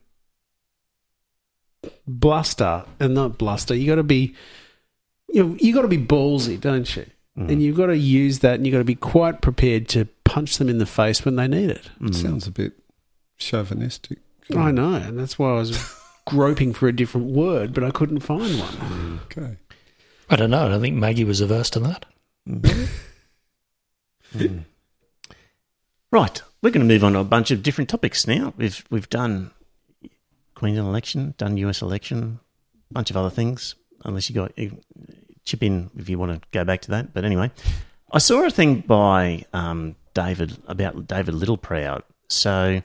bluster, 2.07 2.85
and 2.99 3.13
not 3.13 3.37
bluster. 3.37 3.75
You 3.75 3.87
got 3.87 3.95
to 3.95 4.03
be, 4.03 4.35
you 5.29 5.43
know, 5.43 5.57
you 5.59 5.73
got 5.73 5.83
to 5.83 5.87
be 5.87 5.97
ballsy, 5.97 6.59
don't 6.59 6.95
you? 6.95 7.05
Mm. 7.37 7.49
And 7.49 7.61
you've 7.61 7.77
got 7.77 7.87
to 7.87 7.97
use 7.97 8.39
that, 8.39 8.55
and 8.55 8.65
you've 8.65 8.73
got 8.73 8.79
to 8.79 8.85
be 8.85 8.95
quite 8.95 9.41
prepared 9.41 9.87
to 9.89 10.07
punch 10.25 10.57
them 10.57 10.67
in 10.67 10.79
the 10.79 10.85
face 10.85 11.23
when 11.23 11.37
they 11.37 11.47
need 11.47 11.69
it. 11.69 11.89
It 12.01 12.11
mm. 12.11 12.15
sounds 12.15 12.47
a 12.47 12.51
bit 12.51 12.73
chauvinistic. 13.37 14.19
I 14.55 14.71
know, 14.71 14.95
and 14.95 15.17
that's 15.17 15.39
why 15.39 15.51
I 15.51 15.53
was 15.53 15.95
groping 16.27 16.73
for 16.73 16.87
a 16.87 16.95
different 16.95 17.27
word, 17.27 17.73
but 17.73 17.83
I 17.83 17.91
couldn't 17.91 18.19
find 18.19 18.59
one. 18.59 19.19
Okay. 19.25 19.57
I 20.29 20.35
don't 20.35 20.51
know. 20.51 20.65
I 20.65 20.69
don't 20.69 20.81
think 20.81 20.95
Maggie 20.95 21.23
was 21.23 21.41
averse 21.41 21.69
to 21.71 21.79
that. 21.81 22.05
Mm-hmm. 22.47 22.85
Mm. 24.35 24.65
Right, 26.11 26.41
we're 26.61 26.71
going 26.71 26.85
to 26.85 26.93
move 26.93 27.05
on 27.05 27.13
to 27.13 27.19
a 27.19 27.23
bunch 27.23 27.51
of 27.51 27.63
different 27.63 27.89
topics 27.89 28.27
now. 28.27 28.53
We've 28.57 28.83
we've 28.89 29.09
done 29.09 29.51
Queensland 30.55 30.89
election, 30.89 31.35
done 31.37 31.57
US 31.57 31.81
election, 31.81 32.39
a 32.89 32.93
bunch 32.93 33.09
of 33.09 33.17
other 33.17 33.29
things. 33.29 33.75
Unless 34.03 34.29
you 34.29 34.35
got 34.35 34.57
you 34.57 34.81
chip 35.45 35.63
in 35.63 35.89
if 35.97 36.09
you 36.09 36.19
want 36.19 36.41
to 36.41 36.47
go 36.51 36.63
back 36.63 36.81
to 36.81 36.91
that. 36.91 37.13
But 37.13 37.23
anyway, 37.23 37.51
I 38.11 38.17
saw 38.17 38.45
a 38.45 38.49
thing 38.49 38.81
by 38.81 39.45
um, 39.53 39.95
David 40.15 40.57
about 40.67 41.07
David 41.07 41.35
Littleproud. 41.35 42.01
So, 42.27 42.81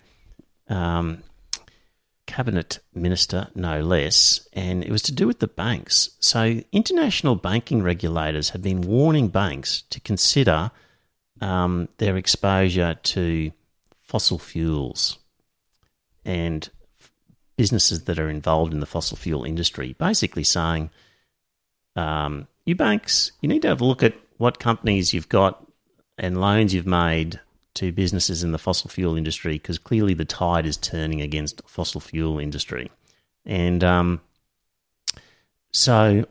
um, 0.68 1.22
cabinet 2.26 2.80
minister, 2.94 3.48
no 3.54 3.80
less, 3.80 4.46
and 4.52 4.84
it 4.84 4.90
was 4.90 5.02
to 5.02 5.12
do 5.12 5.26
with 5.26 5.38
the 5.38 5.48
banks. 5.48 6.10
So, 6.20 6.60
international 6.72 7.36
banking 7.36 7.82
regulators 7.82 8.50
have 8.50 8.60
been 8.60 8.82
warning 8.82 9.28
banks 9.28 9.82
to 9.90 10.00
consider 10.00 10.70
um, 11.40 11.88
their 11.96 12.16
exposure 12.18 12.94
to 12.94 13.52
fossil 14.02 14.38
fuels 14.38 15.18
and 16.24 16.68
businesses 17.56 18.04
that 18.04 18.18
are 18.18 18.28
involved 18.28 18.72
in 18.72 18.80
the 18.80 18.86
fossil 18.86 19.16
fuel 19.16 19.44
industry, 19.44 19.94
basically 19.98 20.44
saying, 20.44 20.90
um, 21.96 22.46
you 22.66 22.74
banks, 22.74 23.32
you 23.40 23.48
need 23.48 23.62
to 23.62 23.68
have 23.68 23.80
a 23.80 23.84
look 23.84 24.02
at 24.02 24.14
what 24.38 24.58
companies 24.58 25.12
you've 25.12 25.28
got 25.28 25.66
and 26.20 26.40
loans 26.40 26.72
you've 26.74 26.86
made 26.86 27.40
to 27.74 27.90
businesses 27.90 28.44
in 28.44 28.52
the 28.52 28.58
fossil 28.58 28.90
fuel 28.90 29.16
industry 29.16 29.54
because 29.54 29.78
clearly 29.78 30.12
the 30.14 30.24
tide 30.24 30.66
is 30.66 30.76
turning 30.76 31.20
against 31.20 31.62
fossil 31.66 32.00
fuel 32.00 32.38
industry. 32.38 32.90
And 33.46 33.82
um, 33.82 34.20
so, 35.72 36.26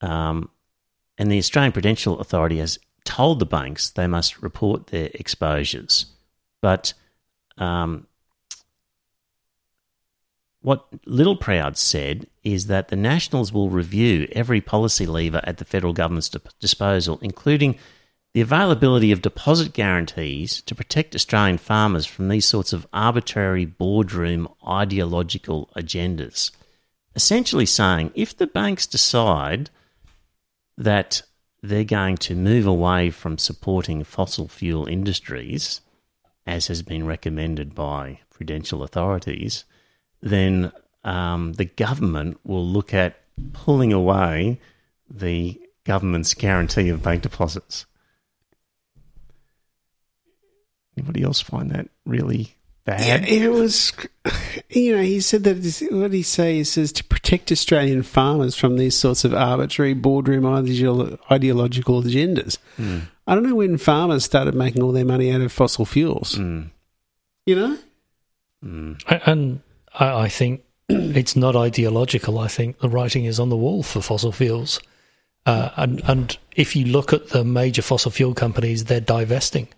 um, 0.00 0.50
and 1.18 1.30
the 1.30 1.38
Australian 1.38 1.72
Prudential 1.72 2.20
Authority 2.20 2.58
has 2.58 2.78
told 3.04 3.40
the 3.40 3.46
banks 3.46 3.90
they 3.90 4.06
must 4.06 4.40
report 4.40 4.86
their 4.86 5.10
exposures. 5.14 6.06
But 6.60 6.94
um, 7.58 8.06
what 10.62 10.90
Littleproud 11.06 11.76
said 11.76 12.26
is 12.44 12.66
that 12.66 12.88
the 12.88 12.96
Nationals 12.96 13.52
will 13.52 13.70
review 13.70 14.28
every 14.32 14.60
policy 14.60 15.06
lever 15.06 15.40
at 15.44 15.58
the 15.58 15.64
federal 15.64 15.92
government's 15.92 16.30
disposal, 16.60 17.18
including 17.22 17.78
the 18.32 18.40
availability 18.40 19.10
of 19.10 19.22
deposit 19.22 19.72
guarantees 19.72 20.60
to 20.62 20.74
protect 20.74 21.14
Australian 21.14 21.58
farmers 21.58 22.06
from 22.06 22.28
these 22.28 22.46
sorts 22.46 22.72
of 22.72 22.86
arbitrary 22.92 23.64
boardroom 23.64 24.48
ideological 24.66 25.70
agendas. 25.76 26.50
Essentially 27.16 27.66
saying 27.66 28.12
if 28.14 28.36
the 28.36 28.46
banks 28.46 28.86
decide 28.86 29.70
that 30.78 31.22
they're 31.62 31.84
going 31.84 32.16
to 32.16 32.34
move 32.34 32.66
away 32.66 33.10
from 33.10 33.36
supporting 33.36 34.04
fossil 34.04 34.46
fuel 34.46 34.86
industries, 34.86 35.80
as 36.46 36.68
has 36.68 36.82
been 36.82 37.04
recommended 37.04 37.74
by 37.74 38.20
prudential 38.30 38.82
authorities, 38.82 39.64
then 40.22 40.72
um, 41.04 41.54
the 41.54 41.64
government 41.64 42.38
will 42.44 42.66
look 42.66 42.92
at 42.94 43.16
pulling 43.52 43.92
away 43.92 44.60
the 45.08 45.60
government's 45.84 46.34
guarantee 46.34 46.88
of 46.90 47.02
bank 47.02 47.22
deposits. 47.22 47.86
Anybody 50.96 51.22
else 51.22 51.40
find 51.40 51.70
that 51.70 51.88
really 52.04 52.54
bad? 52.84 53.24
Yeah, 53.26 53.44
it 53.44 53.48
was. 53.48 53.92
You 54.68 54.96
know, 54.96 55.02
he 55.02 55.20
said 55.20 55.44
that. 55.44 55.56
What 55.90 56.02
did 56.10 56.12
he 56.12 56.22
say? 56.22 56.56
He 56.56 56.64
says 56.64 56.92
to 56.92 57.04
protect 57.04 57.50
Australian 57.50 58.02
farmers 58.02 58.54
from 58.56 58.76
these 58.76 58.96
sorts 58.96 59.24
of 59.24 59.32
arbitrary 59.34 59.94
boardroom 59.94 60.42
ideolo- 60.44 61.18
ideological 61.30 62.02
agendas. 62.02 62.58
Hmm. 62.76 62.98
I 63.26 63.34
don't 63.34 63.44
know 63.48 63.54
when 63.56 63.78
farmers 63.78 64.24
started 64.24 64.54
making 64.54 64.82
all 64.82 64.92
their 64.92 65.04
money 65.04 65.32
out 65.32 65.40
of 65.40 65.50
fossil 65.52 65.84
fuels. 65.84 66.34
Hmm. 66.34 66.62
You 67.46 67.56
know, 67.56 67.78
hmm. 68.62 68.92
A- 69.08 69.30
And 69.30 69.60
I, 69.94 70.22
I 70.22 70.28
think 70.28 70.62
it's 70.88 71.36
not 71.36 71.56
ideological. 71.56 72.38
I 72.38 72.48
think 72.48 72.78
the 72.80 72.88
writing 72.88 73.24
is 73.24 73.40
on 73.40 73.48
the 73.48 73.56
wall 73.56 73.82
for 73.82 74.00
fossil 74.00 74.32
fuels. 74.32 74.80
Uh, 75.46 75.70
and, 75.76 76.02
and 76.04 76.38
if 76.54 76.76
you 76.76 76.84
look 76.86 77.12
at 77.12 77.30
the 77.30 77.44
major 77.44 77.82
fossil 77.82 78.10
fuel 78.10 78.34
companies, 78.34 78.84
they're 78.84 79.00
divesting. 79.00 79.68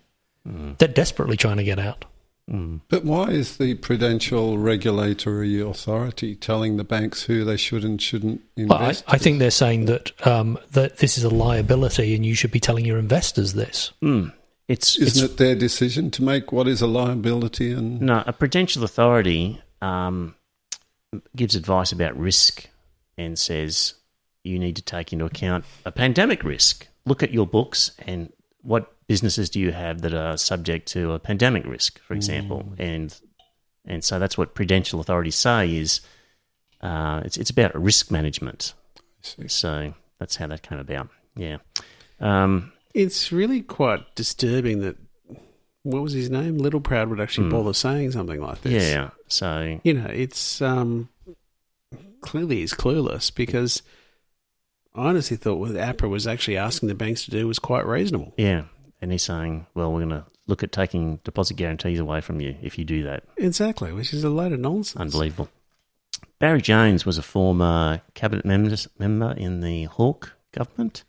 They're 0.45 0.89
desperately 0.89 1.37
trying 1.37 1.55
to 1.55 1.63
get 1.63 1.79
out. 1.79 2.03
But 2.47 3.05
why 3.05 3.29
is 3.29 3.57
the 3.57 3.75
prudential 3.75 4.57
regulatory 4.57 5.61
authority 5.61 6.35
telling 6.35 6.75
the 6.75 6.83
banks 6.83 7.23
who 7.23 7.45
they 7.45 7.55
should 7.55 7.85
and 7.85 8.01
shouldn't 8.01 8.41
Well, 8.57 8.73
I, 8.73 8.79
invest? 8.81 9.05
I 9.07 9.17
think 9.17 9.39
they're 9.39 9.51
saying 9.51 9.85
that 9.85 10.27
um, 10.27 10.59
that 10.71 10.97
this 10.97 11.17
is 11.17 11.23
a 11.23 11.29
liability, 11.29 12.13
and 12.13 12.25
you 12.25 12.35
should 12.35 12.51
be 12.51 12.59
telling 12.59 12.83
your 12.83 12.97
investors 12.97 13.53
this. 13.53 13.93
Mm. 14.01 14.33
It's, 14.67 14.97
it's 14.97 15.15
Isn't 15.15 15.31
it 15.31 15.37
their 15.37 15.55
decision 15.55 16.11
to 16.11 16.23
make 16.23 16.51
what 16.51 16.67
is 16.67 16.81
a 16.81 16.87
liability 16.87 17.71
and 17.71 18.01
No, 18.01 18.23
a 18.27 18.33
prudential 18.33 18.83
authority 18.83 19.61
um, 19.83 20.35
gives 21.35 21.55
advice 21.55 21.91
about 21.91 22.17
risk 22.17 22.69
and 23.17 23.37
says 23.37 23.93
you 24.43 24.57
need 24.57 24.75
to 24.75 24.81
take 24.81 25.13
into 25.13 25.25
account 25.25 25.65
a 25.85 25.91
pandemic 25.91 26.43
risk. 26.43 26.87
Look 27.05 27.23
at 27.23 27.33
your 27.33 27.45
books 27.45 27.91
and 27.99 28.31
what 28.61 28.93
businesses 29.07 29.49
do 29.49 29.59
you 29.59 29.71
have 29.71 30.01
that 30.01 30.13
are 30.13 30.37
subject 30.37 30.87
to 30.89 31.11
a 31.11 31.19
pandemic 31.19 31.65
risk, 31.65 31.99
for 32.01 32.13
example, 32.13 32.73
and 32.77 33.15
and 33.85 34.03
so 34.03 34.17
that's 34.17 34.37
what 34.37 34.55
prudential 34.55 35.01
authorities 35.01 35.35
say 35.35 35.75
is 35.75 35.99
uh, 36.81 37.21
it's 37.25 37.37
it's 37.37 37.49
about 37.49 37.75
risk 37.79 38.09
management 38.09 38.73
So 39.47 39.93
that's 40.19 40.35
how 40.35 40.47
that 40.47 40.61
came 40.61 40.79
about. 40.79 41.09
Yeah. 41.35 41.57
Um, 42.19 42.71
it's 42.93 43.31
really 43.31 43.61
quite 43.61 44.15
disturbing 44.15 44.79
that 44.81 44.97
what 45.83 46.01
was 46.01 46.13
his 46.13 46.29
name? 46.29 46.57
Littleproud 46.59 47.09
would 47.09 47.19
actually 47.19 47.45
Hmm. 47.47 47.51
bother 47.51 47.73
saying 47.73 48.11
something 48.11 48.41
like 48.41 48.61
this. 48.61 48.89
yeah. 48.91 49.09
So 49.27 49.79
You 49.83 49.93
know, 49.93 50.07
it's 50.07 50.61
um, 50.61 51.09
clearly 52.21 52.57
he's 52.57 52.73
clueless 52.73 53.33
because 53.33 53.81
I 54.95 55.07
honestly 55.07 55.37
thought 55.37 55.55
what 55.59 55.71
APRA 55.71 56.09
was 56.09 56.27
actually 56.27 56.57
asking 56.57 56.89
the 56.89 56.95
banks 56.95 57.25
to 57.25 57.31
do 57.31 57.47
was 57.47 57.59
quite 57.59 57.85
reasonable. 57.85 58.33
yeah, 58.37 58.63
and 59.01 59.11
he's 59.11 59.23
saying, 59.23 59.65
well, 59.73 59.91
we're 59.91 59.99
going 60.05 60.09
to 60.21 60.25
look 60.47 60.61
at 60.63 60.71
taking 60.71 61.19
deposit 61.23 61.55
guarantees 61.55 61.99
away 61.99 62.21
from 62.21 62.39
you 62.41 62.55
if 62.61 62.77
you 62.77 62.85
do 62.85 63.03
that. 63.03 63.23
Exactly, 63.37 63.91
which 63.91 64.13
is 64.13 64.23
a 64.23 64.29
load 64.29 64.51
of 64.51 64.59
nonsense. 64.59 64.99
Unbelievable. 65.01 65.49
Barry 66.39 66.61
Jones 66.61 67.05
was 67.05 67.17
a 67.17 67.21
former 67.23 68.01
cabinet 68.13 68.45
member 68.45 69.31
in 69.33 69.61
the 69.61 69.85
Hawke 69.85 70.33
government. 70.51 71.03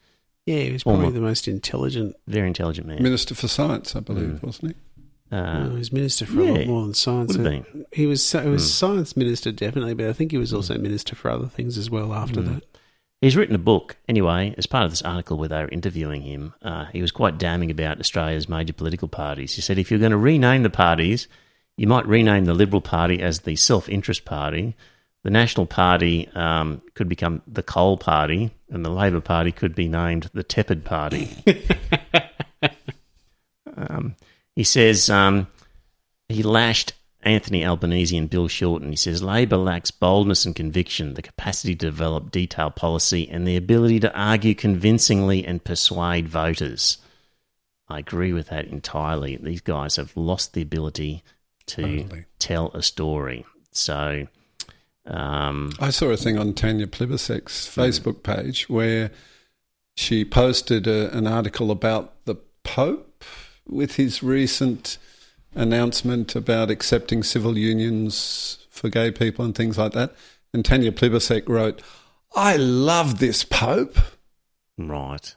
Yeah, 0.47 0.59
he 0.61 0.73
was 0.73 0.83
probably 0.83 1.03
Former- 1.05 1.15
the 1.15 1.21
most 1.23 1.49
intelligent. 1.49 2.17
Very 2.27 2.47
intelligent 2.49 2.87
man. 2.87 3.03
Minister 3.03 3.35
for 3.35 3.49
Science, 3.49 3.97
I 3.97 4.01
believe, 4.01 4.41
Mm. 4.41 4.43
wasn't 4.43 4.73
he? 5.31 5.37
Uh, 5.37 5.65
no, 5.65 5.71
he 5.71 5.79
was 5.79 5.93
minister 5.93 6.27
for 6.27 6.41
a 6.43 6.45
yeah, 6.45 6.53
lot 6.53 6.67
more 6.67 6.83
than 6.83 6.95
science. 6.95 7.37
would 7.37 7.45
have 7.47 7.65
been. 7.73 7.87
He 7.93 8.07
was 8.07 8.31
he 8.31 8.39
was 8.49 8.63
Mm. 8.63 8.69
science 8.69 9.17
minister 9.17 9.51
definitely, 9.53 9.95
but 9.95 10.07
I 10.07 10.13
think 10.13 10.31
he 10.31 10.39
was 10.39 10.53
also 10.53 10.77
minister 10.79 11.17
for 11.17 11.31
other 11.31 11.47
things 11.49 11.77
as 11.79 11.91
well 11.91 12.13
after 12.13 12.41
Mm. 12.41 12.47
that. 12.55 12.65
He's 13.23 13.37
written 13.37 13.55
a 13.55 13.59
book, 13.59 13.97
anyway, 14.07 14.55
as 14.59 14.67
part 14.67 14.85
of 14.85 14.91
this 14.93 15.01
article 15.03 15.39
where 15.39 15.49
they 15.49 15.63
were 15.63 15.69
interviewing 15.71 16.23
him. 16.23 16.53
Uh, 16.61 16.85
he 16.93 17.01
was 17.01 17.11
quite 17.11 17.39
damning 17.39 17.71
about 17.71 17.99
Australia's 17.99 18.51
major 18.51 18.75
political 18.75 19.09
parties. 19.09 19.55
He 19.55 19.63
said 19.63 19.79
if 19.79 19.91
you're 19.91 19.99
going 19.99 20.11
to 20.13 20.19
rename 20.19 20.63
the 20.63 20.69
parties, 20.71 21.27
you 21.79 21.87
might 21.87 22.07
rename 22.07 22.45
the 22.45 22.53
Liberal 22.55 22.83
Party 22.83 23.21
as 23.23 23.41
the 23.41 23.57
Self 23.57 23.89
Interest 23.89 24.25
Party. 24.27 24.77
The 25.25 25.31
National 25.31 25.65
Party 25.65 26.29
um, 26.35 26.83
could 26.95 27.09
become 27.09 27.41
the 27.47 27.63
Coal 27.63 27.97
Party, 27.97 28.51
and 28.69 28.85
the 28.85 28.91
Labor 28.91 29.23
Party 29.23 29.53
could 29.53 29.75
be 29.75 29.89
named 29.89 30.31
the 30.35 30.43
Tepid 30.43 30.85
Party. 30.85 31.31
um, 33.77 34.17
he 34.55 34.65
says 34.65 35.09
um, 35.09 35.47
he 36.29 36.43
lashed 36.43 36.93
Anthony 37.23 37.65
Albanese 37.65 38.17
and 38.19 38.29
Bill 38.29 38.49
Shorten. 38.49 38.91
He 38.91 38.97
says 38.97 39.23
Labor 39.23 39.57
lacks 39.57 39.91
boldness 39.91 40.45
and 40.45 40.55
conviction, 40.55 41.15
the 41.15 41.23
capacity 41.23 41.75
to 41.75 41.87
develop 41.87 42.31
detailed 42.31 42.77
policy, 42.77 43.27
and 43.29 43.49
the 43.49 43.57
ability 43.57 44.01
to 44.01 44.15
argue 44.15 44.55
convincingly 44.55 45.45
and 45.47 45.65
persuade 45.65 46.29
voters. 46.29 46.99
I 47.89 47.99
agree 48.01 48.35
with 48.35 48.49
that 48.49 48.67
entirely. 48.67 49.37
These 49.37 49.63
guys 49.63 49.97
have 49.97 50.15
lost 50.17 50.53
the 50.53 50.63
ability 50.63 51.23
to 51.67 52.03
Totally. 52.03 52.25
tell 52.39 52.71
a 52.75 52.83
story. 52.83 53.47
So, 53.73 54.27
um, 55.07 55.73
I 55.81 55.91
saw 55.91 56.09
a 56.09 56.17
thing 56.17 56.39
on 56.39 56.55
Tanya 56.55 56.87
Plibersek's 56.87 57.67
Facebook 57.69 58.23
page 58.23 58.69
where 58.69 59.11
she 59.97 60.25
posted 60.25 60.87
a, 60.87 61.15
an 61.17 61.27
article 61.27 61.71
about 61.71 62.15
the 62.25 62.37
Pope 62.63 63.23
with 63.69 63.97
his 63.97 64.23
recent 64.23 64.99
announcement 65.55 66.35
about 66.35 66.71
accepting 66.71 67.23
civil 67.23 67.57
unions 67.59 68.59
for 68.71 68.89
gay 68.89 69.11
people 69.11 69.45
and 69.45 69.55
things 69.55 69.79
like 69.79 69.93
that. 69.93 70.15
And 70.53 70.65
Tanya 70.65 70.91
Plibersek 70.93 71.49
wrote, 71.49 71.83
I 72.35 72.57
love 72.57 73.19
this 73.19 73.45
Pope. 73.45 73.97
right. 74.79 75.35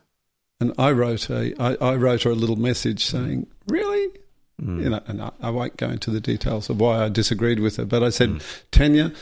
And 0.59 0.73
I 0.79 0.91
wrote 0.91 1.29
a, 1.29 1.53
I, 1.61 1.75
I 1.91 1.95
wrote 1.95 2.23
her 2.23 2.31
a 2.31 2.35
little 2.35 2.55
message 2.55 3.05
saying, 3.05 3.45
"Really?" 3.67 4.07
Mm. 4.59 4.83
You 4.83 4.89
know, 4.89 5.01
and 5.05 5.21
I, 5.21 5.29
I 5.39 5.49
won't 5.51 5.77
go 5.77 5.87
into 5.87 6.09
the 6.09 6.19
details 6.19 6.67
of 6.71 6.79
why 6.81 7.03
I 7.05 7.09
disagreed 7.09 7.59
with 7.59 7.75
her, 7.77 7.85
but 7.85 8.01
I 8.01 8.09
said, 8.09 8.29
Mm. 8.29 8.61
"Tanya, 8.71 9.13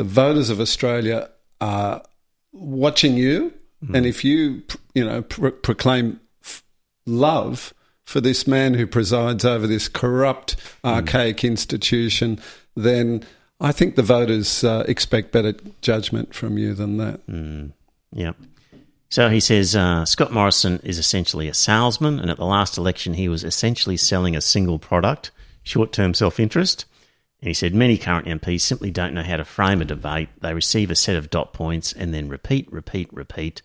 the 0.00 0.04
voters 0.04 0.48
of 0.48 0.60
Australia 0.60 1.28
are 1.60 2.02
watching 2.52 3.16
you, 3.18 3.52
Mm. 3.84 3.94
and 3.96 4.06
if 4.06 4.24
you, 4.24 4.62
you 4.94 5.04
know, 5.04 5.20
pro- 5.22 5.50
proclaim 5.52 6.20
f- 6.42 6.62
love 7.06 7.72
for 8.04 8.20
this 8.20 8.46
man 8.46 8.74
who 8.74 8.86
presides 8.86 9.44
over 9.44 9.66
this 9.66 9.88
corrupt, 9.88 10.56
Mm. 10.84 10.90
archaic 10.96 11.44
institution, 11.44 12.38
then." 12.74 13.22
I 13.62 13.72
think 13.72 13.94
the 13.94 14.02
voters 14.02 14.64
uh, 14.64 14.84
expect 14.88 15.32
better 15.32 15.52
judgment 15.82 16.34
from 16.34 16.56
you 16.56 16.72
than 16.72 16.96
that. 16.96 17.20
Mm, 17.26 17.72
yeah. 18.10 18.32
So 19.10 19.28
he 19.28 19.38
says 19.40 19.76
uh, 19.76 20.06
Scott 20.06 20.32
Morrison 20.32 20.80
is 20.82 20.96
essentially 20.98 21.46
a 21.46 21.52
salesman, 21.52 22.18
and 22.18 22.30
at 22.30 22.38
the 22.38 22.46
last 22.46 22.78
election, 22.78 23.12
he 23.12 23.28
was 23.28 23.44
essentially 23.44 23.98
selling 23.98 24.34
a 24.34 24.40
single 24.40 24.78
product 24.78 25.30
short 25.62 25.92
term 25.92 26.14
self 26.14 26.40
interest. 26.40 26.86
And 27.40 27.48
he 27.48 27.54
said 27.54 27.74
many 27.74 27.96
current 27.96 28.26
MPs 28.26 28.60
simply 28.60 28.90
don't 28.90 29.14
know 29.14 29.22
how 29.22 29.38
to 29.38 29.44
frame 29.44 29.80
a 29.80 29.86
debate. 29.86 30.28
They 30.40 30.52
receive 30.52 30.90
a 30.90 30.96
set 30.96 31.16
of 31.16 31.30
dot 31.30 31.52
points 31.52 31.92
and 31.92 32.12
then 32.12 32.28
repeat, 32.28 32.70
repeat, 32.70 33.08
repeat, 33.12 33.62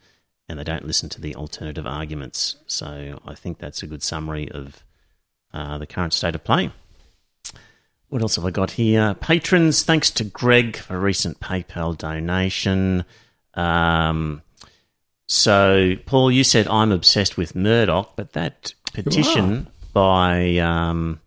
and 0.48 0.58
they 0.58 0.64
don't 0.64 0.86
listen 0.86 1.10
to 1.10 1.22
the 1.22 1.36
alternative 1.36 1.86
arguments. 1.86 2.56
So 2.68 3.20
I 3.26 3.36
think 3.36 3.58
that's 3.58 3.84
a 3.84 3.88
good 3.88 4.02
summary 4.02 4.50
of 4.50 4.84
uh, 5.54 5.78
the 5.78 5.88
current 5.88 6.14
state 6.14 6.36
of 6.36 6.44
play. 6.44 6.72
What 8.10 8.22
else 8.22 8.36
have 8.38 8.46
I 8.46 8.52
got 8.52 8.72
here? 8.72 9.14
Patrons, 9.16 9.84
thanks 9.84 10.10
to 10.12 10.24
Greg 10.24 10.78
for 10.78 10.96
a 10.96 11.00
recent 11.00 11.40
PayPal 11.40 11.98
donation. 11.98 13.04
Um, 13.56 14.42
so, 15.28 15.96
Paul, 16.06 16.32
you 16.32 16.44
said 16.44 16.68
I'm 16.68 16.92
obsessed 16.92 17.36
with 17.36 17.56
Murdoch, 17.56 18.14
but 18.16 18.34
that 18.34 18.74
petition 18.94 19.68
by 19.92 20.58
um, 20.60 21.20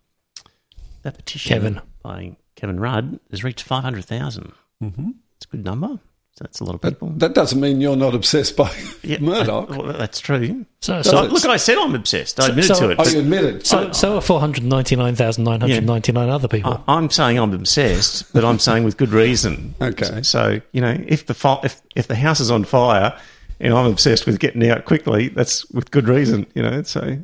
that 1.03 1.17
petition 1.17 1.49
Kevin. 1.51 1.81
By 2.09 2.37
Kevin 2.57 2.81
Rudd 2.81 3.21
has 3.31 3.45
reached 3.45 3.63
five 3.63 3.85
hundred 3.85 4.05
thousand. 4.07 4.53
Mm-hmm. 4.83 5.11
It's 5.37 5.47
a 5.47 5.49
good 5.49 5.65
number. 5.65 5.99
So 6.33 6.45
that's 6.45 6.61
a 6.61 6.65
lot 6.65 6.75
of 6.77 6.81
But 6.81 6.91
people. 6.95 7.09
that 7.17 7.35
doesn't 7.35 7.61
mean 7.61 7.81
you're 7.81 7.97
not 7.97 8.15
obsessed 8.15 8.57
by 8.57 8.71
Yeah, 9.03 9.19
Murdoch. 9.21 9.71
I- 9.71 9.77
well, 9.77 9.93
that's 9.93 10.21
true. 10.21 10.65
So, 10.81 11.03
So, 11.03 11.11
so, 11.11 11.23
look, 11.25 11.45
I 11.47 11.57
said 11.57 11.77
I'm 11.79 11.95
obsessed. 11.97 12.39
I 12.39 12.45
So- 12.45 12.51
admitted 12.51 12.77
so- 12.77 12.81
to 12.87 12.91
it. 12.91 12.95
Oh, 13.01 13.05
but 13.05 13.13
you 13.13 13.19
admitted. 13.21 13.67
so, 13.67 13.91
so 13.93 14.17
are 14.17 14.21
499,999 14.21 16.29
other 16.29 16.47
people. 16.49 16.85
I- 16.87 16.95
I'm 16.97 17.11
saying 17.11 17.39
I'm 17.39 17.53
obsessed, 17.53 18.33
but 18.33 18.45
I'm 18.45 18.59
saying 18.61 18.85
with 18.85 18.97
good 18.97 19.11
reason. 19.11 19.75
Okay. 19.81 20.23
So 20.23 20.61
you 20.73 20.81
know, 20.81 20.97
if 21.07 21.27
the 21.27 21.35
fi- 21.35 21.61
if 21.65 21.81
if 21.97 22.07
the 22.09 22.15
house 22.17 22.41
is 22.41 22.51
on 22.51 22.65
fire, 22.65 23.19
and 23.61 23.75
I'm 23.75 23.87
obsessed 23.91 24.27
with 24.27 24.39
getting 24.39 24.69
out 24.71 24.85
quickly, 24.85 25.29
that's 25.29 25.69
with 25.71 25.91
good 25.91 26.09
reason. 26.09 26.47
You 26.55 26.63
know, 26.63 26.83
so 26.83 27.19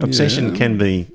obsession 0.00 0.50
Yeah. 0.50 0.56
can 0.56 0.76
be 0.78 1.06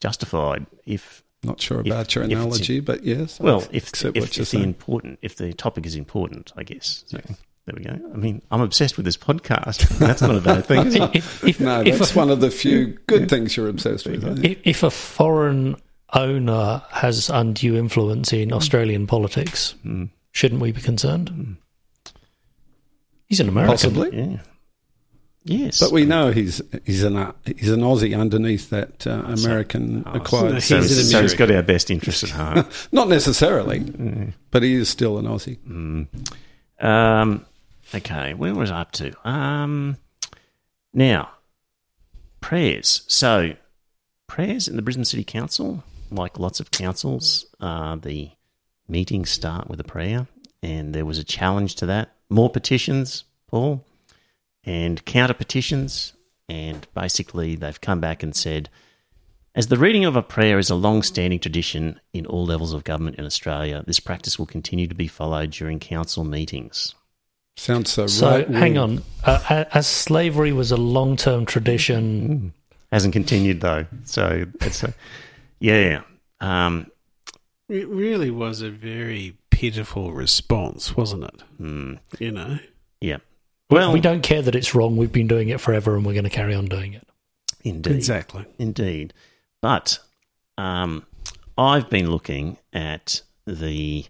justified 0.00 0.66
if 0.86 1.22
Not 1.42 1.60
sure 1.60 1.80
If- 1.80 1.86
about 1.86 2.14
your 2.14 2.24
if 2.24 2.30
it's- 2.30 2.44
analogy, 2.44 2.80
but 2.80 3.04
yes. 3.04 3.40
I 3.40 3.44
well, 3.44 3.58
if 3.70 3.88
accept 3.88 4.16
if, 4.16 4.38
if 4.38 4.50
the 4.50 4.62
important 4.62 5.18
if 5.22 5.36
the 5.36 5.52
topic 5.52 5.86
is 5.86 5.94
important, 5.94 6.52
I 6.56 6.64
guess. 6.64 7.04
So 7.06 7.18
there 7.18 7.74
we 7.76 7.84
go. 7.84 7.90
I 8.12 8.16
mean, 8.16 8.42
I'm 8.50 8.60
obsessed 8.60 8.96
with 8.96 9.04
this 9.06 9.16
podcast. 9.16 9.86
That's 9.98 10.22
not 10.22 10.34
a 10.36 10.40
bad 10.40 10.66
thing. 10.66 10.86
If, 11.14 11.44
if, 11.44 11.60
no, 11.60 11.82
if, 11.82 11.98
that's 11.98 12.14
a, 12.14 12.18
one 12.18 12.30
of 12.30 12.40
the 12.40 12.50
few 12.50 12.98
good 13.06 13.28
things 13.28 13.56
you're 13.56 13.68
obsessed 13.68 14.06
with. 14.06 14.24
I 14.24 14.34
think. 14.34 14.44
if, 14.44 14.58
if 14.66 14.82
a 14.82 14.90
foreign 14.90 15.76
owner 16.14 16.82
has 16.90 17.28
undue 17.28 17.76
influence 17.76 18.32
in 18.32 18.52
Australian 18.52 19.06
politics, 19.06 19.74
Mm. 19.84 20.08
shouldn't 20.32 20.60
we 20.62 20.72
be 20.72 20.80
concerned? 20.80 21.56
He's 23.26 23.40
an 23.40 23.48
American. 23.48 23.72
Possibly, 23.74 24.16
Yeah. 24.18 24.38
Yes, 25.44 25.80
but 25.80 25.92
we 25.92 26.04
know 26.04 26.30
he's 26.30 26.60
he's 26.84 27.02
an 27.04 27.32
he's 27.44 27.70
an 27.70 27.80
Aussie 27.80 28.18
underneath 28.18 28.68
that 28.70 29.06
uh, 29.06 29.22
American 29.26 30.02
oh, 30.06 30.12
acquired. 30.14 30.62
so 30.62 30.80
so, 30.80 30.82
he's 30.82 31.10
so 31.10 31.22
he's 31.22 31.34
got 31.34 31.50
our 31.50 31.62
best 31.62 31.90
interests 31.94 32.24
at 32.24 32.30
heart. 32.30 32.88
Not 32.92 33.08
necessarily, 33.08 33.80
Mm. 33.80 34.34
but 34.50 34.62
he 34.62 34.74
is 34.74 34.88
still 34.90 35.16
an 35.18 35.24
Aussie. 35.26 35.56
Um, 36.80 37.46
okay, 37.94 38.34
where 38.34 38.54
was 38.54 38.70
I 38.70 38.80
up 38.82 38.92
to? 38.92 39.12
Um, 39.28 39.96
now, 40.92 41.30
prayers. 42.40 43.02
So, 43.08 43.54
prayers 44.26 44.68
in 44.68 44.76
the 44.76 44.82
Brisbane 44.82 45.04
City 45.04 45.24
Council, 45.24 45.82
like 46.10 46.38
lots 46.38 46.60
of 46.60 46.70
councils, 46.70 47.46
uh, 47.60 47.96
the 47.96 48.30
meetings 48.88 49.30
start 49.30 49.68
with 49.68 49.80
a 49.80 49.84
prayer, 49.84 50.26
and 50.62 50.94
there 50.94 51.06
was 51.06 51.18
a 51.18 51.24
challenge 51.24 51.76
to 51.76 51.86
that. 51.86 52.12
More 52.30 52.50
petitions, 52.50 53.24
Paul, 53.48 53.84
and 54.68 55.02
counter 55.06 55.34
petitions, 55.34 56.12
and 56.48 56.86
basically 56.94 57.56
they've 57.56 57.80
come 57.80 58.00
back 58.00 58.22
and 58.22 58.36
said. 58.36 58.68
As 59.54 59.68
the 59.68 59.78
reading 59.78 60.04
of 60.04 60.14
a 60.14 60.22
prayer 60.22 60.58
is 60.58 60.70
a 60.70 60.74
long 60.76 61.02
standing 61.02 61.40
tradition 61.40 61.98
in 62.12 62.26
all 62.26 62.44
levels 62.46 62.72
of 62.72 62.84
government 62.84 63.16
in 63.16 63.24
Australia, 63.24 63.82
this 63.86 63.98
practice 63.98 64.38
will 64.38 64.46
continue 64.46 64.86
to 64.86 64.94
be 64.94 65.08
followed 65.08 65.50
during 65.50 65.80
council 65.80 66.22
meetings. 66.22 66.94
Sounds 67.56 67.90
so. 67.90 68.06
So 68.06 68.30
right 68.30 68.48
hang 68.48 68.78
on. 68.78 69.02
Uh, 69.24 69.64
as 69.72 69.88
slavery 69.88 70.52
was 70.52 70.70
a 70.70 70.76
long 70.76 71.16
term 71.16 71.44
tradition, 71.44 72.52
Hasn't 72.92 73.12
continued 73.12 73.60
though, 73.60 73.86
so 74.04 74.44
it's 74.60 74.84
a, 74.84 74.94
yeah. 75.58 76.02
Um, 76.40 76.86
It 77.68 77.88
really 77.88 78.30
was 78.30 78.62
a 78.62 78.70
very 78.70 79.36
pitiful 79.50 80.12
response, 80.12 80.96
wasn't 80.96 81.24
it? 81.24 81.42
mm, 81.60 81.98
You 82.20 82.30
know, 82.30 82.58
yeah. 83.00 83.18
Well, 83.70 83.92
we 83.92 84.00
don't 84.00 84.22
care 84.22 84.40
that 84.42 84.54
it's 84.54 84.74
wrong. 84.74 84.96
We've 84.96 85.12
been 85.12 85.26
doing 85.28 85.50
it 85.50 85.60
forever, 85.60 85.94
and 85.96 86.04
we're 86.06 86.14
going 86.14 86.24
to 86.24 86.30
carry 86.30 86.54
on 86.54 86.66
doing 86.66 86.94
it. 86.94 87.06
indeed, 87.64 87.94
exactly. 87.96 88.46
indeed. 88.58 89.12
But 89.60 89.98
um, 90.56 91.04
I've 91.56 91.90
been 91.90 92.10
looking 92.10 92.56
at 92.72 93.20
the 93.46 94.06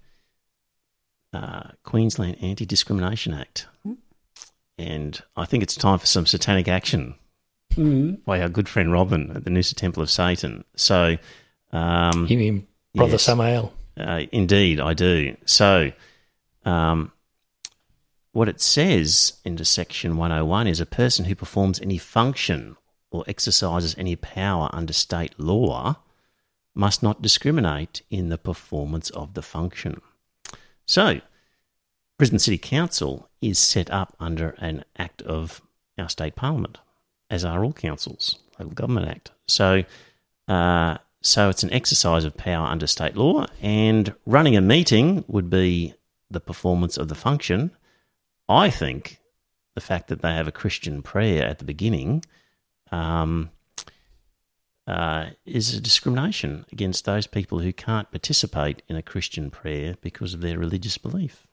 uh, 1.33 1.71
Queensland 1.83 2.37
Anti 2.41 2.67
Discrimination 2.67 3.35
Act, 3.35 3.67
and 4.79 5.21
I 5.37 5.45
think 5.45 5.63
it's 5.63 5.75
time 5.75 5.99
for 5.99 6.07
some 6.07 6.27
satanic 6.27 6.69
action 6.69 7.15
Mm. 7.77 8.25
by 8.25 8.41
our 8.41 8.49
good 8.49 8.69
friend 8.69 8.91
Robin 8.91 9.31
at 9.37 9.45
the 9.45 9.51
Noosa 9.51 9.75
Temple 9.75 10.03
of 10.03 10.11
Satan. 10.11 10.65
So, 10.75 11.17
um, 11.71 12.27
You 12.29 12.39
mean 12.39 12.67
Brother 12.95 13.13
Yes. 13.13 13.23
Samael? 13.25 13.73
uh, 13.97 14.23
indeed, 14.33 14.81
I 14.81 14.95
do. 14.95 15.37
So, 15.45 15.93
um, 16.65 17.13
what 18.39 18.49
it 18.49 18.61
says 18.61 19.33
into 19.45 19.65
section 19.65 20.17
101 20.17 20.69
is 20.69 20.79
a 20.79 20.87
person 20.87 21.25
who 21.25 21.35
performs 21.35 21.81
any 21.81 21.99
function 21.99 22.77
or 23.11 23.25
exercises 23.27 23.97
any 23.99 24.15
power 24.15 24.71
under 24.73 24.93
state 24.93 25.35
law 25.41 25.97
must 26.73 27.03
not 27.03 27.21
discriminate 27.21 28.03
in 28.11 28.29
the 28.29 28.39
performance 28.39 29.11
of 29.11 29.35
the 29.35 29.43
function. 29.43 30.01
So, 30.87 31.21
Brisbane 32.17 32.39
City 32.39 32.59
Council 32.59 33.29
is 33.43 33.59
set 33.59 33.91
up 33.91 34.15
under 34.21 34.51
an 34.59 34.85
act 34.97 35.21
of 35.23 35.61
our 35.99 36.09
state 36.09 36.37
parliament, 36.37 36.79
as 37.29 37.45
are 37.45 37.65
all 37.65 37.73
councils, 37.73 38.39
local 38.57 38.73
government 38.73 39.09
act. 39.09 39.33
So, 39.49 39.83
uh, 40.47 40.99
so 41.23 41.49
it's 41.49 41.65
an 41.65 41.73
exercise 41.73 42.25
of 42.25 42.37
power 42.37 42.69
under 42.69 42.87
state 42.87 43.17
law, 43.17 43.47
and 43.61 44.15
running 44.27 44.57
a 44.57 44.61
meeting 44.61 45.25
would 45.27 45.51
be 45.51 45.95
the 46.31 46.39
performance 46.39 46.97
of 46.97 47.09
the 47.09 47.17
function. 47.17 47.73
I 48.49 48.71
think 48.71 49.21
the 49.75 49.81
fact 49.81 50.09
that 50.09 50.23
they 50.23 50.35
have 50.35 50.49
a 50.49 50.53
Christian 50.53 51.03
prayer 51.03 51.47
at 51.47 51.59
the 51.59 51.65
beginning 51.65 52.25
um, 52.91 53.51
uh, 54.87 55.27
is 55.45 55.75
a 55.75 55.81
discrimination 55.81 56.65
against 56.73 57.05
those 57.05 57.27
people 57.27 57.59
who 57.59 57.73
can't 57.73 58.11
participate 58.11 58.83
in 58.89 58.97
a 58.97 59.03
Christian 59.03 59.51
prayer 59.51 59.97
because 60.01 60.33
of 60.33 60.41
their 60.41 60.59
religious 60.59 60.97
belief, 60.97 61.47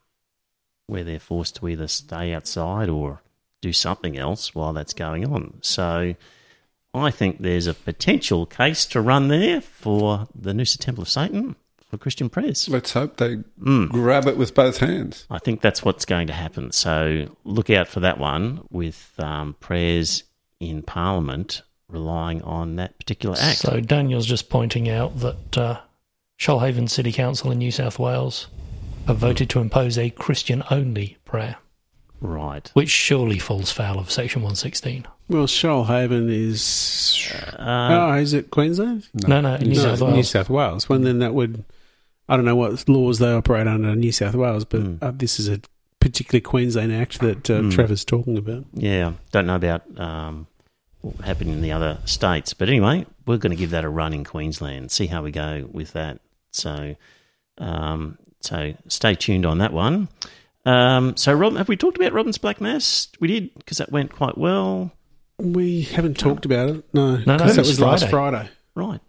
where 0.87 1.03
they're 1.03 1.19
forced 1.19 1.57
to 1.57 1.67
either 1.67 1.87
stay 1.87 2.33
outside 2.33 2.89
or 2.89 3.21
do 3.61 3.73
something 3.73 4.17
else 4.17 4.55
while 4.55 4.73
that's 4.73 4.93
going 4.93 5.25
on. 5.25 5.59
So 5.61 6.15
I 6.93 7.11
think 7.11 7.39
there's 7.39 7.67
a 7.67 7.73
potential 7.73 8.45
case 8.45 8.85
to 8.87 9.01
run 9.01 9.27
there 9.27 9.59
for 9.59 10.27
the 10.33 10.53
Noosa 10.53 10.77
Temple 10.77 11.01
of 11.01 11.09
Satan 11.09 11.57
for 11.97 12.01
Christian 12.01 12.29
prayers. 12.29 12.67
Let's 12.69 12.91
hope 12.93 13.17
they 13.17 13.37
Mm. 13.61 13.89
grab 13.89 14.27
it 14.27 14.37
with 14.37 14.53
both 14.53 14.77
hands. 14.77 15.25
I 15.29 15.39
think 15.39 15.61
that's 15.61 15.83
what's 15.83 16.05
going 16.05 16.27
to 16.27 16.33
happen. 16.33 16.71
So 16.71 17.27
look 17.43 17.69
out 17.69 17.87
for 17.87 18.01
that 18.01 18.17
one 18.19 18.61
with 18.69 19.13
um, 19.17 19.55
prayers 19.59 20.23
in 20.59 20.81
Parliament 20.83 21.61
relying 21.89 22.41
on 22.41 22.75
that 22.77 22.97
particular 22.99 23.35
act. 23.39 23.59
So 23.59 23.79
Daniel's 23.79 24.25
just 24.25 24.49
pointing 24.49 24.89
out 24.89 25.19
that 25.19 25.57
uh, 25.57 25.79
Shoalhaven 26.39 26.89
City 26.89 27.11
Council 27.11 27.51
in 27.51 27.59
New 27.59 27.71
South 27.71 27.99
Wales 27.99 28.47
have 29.07 29.17
voted 29.17 29.49
to 29.51 29.59
impose 29.59 29.97
a 29.97 30.09
Christian-only 30.09 31.17
prayer, 31.25 31.57
right. 32.21 32.69
which 32.73 32.89
surely 32.89 33.37
falls 33.37 33.71
foul 33.71 33.99
of 33.99 34.09
Section 34.11 34.41
116. 34.41 35.05
Well, 35.27 35.45
Shoalhaven 35.45 36.29
is. 36.29 37.31
Uh, 37.57 38.09
oh, 38.11 38.13
is 38.15 38.33
it 38.33 38.51
Queensland? 38.51 39.07
No, 39.27 39.41
no, 39.41 39.57
New 39.57 39.69
no, 39.75 39.81
South 39.81 40.01
Wales. 40.01 40.13
New 40.15 40.23
South 40.23 40.49
Wales. 40.49 40.89
Well, 40.89 40.99
then 40.99 41.19
that 41.19 41.33
would. 41.33 41.63
I 42.27 42.35
don't 42.35 42.45
know 42.45 42.55
what 42.55 42.87
laws 42.89 43.19
they 43.19 43.31
operate 43.31 43.67
under 43.67 43.89
in 43.89 43.99
New 43.99 44.11
South 44.11 44.35
Wales, 44.35 44.65
but 44.65 44.81
Mm. 44.81 44.97
uh, 45.01 45.11
this 45.15 45.39
is 45.39 45.47
a 45.47 45.59
particularly 45.99 46.41
Queensland 46.41 46.91
act 46.93 47.19
that 47.19 47.49
uh, 47.49 47.61
Mm. 47.61 47.71
Trevor's 47.71 48.03
talking 48.05 48.37
about. 48.37 48.65
Yeah, 48.73 49.13
don't 49.31 49.47
know 49.47 49.55
about 49.55 49.83
um, 49.99 50.47
what 51.01 51.15
happened 51.25 51.51
in 51.51 51.61
the 51.61 51.71
other 51.71 51.99
states, 52.05 52.53
but 52.53 52.67
anyway, 52.69 53.05
we're 53.25 53.37
going 53.37 53.51
to 53.51 53.55
give 53.55 53.71
that 53.71 53.83
a 53.83 53.89
run 53.89 54.13
in 54.13 54.23
Queensland. 54.23 54.91
See 54.91 55.07
how 55.07 55.21
we 55.23 55.31
go 55.31 55.67
with 55.71 55.93
that. 55.93 56.19
So, 56.51 56.95
um, 57.57 58.17
so 58.41 58.73
stay 58.87 59.15
tuned 59.15 59.45
on 59.45 59.57
that 59.59 59.73
one. 59.73 60.07
Um, 60.65 61.15
so, 61.15 61.31
Rob, 61.33 61.55
have 61.57 61.67
we 61.69 61.77
talked 61.77 61.97
about 61.97 62.11
Robin's 62.13 62.37
Black 62.39 62.59
Mass? 62.59 63.07
We 63.19 63.27
did 63.27 63.53
because 63.55 63.77
that 63.77 63.91
went 63.91 64.11
quite 64.11 64.37
well, 64.37 64.91
We 65.37 65.81
haven't 65.83 66.17
talked 66.17 66.45
about 66.45 66.69
it. 66.69 66.85
No, 66.93 67.17
No, 67.17 67.23
no, 67.25 67.37
that 67.37 67.57
was 67.57 67.57
was 67.67 67.79
last 67.79 68.09
Friday. 68.09 68.37
Friday. 68.37 68.49
right? 68.73 68.99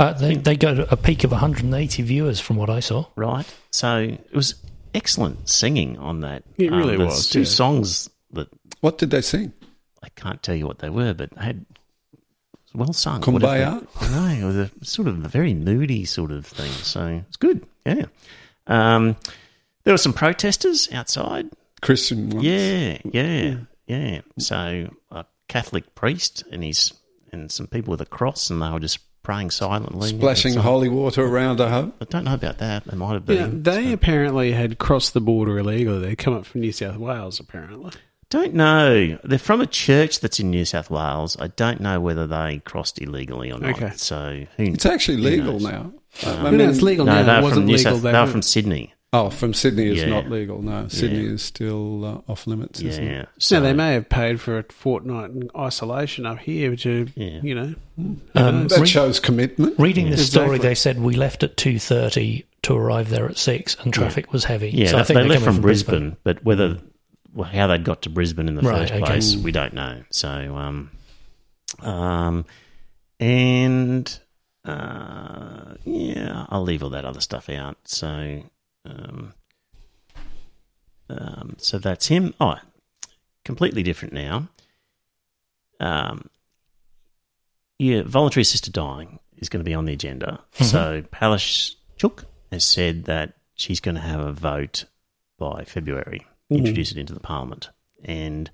Uh, 0.00 0.12
they, 0.14 0.34
they 0.34 0.56
go 0.56 0.74
to 0.74 0.90
a 0.90 0.96
peak 0.96 1.24
of 1.24 1.30
180 1.30 2.02
viewers 2.02 2.40
from 2.40 2.56
what 2.56 2.70
I 2.70 2.80
saw. 2.80 3.04
Right. 3.16 3.46
So 3.70 3.98
it 3.98 4.34
was 4.34 4.54
excellent 4.94 5.48
singing 5.48 5.98
on 5.98 6.20
that. 6.20 6.42
It 6.56 6.70
really 6.72 6.96
there's 6.96 7.10
was, 7.10 7.28
Two 7.28 7.40
yeah. 7.40 7.44
songs 7.44 8.08
that 8.32 8.48
What 8.80 8.96
did 8.96 9.10
they 9.10 9.20
sing? 9.20 9.52
I 10.02 10.08
can't 10.16 10.42
tell 10.42 10.54
you 10.54 10.66
what 10.66 10.78
they 10.78 10.88
were, 10.88 11.12
but 11.12 11.30
they 11.32 11.42
had 11.44 11.66
well 12.74 12.92
sung. 12.94 13.20
Kumbaya? 13.20 13.86
they- 14.00 14.06
I 14.06 14.08
know 14.08 14.26
it 14.40 14.44
was 14.46 14.56
a 14.56 14.70
sort 14.82 15.06
of 15.06 15.22
a 15.22 15.28
very 15.28 15.52
moody 15.52 16.06
sort 16.06 16.30
of 16.30 16.46
thing. 16.46 16.72
So 16.72 17.22
it's 17.28 17.36
good. 17.36 17.66
Yeah. 17.84 18.06
Um, 18.66 19.16
there 19.84 19.92
were 19.92 19.98
some 19.98 20.12
protesters 20.14 20.90
outside. 20.92 21.50
Christian 21.82 22.30
ones. 22.30 22.44
Yeah, 22.44 22.98
yeah, 23.04 23.56
yeah. 23.86 24.20
So 24.38 24.88
a 25.10 25.24
Catholic 25.48 25.94
priest 25.94 26.44
and 26.50 26.62
his 26.64 26.92
and 27.32 27.50
some 27.52 27.66
people 27.66 27.90
with 27.90 28.00
a 28.00 28.06
cross, 28.06 28.48
and 28.50 28.62
they 28.62 28.70
were 28.70 28.80
just 28.80 28.98
praying 29.22 29.50
silently, 29.50 30.08
Splashing 30.10 30.52
And 30.52 30.62
so- 30.62 30.62
holy 30.62 30.88
water 30.88 31.24
around 31.24 31.60
a 31.60 31.68
home. 31.68 31.92
I 32.00 32.04
don't 32.06 32.24
know 32.24 32.34
about 32.34 32.58
that. 32.58 32.84
They 32.84 32.96
might 32.96 33.12
have 33.14 33.26
been. 33.26 33.36
Yeah, 33.36 33.48
they 33.74 33.84
so- 33.88 33.92
apparently 33.92 34.52
had 34.52 34.78
crossed 34.78 35.14
the 35.14 35.20
border 35.20 35.58
illegally. 35.58 35.98
They 36.00 36.16
come 36.16 36.34
up 36.34 36.46
from 36.46 36.62
New 36.62 36.72
South 36.72 36.96
Wales, 36.96 37.38
apparently. 37.40 37.92
Don't 38.30 38.54
know. 38.54 39.18
They're 39.24 39.38
from 39.40 39.60
a 39.60 39.66
church 39.66 40.20
that's 40.20 40.38
in 40.38 40.50
New 40.50 40.64
South 40.64 40.88
Wales. 40.88 41.36
I 41.40 41.48
don't 41.48 41.80
know 41.80 41.98
whether 42.00 42.26
they 42.28 42.62
crossed 42.64 43.00
illegally 43.02 43.50
or 43.50 43.58
not. 43.58 43.70
Okay. 43.72 43.90
So 43.96 44.46
who, 44.56 44.62
It's 44.64 44.86
actually 44.86 45.16
who 45.16 45.22
legal 45.22 45.52
knows? 45.54 45.62
now. 45.64 45.80
Um, 46.24 46.46
I 46.46 46.50
no, 46.50 46.50
mean, 46.52 46.70
it's 46.70 46.80
legal 46.82 47.04
No, 47.06 47.12
now. 47.14 47.22
they're 47.24 47.38
It 47.40 47.42
wasn't 47.42 47.66
New 47.66 47.76
legal. 47.76 47.92
South. 47.94 48.02
they 48.02 48.12
They're 48.12 48.24
were- 48.24 48.30
from 48.30 48.42
Sydney. 48.42 48.94
Oh, 49.12 49.28
from 49.28 49.52
Sydney 49.54 49.86
is 49.88 49.98
Yeah. 49.98 50.06
not 50.06 50.30
legal. 50.30 50.62
No, 50.62 50.86
Sydney 50.86 51.24
Yeah. 51.24 51.30
is 51.30 51.42
still 51.42 52.04
uh, 52.04 52.30
off 52.30 52.46
limits. 52.46 52.80
Isn't 52.80 53.02
it? 53.02 53.06
Yeah. 53.10 53.18
No, 53.22 53.26
So 53.38 53.60
they 53.60 53.72
may 53.72 53.94
have 53.94 54.08
paid 54.08 54.40
for 54.40 54.58
a 54.58 54.62
fortnight 54.70 55.30
in 55.30 55.50
isolation 55.56 56.26
up 56.26 56.38
here 56.38 56.76
to, 56.76 57.08
Yeah. 57.16 57.40
you 57.42 57.54
know. 57.56 57.74
Um, 58.36 58.68
That 58.68 58.78
re- 58.80 58.86
shows 58.86 59.18
commitment. 59.18 59.74
reading 59.80 60.10
this 60.10 60.28
story, 60.28 60.56
Exactly. 60.56 60.68
they 60.68 60.74
said 60.76 61.00
we 61.00 61.14
left 61.16 61.42
at 61.42 61.56
2.30 61.56 62.44
to 62.62 62.74
arrive 62.76 63.10
there 63.10 63.28
at 63.28 63.36
6 63.36 63.76
and 63.82 63.92
traffic 63.92 64.32
was 64.32 64.44
heavy. 64.44 64.70
Yeah, 64.70 64.86
so 64.90 64.96
I 64.96 64.98
they, 65.00 65.04
think 65.06 65.14
they 65.16 65.20
they're 65.22 65.28
left 65.30 65.44
coming 65.44 65.54
from 65.56 65.62
Brisbane, 65.62 66.16
but 66.22 66.44
whether 66.44 66.78
well, 67.34 67.48
how 67.48 67.66
they 67.66 67.78
got 67.78 68.02
to 68.02 68.10
Brisbane 68.10 68.46
in 68.48 68.54
the 68.54 68.62
Right, 68.62 68.82
first 68.88 68.92
okay. 68.92 69.04
place, 69.04 69.36
we 69.36 69.50
don't 69.50 69.72
know. 69.74 70.02
So, 70.10 70.28
um, 70.56 70.90
um, 71.80 72.44
and 73.18 74.18
uh, 74.64 75.74
yeah, 75.84 76.46
I'll 76.48 76.62
leave 76.62 76.82
all 76.84 76.90
that 76.90 77.04
other 77.04 77.20
stuff 77.20 77.48
out. 77.48 77.76
So, 77.84 78.42
um, 78.84 79.34
um, 81.08 81.56
so 81.58 81.78
that's 81.78 82.06
him. 82.06 82.34
Oh, 82.40 82.58
completely 83.44 83.82
different 83.82 84.14
now. 84.14 84.48
Um, 85.80 86.28
yeah, 87.78 88.02
voluntary 88.04 88.42
assisted 88.42 88.72
dying 88.72 89.18
is 89.38 89.48
going 89.48 89.64
to 89.64 89.68
be 89.68 89.74
on 89.74 89.86
the 89.86 89.92
agenda. 89.92 90.40
So 90.52 91.02
Palash 91.12 91.74
Chuk 91.96 92.26
has 92.52 92.64
said 92.64 93.04
that 93.04 93.34
she's 93.54 93.80
going 93.80 93.94
to 93.94 94.00
have 94.00 94.20
a 94.20 94.32
vote 94.32 94.84
by 95.38 95.64
February, 95.64 96.26
introduce 96.50 96.92
it 96.92 96.98
into 96.98 97.14
the 97.14 97.20
Parliament. 97.20 97.70
And 98.04 98.50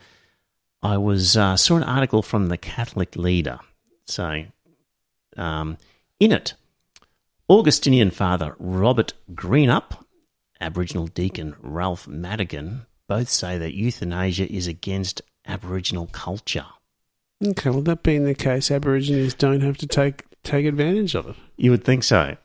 I 0.83 0.99
was 0.99 1.37
uh, 1.37 1.57
saw 1.57 1.77
an 1.77 1.83
article 1.83 2.23
from 2.23 2.47
the 2.47 2.57
Catholic 2.57 3.17
Leader. 3.17 3.59
So 4.07 4.45
um, 5.37 5.79
in 6.21 6.33
it, 6.33 6.55
Augustinian 7.49 8.11
Father 8.11 8.55
Robert 8.59 9.13
Greenup, 9.33 10.05
Aboriginal 10.61 11.07
Deacon 11.07 11.55
Ralph 11.61 12.07
Madigan 12.09 12.87
both 13.09 13.29
say 13.29 13.59
that 13.59 13.75
euthanasia 13.75 14.51
is 14.53 14.67
against 14.67 15.23
Aboriginal 15.47 16.07
culture. 16.09 16.67
Okay, 17.45 17.71
well, 17.71 17.83
that 17.83 18.03
being 18.03 18.25
the 18.25 18.35
case, 18.35 18.71
Aborigines 18.71 19.35
don't 19.35 19.61
have 19.61 19.77
to 19.79 19.87
take 19.87 20.25
take 20.43 20.65
advantage 20.67 21.15
of 21.15 21.29
it. 21.29 21.37
You 21.57 21.71
would 21.73 21.85
think 21.85 22.03
so. 22.05 22.37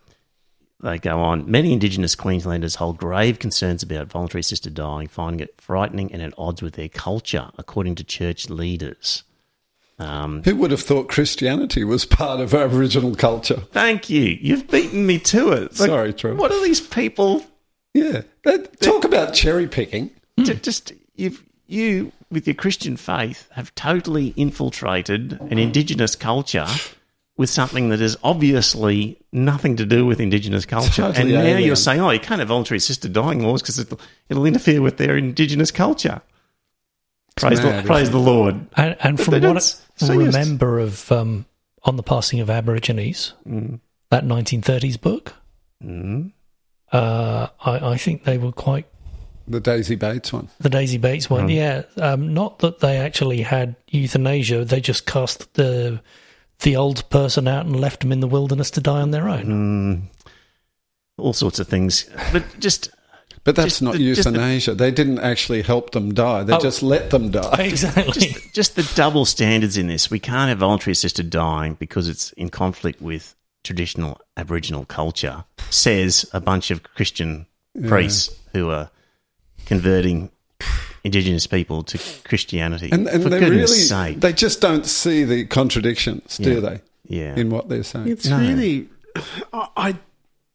They 0.83 0.97
go 0.97 1.19
on. 1.19 1.49
Many 1.49 1.73
Indigenous 1.73 2.15
Queenslanders 2.15 2.75
hold 2.75 2.97
grave 2.97 3.37
concerns 3.37 3.83
about 3.83 4.07
voluntary 4.07 4.39
assisted 4.39 4.73
dying, 4.73 5.07
finding 5.07 5.39
it 5.39 5.61
frightening 5.61 6.11
and 6.11 6.21
at 6.21 6.33
odds 6.37 6.61
with 6.63 6.73
their 6.73 6.89
culture, 6.89 7.51
according 7.57 7.95
to 7.95 8.03
church 8.03 8.49
leaders. 8.49 9.23
Um, 9.99 10.41
Who 10.43 10.55
would 10.55 10.71
have 10.71 10.81
thought 10.81 11.07
Christianity 11.09 11.83
was 11.83 12.05
part 12.05 12.39
of 12.39 12.55
Aboriginal 12.55 13.13
culture? 13.15 13.61
thank 13.71 14.09
you. 14.09 14.35
You've 14.41 14.67
beaten 14.67 15.05
me 15.05 15.19
to 15.19 15.51
it. 15.51 15.79
Like, 15.79 15.89
Sorry, 15.89 16.13
Trevor. 16.13 16.37
What 16.37 16.51
are 16.51 16.63
these 16.63 16.81
people? 16.81 17.45
Yeah. 17.93 18.21
That, 18.43 18.79
talk 18.79 19.03
about 19.03 19.33
cherry 19.33 19.67
picking. 19.67 20.11
Ju- 20.39 20.53
Just 20.55 20.93
you've 21.15 21.43
you 21.67 22.11
with 22.29 22.47
your 22.47 22.53
Christian 22.55 22.97
faith 22.97 23.47
have 23.51 23.73
totally 23.75 24.33
infiltrated 24.37 25.33
an 25.41 25.57
Indigenous 25.57 26.15
culture 26.15 26.67
with 27.37 27.49
something 27.49 27.89
that 27.89 28.01
is 28.01 28.17
obviously 28.23 29.17
nothing 29.31 29.75
to 29.77 29.85
do 29.85 30.05
with 30.05 30.19
Indigenous 30.19 30.65
culture. 30.65 31.03
Totally 31.03 31.21
and 31.21 31.31
now 31.33 31.41
alien. 31.49 31.63
you're 31.63 31.75
saying, 31.75 31.99
oh, 32.01 32.09
you 32.11 32.19
can't 32.19 32.39
have 32.39 32.49
voluntary 32.49 32.77
assisted 32.77 33.13
dying 33.13 33.41
laws 33.43 33.61
because 33.61 33.79
it'll, 33.79 33.99
it'll 34.29 34.45
interfere 34.45 34.81
with 34.81 34.97
their 34.97 35.17
Indigenous 35.17 35.71
culture. 35.71 36.21
Praise, 37.37 37.61
mad, 37.63 37.83
the, 37.83 37.87
praise 37.87 38.01
isn't 38.03 38.13
the 38.13 38.19
Lord. 38.19 38.67
And, 38.75 38.95
and 38.99 39.19
from 39.19 39.33
what 39.35 39.41
don't 39.41 39.55
I 39.55 39.57
s- 39.57 39.81
remember 40.01 40.79
of 40.79 41.09
um, 41.11 41.45
on 41.83 41.95
the 41.95 42.03
passing 42.03 42.39
of 42.41 42.49
Aborigines, 42.49 43.33
Mm. 43.47 43.79
that 44.09 44.25
1930s 44.25 44.99
book, 44.99 45.33
Mm. 45.83 46.31
Uh, 46.91 47.47
I, 47.63 47.91
I 47.91 47.97
think 47.97 48.23
they 48.23 48.37
were 48.37 48.51
quite 48.51 48.85
The 49.47 49.59
Daisy 49.59 49.95
Bates 49.95 50.31
one. 50.33 50.49
The 50.59 50.69
Daisy 50.69 50.97
Bates 50.97 51.29
one, 51.29 51.47
Mm. 51.47 51.55
yeah. 51.55 51.83
Um, 51.97 52.33
not 52.33 52.59
that 52.59 52.79
they 52.79 52.97
actually 52.97 53.41
had 53.41 53.75
euthanasia; 53.89 54.65
they 54.65 54.81
just 54.81 55.05
cast 55.05 55.53
the 55.55 56.01
the 56.59 56.75
old 56.75 57.09
person 57.09 57.47
out 57.47 57.65
and 57.65 57.79
left 57.79 58.01
them 58.01 58.11
in 58.11 58.19
the 58.19 58.27
wilderness 58.27 58.69
to 58.71 58.81
die 58.81 59.01
on 59.01 59.11
their 59.11 59.27
own. 59.27 59.45
Mm, 59.45 60.01
all 61.17 61.33
sorts 61.33 61.59
of 61.59 61.67
things. 61.67 62.09
But 62.31 62.43
just 62.59 62.89
But 63.43 63.55
that's 63.55 63.69
Just 63.69 63.81
not 63.81 63.93
the- 63.95 64.13
just 64.13 64.23
the- 64.23 64.29
euthanasia. 64.29 64.75
they 64.75 64.91
didn't 64.91 65.17
actually 65.19 65.63
help 65.63 65.91
them 65.91 66.13
die. 66.13 66.43
They 66.43 66.53
Oh. 66.53 66.59
just 66.59 66.83
let 66.83 67.09
them 67.09 67.31
die. 67.31 67.55
Exactly. 67.59 68.35
just 68.53 68.75
the 68.75 68.87
double 68.93 69.25
standards 69.25 69.77
in 69.77 69.87
this. 69.87 70.11
We 70.11 70.19
can't 70.19 70.49
have 70.49 70.59
voluntary 70.59 70.91
assisted 70.91 71.31
dying 71.31 71.75
because 71.79 72.07
it's 72.07 72.31
in 72.33 72.49
conflict 72.49 73.01
with 73.01 73.35
traditional 73.63 74.19
Aboriginal 74.37 74.85
culture, 74.85 75.45
says 75.69 76.25
a 76.33 76.39
bunch 76.41 76.71
of 76.71 76.83
Christian 76.83 77.45
priests 77.87 78.35
who 78.53 78.69
are 78.69 78.89
converting 79.65 80.31
Indigenous 81.03 81.47
people 81.47 81.83
to 81.83 81.97
Christianity. 82.27 82.89
And, 82.91 83.07
and 83.07 83.23
For 83.23 83.29
they 83.29 83.39
goodness 83.39 83.71
really, 83.71 83.81
sake. 83.83 84.19
they 84.21 84.33
just 84.33 84.61
don't 84.61 84.85
see 84.85 85.23
the 85.23 85.45
contradictions, 85.45 86.37
do 86.37 86.61
they, 86.61 86.81
yeah. 87.07 87.35
in 87.35 87.49
what 87.49 87.69
they're 87.69 87.83
saying? 87.83 88.07
It's 88.07 88.27
No. 88.27 88.39
really. 88.39 88.87
I, 89.53 89.67
I 89.77 89.95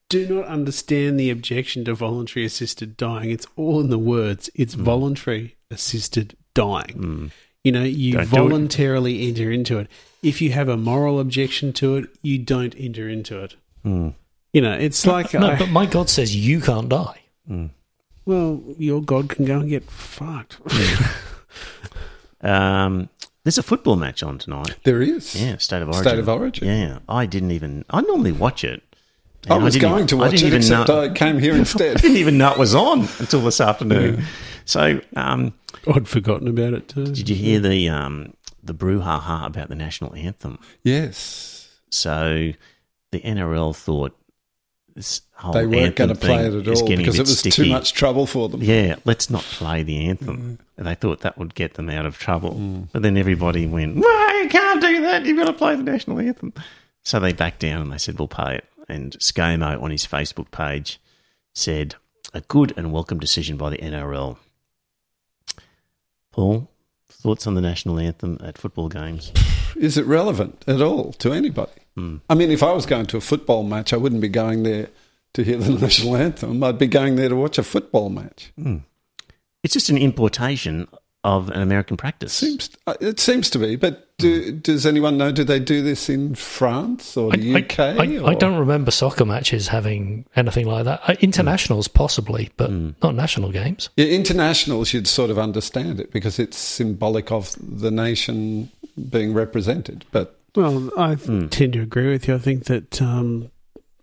do 0.09 0.27
not 0.29 0.45
understand 0.47 1.19
the 1.19 1.31
objection 1.31 1.85
to 1.87 1.95
voluntary 1.95 2.47
assisted 2.47 2.97
dying. 2.97 3.31
It's 3.31 3.47
all 3.57 3.81
in 3.81 3.91
the 3.91 3.99
words. 3.99 4.49
It's 4.55 4.75
Hmm. 4.75 4.85
voluntary 4.85 5.57
assisted 5.71 6.37
dying. 6.55 7.33
You 7.67 7.73
know, 7.73 7.83
you 7.83 8.13
Don't 8.13 8.27
voluntarily 8.27 9.27
enter 9.27 9.51
into 9.51 9.79
it. 9.79 9.89
If 10.23 10.41
you 10.41 10.53
have 10.53 10.69
a 10.69 10.77
moral 10.77 11.19
objection 11.19 11.73
to 11.73 11.97
it, 11.97 12.05
you 12.23 12.39
don't 12.39 12.73
enter 12.79 13.09
into 13.09 13.43
it. 13.43 13.57
Hmm. 13.83 14.11
You 14.53 14.61
know, 14.61 14.73
it's 14.73 15.05
like 15.05 15.35
no, 15.35 15.49
I- 15.49 15.59
but 15.59 15.71
my 15.71 15.85
God 15.85 16.09
says 16.09 16.37
you 16.37 16.61
can't 16.61 16.89
die. 16.89 17.23
well, 18.25 18.63
your 18.79 19.03
God 19.03 19.29
can 19.31 19.45
go 19.47 19.59
and 19.59 19.69
get 19.69 19.83
fucked. 19.91 20.59
Um, 22.41 23.09
there's 23.45 23.59
a 23.59 23.63
football 23.65 23.97
match 23.97 24.23
on 24.23 24.39
tonight. 24.39 24.77
There 24.85 25.03
is. 25.03 25.35
Yeah, 25.35 25.57
State 25.59 25.83
of 25.83 25.89
Origin. 25.89 26.05
State 26.05 26.19
of 26.21 26.29
Origin. 26.29 26.69
Yeah, 26.69 26.99
I 27.09 27.27
didn't 27.27 27.51
even. 27.51 27.85
I 27.91 28.01
normally 28.03 28.33
watch 28.33 28.63
it. 28.63 28.83
I 29.49 29.57
was 29.59 29.75
didn't 29.75 29.89
going 29.89 29.95
even- 29.99 30.07
to 30.09 30.17
watch 30.19 30.31
didn't 30.33 30.45
it, 30.45 30.49
even 30.49 30.59
except 30.59 30.89
know- 30.89 31.01
I 31.03 31.09
came 31.09 31.39
here 31.41 31.55
instead. 31.65 31.97
I 31.99 32.01
didn't 32.01 32.17
even 32.19 32.39
know 32.39 32.53
it 32.53 32.59
was 32.59 32.75
on 32.75 33.01
until 33.19 33.41
this 33.41 33.61
afternoon. 33.61 34.25
So, 34.67 35.01
um, 35.15 35.55
I'd 35.93 36.09
forgotten 36.09 36.49
about 36.49 36.75
it 36.75 36.89
too. 36.89 37.07
did 37.07 37.29
you 37.29 37.37
hear 37.37 37.61
the 37.61 37.89
um, 37.89 38.35
the 38.63 38.75
brouhaha 38.75 39.47
about 39.47 39.69
the 39.69 39.77
national 39.77 40.15
anthem? 40.15 40.59
yes. 40.83 41.53
So, 41.89 42.53
the 43.13 43.21
NRL 43.21 43.75
thought 43.75 44.15
this 44.97 45.23
whole 45.35 45.53
They 45.53 45.67
weren't 45.67 45.95
going 45.95 46.11
to 46.11 46.17
play 46.17 46.47
it 46.47 46.53
at 46.53 46.67
all 46.69 46.87
getting 46.87 47.01
a 47.01 47.03
because 47.03 47.19
it 47.19 47.23
was 47.23 47.39
sticky. 47.39 47.65
too 47.65 47.71
much 47.71 47.93
trouble 47.93 48.27
for 48.27 48.49
them. 48.49 48.63
Yeah, 48.63 48.97
let's 49.05 49.31
not 49.31 49.43
play 49.43 49.83
the 49.85 50.09
anthem. 50.09 50.59
And 50.77 50.87
they 50.87 50.95
thought 50.97 51.21
that 51.21 51.39
would 51.39 51.55
get 51.55 51.75
them 51.75 51.89
out 51.89 52.05
of 52.05 52.19
trouble. 52.19 52.89
But 52.93 53.03
then 53.03 53.17
everybody 53.17 53.67
went, 53.67 53.97
no, 53.97 54.29
you 54.43 54.49
can't 54.49 54.81
do 54.81 55.01
that. 55.03 55.25
You've 55.25 55.39
got 55.39 55.45
to 55.47 55.53
play 55.53 55.77
the 55.77 55.83
national 55.85 56.19
anthem. 56.19 56.53
So 57.05 57.21
they 57.21 57.33
backed 57.33 57.61
down 57.61 57.83
and 57.83 57.93
they 57.93 57.99
said, 57.99 58.19
we'll 58.19 58.27
pay 58.29 58.57
it. 58.57 58.65
And 58.89 59.13
ScoMo 59.19 59.81
on 59.81 59.91
his 59.93 60.07
Facebook 60.07 60.51
page 60.51 61.01
said, 61.55 61.95
a 62.35 62.41
good 62.41 62.73
and 62.77 62.91
welcome 62.93 63.21
decision 63.21 63.57
by 63.57 63.71
the 63.71 63.79
NRL. 63.79 64.39
Paul, 66.37 66.69
thoughts 67.09 67.47
on 67.47 67.55
the 67.55 67.63
national 67.63 67.99
anthem 67.99 68.39
at 68.45 68.59
football 68.59 68.91
games? 68.91 69.33
Is 69.75 69.97
it 69.97 70.05
relevant 70.05 70.63
at 70.67 70.83
all 70.83 71.15
to 71.15 71.33
anybody? 71.33 71.73
Hmm. 71.97 72.19
I 72.29 72.35
mean, 72.35 72.51
if 72.51 72.63
I 72.63 72.73
was 72.73 72.85
going 72.85 73.07
to 73.07 73.17
a 73.17 73.23
football 73.23 73.63
match, 73.63 73.95
I 73.95 73.97
wouldn't 73.97 74.21
be 74.21 74.29
going 74.29 74.63
there 74.63 74.91
to 75.33 75.43
hear 75.43 75.57
the 75.57 75.73
national 75.81 76.15
anthem. 76.15 76.63
I'd 76.63 76.77
be 76.79 76.89
going 76.89 77.17
there 77.17 77.31
to 77.31 77.37
watch 77.37 77.57
a 77.57 77.63
football 77.63 78.11
match. 78.11 78.53
It's 79.63 79.73
just 79.73 79.89
an 79.89 79.97
importation 79.97 80.89
of 81.27 81.51
an 81.51 81.61
American 81.61 81.97
practice. 81.97 82.33
Seems 82.33 82.71
uh, 82.87 82.95
it 83.01 83.19
seems 83.19 83.51
to 83.51 83.59
be, 83.59 83.75
but 83.75 84.17
do, 84.19 84.53
does 84.53 84.87
anyone 84.87 85.19
know? 85.19 85.33
Do 85.33 85.43
they 85.43 85.59
do 85.59 85.83
this 85.83 86.09
in 86.09 86.37
France 86.37 87.17
or 87.17 87.33
the 87.33 87.57
I, 87.57 87.59
UK? 87.59 87.79
I, 87.81 87.97
I, 88.15 88.19
or- 88.19 88.31
I 88.31 88.35
don't 88.35 88.57
remember 88.59 88.93
soccer 88.93 89.25
matches 89.25 89.67
having 89.67 90.25
anything 90.37 90.67
like 90.67 90.85
that. 90.85 91.01
Uh, 91.07 91.17
Internationals, 91.21 91.89
possibly, 91.89 92.51
but 92.57 92.71
not 93.03 93.17
national 93.17 93.51
games. 93.51 93.91
Yeah, 93.97 94.07
internationals, 94.07 94.93
you'd 94.93 95.09
sort 95.09 95.31
of 95.31 95.39
understand 95.39 95.99
it 95.99 96.13
because 96.13 96.39
it's 96.39 96.57
symbolic 96.57 97.33
of 97.33 97.57
the 97.61 97.91
nation 97.91 98.71
being 99.11 99.35
represented. 99.35 100.05
But 100.13 100.39
Well, 100.55 100.91
I 100.97 101.17
tend 101.17 101.51
to 101.73 101.81
agree 101.83 102.11
with 102.11 102.29
you. 102.29 102.37
I 102.37 102.39
think 102.39 102.65
that 102.67 103.03
um, 103.03 103.51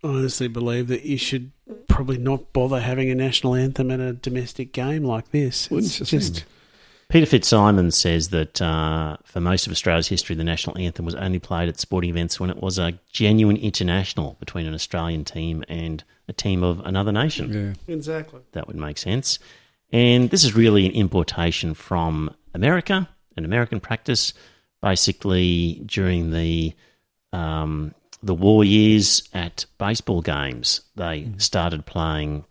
I 0.03 0.07
honestly 0.09 0.49
believe 0.49 0.89
that 0.89 1.03
you 1.05 1.17
should 1.17 1.51
probably 1.87 2.17
not 2.17 2.51
bother 2.51 2.81
having 2.81 3.09
a 3.09 3.15
national 3.15 3.55
anthem 3.55 3.89
at 3.91 4.01
a 4.01 4.11
domestic 4.11 4.73
game 4.73 5.03
like 5.05 5.31
this. 5.31 5.69
Wouldn't 5.71 5.89
It's 5.89 5.99
you 6.01 6.19
just 6.19 6.33
think? 6.35 6.47
Peter 7.13 7.27
Fitzsimons 7.27 7.95
says 7.95 8.29
that 8.29 8.59
uh, 8.59 9.17
for 9.23 9.39
most 9.39 9.67
of 9.67 9.71
Australia's 9.71 10.07
history, 10.07 10.35
the 10.35 10.43
national 10.43 10.75
anthem 10.79 11.05
was 11.05 11.13
only 11.13 11.37
played 11.37 11.69
at 11.69 11.79
sporting 11.79 12.09
events 12.09 12.39
when 12.39 12.49
it 12.49 12.57
was 12.57 12.79
a 12.79 12.97
genuine 13.11 13.55
international 13.55 14.35
between 14.39 14.65
an 14.65 14.73
Australian 14.73 15.23
team 15.23 15.63
and 15.67 16.03
a 16.27 16.33
team 16.33 16.63
of 16.63 16.79
another 16.79 17.11
nation. 17.11 17.75
yeah, 17.87 17.93
exactly. 17.93 18.41
That 18.53 18.65
would 18.65 18.77
make 18.77 18.97
sense. 18.97 19.37
And 19.91 20.31
this 20.31 20.43
is 20.43 20.55
really 20.55 20.87
an 20.87 20.91
importation 20.93 21.75
from 21.75 22.35
America, 22.55 23.07
an 23.37 23.45
American 23.45 23.79
practice. 23.79 24.33
Basically, 24.81 25.83
during 25.85 26.31
the 26.31 26.73
um, 27.31 27.93
the 28.23 28.33
war 28.33 28.63
years 28.63 29.29
at 29.35 29.67
baseball 29.77 30.23
games, 30.23 30.81
they 30.95 31.29
started 31.37 31.85
playing 31.85 32.45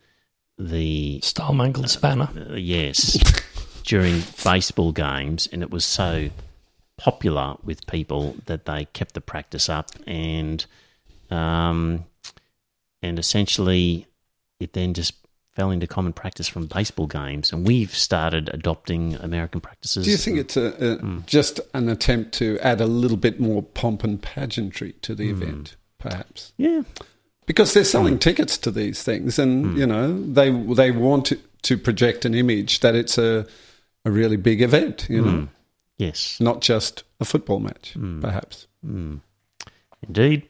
the 0.56 1.20
Star 1.20 1.52
Mangled 1.52 1.90
Spanner. 1.90 2.28
uh, 2.36 2.54
yes, 2.54 3.18
during 3.82 4.22
baseball 4.44 4.92
games, 4.92 5.48
and 5.52 5.62
it 5.62 5.70
was 5.70 5.84
so 5.84 6.30
popular 6.96 7.56
with 7.64 7.86
people 7.86 8.36
that 8.46 8.64
they 8.64 8.86
kept 8.92 9.14
the 9.14 9.20
practice 9.20 9.68
up, 9.68 9.90
and 10.06 10.64
um, 11.30 12.04
and 13.02 13.18
essentially, 13.18 14.06
it 14.60 14.72
then 14.72 14.94
just 14.94 15.14
fell 15.52 15.70
into 15.70 15.86
common 15.86 16.12
practice 16.12 16.48
from 16.48 16.66
baseball 16.66 17.06
games, 17.06 17.52
and 17.52 17.66
we've 17.66 17.94
started 17.94 18.50
adopting 18.52 19.14
American 19.16 19.60
practices. 19.60 20.04
do 20.04 20.10
you 20.10 20.16
think 20.16 20.38
it's 20.38 20.56
a, 20.56 20.66
a, 20.66 20.96
mm. 20.98 21.26
just 21.26 21.60
an 21.74 21.88
attempt 21.88 22.32
to 22.32 22.58
add 22.60 22.80
a 22.80 22.86
little 22.86 23.18
bit 23.18 23.38
more 23.38 23.62
pomp 23.62 24.02
and 24.02 24.22
pageantry 24.22 24.92
to 25.02 25.14
the 25.14 25.28
mm. 25.28 25.32
event, 25.32 25.76
perhaps? 25.98 26.52
Yeah, 26.56 26.82
Because 27.46 27.74
they're 27.74 27.84
selling 27.84 28.16
mm. 28.16 28.20
tickets 28.20 28.56
to 28.58 28.70
these 28.70 29.02
things, 29.02 29.38
and 29.38 29.76
you 29.76 29.86
know 29.86 30.22
they 30.22 30.50
they 30.50 30.90
want 30.90 31.26
to, 31.26 31.38
to 31.62 31.76
project 31.76 32.24
an 32.24 32.34
image 32.34 32.80
that 32.80 32.94
it's 32.94 33.18
a 33.18 33.46
a 34.04 34.10
really 34.10 34.36
big 34.36 34.62
event. 34.62 35.06
You 35.08 35.22
know, 35.22 35.48
yes, 35.98 36.40
not 36.40 36.60
just 36.60 37.04
a 37.20 37.24
football 37.24 37.60
match, 37.60 37.94
perhaps. 38.20 38.66
Indeed. 40.06 40.48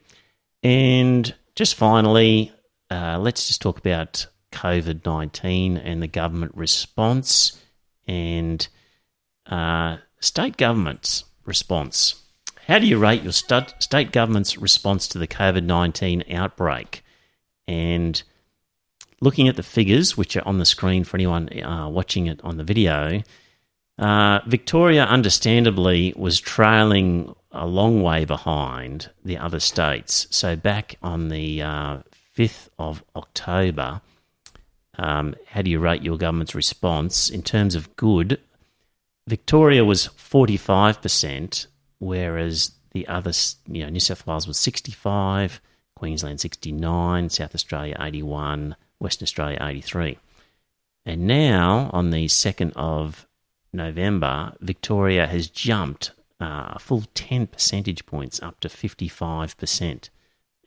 And 0.63 1.33
just 1.55 1.75
finally, 1.75 2.51
uh, 2.89 3.19
let's 3.19 3.47
just 3.47 3.61
talk 3.61 3.77
about 3.77 4.25
COVID 4.51 5.05
19 5.05 5.77
and 5.77 6.01
the 6.01 6.07
government 6.07 6.53
response 6.55 7.59
and 8.07 8.67
uh, 9.47 9.97
state 10.19 10.57
government's 10.57 11.25
response. 11.45 12.15
How 12.67 12.79
do 12.79 12.87
you 12.87 12.97
rate 12.97 13.23
your 13.23 13.33
stud- 13.33 13.73
state 13.79 14.11
government's 14.11 14.57
response 14.57 15.07
to 15.09 15.17
the 15.17 15.27
COVID 15.27 15.63
19 15.63 16.23
outbreak? 16.31 17.03
And 17.67 18.21
looking 19.19 19.47
at 19.47 19.55
the 19.55 19.63
figures, 19.63 20.17
which 20.17 20.37
are 20.37 20.47
on 20.47 20.59
the 20.59 20.65
screen 20.65 21.03
for 21.03 21.17
anyone 21.17 21.49
uh, 21.61 21.89
watching 21.89 22.27
it 22.27 22.39
on 22.43 22.57
the 22.57 22.63
video, 22.63 23.21
uh, 23.99 24.39
Victoria, 24.47 25.05
understandably, 25.05 26.13
was 26.15 26.39
trailing 26.39 27.35
a 27.51 27.67
long 27.67 28.01
way 28.01 28.25
behind 28.25 29.09
the 29.23 29.37
other 29.37 29.59
states. 29.59 30.27
So 30.31 30.55
back 30.55 30.95
on 31.03 31.29
the 31.29 31.61
uh, 31.61 31.97
5th 32.35 32.69
of 32.79 33.03
October, 33.15 34.01
um, 34.97 35.35
how 35.47 35.61
do 35.61 35.69
you 35.69 35.79
rate 35.79 36.01
your 36.01 36.17
government's 36.17 36.55
response 36.55 37.29
in 37.29 37.43
terms 37.43 37.75
of 37.75 37.95
good? 37.95 38.39
Victoria 39.27 39.85
was 39.85 40.07
45%, 40.09 41.67
whereas 41.99 42.71
the 42.91 43.07
others, 43.07 43.57
you 43.67 43.83
know, 43.83 43.89
New 43.89 43.99
South 43.99 44.25
Wales 44.25 44.47
was 44.47 44.59
65, 44.59 45.61
Queensland 45.95 46.41
69, 46.41 47.29
South 47.29 47.55
Australia 47.55 47.95
81, 47.99 48.75
Western 48.99 49.25
Australia 49.25 49.57
83. 49.61 50.17
And 51.05 51.27
now, 51.27 51.89
on 51.93 52.09
the 52.09 52.25
2nd 52.25 52.71
of 52.75 53.27
November, 53.73 54.53
Victoria 54.61 55.27
has 55.27 55.47
jumped 55.47 56.11
uh, 56.39 56.73
a 56.73 56.79
full 56.79 57.03
10 57.13 57.47
percentage 57.47 58.05
points 58.05 58.41
up 58.41 58.59
to 58.59 58.69
55%, 58.69 59.81
and 59.81 59.99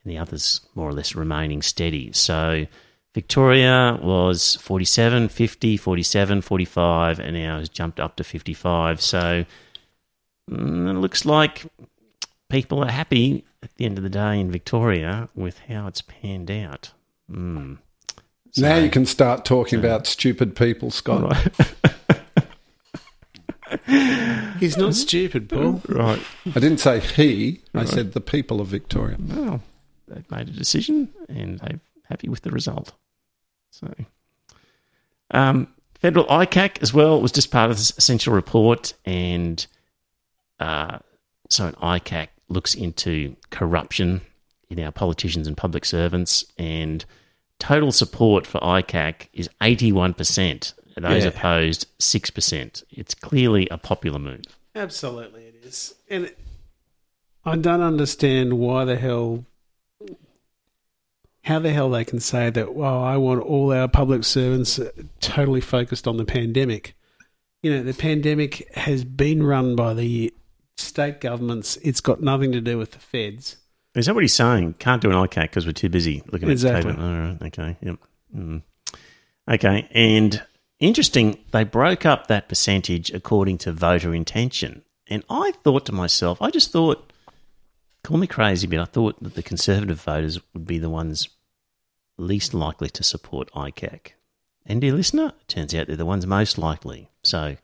the 0.04 0.18
others 0.18 0.60
more 0.74 0.88
or 0.88 0.92
less 0.92 1.14
remaining 1.14 1.62
steady. 1.62 2.12
So 2.12 2.66
Victoria 3.14 3.98
was 4.02 4.56
47, 4.56 5.28
50, 5.28 5.76
47, 5.76 6.40
45, 6.42 7.18
and 7.18 7.34
now 7.34 7.58
has 7.58 7.68
jumped 7.68 8.00
up 8.00 8.16
to 8.16 8.24
55. 8.24 9.00
So 9.00 9.44
mm, 10.50 10.90
it 10.90 10.98
looks 10.98 11.24
like 11.24 11.64
people 12.48 12.84
are 12.84 12.90
happy 12.90 13.44
at 13.62 13.74
the 13.76 13.84
end 13.84 13.98
of 13.98 14.04
the 14.04 14.10
day 14.10 14.38
in 14.38 14.50
Victoria 14.50 15.28
with 15.34 15.58
how 15.60 15.86
it's 15.86 16.02
panned 16.02 16.50
out. 16.50 16.92
Mm. 17.30 17.78
So, 18.52 18.62
now 18.62 18.76
you 18.76 18.90
can 18.90 19.04
start 19.06 19.44
talking 19.44 19.80
yeah. 19.80 19.86
about 19.86 20.06
stupid 20.06 20.56
people, 20.56 20.90
Scott. 20.90 21.22
Right. 21.22 21.94
He's 24.58 24.76
not 24.76 24.94
stupid, 24.94 25.48
Paul. 25.48 25.82
Right. 25.88 26.20
I 26.46 26.60
didn't 26.60 26.78
say 26.78 27.00
he. 27.00 27.60
I 27.74 27.84
said 27.84 28.12
the 28.12 28.20
people 28.20 28.60
of 28.60 28.68
Victoria. 28.68 29.16
Well, 29.18 29.62
they've 30.08 30.30
made 30.30 30.48
a 30.48 30.52
decision 30.52 31.12
and 31.28 31.58
they're 31.58 31.80
happy 32.08 32.28
with 32.28 32.42
the 32.42 32.50
result. 32.50 32.92
So, 33.70 33.92
um, 35.30 35.68
federal 36.00 36.26
ICAC 36.26 36.82
as 36.82 36.94
well 36.94 37.20
was 37.20 37.32
just 37.32 37.50
part 37.50 37.70
of 37.70 37.76
this 37.76 37.92
essential 37.98 38.32
report, 38.32 38.94
and 39.04 39.66
uh, 40.60 40.98
so 41.50 41.66
an 41.66 41.74
ICAC 41.74 42.28
looks 42.48 42.74
into 42.74 43.36
corruption 43.50 44.20
in 44.70 44.80
our 44.80 44.92
politicians 44.92 45.46
and 45.46 45.56
public 45.56 45.84
servants, 45.84 46.44
and 46.58 47.04
total 47.58 47.92
support 47.92 48.46
for 48.46 48.60
ICAC 48.60 49.28
is 49.32 49.48
81%. 49.60 50.72
Those 50.96 51.24
yeah. 51.24 51.28
opposed, 51.28 51.86
6%. 51.98 52.82
It's 52.90 53.14
clearly 53.14 53.68
a 53.70 53.76
popular 53.76 54.18
move. 54.18 54.44
Absolutely, 54.74 55.44
it 55.44 55.64
is. 55.64 55.94
And 56.08 56.32
I 57.44 57.56
don't 57.56 57.82
understand 57.82 58.54
why 58.54 58.84
the 58.84 58.96
hell, 58.96 59.44
how 61.42 61.58
the 61.58 61.72
hell 61.72 61.90
they 61.90 62.04
can 62.04 62.20
say 62.20 62.50
that, 62.50 62.74
well, 62.74 63.02
I 63.02 63.18
want 63.18 63.42
all 63.42 63.72
our 63.72 63.88
public 63.88 64.24
servants 64.24 64.80
totally 65.20 65.60
focused 65.60 66.08
on 66.08 66.16
the 66.16 66.24
pandemic. 66.24 66.94
You 67.62 67.74
know, 67.74 67.82
the 67.82 67.94
pandemic 67.94 68.74
has 68.74 69.04
been 69.04 69.42
run 69.42 69.76
by 69.76 69.92
the 69.92 70.32
state 70.78 71.20
governments. 71.20 71.76
It's 71.82 72.00
got 72.00 72.22
nothing 72.22 72.52
to 72.52 72.60
do 72.60 72.78
with 72.78 72.92
the 72.92 72.98
feds. 72.98 73.56
Is 73.94 74.06
that 74.06 74.14
what 74.14 74.24
he's 74.24 74.34
saying? 74.34 74.74
Can't 74.78 75.00
do 75.00 75.10
an 75.10 75.16
ICAC 75.16 75.42
because 75.42 75.66
we're 75.66 75.72
too 75.72 75.88
busy 75.88 76.22
looking 76.30 76.48
at 76.48 76.52
exactly. 76.52 76.92
at 76.92 76.98
All 76.98 77.18
right. 77.18 77.42
Okay. 77.42 77.76
Yep. 77.80 77.96
Mm. 78.36 78.62
Okay. 79.50 79.88
And 79.92 80.42
interesting, 80.80 81.38
they 81.52 81.64
broke 81.64 82.04
up 82.06 82.26
that 82.26 82.48
percentage 82.48 83.10
according 83.12 83.58
to 83.58 83.72
voter 83.72 84.14
intention. 84.14 84.82
And 85.08 85.24
I 85.30 85.52
thought 85.62 85.86
to 85.86 85.92
myself, 85.92 86.42
I 86.42 86.50
just 86.50 86.72
thought, 86.72 87.12
call 88.02 88.18
me 88.18 88.26
crazy, 88.26 88.66
but 88.66 88.78
I 88.78 88.84
thought 88.84 89.22
that 89.22 89.34
the 89.34 89.42
conservative 89.42 90.00
voters 90.00 90.40
would 90.52 90.66
be 90.66 90.78
the 90.78 90.90
ones 90.90 91.28
least 92.18 92.54
likely 92.54 92.88
to 92.90 93.04
support 93.04 93.50
ICAC. 93.52 94.12
And 94.64 94.80
dear 94.80 94.92
listener, 94.92 95.32
turns 95.46 95.74
out 95.74 95.86
they're 95.86 95.96
the 95.96 96.04
ones 96.04 96.26
most 96.26 96.58
likely. 96.58 97.10
So 97.22 97.56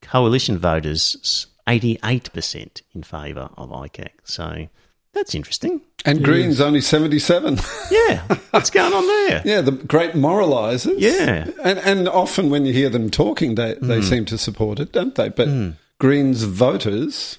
coalition 0.00 0.58
voters 0.58 1.46
88% 1.66 2.82
in 2.92 3.02
favour 3.02 3.50
of 3.56 3.70
ICAC. 3.70 4.10
So 4.24 4.68
that's 5.12 5.34
interesting. 5.34 5.80
And 6.04 6.24
Green's 6.24 6.60
only 6.60 6.80
77. 6.80 7.58
Yeah. 7.90 8.22
What's 8.50 8.70
going 8.70 8.92
on 8.92 9.06
there? 9.06 9.42
yeah, 9.44 9.60
the 9.60 9.72
great 9.72 10.12
moralisers. 10.12 10.94
Yeah. 10.98 11.48
And, 11.62 11.78
and 11.80 12.08
often 12.08 12.50
when 12.50 12.64
you 12.64 12.72
hear 12.72 12.88
them 12.88 13.10
talking, 13.10 13.54
they, 13.54 13.74
they 13.74 14.00
mm. 14.00 14.04
seem 14.04 14.24
to 14.26 14.38
support 14.38 14.80
it, 14.80 14.92
don't 14.92 15.14
they? 15.14 15.28
But 15.28 15.48
mm. 15.48 15.76
Green's 16.00 16.42
voters, 16.42 17.38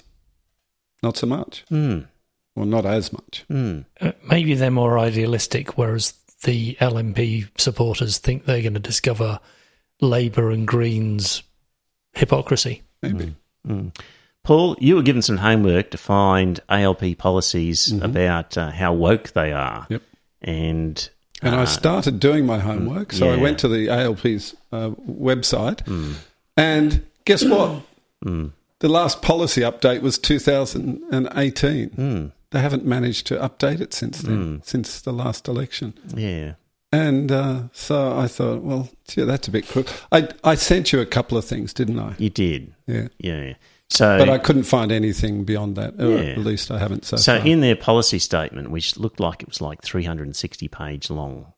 not 1.02 1.16
so 1.16 1.26
much. 1.26 1.64
Mm. 1.70 2.06
Or 2.56 2.64
not 2.64 2.86
as 2.86 3.12
much. 3.12 3.44
Hmm. 3.48 3.80
Uh, 4.00 4.12
maybe 4.30 4.54
they're 4.54 4.70
more 4.70 4.96
idealistic, 4.96 5.76
whereas 5.76 6.14
the 6.44 6.76
LNP 6.76 7.48
supporters 7.60 8.18
think 8.18 8.44
they're 8.44 8.62
going 8.62 8.74
to 8.74 8.80
discover 8.80 9.40
Labour 10.00 10.50
and 10.50 10.64
Greens 10.64 11.42
hypocrisy. 12.12 12.82
Maybe. 13.02 13.34
Mm. 13.66 13.92
Paul, 14.44 14.76
you 14.78 14.94
were 14.94 15.02
given 15.02 15.22
some 15.22 15.38
homework 15.38 15.90
to 15.90 15.98
find 15.98 16.60
ALP 16.68 17.18
policies 17.18 17.88
mm-hmm. 17.88 18.04
about 18.04 18.56
uh, 18.56 18.70
how 18.70 18.92
woke 18.92 19.32
they 19.32 19.52
are. 19.52 19.86
Yep. 19.88 20.02
And 20.42 21.10
and 21.42 21.54
uh, 21.54 21.60
I 21.60 21.64
started 21.64 22.20
doing 22.20 22.46
my 22.46 22.58
homework, 22.58 23.12
so 23.12 23.26
yeah. 23.26 23.34
I 23.34 23.36
went 23.36 23.58
to 23.60 23.68
the 23.68 23.88
ALP's 23.88 24.54
uh, 24.70 24.90
website, 25.08 25.82
mm. 25.84 26.14
and 26.56 27.04
guess 27.24 27.44
what? 27.44 27.82
Mm. 28.24 28.52
The 28.78 28.88
last 28.88 29.22
policy 29.22 29.62
update 29.62 30.02
was 30.02 30.18
2018. 30.18 31.90
Mm. 31.90 32.32
They 32.50 32.60
haven't 32.60 32.84
managed 32.84 33.26
to 33.28 33.36
update 33.36 33.80
it 33.80 33.94
since 33.94 34.20
then, 34.20 34.58
mm. 34.58 34.64
since 34.64 35.00
the 35.00 35.12
last 35.12 35.48
election. 35.48 35.94
Yeah. 36.14 36.54
And 36.92 37.32
uh, 37.32 37.62
so 37.72 38.16
I 38.16 38.28
thought, 38.28 38.62
well, 38.62 38.88
gee, 39.08 39.24
that's 39.24 39.48
a 39.48 39.50
bit 39.50 39.66
crook. 39.66 39.88
I 40.12 40.28
I 40.44 40.54
sent 40.54 40.92
you 40.92 41.00
a 41.00 41.06
couple 41.06 41.36
of 41.36 41.44
things, 41.44 41.72
didn't 41.72 41.98
I? 41.98 42.14
You 42.18 42.30
did. 42.30 42.74
Yeah. 42.86 43.08
Yeah. 43.18 43.54
So, 43.90 44.18
but 44.18 44.28
I 44.28 44.38
couldn't 44.38 44.64
find 44.64 44.90
anything 44.90 45.44
beyond 45.44 45.76
that. 45.76 45.94
Yeah. 45.98 46.32
at 46.32 46.38
least 46.38 46.70
I 46.70 46.78
haven't 46.78 47.04
so. 47.04 47.16
So 47.16 47.38
far. 47.38 47.46
in 47.46 47.60
their 47.60 47.76
policy 47.76 48.18
statement, 48.18 48.70
which 48.70 48.96
looked 48.96 49.20
like 49.20 49.42
it 49.42 49.48
was 49.48 49.60
like 49.60 49.82
360 49.82 50.68
page 50.68 51.10
long 51.10 51.52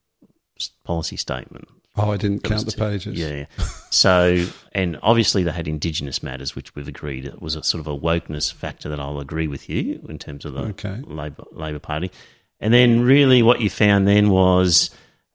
policy 0.84 1.16
statement. 1.16 1.68
Oh, 1.98 2.12
I 2.12 2.18
didn't 2.18 2.42
count 2.42 2.66
the 2.66 2.76
pages. 2.76 3.18
Yeah. 3.18 3.46
so, 3.90 4.46
and 4.72 4.98
obviously 5.02 5.44
they 5.44 5.50
had 5.50 5.66
Indigenous 5.66 6.22
matters, 6.22 6.54
which 6.54 6.74
we've 6.74 6.88
agreed 6.88 7.24
it 7.24 7.40
was 7.40 7.56
a 7.56 7.62
sort 7.62 7.80
of 7.80 7.86
a 7.86 7.98
wokeness 7.98 8.52
factor 8.52 8.90
that 8.90 9.00
I'll 9.00 9.20
agree 9.20 9.46
with 9.46 9.70
you 9.70 10.04
in 10.08 10.18
terms 10.18 10.44
of 10.44 10.52
the 10.52 10.60
okay. 10.60 11.00
Labor 11.06 11.44
Labor 11.52 11.78
Party. 11.78 12.10
And 12.60 12.72
then, 12.72 13.02
really, 13.02 13.42
what 13.42 13.60
you 13.60 13.70
found 13.70 14.06
then 14.08 14.30
was 14.30 14.90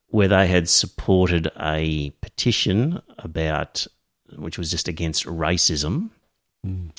where 0.08 0.28
they 0.28 0.48
had 0.48 0.70
supported 0.70 1.50
a 1.60 2.12
petition 2.22 3.02
about, 3.18 3.88
which 4.36 4.58
was 4.58 4.70
just 4.70 4.88
against 4.88 5.26
racism 5.26 6.10
mm. 6.66 6.92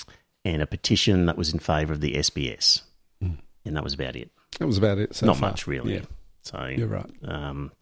and 0.44 0.62
a 0.62 0.66
petition 0.66 1.26
that 1.26 1.36
was 1.36 1.52
in 1.52 1.58
favour 1.58 1.92
of 1.92 2.00
the 2.00 2.14
SBS. 2.14 2.82
Mm. 3.22 3.38
And 3.64 3.76
that 3.76 3.84
was 3.84 3.94
about 3.94 4.16
it. 4.16 4.30
That 4.58 4.66
was 4.66 4.78
about 4.78 4.98
it. 4.98 5.14
So 5.14 5.26
Not 5.26 5.38
far. 5.38 5.50
much, 5.50 5.66
really. 5.66 5.94
Yeah. 5.94 6.02
So 6.42 6.66
You're 6.66 6.88
right. 6.88 7.10
Um, 7.24 7.72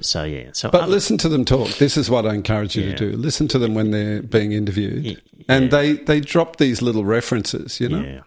so, 0.00 0.24
yeah. 0.24 0.50
So 0.52 0.70
but 0.70 0.82
other, 0.82 0.92
listen 0.92 1.18
to 1.18 1.28
them 1.28 1.44
talk. 1.44 1.68
This 1.74 1.96
is 1.96 2.10
what 2.10 2.26
I 2.26 2.34
encourage 2.34 2.76
you 2.76 2.84
yeah. 2.84 2.96
to 2.96 3.10
do. 3.12 3.16
Listen 3.16 3.46
to 3.48 3.58
them 3.58 3.74
when 3.74 3.90
they're 3.90 4.22
being 4.22 4.52
interviewed. 4.52 5.04
Yeah. 5.04 5.16
And 5.48 5.70
they, 5.70 5.92
they 5.92 6.20
drop 6.20 6.56
these 6.56 6.82
little 6.82 7.04
references, 7.04 7.80
you 7.80 7.88
know, 7.88 8.22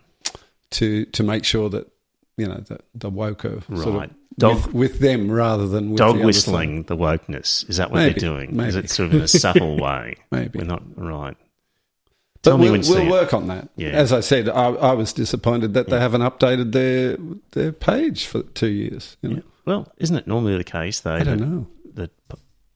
to, 0.72 1.06
to 1.06 1.24
make 1.24 1.44
sure 1.44 1.70
that, 1.70 1.92
you 2.38 2.48
know, 2.48 2.60
the, 2.60 2.80
the 2.94 3.10
woke 3.10 3.44
are 3.46 3.62
right. 3.68 3.84
sort 3.84 4.04
of 4.04 4.12
dog, 4.38 4.66
with, 4.68 4.74
with, 4.74 5.00
them 5.00 5.30
rather 5.30 5.68
than 5.68 5.90
with 5.92 5.98
dog 5.98 6.20
the 6.20 6.26
whistling 6.26 6.84
the 6.84 6.96
wokeness. 6.96 7.68
Is 7.70 7.78
that 7.78 7.92
what 7.92 8.00
maybe, 8.00 8.20
they're 8.20 8.30
doing? 8.30 8.56
Maybe. 8.56 8.70
Is 8.70 8.76
it 8.76 8.90
sort 8.90 9.08
of 9.08 9.16
in 9.16 9.22
a 9.22 9.28
subtle 9.28 9.78
way? 9.82 10.16
maybe 10.32 10.60
we're 10.60 10.66
not 10.66 10.84
right. 10.96 11.38
Tell 12.50 12.58
we'll, 12.58 12.82
we'll 12.82 13.10
work 13.10 13.34
on 13.34 13.48
that. 13.48 13.70
Yeah. 13.76 13.90
As 13.90 14.14
I 14.14 14.22
said, 14.22 14.50
I, 14.50 14.70
I 14.70 14.94
was 14.94 15.14
disappointed 15.14 15.74
that 15.74 15.88
yeah. 15.88 15.96
they 15.96 16.00
haven't 16.00 16.22
updated 16.22 16.72
their 16.72 17.18
their 17.52 17.72
page 17.72 18.26
for 18.26 18.44
two 18.44 18.68
years. 18.68 19.18
You 19.22 19.30
know? 19.30 19.36
yeah. 19.36 19.42
Well, 19.66 19.92
isn't 19.98 20.16
it 20.16 20.28
normally 20.28 20.58
the 20.58 20.64
case 20.64 21.02
though? 21.02 21.16
I 21.16 21.24
don't 21.24 21.38
that, 21.40 21.46
know. 21.46 21.68
That 21.96 22.12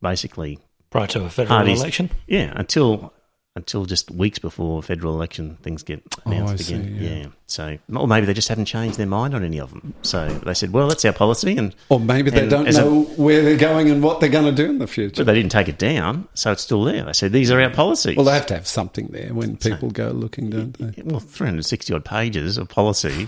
basically 0.02 0.60
prior 0.90 1.08
to 1.08 1.24
a 1.24 1.30
federal 1.30 1.58
parties, 1.58 1.80
election. 1.80 2.10
Yeah, 2.28 2.54
until 2.56 3.14
until 3.56 3.86
just 3.86 4.10
weeks 4.12 4.40
before 4.40 4.82
federal 4.82 5.14
election 5.14 5.58
things 5.62 5.84
get 5.84 6.02
oh, 6.26 6.32
announced 6.32 6.72
oh, 6.72 6.76
again. 6.76 6.98
See, 7.00 7.06
yeah. 7.06 7.16
yeah. 7.16 7.28
So, 7.48 7.78
or 7.96 8.08
maybe 8.08 8.26
they 8.26 8.34
just 8.34 8.48
haven't 8.48 8.66
changed 8.66 8.98
their 8.98 9.08
mind 9.08 9.36
on 9.36 9.44
any 9.44 9.60
of 9.60 9.72
them. 9.72 9.94
So 10.04 10.30
they 10.30 10.54
said, 10.54 10.72
"Well, 10.72 10.88
that's 10.88 11.04
our 11.04 11.12
policy," 11.12 11.58
and 11.58 11.76
or 11.90 12.00
maybe 12.00 12.32
they 12.32 12.48
don't 12.48 12.72
know 12.72 13.02
a, 13.02 13.22
where 13.22 13.42
they're 13.42 13.58
going 13.58 13.90
and 13.90 14.02
what 14.02 14.22
they're 14.22 14.30
going 14.30 14.46
to 14.46 14.52
do 14.52 14.70
in 14.70 14.80
the 14.80 14.88
future. 14.88 15.24
But 15.24 15.32
they 15.32 15.36
didn't 15.36 15.52
take 15.52 15.68
it 15.68 15.78
down, 15.78 16.28
so 16.34 16.54
it's 16.54 16.62
still 16.62 16.84
there. 16.86 17.04
They 17.04 17.14
said 17.14 17.34
these 17.34 17.52
are 17.52 17.62
our 17.62 17.70
policies. 17.70 18.16
Well, 18.16 18.26
they 18.26 18.34
have 18.34 18.46
to 18.48 18.56
have 18.56 18.68
something 18.68 19.08
there 19.08 19.34
when 19.34 19.58
people 19.58 19.90
so, 19.90 19.94
go 19.94 20.12
looking, 20.12 20.50
don't 20.50 20.74
they? 20.74 21.02
Well, 21.04 21.20
three 21.20 21.48
hundred 21.48 21.66
sixty 21.66 21.94
odd 21.94 22.06
pages 22.06 22.58
of 22.58 22.70
policy. 22.70 23.28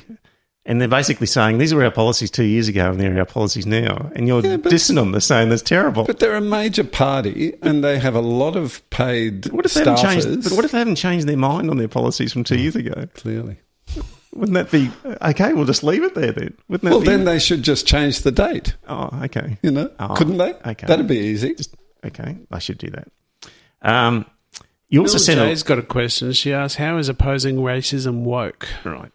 And 0.66 0.80
they're 0.80 0.88
basically 0.88 1.28
saying 1.28 1.58
these 1.58 1.74
were 1.74 1.84
our 1.84 1.92
policies 1.92 2.32
two 2.32 2.46
years 2.46 2.70
ago, 2.70 2.92
and 2.92 3.00
they're 3.00 3.20
our 3.20 3.26
policies 3.26 3.66
now. 3.66 4.10
And 4.16 4.28
you're 4.28 4.42
yeah, 4.42 4.58
but, 4.58 4.72
dissing 4.72 4.96
them. 4.96 5.12
They're 5.12 5.20
saying 5.20 5.50
that's 5.50 5.62
terrible. 5.62 6.06
But 6.06 6.20
they're 6.20 6.36
a 6.36 6.42
major 6.42 6.86
party, 6.86 7.54
and 7.62 7.84
they 7.84 8.00
have 8.00 8.16
a 8.16 8.22
lot 8.22 8.56
of 8.56 8.88
paid 8.90 9.48
what 9.48 9.66
if 9.66 9.74
they 9.74 9.82
haven't 9.82 9.98
changed? 9.98 10.44
But 10.44 10.54
what 10.54 10.64
if 10.64 10.72
they 10.72 10.80
haven't 10.80 10.96
changed 10.96 11.28
their 11.28 11.36
mind 11.36 11.70
on 11.70 11.78
their 11.78 11.90
policies 11.90 12.32
from 12.32 12.46
two 12.46 12.56
oh, 12.56 12.60
years 12.60 12.78
ago? 12.78 13.08
Clearly, 13.14 13.58
wouldn't 14.34 14.54
that 14.54 14.72
be 14.72 14.90
okay? 15.22 15.52
We'll 15.52 15.66
just 15.66 15.84
leave 15.84 16.04
it 16.04 16.16
there 16.16 16.32
then. 16.32 16.56
Wouldn't 16.70 16.90
well, 16.90 17.02
be, 17.02 17.08
then 17.08 17.26
they 17.26 17.40
should 17.40 17.64
just 17.64 17.86
change 17.86 18.22
the 18.22 18.32
date. 18.32 18.76
Oh, 18.88 19.10
okay. 19.24 19.58
You 19.64 19.72
know, 19.72 19.92
oh, 20.00 20.14
couldn't 20.16 20.38
they? 20.38 20.54
Okay, 20.54 20.88
that'd 20.88 21.08
be 21.08 21.20
easy. 21.20 21.56
Just, 21.56 21.76
okay, 22.06 22.38
I 22.52 22.60
should 22.60 22.78
do 22.78 22.90
that. 22.92 23.08
Um, 23.82 24.26
you 24.88 25.02
also 25.02 25.16
Bill 25.16 25.26
said 25.26 25.36
Jay's 25.40 25.64
got 25.64 25.78
a 25.78 25.84
question. 25.84 26.32
She 26.32 26.54
asked, 26.54 26.78
"How 26.78 26.98
is 26.98 27.10
opposing 27.10 27.58
racism 27.58 28.24
woke?" 28.24 28.70
Right. 28.86 29.12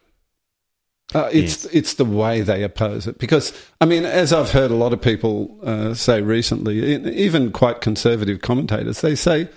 Uh, 1.15 1.31
it's 1.33 1.65
yes. 1.65 1.73
it's 1.73 1.95
the 1.95 2.05
way 2.05 2.43
they 2.43 2.63
oppose 2.63 3.07
it 3.07 3.19
because 3.19 3.53
I 3.81 3.87
mean, 3.87 4.05
as 4.05 4.31
I've 4.31 4.51
heard 4.51 4.71
a 4.71 4.75
lot 4.75 4.93
of 4.93 5.01
people 5.01 5.59
uh, 5.63 5.95
say 5.95 6.21
recently, 6.21 6.83
even 7.15 7.51
quite 7.51 7.81
conservative 7.81 8.43
commentators, 8.43 9.01
they 9.01 9.15
say, 9.15 9.49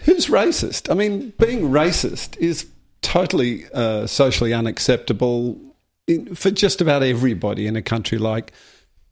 "Who's 0.00 0.26
racist?" 0.26 0.90
I 0.90 0.94
mean, 0.94 1.32
being 1.38 1.70
racist 1.70 2.36
is 2.38 2.66
totally 3.02 3.66
uh, 3.72 4.08
socially 4.08 4.52
unacceptable 4.52 5.60
in, 6.08 6.34
for 6.34 6.50
just 6.50 6.80
about 6.80 7.04
everybody 7.04 7.68
in 7.68 7.76
a 7.76 7.82
country 7.82 8.18
like 8.18 8.52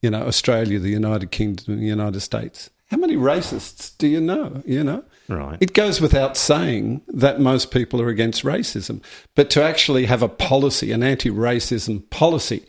you 0.03 0.11
know 0.11 0.27
Australia, 0.27 0.81
the 0.81 0.91
United 0.91 1.31
Kingdom, 1.31 1.79
the 1.79 1.87
United 1.87 2.21
States. 2.23 2.71
How 2.91 2.97
many 2.97 3.15
racists 3.15 3.97
do 3.99 4.09
you 4.09 4.21
know? 4.21 4.63
You 4.67 4.83
know. 4.83 5.05
Right. 5.29 5.59
It 5.61 5.75
goes 5.75 6.01
without 6.01 6.37
saying 6.37 7.03
that 7.09 7.39
most 7.39 7.71
people 7.71 8.01
are 8.01 8.09
against 8.09 8.45
racism, 8.45 9.03
but 9.35 9.51
to 9.51 9.63
actually 9.63 10.07
have 10.07 10.23
a 10.23 10.29
policy, 10.29 10.91
an 10.91 11.03
anti 11.03 11.31
racism 11.31 12.09
policy, 12.11 12.65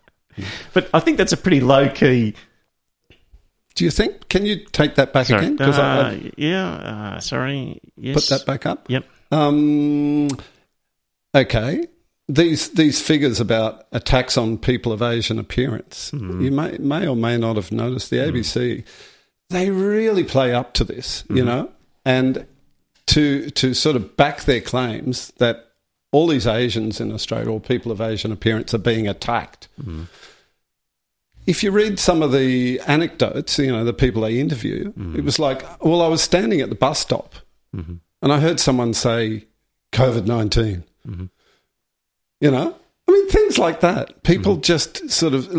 but 0.73 0.89
I 0.93 1.01
think 1.01 1.17
that's 1.17 1.33
a 1.33 1.37
pretty 1.37 1.59
low 1.59 1.89
key. 1.89 2.35
Do 3.75 3.85
you 3.85 3.91
think? 3.91 4.29
Can 4.29 4.45
you 4.45 4.57
take 4.71 4.95
that 4.95 5.13
back 5.13 5.27
sorry. 5.27 5.47
again? 5.47 5.61
Uh, 5.61 5.71
I, 5.71 6.31
yeah, 6.37 6.69
uh, 6.73 7.19
sorry. 7.19 7.81
Yes. 7.95 8.15
Put 8.15 8.37
that 8.37 8.45
back 8.45 8.65
up. 8.65 8.89
Yep. 8.89 9.05
Um, 9.31 10.29
okay. 11.33 11.87
These 12.29 12.69
these 12.69 13.01
figures 13.01 13.39
about 13.39 13.87
attacks 13.91 14.37
on 14.37 14.57
people 14.57 14.91
of 14.91 15.01
Asian 15.01 15.39
appearance, 15.39 16.11
mm. 16.11 16.41
you 16.41 16.51
may 16.51 16.77
may 16.77 17.07
or 17.07 17.15
may 17.15 17.37
not 17.37 17.57
have 17.57 17.71
noticed 17.71 18.09
the 18.11 18.17
ABC. 18.17 18.77
Mm. 18.77 18.85
They 19.49 19.69
really 19.69 20.23
play 20.23 20.53
up 20.53 20.73
to 20.75 20.83
this, 20.83 21.23
mm. 21.23 21.37
you 21.37 21.43
mm-hmm. 21.43 21.47
know, 21.47 21.71
and 22.05 22.45
to 23.07 23.49
to 23.49 23.73
sort 23.73 23.95
of 23.95 24.15
back 24.15 24.43
their 24.43 24.61
claims 24.61 25.33
that 25.37 25.73
all 26.11 26.27
these 26.27 26.47
Asians 26.47 27.01
in 27.01 27.11
Australia 27.11 27.51
or 27.51 27.59
people 27.59 27.91
of 27.91 27.99
Asian 27.99 28.31
appearance 28.31 28.73
are 28.73 28.79
being 28.79 29.07
attacked. 29.07 29.67
Mm. 29.83 30.07
If 31.45 31.63
you 31.63 31.71
read 31.71 31.99
some 31.99 32.21
of 32.21 32.31
the 32.31 32.79
anecdotes, 32.87 33.57
you 33.59 33.71
know, 33.71 33.83
the 33.83 33.93
people 33.93 34.21
they 34.21 34.39
interview, 34.39 34.93
mm. 34.93 35.17
it 35.17 35.23
was 35.23 35.39
like, 35.39 35.63
well, 35.83 36.01
I 36.01 36.07
was 36.07 36.21
standing 36.21 36.61
at 36.61 36.69
the 36.69 36.75
bus 36.75 36.99
stop 36.99 37.35
mm-hmm. 37.75 37.95
and 38.21 38.33
I 38.33 38.39
heard 38.39 38.59
someone 38.59 38.93
say 38.93 39.45
COVID 39.91 40.25
19. 40.25 40.83
Mm-hmm. 41.07 41.25
You 42.39 42.51
know, 42.51 42.75
I 43.07 43.11
mean, 43.11 43.29
things 43.29 43.57
like 43.57 43.81
that. 43.81 44.23
People 44.23 44.53
mm-hmm. 44.53 44.61
just 44.61 45.09
sort 45.09 45.33
of 45.33 45.49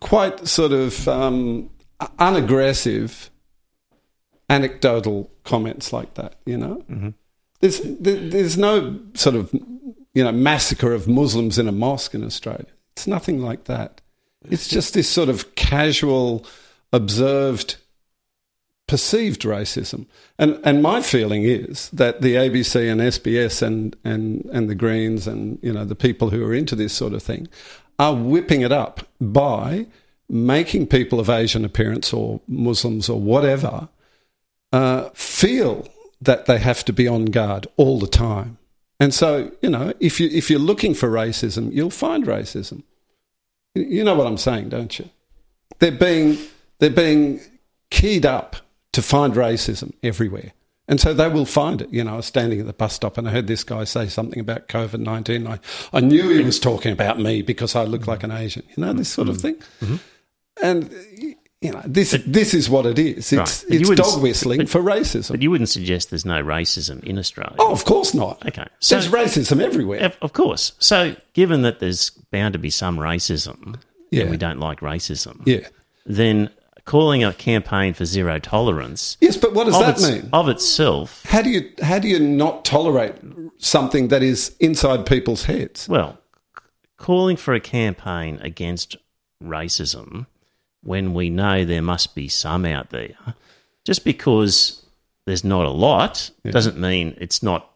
quite 0.00 0.46
sort 0.46 0.72
of 0.72 1.08
um, 1.08 1.70
unaggressive 2.18 3.30
anecdotal 4.48 5.30
comments 5.44 5.92
like 5.92 6.14
that. 6.14 6.36
You 6.44 6.58
know, 6.58 6.84
mm-hmm. 6.90 7.10
there's 7.60 7.80
there's 7.82 8.58
no 8.58 8.98
sort 9.14 9.36
of 9.36 9.52
you 9.52 10.24
know 10.24 10.32
massacre 10.32 10.92
of 10.92 11.08
Muslims 11.08 11.58
in 11.58 11.68
a 11.68 11.72
mosque 11.72 12.14
in 12.14 12.24
Australia. 12.24 12.66
It's 12.92 13.06
nothing 13.06 13.40
like 13.40 13.64
that. 13.64 14.00
It's 14.50 14.68
just 14.68 14.94
this 14.94 15.08
sort 15.08 15.28
of 15.28 15.54
casual, 15.54 16.46
observed, 16.92 17.76
perceived 18.86 19.42
racism. 19.42 20.06
And 20.38 20.60
and 20.64 20.82
my 20.82 21.02
feeling 21.02 21.44
is 21.44 21.90
that 21.90 22.22
the 22.22 22.34
ABC 22.34 22.90
and 22.90 23.00
SBS 23.00 23.62
and 23.62 23.96
and 24.04 24.48
and 24.52 24.68
the 24.68 24.74
Greens 24.74 25.26
and 25.26 25.58
you 25.62 25.72
know 25.72 25.84
the 25.84 25.94
people 25.94 26.30
who 26.30 26.44
are 26.44 26.54
into 26.54 26.76
this 26.76 26.92
sort 26.92 27.12
of 27.12 27.22
thing 27.22 27.48
are 27.98 28.14
whipping 28.14 28.60
it 28.60 28.72
up 28.72 29.08
by 29.20 29.86
making 30.28 30.86
people 30.86 31.20
of 31.20 31.30
Asian 31.30 31.64
appearance 31.64 32.12
or 32.12 32.40
Muslims 32.46 33.08
or 33.08 33.20
whatever 33.20 33.88
uh, 34.72 35.08
feel 35.14 35.88
that 36.20 36.46
they 36.46 36.58
have 36.58 36.84
to 36.84 36.92
be 36.92 37.06
on 37.06 37.26
guard 37.26 37.66
all 37.76 37.98
the 37.98 38.06
time. 38.06 38.58
And 38.98 39.12
so, 39.12 39.52
you 39.60 39.70
know, 39.70 39.92
if 40.00 40.20
you 40.20 40.28
if 40.32 40.50
you're 40.50 40.58
looking 40.58 40.94
for 40.94 41.08
racism, 41.10 41.72
you'll 41.72 41.90
find 41.90 42.24
racism. 42.24 42.82
You 43.76 44.04
know 44.04 44.14
what 44.14 44.26
I'm 44.26 44.38
saying, 44.38 44.70
don't 44.70 44.98
you? 44.98 45.08
They're 45.78 45.92
being 45.92 46.38
they're 46.78 46.90
being 46.90 47.40
keyed 47.90 48.26
up 48.26 48.56
to 48.92 49.02
find 49.02 49.34
racism 49.34 49.92
everywhere. 50.02 50.52
And 50.88 51.00
so 51.00 51.12
they 51.12 51.28
will 51.28 51.46
find 51.46 51.82
it. 51.82 51.92
You 51.92 52.04
know, 52.04 52.14
I 52.14 52.16
was 52.16 52.26
standing 52.26 52.60
at 52.60 52.66
the 52.66 52.72
bus 52.72 52.94
stop 52.94 53.18
and 53.18 53.28
I 53.28 53.32
heard 53.32 53.48
this 53.48 53.64
guy 53.64 53.84
say 53.84 54.06
something 54.06 54.38
about 54.38 54.68
COVID 54.68 55.00
19. 55.00 55.46
I, 55.46 55.58
I 55.92 56.00
knew 56.00 56.28
he 56.30 56.42
was 56.42 56.60
talking 56.60 56.92
about 56.92 57.18
me 57.18 57.42
because 57.42 57.74
I 57.74 57.84
look 57.84 58.06
like 58.06 58.22
an 58.22 58.30
Asian, 58.30 58.62
you 58.76 58.84
know, 58.84 58.92
this 58.92 59.08
sort 59.08 59.28
of 59.28 59.40
thing. 59.40 59.56
Mm-hmm. 59.80 59.96
And 60.62 61.36
you 61.66 61.72
know, 61.72 61.82
this 61.84 62.12
but, 62.12 62.32
this 62.32 62.54
is 62.54 62.70
what 62.70 62.86
it 62.86 62.96
is. 62.96 63.32
It's 63.32 63.64
right. 63.64 63.64
it's 63.68 63.90
dog 63.90 64.22
whistling 64.22 64.58
but, 64.58 64.68
for 64.68 64.80
racism. 64.80 65.32
But 65.32 65.42
you 65.42 65.50
wouldn't 65.50 65.68
suggest 65.68 66.10
there's 66.10 66.24
no 66.24 66.40
racism 66.40 67.02
in 67.02 67.18
Australia. 67.18 67.56
Oh, 67.58 67.72
of 67.72 67.84
course 67.84 68.14
not. 68.14 68.46
Okay, 68.46 68.66
so, 68.78 68.94
there's 68.94 69.08
racism 69.08 69.60
everywhere. 69.60 70.12
Of 70.22 70.32
course. 70.32 70.72
So, 70.78 71.16
given 71.32 71.62
that 71.62 71.80
there's 71.80 72.10
bound 72.30 72.52
to 72.52 72.60
be 72.60 72.70
some 72.70 72.98
racism, 72.98 73.80
yeah. 74.12 74.22
and 74.22 74.30
we 74.30 74.36
don't 74.36 74.60
like 74.60 74.78
racism, 74.78 75.42
yeah, 75.44 75.66
then 76.04 76.50
calling 76.84 77.24
a 77.24 77.32
campaign 77.32 77.94
for 77.94 78.04
zero 78.04 78.38
tolerance. 78.38 79.16
Yes, 79.20 79.36
but 79.36 79.52
what 79.52 79.64
does 79.64 79.76
that 79.80 79.98
its, 79.98 80.08
mean? 80.08 80.28
Of 80.32 80.48
itself, 80.48 81.24
how 81.26 81.42
do 81.42 81.50
you 81.50 81.68
how 81.82 81.98
do 81.98 82.06
you 82.06 82.20
not 82.20 82.64
tolerate 82.64 83.16
something 83.58 84.06
that 84.08 84.22
is 84.22 84.54
inside 84.60 85.04
people's 85.04 85.46
heads? 85.46 85.88
Well, 85.88 86.16
calling 86.96 87.36
for 87.36 87.54
a 87.54 87.60
campaign 87.60 88.38
against 88.40 88.96
racism 89.42 90.26
when 90.86 91.14
we 91.14 91.30
know 91.30 91.64
there 91.64 91.82
must 91.82 92.14
be 92.14 92.28
some 92.28 92.64
out 92.64 92.90
there. 92.90 93.16
Just 93.84 94.04
because 94.04 94.84
there's 95.26 95.44
not 95.44 95.66
a 95.66 95.70
lot 95.70 96.30
yeah. 96.44 96.52
doesn't 96.52 96.78
mean 96.78 97.16
it's 97.20 97.42
not 97.42 97.70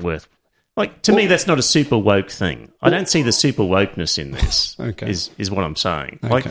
worth. 0.00 0.28
Like 0.76 1.02
to 1.02 1.12
well, 1.12 1.22
me, 1.22 1.26
that's 1.26 1.46
not 1.46 1.58
a 1.58 1.62
super 1.62 1.96
woke 1.96 2.30
thing. 2.30 2.70
I 2.82 2.90
don't 2.90 3.08
see 3.08 3.22
the 3.22 3.32
super 3.32 3.62
wokeness 3.62 4.18
in 4.18 4.32
this. 4.32 4.76
okay. 4.80 5.10
is 5.10 5.30
is 5.38 5.50
what 5.50 5.64
I'm 5.64 5.76
saying. 5.76 6.20
Okay. 6.22 6.32
Like, 6.32 6.46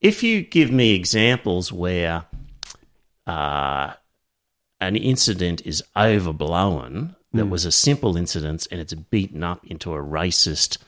if 0.00 0.22
you 0.22 0.42
give 0.42 0.70
me 0.70 0.94
examples 0.94 1.72
where 1.72 2.24
uh, 3.26 3.92
an 4.80 4.96
incident 4.96 5.62
is 5.64 5.82
overblown, 5.96 7.16
that 7.32 7.44
mm. 7.44 7.50
was 7.50 7.64
a 7.64 7.72
simple 7.72 8.16
incident 8.16 8.66
and 8.70 8.80
it's 8.80 8.94
beaten 8.94 9.42
up 9.42 9.64
into 9.66 9.92
a 9.94 9.98
racist 9.98 10.78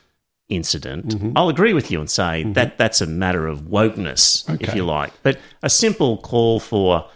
incident, 0.49 1.07
mm-hmm. 1.07 1.31
I'll 1.35 1.49
agree 1.49 1.73
with 1.73 1.91
you 1.91 1.99
and 1.99 2.09
say 2.09 2.43
mm-hmm. 2.43 2.53
that 2.53 2.77
that's 2.77 3.01
a 3.01 3.07
matter 3.07 3.47
of 3.47 3.61
wokeness, 3.61 4.49
okay. 4.49 4.65
if 4.65 4.75
you 4.75 4.85
like. 4.85 5.11
But 5.23 5.39
a 5.63 5.69
simple 5.69 6.17
call 6.17 6.59
for, 6.59 7.07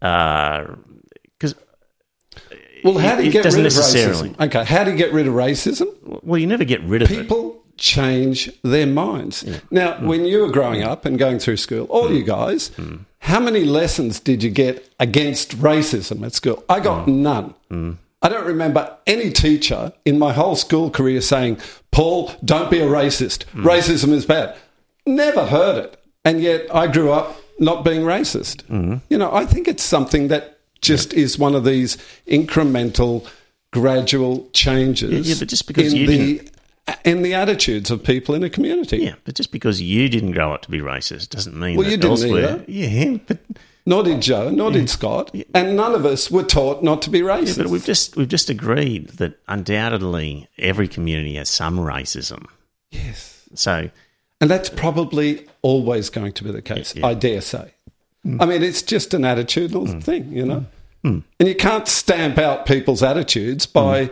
because. 0.00 1.54
Uh, 1.54 2.56
well, 2.84 2.98
how 2.98 3.16
do 3.16 3.24
you 3.24 3.30
get 3.30 3.44
rid 3.44 3.66
of 3.66 3.72
racism? 3.72 4.40
Okay, 4.40 4.64
how 4.64 4.84
do 4.84 4.90
you 4.90 4.96
get 4.96 5.12
rid 5.12 5.26
of 5.26 5.34
racism? 5.34 5.86
Well, 6.22 6.38
you 6.38 6.46
never 6.46 6.64
get 6.64 6.82
rid 6.82 7.02
of 7.02 7.08
People 7.08 7.20
it. 7.20 7.28
People 7.28 7.64
change 7.76 8.50
their 8.62 8.86
minds. 8.86 9.42
Yeah. 9.42 9.60
Now, 9.70 9.92
mm. 9.94 10.06
when 10.06 10.24
you 10.24 10.40
were 10.40 10.50
growing 10.50 10.82
up 10.82 11.04
and 11.04 11.18
going 11.18 11.38
through 11.38 11.56
school, 11.56 11.86
all 11.86 12.08
mm. 12.08 12.18
you 12.18 12.24
guys, 12.24 12.70
mm. 12.70 13.04
how 13.18 13.40
many 13.40 13.64
lessons 13.64 14.20
did 14.20 14.42
you 14.42 14.50
get 14.50 14.88
against 15.00 15.58
racism 15.58 16.24
at 16.24 16.34
school? 16.34 16.62
I 16.68 16.80
got 16.80 17.06
mm. 17.06 17.14
none. 17.16 17.54
Mm. 18.22 18.26
I 18.26 18.28
don't 18.28 18.46
remember 18.46 18.96
any 19.06 19.30
teacher 19.30 19.92
in 20.04 20.18
my 20.18 20.32
whole 20.32 20.56
school 20.56 20.90
career 20.90 21.20
saying, 21.20 21.58
Paul, 21.90 22.32
don't 22.44 22.70
be 22.70 22.80
a 22.80 22.86
racist. 22.86 23.44
Mm. 23.46 23.64
Racism 23.64 24.12
is 24.12 24.26
bad. 24.26 24.56
Never 25.06 25.46
heard 25.46 25.84
it. 25.84 26.02
And 26.24 26.40
yet 26.40 26.74
I 26.74 26.86
grew 26.86 27.10
up 27.10 27.36
not 27.58 27.84
being 27.84 28.02
racist. 28.02 28.64
Mm-hmm. 28.64 28.96
You 29.08 29.18
know, 29.18 29.32
I 29.32 29.44
think 29.46 29.68
it's 29.68 29.82
something 29.82 30.28
that 30.28 30.58
just 30.80 31.12
is 31.12 31.38
one 31.38 31.54
of 31.54 31.64
these 31.64 31.96
incremental, 32.26 33.26
gradual 33.72 34.48
changes. 34.52 35.28
Yeah, 35.28 35.34
yeah 35.34 35.38
but 35.38 35.48
just 35.48 35.66
because 35.66 35.92
in 35.92 36.00
you 36.00 36.06
the 36.06 36.38
didn't... 36.38 36.50
in 37.04 37.22
the 37.22 37.34
attitudes 37.34 37.90
of 37.90 38.02
people 38.02 38.34
in 38.34 38.42
a 38.42 38.50
community. 38.50 38.98
Yeah, 38.98 39.14
but 39.24 39.34
just 39.34 39.52
because 39.52 39.80
you 39.80 40.08
didn't 40.08 40.32
grow 40.32 40.52
up 40.52 40.62
to 40.62 40.70
be 40.70 40.80
racist 40.80 41.30
doesn't 41.30 41.58
mean 41.58 41.76
well, 41.76 41.84
that 41.84 41.90
you 41.90 41.96
didn't 41.96 42.10
elsewhere. 42.10 42.54
either. 42.54 42.64
Yeah, 42.68 43.18
but 43.26 43.38
nor 43.90 44.04
did 44.04 44.22
Joe, 44.22 44.50
nor 44.50 44.70
did 44.70 44.88
Scott, 44.88 45.34
and 45.52 45.76
none 45.76 45.96
of 45.96 46.06
us 46.06 46.30
were 46.30 46.44
taught 46.44 46.80
not 46.84 47.02
to 47.02 47.10
be 47.10 47.22
racist. 47.22 47.56
Yeah, 47.56 47.64
but 47.64 47.72
we've 47.72 47.84
just 47.84 48.16
we've 48.16 48.28
just 48.28 48.48
agreed 48.48 49.08
that 49.18 49.40
undoubtedly 49.48 50.48
every 50.58 50.86
community 50.86 51.34
has 51.34 51.48
some 51.48 51.76
racism. 51.76 52.46
Yes. 52.92 53.48
So, 53.54 53.90
and 54.40 54.48
that's 54.48 54.68
probably 54.68 55.44
always 55.62 56.08
going 56.08 56.32
to 56.34 56.44
be 56.44 56.52
the 56.52 56.62
case. 56.62 56.94
Yeah, 56.94 57.00
yeah. 57.00 57.06
I 57.08 57.14
dare 57.14 57.40
say. 57.40 57.74
Mm. 58.24 58.40
I 58.40 58.46
mean, 58.46 58.62
it's 58.62 58.82
just 58.82 59.12
an 59.12 59.22
attitudinal 59.22 59.88
mm. 59.88 60.04
thing, 60.04 60.32
you 60.32 60.46
know. 60.46 60.66
Mm. 61.04 61.24
And 61.40 61.48
you 61.48 61.56
can't 61.56 61.88
stamp 61.88 62.38
out 62.38 62.66
people's 62.66 63.02
attitudes 63.02 63.66
by, 63.66 64.10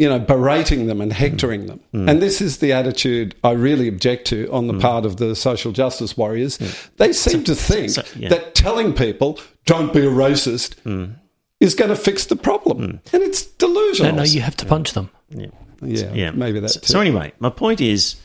you 0.00 0.08
know, 0.08 0.18
berating 0.18 0.86
them 0.86 1.02
and 1.02 1.12
hectoring 1.12 1.66
them. 1.66 1.78
Mm. 1.92 2.10
And 2.10 2.22
this 2.22 2.40
is 2.40 2.56
the 2.56 2.72
attitude 2.72 3.34
I 3.44 3.50
really 3.50 3.86
object 3.86 4.28
to 4.28 4.50
on 4.50 4.66
the 4.66 4.72
mm. 4.72 4.80
part 4.80 5.04
of 5.04 5.18
the 5.18 5.36
social 5.36 5.72
justice 5.72 6.16
warriors. 6.16 6.56
They 6.96 7.12
seem 7.12 7.44
so, 7.44 7.52
to 7.52 7.54
think 7.54 7.90
so, 7.90 8.02
yeah. 8.16 8.30
that 8.30 8.54
telling 8.54 8.94
people, 8.94 9.38
don't 9.66 9.92
be 9.92 10.00
a 10.00 10.10
racist, 10.10 10.76
mm. 10.84 11.14
is 11.60 11.74
going 11.74 11.90
to 11.90 11.96
fix 11.96 12.24
the 12.24 12.36
problem. 12.36 13.02
And 13.12 13.22
it's 13.22 13.44
delusional. 13.44 14.12
No, 14.12 14.18
no, 14.18 14.22
you 14.22 14.40
have 14.40 14.56
to 14.56 14.64
punch 14.64 14.94
them. 14.94 15.10
Yeah. 15.28 15.48
Yeah, 15.82 16.14
yeah. 16.14 16.30
maybe 16.30 16.60
that. 16.60 16.70
So, 16.70 16.80
so, 16.82 17.00
anyway, 17.00 17.34
my 17.38 17.50
point 17.50 17.82
is, 17.82 18.16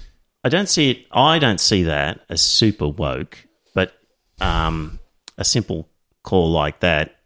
I 0.46 0.50
don't 0.50 0.70
see 0.70 0.92
it. 0.92 1.06
I 1.12 1.40
don't 1.40 1.60
see 1.60 1.84
that 1.84 2.22
as 2.30 2.42
super 2.42 2.88
woke, 2.88 3.38
but 3.74 3.92
um, 4.40 4.98
a 5.38 5.44
simple 5.44 5.90
call 6.24 6.52
like 6.52 6.80
that. 6.80 7.18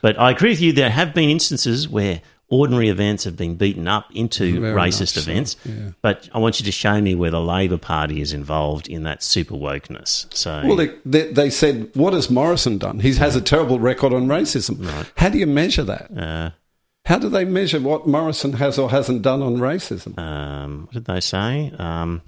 But 0.00 0.18
I 0.18 0.30
agree 0.30 0.50
with 0.50 0.60
you. 0.62 0.72
There 0.72 0.88
have 0.88 1.12
been 1.12 1.28
instances 1.28 1.86
where 1.86 2.22
ordinary 2.48 2.88
events 2.88 3.24
have 3.24 3.36
been 3.36 3.56
beaten 3.56 3.88
up 3.88 4.06
into 4.14 4.60
Very 4.60 4.74
racist 4.74 5.16
events. 5.16 5.56
So, 5.62 5.70
yeah. 5.70 5.90
But 6.02 6.28
I 6.32 6.38
want 6.38 6.60
you 6.60 6.66
to 6.66 6.72
show 6.72 7.00
me 7.00 7.14
where 7.14 7.30
the 7.30 7.40
Labor 7.40 7.78
Party 7.78 8.20
is 8.20 8.32
involved 8.32 8.88
in 8.88 9.02
that 9.02 9.22
super 9.22 9.54
wokeness. 9.54 10.32
So, 10.34 10.62
well, 10.64 10.76
they, 10.76 10.92
they, 11.04 11.32
they 11.32 11.50
said, 11.50 11.90
"What 11.94 12.12
has 12.12 12.30
Morrison 12.30 12.78
done? 12.78 13.00
He 13.00 13.14
has 13.14 13.36
a 13.36 13.40
terrible 13.40 13.80
record 13.80 14.12
on 14.12 14.26
racism." 14.26 14.86
Right. 14.86 15.12
How 15.16 15.28
do 15.28 15.38
you 15.38 15.46
measure 15.46 15.84
that? 15.84 16.16
Uh, 16.16 16.50
how 17.04 17.18
do 17.18 17.28
they 17.28 17.44
measure 17.44 17.80
what 17.80 18.06
Morrison 18.06 18.54
has 18.54 18.78
or 18.78 18.90
hasn't 18.90 19.22
done 19.22 19.42
on 19.42 19.56
racism? 19.56 20.18
Um, 20.18 20.86
what 20.86 20.94
did 20.94 21.04
they 21.04 21.20
say? 21.20 21.72
Um, 21.78 22.22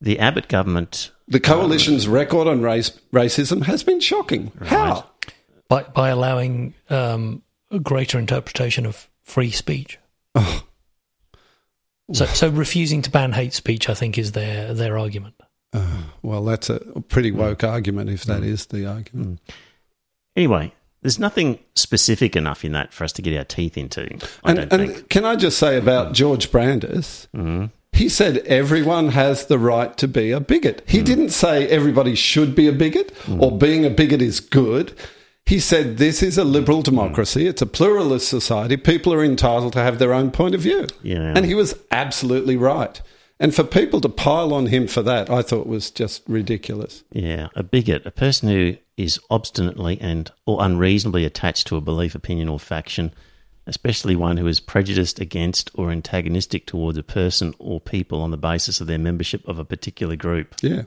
the 0.00 0.18
Abbott 0.18 0.48
government. 0.48 1.10
The 1.28 1.40
coalition's 1.40 2.08
uh, 2.08 2.10
record 2.10 2.48
on 2.48 2.62
race 2.62 2.90
racism 3.12 3.64
has 3.64 3.82
been 3.82 4.00
shocking. 4.00 4.52
Right. 4.58 4.68
How? 4.68 5.10
By 5.68 5.82
by 5.84 6.08
allowing 6.08 6.74
um, 6.88 7.42
a 7.70 7.78
greater 7.78 8.18
interpretation 8.18 8.86
of 8.86 9.09
free 9.30 9.50
speech. 9.50 9.98
Oh. 10.34 10.64
So 12.12 12.26
so 12.26 12.48
refusing 12.48 13.02
to 13.02 13.10
ban 13.10 13.32
hate 13.32 13.52
speech, 13.52 13.88
I 13.88 13.94
think, 13.94 14.18
is 14.18 14.32
their 14.32 14.74
their 14.74 14.98
argument. 14.98 15.36
Uh, 15.72 16.02
well, 16.22 16.44
that's 16.44 16.68
a 16.68 16.80
pretty 17.08 17.30
woke 17.30 17.60
mm. 17.60 17.70
argument 17.70 18.10
if 18.10 18.24
that 18.24 18.42
mm. 18.42 18.46
is 18.46 18.66
the 18.66 18.86
argument. 18.86 19.40
Mm. 19.46 19.54
Anyway, 20.36 20.72
there's 21.02 21.18
nothing 21.18 21.60
specific 21.74 22.34
enough 22.34 22.64
in 22.64 22.72
that 22.72 22.92
for 22.92 23.04
us 23.04 23.12
to 23.12 23.22
get 23.22 23.36
our 23.36 23.44
teeth 23.44 23.78
into. 23.78 24.08
I 24.42 24.50
and, 24.50 24.72
and 24.72 25.08
can 25.08 25.24
I 25.24 25.36
just 25.36 25.58
say 25.58 25.78
about 25.78 26.12
George 26.12 26.50
Brandis? 26.50 27.28
Mm-hmm. 27.34 27.66
He 27.92 28.08
said 28.08 28.38
everyone 28.38 29.10
has 29.10 29.46
the 29.46 29.58
right 29.58 29.96
to 29.98 30.08
be 30.08 30.32
a 30.32 30.40
bigot. 30.40 30.82
He 30.86 31.00
mm. 31.00 31.04
didn't 31.04 31.30
say 31.30 31.68
everybody 31.68 32.16
should 32.16 32.56
be 32.56 32.66
a 32.66 32.72
bigot 32.72 33.14
mm. 33.22 33.40
or 33.40 33.56
being 33.56 33.84
a 33.84 33.90
bigot 33.90 34.22
is 34.22 34.40
good. 34.40 34.92
He 35.46 35.58
said 35.58 35.96
this 35.96 36.22
is 36.22 36.38
a 36.38 36.44
liberal 36.44 36.80
mm. 36.80 36.84
democracy. 36.84 37.46
It's 37.46 37.62
a 37.62 37.66
pluralist 37.66 38.28
society. 38.28 38.76
People 38.76 39.12
are 39.12 39.24
entitled 39.24 39.72
to 39.72 39.82
have 39.82 39.98
their 39.98 40.12
own 40.12 40.30
point 40.30 40.54
of 40.54 40.60
view. 40.60 40.86
Yeah. 41.02 41.32
And 41.34 41.44
he 41.44 41.54
was 41.54 41.74
absolutely 41.90 42.56
right. 42.56 43.00
And 43.40 43.54
for 43.54 43.64
people 43.64 44.02
to 44.02 44.08
pile 44.10 44.52
on 44.52 44.66
him 44.66 44.86
for 44.86 45.02
that, 45.02 45.30
I 45.30 45.40
thought 45.40 45.66
was 45.66 45.90
just 45.90 46.22
ridiculous. 46.28 47.02
Yeah, 47.10 47.48
a 47.56 47.62
bigot, 47.62 48.04
a 48.04 48.10
person 48.10 48.50
who 48.50 48.76
is 48.98 49.18
obstinately 49.30 49.98
and 49.98 50.30
or 50.44 50.62
unreasonably 50.62 51.24
attached 51.24 51.66
to 51.68 51.76
a 51.76 51.80
belief, 51.80 52.14
opinion, 52.14 52.50
or 52.50 52.60
faction, 52.60 53.14
especially 53.66 54.14
one 54.14 54.36
who 54.36 54.46
is 54.46 54.60
prejudiced 54.60 55.20
against 55.20 55.70
or 55.74 55.90
antagonistic 55.90 56.66
towards 56.66 56.98
a 56.98 57.02
person 57.02 57.54
or 57.58 57.80
people 57.80 58.20
on 58.20 58.30
the 58.30 58.36
basis 58.36 58.78
of 58.82 58.86
their 58.86 58.98
membership 58.98 59.46
of 59.48 59.58
a 59.58 59.64
particular 59.64 60.16
group. 60.16 60.54
Yeah. 60.60 60.82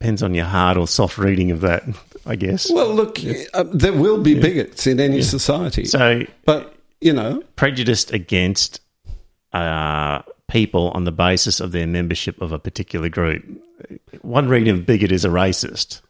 Depends 0.00 0.22
on 0.22 0.34
your 0.34 0.46
hard 0.46 0.78
or 0.78 0.88
soft 0.88 1.18
reading 1.18 1.50
of 1.50 1.60
that, 1.60 1.84
I 2.24 2.34
guess. 2.34 2.70
Well, 2.70 2.94
look, 2.94 3.22
yes. 3.22 3.46
uh, 3.52 3.64
there 3.70 3.92
will 3.92 4.22
be 4.22 4.32
yeah. 4.32 4.40
bigots 4.40 4.86
in 4.86 4.98
any 4.98 5.16
yeah. 5.16 5.22
society. 5.22 5.84
So, 5.84 6.22
but 6.46 6.74
you 7.02 7.12
know, 7.12 7.42
prejudiced 7.56 8.10
against 8.10 8.80
uh, 9.52 10.22
people 10.48 10.90
on 10.92 11.04
the 11.04 11.12
basis 11.12 11.60
of 11.60 11.72
their 11.72 11.86
membership 11.86 12.40
of 12.40 12.50
a 12.50 12.58
particular 12.58 13.10
group. 13.10 13.44
One 14.22 14.48
reading 14.48 14.70
of 14.70 14.86
bigot 14.86 15.12
is 15.12 15.24
a 15.24 15.28
racist. 15.28 16.00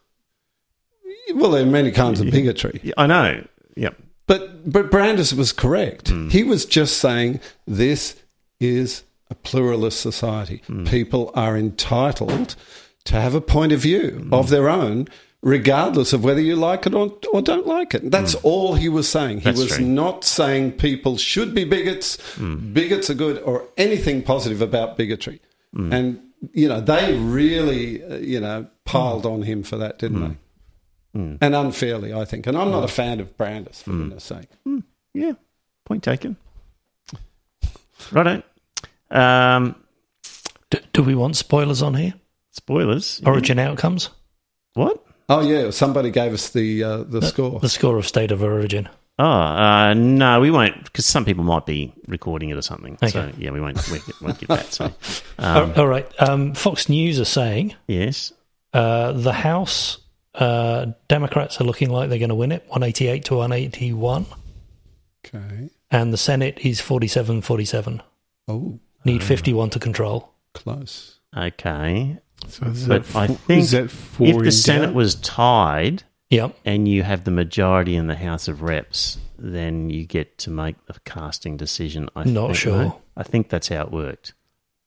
Well, 1.35 1.51
there 1.51 1.63
are 1.63 1.67
many 1.67 1.91
kinds 1.91 2.21
of 2.21 2.31
bigotry. 2.31 2.93
I 2.97 3.07
know. 3.07 3.45
Yep. 3.77 3.97
But 4.27 4.71
but 4.71 4.91
Brandis 4.91 5.33
was 5.33 5.53
correct. 5.53 6.13
Mm. 6.13 6.31
He 6.31 6.45
was 6.45 6.65
just 6.65 6.99
saying 6.99 7.41
this 7.67 8.21
is 8.61 9.03
a 9.31 9.35
pluralist 9.35 10.01
society. 10.01 10.63
Mm. 10.69 10.89
People 10.89 11.33
are 11.35 11.57
entitled 11.57 12.55
to 13.11 13.21
have 13.21 13.35
a 13.35 13.41
point 13.41 13.73
of 13.73 13.81
view 13.81 14.23
mm. 14.23 14.33
of 14.33 14.51
their 14.51 14.69
own 14.69 15.09
regardless 15.43 16.13
of 16.13 16.23
whether 16.23 16.41
you 16.41 16.55
like 16.55 16.87
it 16.87 16.95
or, 16.95 17.17
or 17.33 17.43
don't 17.43 17.67
like 17.67 17.93
it. 17.95 18.09
That's 18.11 18.35
mm. 18.35 18.45
all 18.45 18.75
he 18.75 18.89
was 18.89 19.09
saying. 19.09 19.39
He 19.39 19.45
That's 19.45 19.59
was 19.59 19.77
true. 19.77 19.85
not 19.85 20.23
saying 20.23 20.73
people 20.73 21.17
should 21.17 21.55
be 21.55 21.65
bigots, 21.65 22.19
mm. 22.37 22.73
bigots 22.73 23.11
are 23.11 23.15
good, 23.15 23.43
or 23.43 23.67
anything 23.77 24.23
positive 24.23 24.63
about 24.63 24.97
bigotry. 24.97 25.41
Mm. 25.75 25.93
And, 25.93 26.21
you 26.53 26.69
know, 26.69 26.81
they 26.81 27.17
really, 27.17 28.05
uh, 28.05 28.19
you 28.19 28.39
know, 28.39 28.69
piled 28.85 29.27
on 29.27 29.43
him 29.43 29.63
for 29.63 29.77
that, 29.79 29.99
didn't 29.99 30.21
they? 30.21 30.37
And 31.41 31.55
unfairly, 31.57 32.15
I 32.15 32.25
think. 32.25 32.47
And 32.47 32.57
I'm 32.57 32.71
not 32.71 32.85
a 32.85 32.89
fan 32.89 33.19
of 33.19 33.37
Brandis, 33.37 33.83
for 33.83 33.91
goodness 33.91 34.23
sake. 34.23 34.49
Yeah, 35.13 35.33
point 35.85 36.05
taken. 36.05 36.37
Righto. 38.13 38.43
Um, 39.11 39.75
do, 40.71 40.79
do 40.93 41.03
we 41.03 41.17
want 41.17 41.35
spoilers 41.35 41.83
on 41.83 41.95
here? 41.95 42.15
Spoilers? 42.61 43.23
Origin 43.25 43.59
outcomes? 43.59 44.11
What? 44.75 45.03
Oh 45.31 45.41
yeah, 45.41 45.71
somebody 45.71 46.11
gave 46.11 46.35
us 46.35 46.51
the 46.51 46.85
uh, 46.85 46.97
the, 46.99 47.21
the, 47.21 47.27
score. 47.27 47.59
The 47.59 47.71
score 47.71 47.97
of 47.97 48.07
State 48.07 48.31
of 48.33 48.43
Origin. 48.43 48.87
Oh 49.19 49.25
uh, 49.25 49.95
no, 49.95 50.41
we 50.41 50.51
won't 50.51 50.85
because 50.85 51.07
some 51.07 51.25
people 51.25 51.43
might 51.43 51.65
be 51.65 51.95
recording 52.07 52.51
it 52.51 52.59
or 52.59 52.63
something. 52.63 52.95
Okay. 53.03 53.09
So 53.09 53.33
yeah, 53.39 53.51
we 53.51 53.63
won't 53.63 53.79
we 53.89 53.99
won't 54.21 54.39
give 54.39 54.49
that. 54.51 54.75
So, 54.75 54.93
um, 55.39 55.73
all 55.75 55.87
right. 55.87 56.07
Um, 56.21 56.53
Fox 56.53 56.91
News 56.91 57.19
are 57.19 57.25
saying 57.25 57.75
yes. 57.89 58.35
Uh, 58.75 59.13
the 59.13 59.33
House 59.33 59.99
uh, 60.35 60.89
Democrats 61.09 61.63
are 61.63 61.65
looking 61.65 61.89
like 61.89 62.11
they're 62.11 62.19
going 62.19 62.29
to 62.29 62.35
win 62.35 62.53
it, 62.53 62.67
one 62.69 62.83
eighty 62.83 63.09
eight 63.09 63.25
to 63.27 63.37
one 63.37 63.53
eighty 63.53 63.95
one. 63.95 64.27
Okay. 65.25 65.71
And 65.91 66.13
the 66.13 66.19
Senate 66.19 66.59
is 66.63 66.81
47-47. 66.81 68.01
Oh, 68.49 68.79
need 69.07 69.23
fifty 69.23 69.55
one 69.55 69.71
to 69.71 69.79
control. 69.79 70.35
Close. 70.53 71.21
Okay. 71.37 72.19
So 72.49 72.73
but 72.89 73.05
four, 73.05 73.23
I 73.23 73.27
think 73.29 73.73
if 73.73 74.19
the 74.19 74.51
Senate 74.53 74.87
down? 74.87 74.95
was 74.95 75.15
tied, 75.17 76.03
Yep. 76.31 76.57
and 76.65 76.87
you 76.89 77.03
have 77.03 77.25
the 77.25 77.31
majority 77.31 77.97
in 77.97 78.07
the 78.07 78.17
House 78.17 78.49
of 78.49 78.63
Reps, 78.63 79.19
then 79.39 79.91
you 79.91 80.05
get 80.07 80.39
to 80.39 80.51
make 80.51 80.77
the 80.87 80.95
casting 81.05 81.57
decision. 81.57 82.09
I 82.17 82.25
Not 82.25 82.47
think, 82.49 82.57
sure. 82.57 82.77
no? 82.85 83.01
I 83.17 83.23
think 83.23 83.49
that's 83.49 83.69
how 83.69 83.83
it 83.83 83.91
worked. 83.93 84.35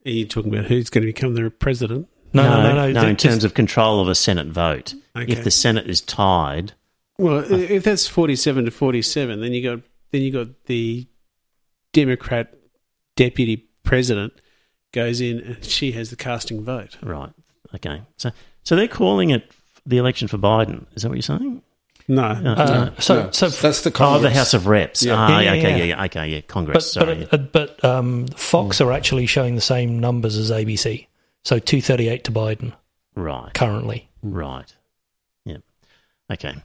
Are 0.05 0.11
you 0.11 0.25
talking 0.25 0.53
about 0.53 0.65
who's 0.65 0.89
going 0.89 1.03
to 1.03 1.07
become 1.13 1.33
the 1.33 1.49
president? 1.49 2.07
No, 2.33 2.43
no, 2.43 2.73
no, 2.73 2.91
no. 2.91 3.01
no 3.03 3.07
in 3.07 3.15
terms 3.15 3.43
of 3.43 3.53
control 3.53 3.99
of 4.01 4.07
a 4.07 4.15
Senate 4.15 4.47
vote, 4.47 4.95
Okay. 5.15 5.31
if 5.31 5.43
the 5.43 5.51
Senate 5.51 5.87
is 5.89 6.01
tied, 6.01 6.73
Well, 7.19 7.43
if 7.51 7.83
that's 7.83 8.07
forty-seven 8.07 8.65
to 8.65 8.71
forty-seven, 8.71 9.39
then 9.41 9.53
you 9.53 9.61
got 9.63 9.83
then 10.11 10.21
you 10.23 10.31
got 10.31 10.65
the 10.65 11.07
Democrat 11.91 12.53
deputy 13.15 13.67
president 13.83 14.33
goes 14.91 15.21
in 15.21 15.39
and 15.39 15.63
she 15.63 15.91
has 15.91 16.09
the 16.09 16.15
casting 16.15 16.63
vote. 16.63 16.97
right? 17.03 17.31
Okay, 17.75 18.01
so 18.17 18.31
so 18.63 18.75
they're 18.75 18.87
calling 18.87 19.29
it 19.31 19.51
the 19.85 19.97
election 19.97 20.27
for 20.27 20.37
Biden. 20.37 20.85
Is 20.95 21.03
that 21.03 21.09
what 21.09 21.15
you're 21.15 21.21
saying? 21.23 21.61
No, 22.07 22.23
Uh, 22.23 22.39
no. 22.41 22.93
so, 22.99 23.23
No, 23.23 23.31
so 23.31 23.47
that's 23.49 23.81
the 23.81 23.91
Oh, 23.99 24.19
the 24.19 24.29
House 24.29 24.53
of 24.53 24.67
Reps. 24.67 25.03
Yeah. 25.03 25.15
Ah, 25.15 25.39
Yeah, 25.39 25.51
okay, 25.53 25.61
yeah, 25.61 25.67
yeah, 25.69 25.75
yeah. 25.77 25.83
yeah, 25.85 26.03
okay, 26.05 26.27
yeah, 26.27 26.41
Congress. 26.41 26.75
but 26.75 27.01
sorry. 27.05 27.27
but, 27.31 27.33
uh, 27.33 27.43
but 27.51 27.85
um, 27.85 28.27
Fox 28.27 28.81
are 28.81 28.91
actually 28.91 29.25
showing 29.25 29.55
the 29.55 29.61
same 29.61 29.99
numbers 29.99 30.37
as 30.37 30.51
ABC. 30.51 31.07
So 31.45 31.59
two 31.59 31.81
thirty 31.81 32.09
eight 32.09 32.23
to 32.25 32.31
Biden 32.31 32.73
right, 33.15 33.53
currently. 33.53 34.09
right. 34.21 34.73
Yeah. 35.45 35.57
Okay. 36.31 36.55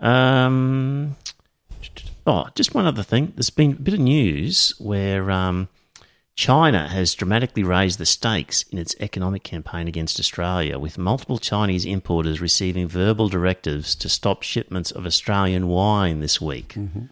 Um. 0.00 1.16
Oh, 2.26 2.46
just 2.54 2.74
one 2.74 2.86
other 2.86 3.02
thing. 3.02 3.32
There's 3.34 3.50
been 3.50 3.72
a 3.72 3.76
bit 3.76 3.94
of 3.94 4.00
news 4.00 4.74
where 4.78 5.30
um, 5.30 5.68
China 6.34 6.88
has 6.88 7.14
dramatically 7.14 7.62
raised 7.62 7.98
the 7.98 8.06
stakes 8.06 8.62
in 8.70 8.78
its 8.78 8.96
economic 9.00 9.42
campaign 9.42 9.86
against 9.86 10.18
Australia, 10.18 10.78
with 10.78 10.96
multiple 10.96 11.38
Chinese 11.38 11.84
importers 11.84 12.40
receiving 12.40 12.88
verbal 12.88 13.28
directives 13.28 13.94
to 13.96 14.08
stop 14.08 14.42
shipments 14.42 14.90
of 14.90 15.04
Australian 15.04 15.68
wine 15.68 16.20
this 16.20 16.40
week, 16.40 16.74
mm-hmm. 16.74 17.04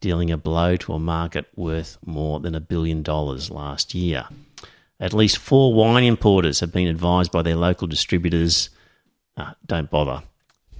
dealing 0.00 0.30
a 0.30 0.36
blow 0.36 0.76
to 0.76 0.92
a 0.92 0.98
market 0.98 1.46
worth 1.56 1.96
more 2.04 2.38
than 2.38 2.54
a 2.54 2.60
billion 2.60 3.02
dollars 3.02 3.50
last 3.50 3.94
year. 3.94 4.26
At 5.00 5.14
least 5.14 5.38
four 5.38 5.72
wine 5.72 6.04
importers 6.04 6.60
have 6.60 6.72
been 6.72 6.88
advised 6.88 7.32
by 7.32 7.42
their 7.42 7.56
local 7.56 7.86
distributors 7.86 8.70
uh, 9.36 9.52
don't 9.66 9.90
bother. 9.90 10.22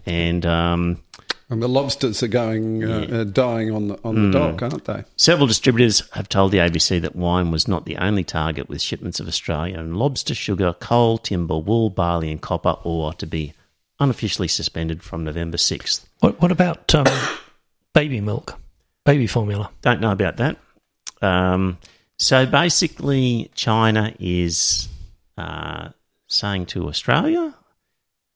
And 0.05 0.47
um, 0.47 1.03
and 1.49 1.63
the 1.63 1.69
lobsters 1.69 2.23
are 2.23 2.29
going 2.29 2.83
uh, 2.83 3.07
yeah. 3.09 3.19
uh, 3.19 3.25
dying 3.25 3.71
on 3.71 3.89
the 3.89 3.99
on 4.03 4.15
the 4.15 4.21
mm. 4.21 4.33
dock, 4.33 4.63
aren't 4.63 4.85
they? 4.85 5.05
Several 5.17 5.47
distributors 5.47 6.09
have 6.13 6.29
told 6.29 6.51
the 6.51 6.59
ABC 6.59 7.01
that 7.01 7.15
wine 7.15 7.51
was 7.51 7.69
not 7.69 7.85
the 7.85 7.97
only 7.99 8.25
target 8.25 8.69
with 8.69 8.83
shipments 8.83 9.21
of 9.21 9.29
Australian 9.29 9.95
lobster, 9.95 10.35
sugar, 10.35 10.75
coal, 10.81 11.19
timber, 11.19 11.59
wool, 11.59 11.91
barley, 11.91 12.31
and 12.31 12.41
copper 12.41 12.77
ore 12.83 13.13
to 13.15 13.27
be 13.27 13.53
unofficially 14.01 14.49
suspended 14.49 15.03
from 15.03 15.25
November 15.25 15.57
sixth. 15.57 16.09
What, 16.21 16.41
what 16.41 16.51
about 16.51 16.93
um, 16.95 17.07
baby 17.95 18.21
milk, 18.21 18.59
baby 19.05 19.27
formula? 19.27 19.71
Don't 19.83 20.01
know 20.01 20.13
about 20.13 20.39
that. 20.39 20.57
Um, 21.23 21.79
so 22.19 22.45
basically, 22.45 23.51
China 23.55 24.13
is 24.19 24.89
uh, 25.39 25.91
saying 26.27 26.67
to 26.67 26.89
Australia, 26.89 27.55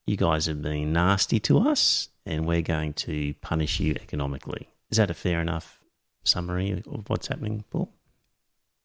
"You 0.06 0.16
guys 0.16 0.46
have 0.46 0.62
been 0.62 0.92
nasty 0.92 1.40
to 1.40 1.58
us." 1.58 2.09
And 2.30 2.46
we're 2.46 2.62
going 2.62 2.92
to 2.94 3.34
punish 3.42 3.80
you 3.80 3.94
economically. 4.00 4.68
Is 4.90 4.98
that 4.98 5.10
a 5.10 5.14
fair 5.14 5.40
enough 5.40 5.80
summary 6.22 6.82
of 6.86 7.10
what's 7.10 7.26
happening, 7.26 7.64
Paul? 7.70 7.92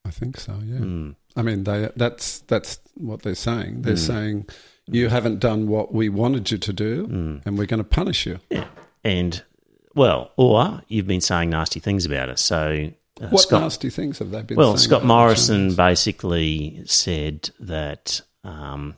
I 0.04 0.12
think 0.12 0.40
so. 0.40 0.54
Yeah. 0.64 0.80
Mm. 0.80 1.16
I 1.36 1.42
mean, 1.42 1.64
they, 1.64 1.90
that's 1.96 2.40
that's 2.42 2.80
what 2.96 3.22
they're 3.22 3.36
saying. 3.36 3.82
They're 3.82 3.96
mm. 3.96 4.08
saying 4.08 4.46
you 4.88 5.10
haven't 5.10 5.40
done 5.40 5.68
what 5.68 5.94
we 5.94 6.10
wanted 6.10 6.52
you 6.52 6.58
to 6.58 6.74
do, 6.74 7.08
mm. 7.08 7.42
and 7.46 7.58
we're 7.58 7.66
going 7.66 7.80
to 7.80 7.84
punish 7.84 8.26
you. 8.26 8.40
Yeah. 8.50 8.66
And 9.04 9.44
well, 9.96 10.32
or 10.38 10.82
you've 10.88 11.08
been 11.08 11.22
saying 11.22 11.50
nasty 11.50 11.80
things 11.80 12.06
about 12.06 12.30
us. 12.30 12.42
So 12.42 12.92
uh, 13.22 13.28
what 13.28 13.42
Scott, 13.42 13.62
nasty 13.62 13.90
things 13.90 14.20
have 14.20 14.32
they 14.32 14.42
been? 14.42 14.58
Well, 14.58 14.78
Scott 14.78 15.06
Morrison 15.06 15.74
basically 15.76 16.82
said 16.86 17.50
that 17.60 18.22
um, 18.44 18.96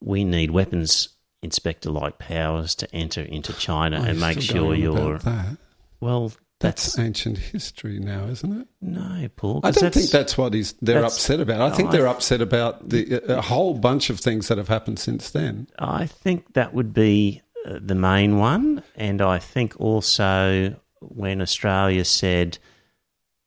we 0.00 0.24
need 0.24 0.50
weapons 0.50 1.15
inspector 1.46 1.90
like 1.90 2.18
powers 2.18 2.74
to 2.74 2.94
enter 2.94 3.22
into 3.22 3.54
China 3.54 4.02
and 4.02 4.20
make 4.20 4.40
sure 4.42 4.74
you're. 4.74 5.18
That. 5.18 5.56
Well, 6.00 6.32
that's, 6.60 6.84
that's, 6.84 6.98
ancient 6.98 7.38
history 7.38 7.98
now, 7.98 8.26
isn't 8.26 8.60
it? 8.60 8.68
No, 8.80 9.28
Paul. 9.36 9.60
I 9.64 9.70
don't 9.70 9.92
think 9.92 10.10
that's 10.10 10.36
what 10.36 10.52
he's, 10.54 10.74
they're 10.82 11.04
upset 11.04 11.40
about. 11.40 11.60
I 11.60 11.74
think 11.74 11.90
they're 11.90 12.08
upset 12.08 12.40
about 12.40 12.88
the, 12.88 13.22
a 13.32 13.40
whole 13.40 13.74
bunch 13.74 14.10
of 14.10 14.20
things 14.20 14.48
that 14.48 14.58
have 14.58 14.68
happened 14.68 14.98
since 14.98 15.30
then. 15.30 15.68
I 15.78 16.06
think 16.06 16.54
that 16.54 16.74
would 16.74 16.92
be 16.92 17.42
uh, 17.66 17.78
the 17.80 17.94
main 17.94 18.38
one. 18.38 18.82
And 18.94 19.22
I 19.22 19.38
think 19.38 19.78
also 19.80 20.76
when 21.00 21.40
Australia 21.40 22.04
said, 22.04 22.58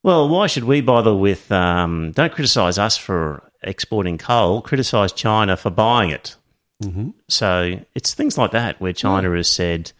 well, 0.03 0.29
why 0.29 0.47
should 0.47 0.63
we 0.63 0.81
bother 0.81 1.15
with, 1.15 1.51
um, 1.51 2.11
don't 2.11 2.31
criticise 2.31 2.77
us 2.77 2.95
for 2.95 3.49
exporting 3.63 4.17
coal, 4.17 4.61
criticise 4.61 5.11
China 5.11 5.57
for 5.57 5.69
buying 5.69 6.09
it. 6.09 6.35
Mm-hmm. 6.83 7.09
So 7.27 7.79
it's 7.95 8.13
things 8.13 8.37
like 8.37 8.51
that 8.51 8.79
where 8.79 8.93
China 8.93 9.35
has 9.35 9.49
said, 9.49 9.91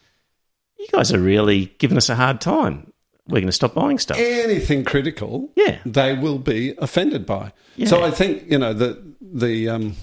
"You 0.78 0.88
guys 0.92 1.12
are 1.14 1.20
really 1.20 1.74
giving 1.78 1.98
us 1.98 2.10
a 2.10 2.16
hard 2.16 2.42
time. 2.42 2.94
We're 3.28 3.42
going 3.42 3.48
to 3.48 3.52
stop 3.52 3.74
buying 3.74 4.00
stuff." 4.00 4.18
Anything 4.18 4.86
critical, 4.86 5.52
yeah, 5.56 5.80
they 5.86 6.14
will 6.14 6.40
be 6.40 6.76
offended 6.78 7.26
by. 7.26 7.52
Yeah. 7.76 7.88
So 7.88 8.04
I 8.04 8.12
think 8.12 8.50
you 8.50 8.58
know 8.58 8.74
the 8.74 9.02
the 9.22 9.70
um, 9.70 9.96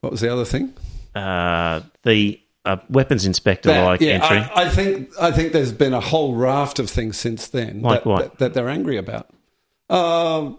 what 0.00 0.12
was 0.12 0.20
the 0.20 0.32
other 0.32 0.44
thing? 0.44 0.74
Uh, 1.14 1.80
the 2.02 2.40
uh, 2.64 2.76
weapons 2.88 3.26
inspector 3.26 3.70
like 3.70 4.00
yeah, 4.00 4.12
entry. 4.12 4.38
I, 4.38 4.64
I, 4.64 4.68
think 4.68 5.10
I 5.20 5.32
think 5.32 5.52
there's 5.52 5.72
been 5.72 5.94
a 5.94 6.00
whole 6.00 6.34
raft 6.34 6.78
of 6.78 6.88
things 6.88 7.16
since 7.16 7.48
then 7.48 7.82
like 7.82 8.04
that, 8.04 8.18
that, 8.18 8.38
that, 8.38 8.54
they're 8.54 8.68
angry 8.68 8.96
about. 8.96 9.28
Um, 9.90 10.58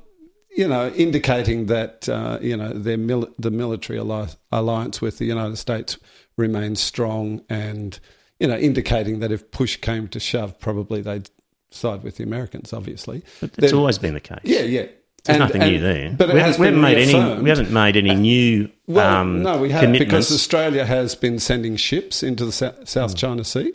you 0.55 0.67
know, 0.67 0.89
indicating 0.89 1.67
that 1.67 2.07
uh, 2.09 2.39
you 2.41 2.55
know 2.55 2.69
their 2.69 2.97
mil- 2.97 3.33
the 3.39 3.51
military 3.51 3.97
alliance 3.97 5.01
with 5.01 5.17
the 5.17 5.25
United 5.25 5.57
States 5.57 5.97
remains 6.37 6.81
strong, 6.81 7.41
and 7.49 7.99
you 8.39 8.47
know, 8.47 8.57
indicating 8.57 9.19
that 9.19 9.31
if 9.31 9.51
push 9.51 9.77
came 9.77 10.07
to 10.09 10.19
shove, 10.19 10.59
probably 10.59 11.01
they'd 11.01 11.29
side 11.71 12.03
with 12.03 12.17
the 12.17 12.23
Americans. 12.23 12.73
Obviously, 12.73 13.23
but 13.39 13.51
it's 13.57 13.71
They're, 13.71 13.79
always 13.79 13.97
been 13.97 14.13
the 14.13 14.19
case. 14.19 14.39
Yeah, 14.43 14.61
yeah. 14.61 14.87
There's 15.23 15.37
and, 15.37 15.39
nothing 15.39 15.61
and, 15.61 15.71
new 15.71 15.79
there. 15.79 16.15
But 16.17 16.33
we, 16.33 16.39
haven't, 16.39 16.59
we 16.59 16.65
haven't 16.65 16.81
made 16.81 16.97
any. 16.97 17.41
We 17.41 17.49
haven't 17.49 17.71
made 17.71 17.95
any 17.95 18.13
new. 18.13 18.69
Well, 18.87 19.15
um, 19.15 19.41
no, 19.41 19.57
we 19.57 19.69
haven't 19.69 19.93
because 19.93 20.31
Australia 20.31 20.85
has 20.85 21.15
been 21.15 21.39
sending 21.39 21.77
ships 21.77 22.23
into 22.23 22.45
the 22.45 22.51
South 22.85 23.15
China 23.15 23.43
Sea. 23.43 23.73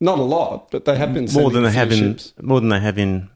Not 0.00 0.18
a 0.18 0.22
lot, 0.22 0.70
but 0.70 0.86
they 0.86 0.96
have 0.96 1.12
been 1.12 1.28
more 1.32 1.50
than 1.50 1.64
they 1.64 1.72
have 1.72 1.92
in 1.92 2.18
more 2.40 2.60
than 2.60 2.70
they 2.70 2.80
have 2.80 2.96
in 2.96 3.28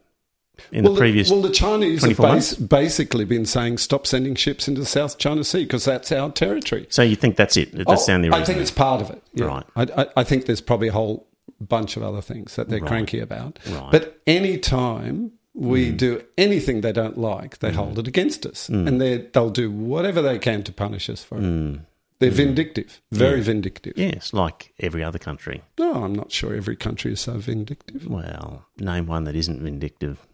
in 0.72 0.84
well, 0.84 0.94
the 0.94 0.98
previous. 0.98 1.30
well, 1.30 1.42
the 1.42 1.50
Chinese 1.50 2.04
have 2.04 2.16
bas- 2.16 2.54
basically 2.54 3.24
been 3.24 3.46
saying 3.46 3.78
stop 3.78 4.06
sending 4.06 4.34
ships 4.34 4.68
into 4.68 4.80
the 4.80 4.86
South 4.86 5.18
China 5.18 5.44
Sea 5.44 5.64
because 5.64 5.84
that's 5.84 6.12
our 6.12 6.30
territory. 6.30 6.86
So 6.90 7.02
you 7.02 7.16
think 7.16 7.36
that's 7.36 7.56
it? 7.56 7.72
That's 7.72 8.08
oh, 8.08 8.18
the 8.18 8.30
I 8.32 8.44
think 8.44 8.58
it's 8.58 8.70
part 8.70 9.00
of 9.00 9.10
it. 9.10 9.22
Yeah. 9.34 9.46
Right. 9.46 9.64
I, 9.76 10.02
I, 10.02 10.06
I, 10.18 10.24
think 10.24 10.46
there's 10.46 10.60
probably 10.60 10.88
a 10.88 10.92
whole 10.92 11.26
bunch 11.60 11.96
of 11.96 12.02
other 12.02 12.20
things 12.20 12.56
that 12.56 12.68
they're 12.68 12.80
right. 12.80 12.88
cranky 12.88 13.20
about. 13.20 13.58
Right. 13.66 13.90
But 13.90 14.20
any 14.26 14.58
time 14.58 15.32
we 15.54 15.92
mm. 15.92 15.96
do 15.96 16.22
anything 16.36 16.80
they 16.80 16.92
don't 16.92 17.18
like, 17.18 17.58
they 17.58 17.70
mm. 17.70 17.74
hold 17.76 17.98
it 17.98 18.08
against 18.08 18.44
us, 18.44 18.68
mm. 18.68 18.86
and 18.86 19.00
they'll 19.32 19.50
do 19.50 19.70
whatever 19.70 20.20
they 20.20 20.38
can 20.38 20.62
to 20.64 20.72
punish 20.72 21.08
us 21.08 21.22
for 21.22 21.38
it. 21.38 21.42
Mm. 21.42 21.80
They're 22.18 22.30
mm. 22.30 22.34
vindictive, 22.34 23.00
very 23.10 23.38
yeah. 23.38 23.44
vindictive. 23.44 23.94
Yes, 23.96 24.32
like 24.32 24.72
every 24.80 25.02
other 25.02 25.18
country. 25.18 25.62
No, 25.78 26.04
I'm 26.04 26.14
not 26.14 26.32
sure 26.32 26.54
every 26.54 26.76
country 26.76 27.12
is 27.12 27.20
so 27.20 27.34
vindictive. 27.38 28.06
Well, 28.06 28.66
name 28.78 29.06
one 29.06 29.24
that 29.24 29.36
isn't 29.36 29.60
vindictive. 29.60 30.26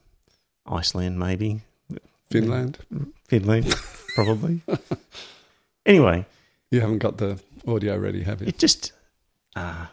Iceland, 0.67 1.19
maybe. 1.19 1.63
Finland. 2.31 2.79
Finland, 3.27 3.75
probably. 4.15 4.61
anyway. 5.85 6.25
You 6.71 6.81
haven't 6.81 6.99
got 6.99 7.19
the 7.19 7.41
audio 7.67 7.97
ready, 7.99 8.23
have 8.23 8.41
you? 8.41 8.49
It 8.49 8.59
just. 8.59 8.93
Uh, 9.57 9.87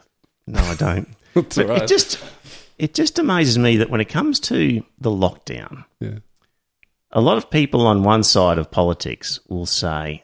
no, 0.45 0.59
I 0.59 0.75
don't. 0.75 1.07
That's 1.33 1.57
right. 1.57 1.81
It 1.81 1.87
just, 1.87 2.23
it 2.77 2.93
just 2.93 3.17
amazes 3.17 3.57
me 3.57 3.77
that 3.77 3.89
when 3.89 4.01
it 4.01 4.09
comes 4.09 4.39
to 4.41 4.83
the 4.99 5.09
lockdown, 5.09 5.85
yeah. 5.99 6.19
a 7.11 7.21
lot 7.21 7.37
of 7.37 7.49
people 7.49 7.87
on 7.87 8.03
one 8.03 8.23
side 8.23 8.59
of 8.59 8.69
politics 8.69 9.39
will 9.47 9.65
say, 9.65 10.23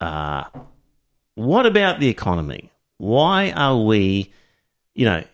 uh, 0.00 0.44
what 1.34 1.66
about 1.66 1.98
the 1.98 2.08
economy? 2.08 2.70
Why 2.98 3.50
are 3.50 3.82
we, 3.82 4.32
you 4.94 5.04
know, 5.04 5.24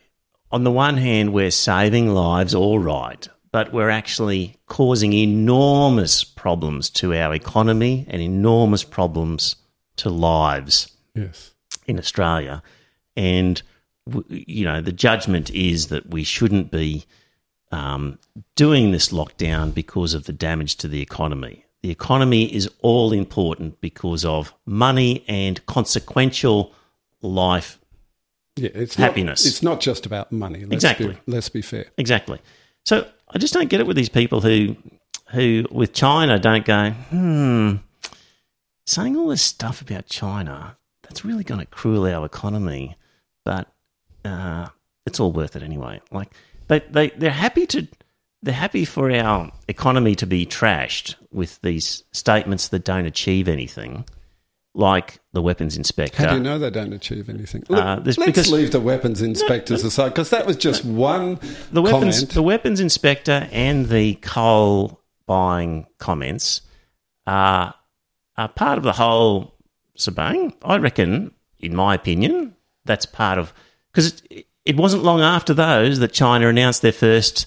on 0.51 0.65
the 0.65 0.71
one 0.71 0.97
hand, 0.97 1.33
we're 1.33 1.51
saving 1.51 2.15
lives, 2.15 2.55
all 2.55 2.79
right 2.79 3.29
but 3.57 3.73
we're 3.73 3.89
actually 3.89 4.55
causing 4.67 5.15
enormous 5.15 6.25
problems 6.25 6.91
to 6.91 7.15
our 7.15 7.33
economy 7.33 8.05
and 8.07 8.21
enormous 8.21 8.85
problems 8.85 9.57
to 9.97 10.11
lives 10.11 10.93
yes. 11.15 11.55
in 11.87 11.99
Australia. 11.99 12.63
And, 13.17 13.63
you 14.29 14.67
know, 14.67 14.83
the 14.83 14.93
judgment 14.93 15.49
is 15.53 15.87
that 15.87 16.11
we 16.11 16.23
shouldn't 16.23 16.71
be 16.71 17.07
um, 17.73 18.19
doing 18.57 18.91
this 18.91 19.09
lockdown 19.09 19.73
because 19.73 20.13
of 20.13 20.25
the 20.25 20.35
damage 20.35 20.77
to 20.77 20.87
the 20.87 21.01
economy. 21.01 21.65
The 21.81 21.91
economy 21.91 22.55
is 22.55 22.69
all 22.83 23.11
important 23.11 23.81
because 23.81 24.23
of 24.27 24.53
money 24.67 25.25
and 25.29 25.65
consequential 25.65 26.75
life 27.23 27.79
yeah, 28.57 28.69
it's 28.75 28.97
happiness. 28.97 29.47
Not, 29.47 29.51
it's 29.51 29.63
not 29.63 29.81
just 29.81 30.05
about 30.05 30.31
money. 30.31 30.61
Let's 30.61 30.75
exactly. 30.75 31.09
Be, 31.09 31.19
let's 31.27 31.49
be 31.49 31.63
fair. 31.63 31.87
Exactly. 31.97 32.39
So 32.85 33.07
I 33.37 33.39
just 33.39 33.53
don't 33.53 33.69
get 33.69 33.81
it 33.81 33.87
with 33.87 33.99
these 33.99 34.09
people 34.09 34.41
who, 34.41 34.77
who 35.33 35.67
with 35.71 35.93
China 35.93 36.39
don't 36.39 36.65
go, 36.65 36.93
hmm, 36.93 37.75
saying 38.87 39.15
all 39.15 39.29
this 39.29 39.43
stuff 39.43 39.83
about 39.83 40.07
China, 40.07 40.79
that's 41.03 41.23
really 41.23 41.45
going 41.45 41.61
to 41.61 41.67
cruel 41.67 42.07
our 42.07 42.25
economy, 42.25 42.97
but 43.45 43.69
uh, 44.25 44.69
it's 45.05 45.21
all 45.21 45.33
worth 45.33 45.55
it 45.55 45.63
anyway. 45.63 46.01
Like 46.11 46.33
they, 46.69 46.79
they, 46.79 47.11
they're 47.11 47.31
happy 47.31 47.67
to, 47.67 47.87
they're 48.43 48.55
happy 48.55 48.87
for 48.87 49.11
our 49.13 49.53
economy 49.69 50.15
to 50.15 50.27
be 50.27 50.47
trashed 50.47 51.17
with 51.31 51.61
these 51.61 52.05
statements 52.13 52.69
that 52.69 52.87
don't 52.87 53.05
achieve 53.05 53.49
anything 53.49 54.07
like 54.77 55.21
the 55.33 55.41
weapons 55.41 55.77
inspector. 55.77 56.23
How 56.23 56.31
do 56.31 56.37
you 56.37 56.43
know 56.43 56.59
they 56.59 56.71
don't 56.71 56.93
achieve 56.93 57.29
anything? 57.29 57.65
Look, 57.69 57.83
uh, 57.83 58.01
let's 58.05 58.19
because, 58.19 58.53
leave 58.53 58.73
the 58.73 58.81
weapons 58.81 59.23
inspectors 59.23 59.83
no, 59.83 59.89
aside 59.89 60.11
because 60.11 60.31
that 60.31 60.47
was 60.47 60.57
just 60.57 60.85
one 60.85 61.39
the 61.73 61.83
weapons, 61.83 62.17
comment. 62.17 62.31
The 62.31 62.43
weapons 62.43 62.81
inspector 62.81 63.49
and 63.51 63.89
the 63.89 64.15
coal 64.17 65.01
buying 65.27 65.87
comments 65.99 66.61
are, 67.27 67.75
are 68.37 68.49
part 68.49 68.79
of 68.79 68.85
the 68.85 68.93
whole 68.93 69.55
shebang. 69.97 70.55
I 70.63 70.77
reckon, 70.77 71.33
in 71.59 71.75
my 71.75 71.95
opinion, 71.95 72.55
that's 72.85 73.07
part 73.07 73.39
of 73.39 73.53
because 73.91 74.23
it, 74.31 74.47
it 74.65 74.77
wasn't 74.77 75.05
long 75.05 75.23
after 75.23 75.55
those 75.55 76.01
that 76.01 76.13
China 76.13 76.49
announced 76.49 76.83
their 76.83 76.93
first 76.93 77.47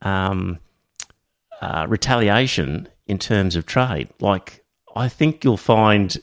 um, 0.00 0.58
uh, 1.60 1.86
retaliation 1.88 2.88
in 3.06 3.18
terms 3.18 3.56
of 3.56 3.66
trade. 3.66 4.08
Like, 4.20 4.64
I 4.96 5.08
think 5.08 5.44
you'll 5.44 5.56
find 5.56 6.18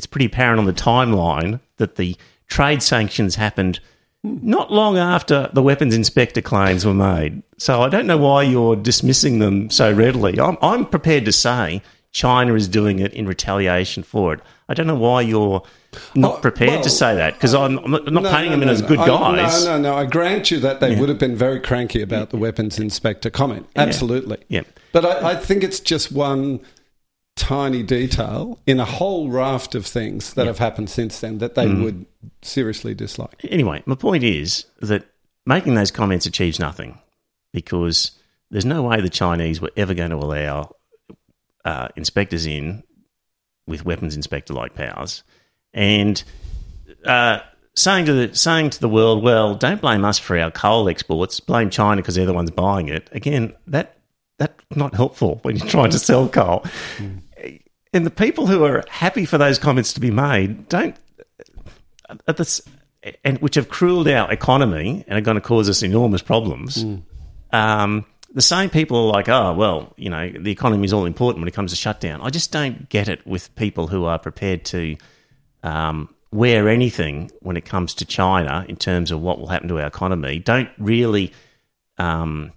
it's 0.00 0.06
pretty 0.06 0.24
apparent 0.24 0.58
on 0.58 0.64
the 0.64 0.72
timeline 0.72 1.60
that 1.76 1.96
the 1.96 2.16
trade 2.46 2.82
sanctions 2.82 3.34
happened 3.34 3.80
not 4.22 4.72
long 4.72 4.96
after 4.96 5.50
the 5.52 5.62
weapons 5.62 5.94
inspector 5.94 6.40
claims 6.40 6.86
were 6.86 6.94
made. 6.94 7.42
So 7.58 7.82
I 7.82 7.90
don't 7.90 8.06
know 8.06 8.16
why 8.16 8.44
you're 8.44 8.76
dismissing 8.76 9.40
them 9.40 9.68
so 9.68 9.92
readily. 9.92 10.40
I'm, 10.40 10.56
I'm 10.62 10.86
prepared 10.86 11.26
to 11.26 11.32
say 11.32 11.82
China 12.12 12.54
is 12.54 12.66
doing 12.66 12.98
it 12.98 13.12
in 13.12 13.26
retaliation 13.26 14.02
for 14.02 14.32
it. 14.32 14.40
I 14.70 14.74
don't 14.74 14.86
know 14.86 14.94
why 14.94 15.20
you're 15.20 15.62
not 16.14 16.36
oh, 16.36 16.40
prepared 16.40 16.70
well, 16.70 16.82
to 16.82 16.90
say 16.90 17.14
that 17.16 17.34
because 17.34 17.52
I'm, 17.54 17.76
I'm, 17.76 17.90
not 17.90 18.04
no, 18.06 18.30
painting 18.30 18.52
no, 18.52 18.56
them 18.56 18.60
no, 18.60 18.66
in 18.68 18.68
as 18.70 18.80
good 18.80 18.96
guys. 18.96 19.66
no, 19.66 19.76
no, 19.76 19.90
no. 19.90 19.96
I 19.98 20.06
grant 20.06 20.50
you 20.50 20.60
that 20.60 20.80
they 20.80 20.94
yeah. 20.94 21.00
would 21.00 21.10
have 21.10 21.18
been 21.18 21.36
very 21.36 21.60
cranky 21.60 22.00
about 22.00 22.30
the 22.30 22.38
weapons 22.38 22.78
inspector 22.78 23.28
comment. 23.28 23.68
Absolutely. 23.76 24.38
Yeah. 24.48 24.60
yeah. 24.60 24.82
But 24.92 25.04
I, 25.04 25.32
I 25.32 25.34
think 25.34 25.62
it's 25.62 25.78
just 25.78 26.10
one 26.10 26.60
tiny 27.40 27.82
detail 27.82 28.58
in 28.66 28.78
a 28.78 28.84
whole 28.84 29.30
raft 29.30 29.74
of 29.74 29.86
things 29.86 30.34
that 30.34 30.42
yep. 30.42 30.48
have 30.48 30.58
happened 30.58 30.90
since 30.90 31.20
then 31.20 31.38
that 31.38 31.54
they 31.54 31.66
mm. 31.66 31.82
would 31.82 32.06
seriously 32.42 32.94
dislike. 32.94 33.40
Anyway, 33.48 33.82
my 33.86 33.94
point 33.94 34.22
is 34.22 34.66
that 34.80 35.06
making 35.46 35.74
those 35.74 35.90
comments 35.90 36.26
achieves 36.26 36.60
nothing 36.60 36.98
because 37.52 38.12
there's 38.50 38.66
no 38.66 38.82
way 38.82 39.00
the 39.00 39.08
Chinese 39.08 39.58
were 39.58 39.72
ever 39.74 39.94
going 39.94 40.10
to 40.10 40.16
allow 40.16 40.76
uh, 41.64 41.88
inspectors 41.96 42.44
in 42.44 42.82
with 43.66 43.86
weapons 43.86 44.14
inspector 44.14 44.52
like 44.52 44.74
powers 44.74 45.22
and 45.72 46.22
uh, 47.06 47.40
saying 47.74 48.04
to 48.04 48.12
the 48.12 48.34
saying 48.34 48.68
to 48.70 48.80
the 48.80 48.88
world, 48.88 49.22
well, 49.22 49.54
don't 49.54 49.80
blame 49.80 50.04
us 50.04 50.18
for 50.18 50.38
our 50.38 50.50
coal 50.50 50.90
exports, 50.90 51.40
blame 51.40 51.70
China 51.70 52.02
because 52.02 52.16
they're 52.16 52.26
the 52.26 52.34
ones 52.34 52.50
buying 52.50 52.88
it. 52.88 53.08
Again, 53.12 53.54
that 53.66 53.96
that's 54.38 54.54
not 54.76 54.94
helpful 54.94 55.38
when 55.42 55.56
you're 55.56 55.66
trying 55.66 55.90
to 55.90 55.98
sell 55.98 56.28
coal. 56.28 56.64
Mm 56.98 57.22
and 57.92 58.06
the 58.06 58.10
people 58.10 58.46
who 58.46 58.64
are 58.64 58.84
happy 58.88 59.24
for 59.24 59.38
those 59.38 59.58
comments 59.58 59.92
to 59.94 60.00
be 60.00 60.10
made 60.10 60.68
don't 60.68 60.96
at 62.26 62.36
this 62.36 62.60
and 63.24 63.38
which 63.38 63.54
have 63.54 63.68
crueled 63.68 64.08
our 64.08 64.30
economy 64.30 65.04
and 65.06 65.18
are 65.18 65.22
going 65.22 65.36
to 65.36 65.40
cause 65.40 65.68
us 65.68 65.82
enormous 65.82 66.22
problems. 66.22 66.84
Mm. 66.84 67.02
Um, 67.52 68.06
the 68.32 68.42
same 68.42 68.70
people 68.70 68.96
are 68.96 69.12
like, 69.12 69.28
oh 69.28 69.54
well, 69.54 69.92
you 69.96 70.10
know, 70.10 70.30
the 70.30 70.52
economy 70.52 70.84
is 70.84 70.92
all 70.92 71.06
important 71.06 71.40
when 71.40 71.48
it 71.48 71.54
comes 71.54 71.72
to 71.72 71.76
shutdown. 71.76 72.20
I 72.20 72.30
just 72.30 72.52
don't 72.52 72.88
get 72.88 73.08
it 73.08 73.26
with 73.26 73.54
people 73.56 73.86
who 73.86 74.04
are 74.04 74.18
prepared 74.18 74.64
to 74.66 74.96
um, 75.62 76.14
wear 76.30 76.68
anything 76.68 77.30
when 77.40 77.56
it 77.56 77.64
comes 77.64 77.94
to 77.94 78.04
China 78.04 78.64
in 78.68 78.76
terms 78.76 79.10
of 79.10 79.20
what 79.20 79.40
will 79.40 79.48
happen 79.48 79.68
to 79.68 79.80
our 79.80 79.86
economy. 79.86 80.38
Don't 80.38 80.68
really 80.78 81.32
um, 81.98 82.52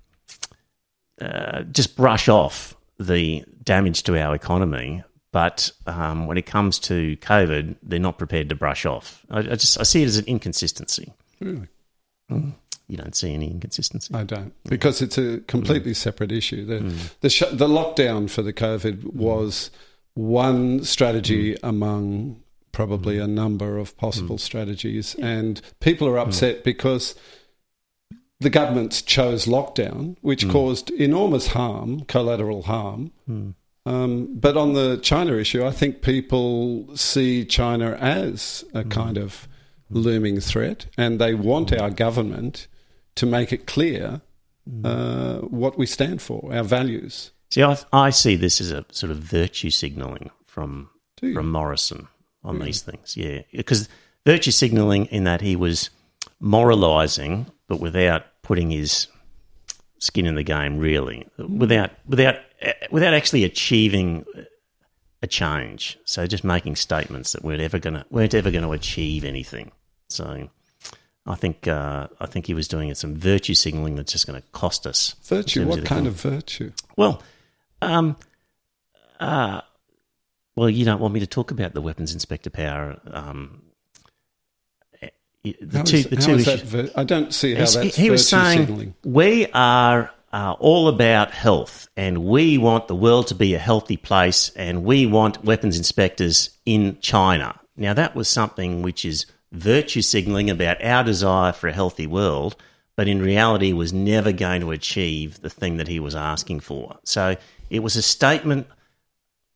uh, 1.19 1.63
just 1.63 1.95
brush 1.95 2.29
off 2.29 2.75
the 2.99 3.43
damage 3.63 4.03
to 4.03 4.19
our 4.21 4.35
economy 4.35 5.03
but 5.33 5.71
um, 5.87 6.27
when 6.27 6.37
it 6.37 6.45
comes 6.45 6.77
to 6.79 7.17
COVID, 7.17 7.75
they're 7.81 7.99
not 7.99 8.19
prepared 8.19 8.49
to 8.49 8.55
brush 8.55 8.85
off. 8.85 9.25
I, 9.29 9.39
I 9.39 9.55
just 9.55 9.79
I 9.79 9.83
see 9.83 10.03
it 10.03 10.05
as 10.05 10.17
an 10.17 10.25
inconsistency. 10.25 11.11
Really? 11.41 11.67
Mm. 12.31 12.53
You 12.87 12.97
don't 12.97 13.15
see 13.15 13.33
any 13.33 13.49
inconsistency. 13.49 14.13
I 14.13 14.23
don't, 14.23 14.53
because 14.65 15.01
it's 15.01 15.17
a 15.17 15.39
completely 15.47 15.93
mm. 15.93 15.95
separate 15.95 16.31
issue. 16.31 16.65
The 16.65 16.79
mm. 16.79 17.19
the, 17.21 17.29
sh- 17.29 17.51
the, 17.51 17.67
lockdown 17.67 18.29
for 18.29 18.43
the 18.43 18.53
COVID 18.53 19.13
was 19.13 19.71
one 20.13 20.83
strategy 20.83 21.55
mm. 21.55 21.59
among 21.63 22.43
probably 22.71 23.17
a 23.17 23.27
number 23.27 23.79
of 23.79 23.97
possible 23.97 24.35
mm. 24.35 24.41
strategies, 24.41 25.15
and 25.15 25.61
people 25.79 26.07
are 26.07 26.19
upset 26.19 26.63
because 26.63 27.15
the 28.39 28.51
governments 28.51 29.01
chose 29.01 29.45
lockdown, 29.45 30.15
which 30.21 30.47
caused 30.47 30.91
enormous 30.91 31.47
harm, 31.47 32.01
collateral 32.01 32.63
harm. 32.63 33.11
Um, 33.85 34.29
but 34.35 34.55
on 34.55 34.73
the 34.73 34.97
China 34.97 35.35
issue, 35.35 35.65
I 35.65 35.71
think 35.71 36.01
people 36.01 36.95
see 36.95 37.43
China 37.45 37.97
as 37.99 38.63
a 38.73 38.83
mm. 38.83 38.91
kind 38.91 39.17
of 39.17 39.47
looming 39.89 40.39
threat, 40.39 40.85
and 40.97 41.19
they 41.19 41.33
want 41.33 41.73
our 41.73 41.89
government 41.89 42.67
to 43.15 43.25
make 43.25 43.51
it 43.51 43.67
clear 43.67 44.21
mm. 44.69 44.85
uh, 44.85 45.45
what 45.47 45.77
we 45.77 45.85
stand 45.85 46.21
for, 46.21 46.53
our 46.53 46.63
values. 46.63 47.31
See, 47.51 47.61
I, 47.61 47.77
I, 47.91 48.09
see 48.09 48.35
this 48.35 48.59
as 48.61 48.71
a 48.71 48.85
sort 48.91 49.11
of 49.11 49.19
virtue 49.19 49.69
signalling 49.69 50.31
from 50.45 50.89
from 51.33 51.51
Morrison 51.51 52.07
on 52.43 52.59
these 52.59 52.81
things. 52.81 53.15
Yeah, 53.15 53.41
because 53.51 53.87
virtue 54.25 54.51
signalling 54.51 55.05
in 55.05 55.23
that 55.25 55.41
he 55.41 55.55
was 55.55 55.89
moralising, 56.39 57.45
but 57.67 57.79
without 57.79 58.23
putting 58.41 58.71
his 58.71 59.07
skin 59.99 60.25
in 60.25 60.35
the 60.35 60.43
game, 60.43 60.79
really, 60.79 61.27
without 61.37 61.91
without 62.07 62.35
without 62.91 63.13
actually 63.13 63.43
achieving 63.43 64.25
a 65.21 65.27
change. 65.27 65.97
So 66.05 66.27
just 66.27 66.43
making 66.43 66.75
statements 66.75 67.31
that 67.31 67.43
weren't 67.43 67.61
ever 67.61 67.79
going 67.79 67.95
to 67.95 68.05
weren't 68.09 68.33
ever 68.33 68.51
going 68.51 68.63
to 68.63 68.71
achieve 68.71 69.23
anything. 69.23 69.71
So 70.09 70.49
I 71.25 71.35
think 71.35 71.67
uh, 71.67 72.07
I 72.19 72.25
think 72.25 72.45
he 72.45 72.53
was 72.53 72.67
doing 72.67 72.93
some 72.95 73.15
virtue 73.15 73.53
signalling 73.53 73.95
that's 73.95 74.11
just 74.11 74.27
going 74.27 74.41
to 74.41 74.47
cost 74.51 74.85
us. 74.85 75.15
Virtue? 75.23 75.65
What 75.65 75.79
of 75.79 75.85
kind 75.85 76.07
of 76.07 76.13
virtue? 76.15 76.71
Well, 76.97 77.23
um, 77.81 78.17
uh, 79.19 79.61
well, 80.55 80.69
you 80.69 80.85
don't 80.85 80.99
want 80.99 81.13
me 81.13 81.21
to 81.21 81.27
talk 81.27 81.51
about 81.51 81.73
the 81.73 81.81
weapons 81.81 82.13
inspector 82.13 82.49
power. 82.49 82.99
Um, 83.05 83.61
the 85.43 85.55
how 85.73 85.83
two, 85.83 85.97
is, 85.97 86.07
the 86.07 86.15
two 86.15 86.35
issues. 86.35 86.91
I 86.95 87.03
don't 87.03 87.33
see 87.33 87.53
how 87.53 87.65
that's 87.65 87.95
he 87.95 88.09
was 88.09 88.27
saying 88.27 88.59
signaling. 88.59 88.95
we 89.03 89.47
are 89.53 90.11
uh, 90.33 90.55
all 90.59 90.87
about 90.87 91.29
health, 91.31 91.87
and 91.95 92.25
we 92.25 92.57
want 92.57 92.87
the 92.87 92.95
world 92.95 93.27
to 93.27 93.35
be 93.35 93.53
a 93.53 93.59
healthy 93.59 93.97
place, 93.97 94.49
and 94.55 94.83
we 94.83 95.05
want 95.05 95.45
weapons 95.45 95.77
inspectors 95.77 96.49
in 96.65 96.99
China. 96.99 97.59
Now, 97.77 97.93
that 97.93 98.15
was 98.15 98.27
something 98.27 98.81
which 98.81 99.05
is 99.05 99.27
virtue 99.51 100.01
signaling 100.01 100.49
about 100.49 100.83
our 100.83 101.03
desire 101.03 101.51
for 101.51 101.67
a 101.67 101.73
healthy 101.73 102.07
world, 102.07 102.55
but 102.95 103.07
in 103.07 103.21
reality 103.21 103.73
was 103.73 103.93
never 103.93 104.31
going 104.31 104.61
to 104.61 104.71
achieve 104.71 105.39
the 105.41 105.51
thing 105.51 105.77
that 105.77 105.87
he 105.87 105.99
was 105.99 106.15
asking 106.15 106.61
for. 106.61 106.97
So 107.03 107.35
it 107.69 107.79
was 107.79 107.95
a 107.95 108.01
statement 108.01 108.65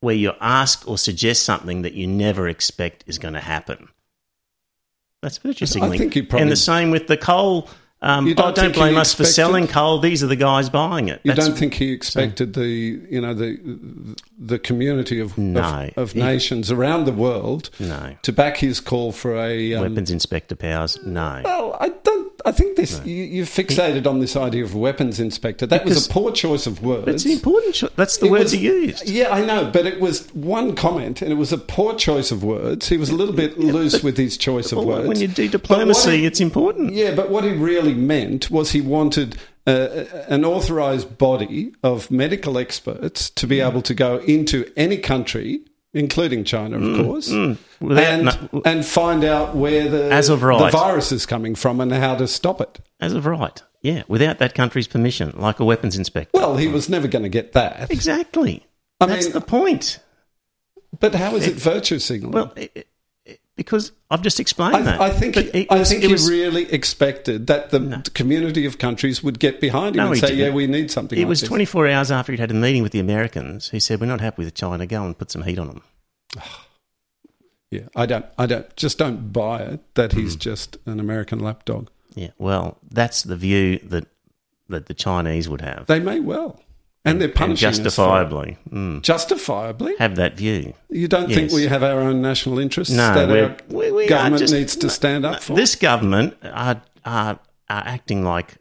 where 0.02 0.16
you 0.16 0.34
ask 0.40 0.88
or 0.88 1.00
suggest 1.00 1.42
something 1.42 1.82
that 1.82 1.94
you 1.94 2.06
never 2.06 2.48
expect 2.48 3.04
is 3.08 3.18
going 3.18 3.34
to 3.34 3.40
happen. 3.40 3.88
That's 5.24 5.40
virtue 5.40 5.66
signaling. 5.66 6.12
Probably, 6.12 6.42
and 6.42 6.52
the 6.52 6.56
same 6.56 6.92
with 6.92 7.08
the 7.08 7.18
coal 7.18 7.68
um, 8.02 8.32
don't, 8.36 8.56
don't 8.56 8.74
blame 8.74 8.96
us 8.96 9.12
expected, 9.12 9.26
for 9.26 9.34
selling 9.34 9.68
coal. 9.68 10.00
These 10.00 10.24
are 10.24 10.28
the 10.28 10.36
guys 10.36 10.70
buying 10.70 11.10
it. 11.10 11.20
You 11.24 11.34
don't 11.34 11.58
think 11.58 11.74
he 11.74 11.92
expected 11.92 12.54
so, 12.54 12.62
the 12.62 13.02
you 13.10 13.20
know 13.20 13.34
the 13.34 14.16
the 14.38 14.60
community 14.60 15.20
of 15.20 15.36
no, 15.38 15.90
of, 15.96 15.98
of 15.98 16.12
he, 16.12 16.22
nations 16.22 16.72
around 16.72 17.06
the 17.06 17.12
world 17.12 17.72
no. 17.80 18.16
to 18.22 18.32
back 18.32 18.58
his 18.58 18.80
call 18.80 19.12
for 19.12 19.36
a 19.36 19.74
um, 19.74 19.82
weapons 19.82 20.12
inspector 20.12 20.56
powers? 20.56 21.00
No. 21.06 21.42
Well, 21.44 21.78
I 21.80 21.90
don't. 21.90 22.17
I 22.48 22.52
think 22.52 22.78
this 22.78 23.00
no. 23.00 23.06
you, 23.06 23.24
you 23.26 23.44
fixated 23.44 24.08
on 24.08 24.20
this 24.20 24.38
idea 24.38 24.64
of 24.64 24.74
weapons 24.74 25.20
inspector. 25.20 25.66
That 25.66 25.84
because, 25.84 25.98
was 25.98 26.08
a 26.08 26.10
poor 26.10 26.32
choice 26.32 26.66
of 26.66 26.82
words. 26.82 27.26
It's 27.26 27.26
important. 27.26 27.76
Cho- 27.76 27.90
that's 27.98 28.18
the 28.20 28.28
it 28.28 28.32
words 28.32 28.44
was, 28.46 28.54
he 28.54 28.60
used. 28.60 29.10
Yeah, 29.10 29.34
I 29.34 29.44
know, 29.44 29.70
but 29.70 29.86
it 29.86 30.00
was 30.00 30.34
one 30.34 30.74
comment, 30.74 31.22
and 31.22 31.30
it 31.30 31.36
was 31.36 31.52
a 31.52 31.58
poor 31.58 31.94
choice 31.96 32.32
of 32.32 32.46
words. 32.46 32.88
He 32.88 32.96
was 32.96 33.10
a 33.10 33.16
little 33.16 33.36
bit 33.36 33.58
yeah, 33.58 33.74
loose 33.74 34.02
with 34.02 34.16
his 34.16 34.38
choice 34.38 34.72
of 34.72 34.86
words. 34.86 35.10
When 35.10 35.20
you 35.20 35.28
do 35.28 35.50
diplomacy, 35.50 36.20
he, 36.20 36.26
it's 36.26 36.40
important. 36.40 36.94
Yeah, 36.94 37.14
but 37.14 37.30
what 37.30 37.44
he 37.44 37.52
really 37.52 37.94
meant 37.94 38.50
was 38.50 38.72
he 38.72 38.80
wanted 38.80 39.38
uh, 39.66 40.06
an 40.30 40.46
authorized 40.46 41.18
body 41.18 41.74
of 41.84 42.10
medical 42.10 42.58
experts 42.58 43.30
to 43.32 43.46
be 43.46 43.60
able 43.60 43.82
to 43.82 43.94
go 43.94 44.20
into 44.20 44.72
any 44.78 44.98
country 44.98 45.60
including 45.94 46.44
China, 46.44 46.78
of 46.78 46.84
mm, 46.84 47.06
course, 47.06 47.30
mm. 47.30 47.58
and, 47.82 48.26
no, 48.26 48.62
and 48.66 48.86
find 48.86 49.24
out 49.24 49.56
where 49.56 49.90
the, 49.90 50.12
as 50.12 50.30
of 50.30 50.44
right. 50.44 50.72
the 50.72 50.78
virus 50.78 51.12
is 51.12 51.26
coming 51.26 51.56
from 51.56 51.82
and 51.82 51.92
how 51.92 52.16
to 52.16 52.28
stop 52.28 52.62
it. 52.62 52.80
As 53.00 53.14
of 53.14 53.26
right, 53.26 53.62
yeah, 53.82 54.04
without 54.08 54.40
that 54.40 54.54
country's 54.54 54.88
permission, 54.88 55.34
like 55.38 55.60
a 55.60 55.66
weapons 55.66 55.98
inspector. 55.98 56.32
Well, 56.34 56.58
he 56.58 56.68
was 56.68 56.90
never 56.90 57.08
going 57.08 57.24
to 57.24 57.30
get 57.30 57.54
that. 57.54 57.92
Exactly. 57.92 58.66
I 59.00 59.06
That's 59.06 59.26
mean, 59.26 59.34
the 59.34 59.42
point. 59.42 60.00
But 61.00 61.16
how 61.16 61.36
is 61.36 61.46
it, 61.48 61.52
it 61.52 61.58
virtue 61.58 62.00
signaling? 62.00 62.34
Well, 62.34 62.54
it, 62.56 62.88
because 63.58 63.92
I've 64.10 64.22
just 64.22 64.40
explained 64.40 64.76
I, 64.76 64.82
that. 64.84 65.02
I 65.02 65.10
think 65.10 65.36
he, 65.36 65.68
I 65.70 65.84
think 65.84 66.04
he 66.04 66.08
was, 66.08 66.30
really 66.30 66.72
expected 66.72 67.48
that 67.48 67.72
the 67.72 67.80
no. 67.80 68.02
community 68.14 68.66
of 68.66 68.78
countries 68.78 69.22
would 69.22 69.40
get 69.40 69.60
behind 69.60 69.96
him 69.96 70.06
no, 70.06 70.12
and 70.12 70.20
say, 70.20 70.28
didn't. 70.28 70.46
"Yeah, 70.46 70.54
we 70.54 70.68
need 70.68 70.90
something." 70.90 71.18
It 71.18 71.24
like 71.24 71.30
was 71.30 71.42
this. 71.42 71.50
24 71.50 71.90
hours 71.90 72.12
after 72.12 72.32
he'd 72.32 72.40
had 72.40 72.52
a 72.52 72.54
meeting 72.54 72.84
with 72.84 72.94
the 72.94 73.00
Americans. 73.00 73.72
He 73.72 73.82
said, 73.82 74.00
"We're 74.00 74.06
not 74.06 74.22
happy 74.22 74.46
with 74.46 74.54
China. 74.54 74.86
Go 74.86 75.04
and 75.04 75.18
put 75.18 75.32
some 75.32 75.42
heat 75.42 75.60
on 75.60 75.68
them." 75.68 75.82
yeah, 77.72 77.88
I 77.96 78.06
don't, 78.06 78.26
I 78.38 78.46
don't, 78.46 78.74
just 78.78 78.98
don't 78.98 79.34
buy 79.34 79.64
it 79.64 79.96
that 79.96 80.14
he's 80.14 80.38
mm. 80.38 80.40
just 80.40 80.78
an 80.86 81.00
American 81.00 81.40
lapdog. 81.40 81.90
Yeah, 82.16 82.30
well, 82.38 82.78
that's 82.90 83.24
the 83.24 83.36
view 83.36 83.80
that 83.80 84.08
that 84.70 84.86
the 84.86 84.94
Chinese 84.94 85.50
would 85.50 85.62
have. 85.62 85.88
They 85.88 86.00
may 86.00 86.20
well 86.20 86.62
and 87.08 87.22
they're 87.22 87.30
punishing 87.30 87.68
and 87.68 87.76
justifiably. 87.76 88.58
Mm. 88.70 89.02
Justifiably 89.02 89.96
have 89.98 90.16
that 90.16 90.36
view. 90.36 90.74
You 90.90 91.08
don't 91.08 91.30
yes. 91.30 91.38
think 91.38 91.52
we 91.52 91.68
have 91.68 91.84
our 91.84 92.00
own 92.00 92.22
national 92.22 92.60
interests 92.60 92.94
no, 92.94 93.14
that 93.14 93.30
our 93.30 93.58
we, 93.70 94.08
government 94.08 94.40
just, 94.40 94.54
needs 94.54 94.76
to 94.78 94.90
stand 94.90 95.26
up 95.26 95.42
for? 95.42 95.56
This 95.56 95.76
government 95.76 96.38
are, 96.44 96.82
are 97.06 97.40
are 97.70 97.84
acting 97.86 98.24
like 98.24 98.56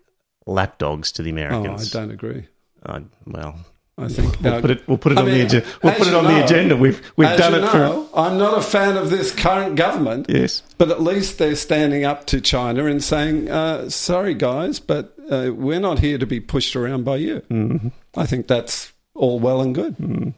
lapdogs 0.46 1.12
to 1.12 1.22
the 1.22 1.30
Americans. 1.30 1.94
Oh, 1.94 1.98
I 1.98 2.02
don't 2.02 2.12
agree. 2.12 2.48
Uh, 2.84 3.00
well, 3.26 3.58
I 3.98 4.08
think 4.08 4.40
we'll 4.42 4.60
put 4.60 4.70
it. 4.70 4.88
We'll 4.88 4.98
put 4.98 5.12
it 5.12 5.18
I 5.18 5.22
on 5.22 5.26
mean, 5.26 5.38
the 5.38 5.46
agenda. 5.46 5.66
We'll 5.82 5.94
put 5.94 6.06
it 6.06 6.14
on 6.14 6.24
the 6.24 6.30
know- 6.30 6.44
agenda. 6.44 6.76
We've 6.76 7.12
we've 7.16 7.38
done 7.38 7.54
it 7.54 7.68
for. 7.68 8.08
I'm 8.14 8.36
not 8.36 8.58
a 8.58 8.62
fan 8.62 8.96
of 8.96 9.08
this 9.08 9.34
current 9.34 9.76
government. 9.76 10.26
Yes. 10.28 10.62
But 10.76 10.90
at 10.90 11.02
least 11.02 11.38
they're 11.38 11.56
standing 11.56 12.04
up 12.04 12.26
to 12.26 12.40
China 12.42 12.84
and 12.86 13.02
saying, 13.02 13.50
uh, 13.50 13.88
sorry, 13.88 14.34
guys, 14.34 14.80
but 14.80 15.15
uh, 15.30 15.52
we're 15.54 15.80
not 15.80 15.98
here 15.98 16.18
to 16.18 16.26
be 16.26 16.40
pushed 16.40 16.76
around 16.76 17.04
by 17.04 17.16
you. 17.16 17.40
Mm-hmm. 17.50 17.88
I 18.16 18.26
think 18.26 18.46
that's 18.46 18.92
all 19.14 19.38
well 19.38 19.60
and 19.60 19.74
good. 19.74 19.96
Mm. 19.98 20.34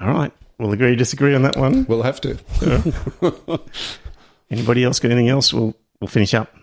All 0.00 0.12
right. 0.12 0.32
We'll 0.58 0.72
agree 0.72 0.90
to 0.90 0.96
disagree 0.96 1.34
on 1.34 1.42
that 1.42 1.56
one. 1.56 1.84
We'll 1.88 2.02
have 2.02 2.20
to. 2.22 2.38
Anybody 4.50 4.84
else 4.84 5.00
got 5.00 5.10
anything 5.10 5.28
else? 5.28 5.52
We'll 5.52 5.74
we'll 6.00 6.08
finish 6.08 6.32
up. 6.34 6.54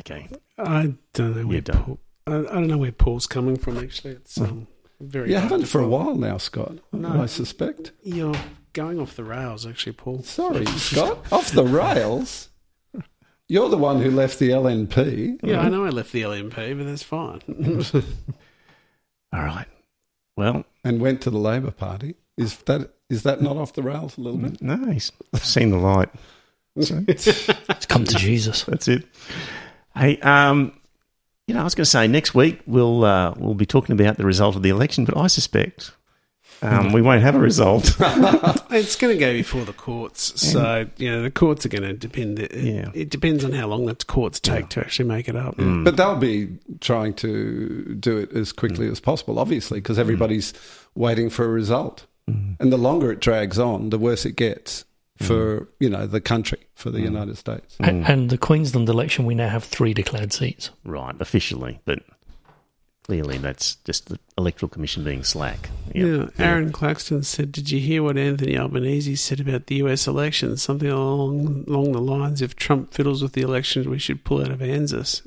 Okay. 0.00 0.28
I 0.58 0.94
don't 1.12 1.36
know 1.36 1.46
where 1.46 1.62
Paul, 1.62 1.98
I, 2.26 2.32
I 2.32 2.42
don't 2.42 2.68
know 2.68 2.78
where 2.78 2.92
Paul's 2.92 3.26
coming 3.26 3.56
from. 3.56 3.76
Actually, 3.78 4.14
it's 4.14 4.40
um, 4.40 4.66
very. 5.00 5.30
You 5.30 5.36
haven't 5.36 5.66
for 5.66 5.80
a 5.80 5.88
while 5.88 6.14
now, 6.14 6.38
Scott. 6.38 6.78
No. 6.92 7.22
I 7.22 7.26
suspect. 7.26 7.92
You're 8.02 8.34
going 8.72 9.00
off 9.00 9.16
the 9.16 9.24
rails, 9.24 9.66
actually, 9.66 9.92
Paul. 9.92 10.22
Sorry, 10.22 10.64
Scott. 10.76 11.30
Off 11.30 11.50
the 11.50 11.64
rails. 11.64 12.48
You're 13.48 13.68
the 13.68 13.76
one 13.78 14.00
who 14.02 14.10
left 14.10 14.38
the 14.38 14.50
LNP. 14.50 15.40
Yeah, 15.42 15.60
I 15.60 15.68
know 15.68 15.84
I 15.84 15.90
left 15.90 16.12
the 16.12 16.22
LNP, 16.22 16.76
but 16.78 16.84
that's 16.84 17.02
fine. 17.02 17.40
All 19.32 19.42
right. 19.44 19.66
Well, 20.36 20.64
and 20.84 21.00
went 21.00 21.20
to 21.22 21.30
the 21.30 21.38
Labor 21.38 21.70
Party. 21.70 22.16
Is 22.36 22.56
that 22.58 22.90
is 23.08 23.22
that 23.22 23.40
not 23.40 23.56
off 23.56 23.72
the 23.72 23.82
rails 23.82 24.18
a 24.18 24.20
little 24.20 24.38
bit? 24.38 24.60
no, 24.60 24.90
he's 24.90 25.12
seen 25.36 25.70
the 25.70 25.78
light. 25.78 26.08
So, 26.80 27.02
It's 27.08 27.86
come 27.86 28.04
to 28.04 28.14
Jesus. 28.16 28.64
that's 28.64 28.88
it. 28.88 29.04
Hey, 29.94 30.18
um, 30.20 30.78
you 31.46 31.54
know, 31.54 31.60
I 31.60 31.64
was 31.64 31.74
going 31.74 31.84
to 31.84 31.90
say 31.90 32.06
next 32.06 32.34
week 32.34 32.60
we'll 32.66 33.04
uh, 33.04 33.32
we'll 33.38 33.54
be 33.54 33.64
talking 33.64 33.98
about 33.98 34.16
the 34.18 34.26
result 34.26 34.56
of 34.56 34.62
the 34.62 34.68
election, 34.68 35.04
but 35.04 35.16
I 35.16 35.28
suspect 35.28 35.92
um, 36.62 36.92
we 36.92 37.02
won't 37.02 37.22
have 37.22 37.34
a 37.34 37.38
result. 37.38 37.96
it's 38.70 38.96
going 38.96 39.14
to 39.14 39.18
go 39.18 39.32
before 39.32 39.64
the 39.64 39.72
courts, 39.72 40.40
so 40.40 40.86
you 40.96 41.10
know 41.10 41.22
the 41.22 41.30
courts 41.30 41.66
are 41.66 41.68
going 41.68 41.82
to 41.82 41.92
depend. 41.92 42.38
It, 42.38 42.54
Yeah. 42.54 42.90
it 42.94 43.10
depends 43.10 43.44
on 43.44 43.52
how 43.52 43.66
long 43.66 43.86
the 43.86 43.94
courts 43.94 44.40
take 44.40 44.68
to 44.70 44.80
actually 44.80 45.08
make 45.08 45.28
it 45.28 45.36
up. 45.36 45.56
Mm. 45.56 45.84
But 45.84 45.96
they'll 45.96 46.16
be 46.16 46.58
trying 46.80 47.14
to 47.14 47.94
do 47.98 48.16
it 48.18 48.32
as 48.32 48.52
quickly 48.52 48.88
mm. 48.88 48.92
as 48.92 49.00
possible, 49.00 49.38
obviously, 49.38 49.80
because 49.80 49.98
everybody's 49.98 50.52
mm. 50.52 50.86
waiting 50.94 51.30
for 51.30 51.44
a 51.44 51.48
result. 51.48 52.06
And 52.28 52.72
the 52.72 52.76
longer 52.76 53.12
it 53.12 53.20
drags 53.20 53.56
on, 53.56 53.90
the 53.90 54.00
worse 54.00 54.24
it 54.24 54.32
gets 54.34 54.84
for 55.22 55.68
you 55.78 55.88
know 55.88 56.06
the 56.06 56.20
country, 56.20 56.58
for 56.74 56.90
the 56.90 57.00
United 57.00 57.36
States. 57.38 57.76
A- 57.80 57.84
And 57.86 58.30
the 58.30 58.38
Queensland 58.38 58.88
election, 58.88 59.26
we 59.26 59.34
now 59.34 59.48
have 59.48 59.62
three 59.64 59.94
declared 59.94 60.32
seats. 60.32 60.70
right, 60.84 61.14
officially, 61.20 61.78
but 61.84 62.00
clearly 63.06 63.38
that's 63.38 63.76
just 63.84 64.08
the 64.08 64.18
electoral 64.36 64.68
commission 64.68 65.04
being 65.04 65.22
slack. 65.22 65.70
Yeah, 65.94 66.04
Yep. 66.06 66.40
Aaron 66.40 66.72
Claxton 66.72 67.22
said, 67.22 67.52
"Did 67.52 67.70
you 67.70 67.78
hear 67.78 68.02
what 68.02 68.18
Anthony 68.18 68.58
Albanese 68.58 69.14
said 69.16 69.38
about 69.40 69.66
the 69.66 69.76
U.S. 69.76 70.06
election? 70.06 70.56
Something 70.56 70.90
along 70.90 71.64
along 71.68 71.92
the 71.92 72.00
lines: 72.00 72.42
if 72.42 72.56
Trump 72.56 72.92
fiddles 72.92 73.22
with 73.22 73.32
the 73.32 73.42
elections, 73.42 73.86
we 73.86 73.98
should 73.98 74.24
pull 74.24 74.40
out 74.42 74.50
of 74.50 74.60
ANZUS." 74.60 75.22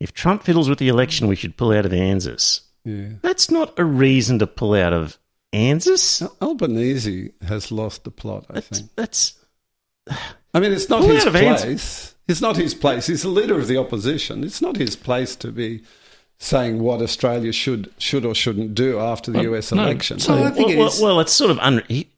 If 0.00 0.12
Trump 0.14 0.42
fiddles 0.44 0.68
with 0.68 0.78
the 0.78 0.88
election, 0.88 1.26
we 1.28 1.36
should 1.36 1.56
pull 1.56 1.72
out 1.72 1.84
of 1.84 1.92
ANZUS. 1.92 2.60
Yeah. 2.84 3.08
That's 3.20 3.50
not 3.50 3.78
a 3.78 3.84
reason 3.84 4.38
to 4.38 4.46
pull 4.46 4.74
out 4.74 4.92
of 4.92 5.18
ANZUS. 5.52 6.22
Albanese 6.40 7.32
has 7.46 7.70
lost 7.72 8.04
the 8.04 8.10
plot, 8.10 8.46
I 8.48 8.54
That's, 8.54 8.68
think. 8.78 8.90
that's 8.96 9.34
I 10.54 10.60
mean, 10.60 10.72
it's 10.72 10.88
not 10.88 11.00
Pull 11.00 11.10
his 11.10 11.26
out 11.26 11.28
of 11.28 11.32
place. 11.34 12.14
It's 12.26 12.40
not 12.40 12.56
his 12.56 12.74
place. 12.74 13.06
He's 13.06 13.22
the 13.22 13.28
leader 13.28 13.58
of 13.58 13.68
the 13.68 13.76
opposition. 13.78 14.44
It's 14.44 14.62
not 14.62 14.76
his 14.76 14.96
place 14.96 15.34
to 15.36 15.50
be 15.50 15.82
saying 16.38 16.78
what 16.80 17.02
Australia 17.02 17.52
should 17.52 17.92
should 17.98 18.24
or 18.24 18.34
shouldn't 18.34 18.74
do 18.74 18.98
after 18.98 19.30
the 19.30 19.40
oh, 19.40 19.54
US 19.54 19.72
no, 19.72 19.82
election. 19.82 20.18
so- 20.18 20.34
I 20.34 20.50
think 20.50 20.68
well, 20.68 20.70
it 20.70 20.78
well, 20.78 21.02
well, 21.02 21.20
it's 21.20 21.32
sort 21.32 21.50
of 21.50 21.58
un- 21.58 21.82
he, 21.88 22.08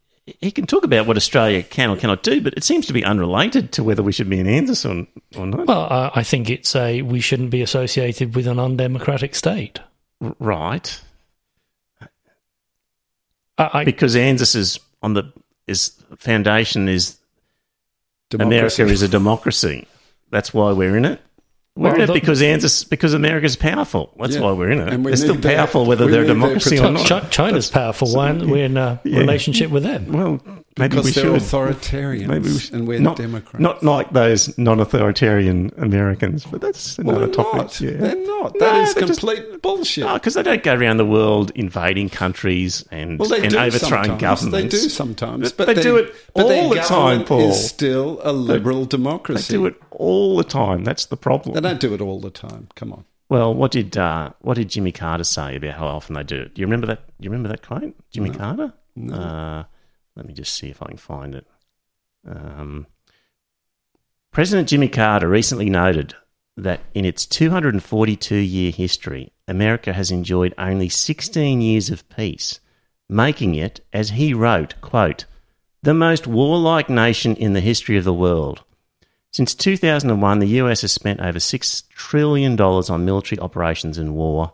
he 0.41 0.51
can 0.51 0.67
talk 0.67 0.85
about 0.85 1.07
what 1.07 1.17
Australia 1.17 1.63
can 1.63 1.91
or 1.91 1.97
cannot 1.97 2.23
do, 2.23 2.41
but 2.41 2.55
it 2.55 2.63
seems 2.63 2.87
to 2.87 2.93
be 2.93 3.05
unrelated 3.05 3.73
to 3.73 3.83
whether 3.83 4.03
we 4.03 4.13
should 4.13 4.29
be 4.29 4.39
in 4.39 4.47
ANZUS 4.47 4.85
or, 4.85 5.07
or 5.41 5.47
not. 5.47 5.67
Well, 5.67 5.89
I, 5.91 6.11
I 6.17 6.23
think 6.23 6.51
it's 6.51 6.77
a 6.77 7.03
we 7.03 7.21
shouldn't 7.21 7.51
be 7.51 7.63
associated 7.63 8.35
with 8.35 8.47
an 8.47 8.59
undemocratic 8.59 9.35
state. 9.35 9.81
R- 10.21 10.37
right, 10.39 11.01
I, 13.59 13.71
I, 13.73 13.85
because 13.85 14.15
ANZUS 14.15 14.55
is 14.55 14.81
on 15.03 15.15
the 15.15 15.33
is 15.67 15.93
foundation 16.19 16.89
is 16.89 17.17
America 18.39 18.85
is 18.85 19.03
a 19.03 19.09
democracy. 19.09 19.87
That's 20.31 20.55
why 20.55 20.73
we're 20.73 20.97
in 20.97 21.05
it. 21.05 21.21
We're 21.81 21.93
Well, 21.93 22.03
in 22.03 22.11
it 22.11 22.13
because 22.13 22.43
ANZUS 22.43 22.85
because 22.91 23.15
America's 23.15 23.57
powerful. 23.57 24.11
That's 24.21 24.35
Yeah. 24.35 24.43
why 24.43 24.53
we're 24.53 24.71
in 24.71 24.81
it. 24.81 24.93
And 24.93 25.07
They're 25.07 25.17
still 25.17 25.35
need 25.37 25.43
their- 25.45 25.57
powerful 25.57 25.87
whether 25.87 26.07
they're 26.09 26.25
a 26.25 26.27
democracy 26.27 26.79
or 26.79 26.91
not. 26.91 27.07
Chi- 27.07 27.21
China's 27.31 27.71
powerful. 27.71 28.13
Why 28.15 28.27
aren't 28.29 28.47
we 28.49 28.61
in 28.61 28.77
a 28.77 29.01
Yeah. 29.03 29.19
relationship 29.21 29.71
with 29.71 29.85
them? 29.85 30.13
Well, 30.13 30.41
maybe 30.81 30.97
because 30.97 31.05
we 31.05 31.11
they're 31.13 31.25
should. 31.39 31.43
authoritarians 31.43 32.27
Maybe 32.27 32.49
we 32.51 32.59
should. 32.59 32.75
and 32.75 32.89
we're 32.89 32.99
not, 33.01 33.17
Democrats. 33.17 33.61
Not 33.63 33.83
like 33.83 34.11
those 34.13 34.57
non-authoritarian 34.59 35.73
Americans, 35.79 36.45
but 36.45 36.61
that's 36.61 36.99
another 36.99 37.27
they're 37.27 37.35
topic. 37.35 37.55
not. 37.55 37.81
Yeah. 37.81 37.91
They're 37.93 38.15
not. 38.27 38.55
No, 38.55 38.59
That 38.61 38.83
is 38.83 38.95
they're 38.95 39.07
just- 39.07 39.21
complete 39.21 39.63
bullshit. 39.63 40.05
No, 40.05 40.15
because 40.15 40.35
they 40.35 40.43
don't 40.43 40.63
go 40.63 40.75
around 40.75 40.97
the 40.97 41.07
world 41.07 41.53
invading 41.55 42.09
countries 42.09 42.85
and, 42.91 43.19
well, 43.19 43.33
and 43.33 43.55
overthrowing 43.55 44.05
sometimes. 44.05 44.21
governments. 44.21 44.53
They 44.53 44.69
do 44.69 44.89
sometimes, 44.89 45.53
But 45.53 45.67
but 45.67 45.77
they 45.77 45.83
do 45.83 45.97
it 45.97 46.15
all 46.35 46.71
the 46.71 46.81
time, 46.81 47.25
Paul. 47.25 47.51
Is 47.51 47.69
still 47.69 48.21
a 48.23 48.33
liberal 48.33 48.81
They 48.83 48.89
democracy. 48.89 49.53
They 49.53 49.59
do 49.59 49.67
it 49.67 49.75
all 49.91 50.37
the 50.37 50.45
time. 50.45 50.85
That's 50.85 51.07
the 51.07 51.17
problem. 51.17 51.55
They 51.55 51.61
don't 51.61 51.81
do 51.81 51.95
it 51.95 52.01
all 52.01 52.21
the 52.21 52.31
time. 52.31 52.69
Come 52.75 52.93
on. 52.93 53.05
Well, 53.29 53.55
what 53.55 53.71
did 53.71 53.97
uh, 53.97 54.31
what 54.41 54.55
did 54.55 54.69
Jimmy 54.71 54.91
Carter 54.91 55.23
say 55.25 55.57
about 55.57 55.75
how 55.75 55.87
often 55.87 56.15
they 56.17 56.25
do 56.25 56.37
it? 56.43 56.55
Do 56.55 56.61
you 56.61 56.67
remember 56.67 56.89
that? 56.89 57.07
Do 57.07 57.25
you 57.25 57.31
remember 57.31 57.49
that 57.51 57.63
quote, 57.63 57.95
Jimmy 58.11 58.31
Carter? 58.31 58.73
Uh, 59.13 59.63
let 60.21 60.27
me 60.27 60.35
just 60.35 60.53
see 60.53 60.69
if 60.69 60.83
I 60.83 60.89
can 60.89 60.99
find 60.99 61.35
it. 61.35 61.47
Um, 62.29 62.87
President 64.33 64.69
Jimmy 64.69 64.89
Carter 64.89 65.27
recently 65.27 65.71
noted 65.71 66.15
that 66.59 66.81
in 66.93 67.07
its 67.07 67.25
242 67.25 68.37
year 68.37 68.71
history, 68.71 69.33
America 69.49 69.95
has 69.95 70.11
enjoyed 70.11 70.53
only 70.59 70.91
16 70.91 71.63
years 71.63 71.89
of 71.89 72.07
peace, 72.11 72.61
making 73.09 73.55
it, 73.55 73.81
as 73.95 74.11
he 74.11 74.35
wrote, 74.35 74.75
quote, 74.83 75.25
the 75.83 75.95
most 75.95 76.27
warlike 76.27 76.91
nation 76.91 77.35
in 77.37 77.55
the 77.55 77.61
history 77.61 77.97
of 77.97 78.05
the 78.05 78.13
world. 78.13 78.63
Since 79.33 79.55
2001, 79.55 80.39
the 80.39 80.47
US 80.49 80.83
has 80.83 80.93
spent 80.93 81.21
over 81.21 81.39
$6 81.39 81.89
trillion 81.89 82.61
on 82.61 83.05
military 83.07 83.39
operations 83.39 83.97
and 83.97 84.15
war, 84.15 84.53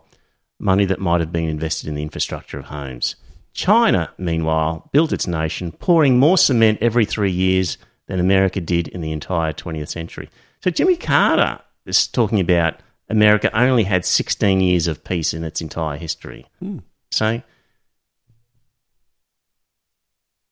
money 0.59 0.85
that 0.85 1.01
might 1.01 1.19
have 1.19 1.33
been 1.33 1.49
invested 1.49 1.89
in 1.89 1.95
the 1.95 2.03
infrastructure 2.03 2.57
of 2.57 2.65
homes. 2.65 3.17
China, 3.57 4.13
meanwhile, 4.19 4.87
built 4.93 5.11
its 5.11 5.25
nation, 5.25 5.71
pouring 5.71 6.19
more 6.19 6.37
cement 6.37 6.77
every 6.79 7.05
three 7.05 7.31
years 7.31 7.79
than 8.05 8.19
America 8.19 8.61
did 8.61 8.87
in 8.87 9.01
the 9.01 9.11
entire 9.11 9.51
20th 9.51 9.89
century. 9.89 10.29
So 10.61 10.69
Jimmy 10.69 10.95
Carter 10.95 11.59
is 11.87 12.07
talking 12.07 12.39
about 12.39 12.75
America 13.09 13.49
only 13.57 13.83
had 13.83 14.05
16 14.05 14.61
years 14.61 14.85
of 14.85 15.03
peace 15.03 15.33
in 15.33 15.43
its 15.43 15.59
entire 15.59 15.97
history. 15.97 16.45
Hmm. 16.59 16.79
So 17.09 17.41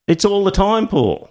it's 0.07 0.25
all 0.25 0.43
the 0.43 0.49
time, 0.49 0.87
Paul. 0.87 1.29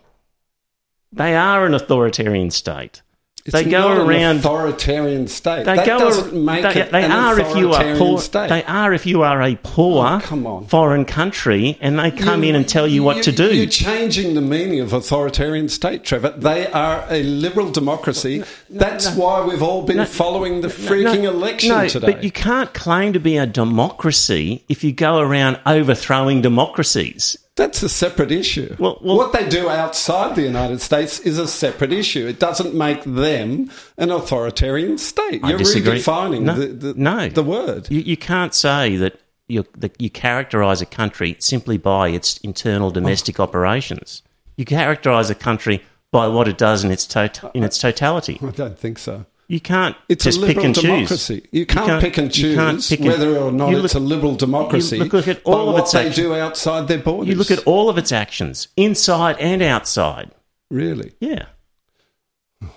They 1.11 1.35
are 1.35 1.67
an 1.67 1.75
authoritarian 1.75 2.53
state. 2.53 3.03
It's 3.47 3.53
they 3.53 3.65
go 3.65 3.89
around. 3.93 4.11
an 4.11 4.37
authoritarian 4.39 5.29
state. 5.29 5.65
They 5.67 5.77
that 5.77 5.87
go. 5.87 5.99
doesn't 5.99 6.33
make 6.33 6.63
they, 6.63 6.81
it 6.81 6.91
they 6.91 7.05
are 7.05 7.39
if 7.39 7.55
you 7.55 7.73
are 7.73 7.95
poor. 7.97 8.19
State. 8.19 8.49
They 8.49 8.65
are 8.65 8.95
if 8.95 9.05
you 9.05 9.23
are 9.23 9.43
a 9.43 9.55
poor 9.63 10.07
Oh, 10.07 10.21
come 10.23 10.47
on. 10.47 10.67
foreign 10.67 11.05
country, 11.05 11.77
and 11.83 11.99
they 11.99 12.11
come 12.11 12.43
in 12.43 12.55
and 12.55 12.67
tell 12.67 12.87
you 12.89 13.03
what 13.03 13.23
to 13.25 13.33
do. 13.33 13.55
You're 13.55 13.67
changing 13.67 14.33
the 14.35 14.41
meaning 14.41 14.81
of 14.81 14.95
authoritarian 14.95 15.69
state, 15.69 16.05
Trevor. 16.05 16.31
They 16.31 16.69
are 16.69 17.05
a 17.11 17.23
liberal 17.23 17.71
democracy. 17.71 18.45
That's 18.71 19.11
why 19.15 19.45
we've 19.45 19.63
all 19.63 19.83
been 19.83 20.07
following 20.07 20.63
the 20.63 20.69
freaking 20.69 21.25
No, 21.25 21.31
election 21.33 21.69
no, 21.69 21.87
today. 21.87 22.13
but 22.13 22.25
you 22.25 22.31
can't 22.31 22.73
claim 22.73 23.13
to 23.13 23.21
be 23.21 23.37
a 23.37 23.47
democracy 23.47 24.65
if 24.71 24.83
you 24.83 24.93
go 24.93 25.19
around 25.19 25.59
overthrowing 25.67 26.41
democracies. 26.41 27.37
That's 27.57 27.83
a 27.85 27.89
separate 27.89 28.33
issue. 28.33 28.75
Well- 28.79 28.99
well- 29.01 29.17
what 29.17 29.33
they 29.33 29.49
do 29.49 29.69
outside 29.69 30.35
the 30.35 30.43
United 30.43 30.81
States 30.81 31.21
is 31.21 31.39
a 31.39 31.47
separate 31.47 31.93
issue. 31.93 32.27
It 32.27 32.41
doesn't 32.41 32.75
make 32.75 33.05
them 33.05 33.71
an 33.97 34.11
authoritarian 34.11 34.99
state. 34.99 35.41
You're 35.45 35.61
redefining 35.61 36.43
no, 36.43 36.55
the, 36.55 36.67
the, 36.67 36.95
no. 36.95 37.29
the 37.29 37.45
word. 37.45 37.87
You, 37.91 38.01
you 38.01 38.17
can't 38.17 38.55
say 38.55 38.97
that 38.97 39.21
you 39.47 39.65
that 39.77 40.01
you 40.01 40.11
characterise 40.11 40.81
a 40.81 40.87
country 40.87 41.37
simply 41.39 41.77
by 41.77 42.09
its 42.09 42.39
internal 42.39 42.91
domestic 42.91 43.39
operations. 43.39 44.23
You 44.57 44.65
characterise 44.65 45.31
a 45.31 45.35
country 45.35 45.83
by 46.11 46.29
what 46.29 46.49
it 46.49 46.57
does 46.57 46.83
in 46.83 46.91
its 46.91 47.07
tot- 47.07 47.51
in 47.55 47.63
its 47.63 47.79
totality. 47.79 48.39
I 48.43 48.51
don't 48.51 48.79
think 48.79 48.99
so. 48.99 49.27
You 49.49 49.61
can't 49.61 49.95
It's 50.09 50.25
just 50.25 50.39
a 50.39 50.41
liberal 50.41 50.55
pick 50.57 50.65
and 50.65 50.75
choose. 50.75 50.83
democracy. 50.85 51.47
You 51.53 51.67
can't, 51.67 51.87
can't- 51.87 52.03
pick 52.03 52.17
and 52.19 52.33
choose 52.33 52.55
can't 52.57 52.87
pick 52.89 53.01
and- 53.01 53.09
whether 53.09 53.37
or 53.37 53.53
not 53.53 53.71
you 53.71 53.85
it's 53.85 53.95
a 53.95 54.01
liberal 54.01 54.35
democracy. 54.37 54.97
you 54.97 55.05
look- 55.05 55.13
look 55.13 55.29
at 55.29 55.43
all 55.45 55.69
of 55.69 55.75
what 55.75 55.83
its 55.83 55.93
they 55.93 56.01
actions. 56.01 56.17
do 56.17 56.35
outside 56.35 56.89
their 56.89 56.99
borders. 56.99 57.29
You 57.29 57.35
look 57.37 57.51
at 57.51 57.61
all 57.67 57.89
of 57.91 57.99
its 57.99 58.11
actions, 58.13 58.69
inside 58.77 59.37
and 59.39 59.63
outside. 59.63 60.31
really. 60.71 61.13
Yeah. 61.21 61.45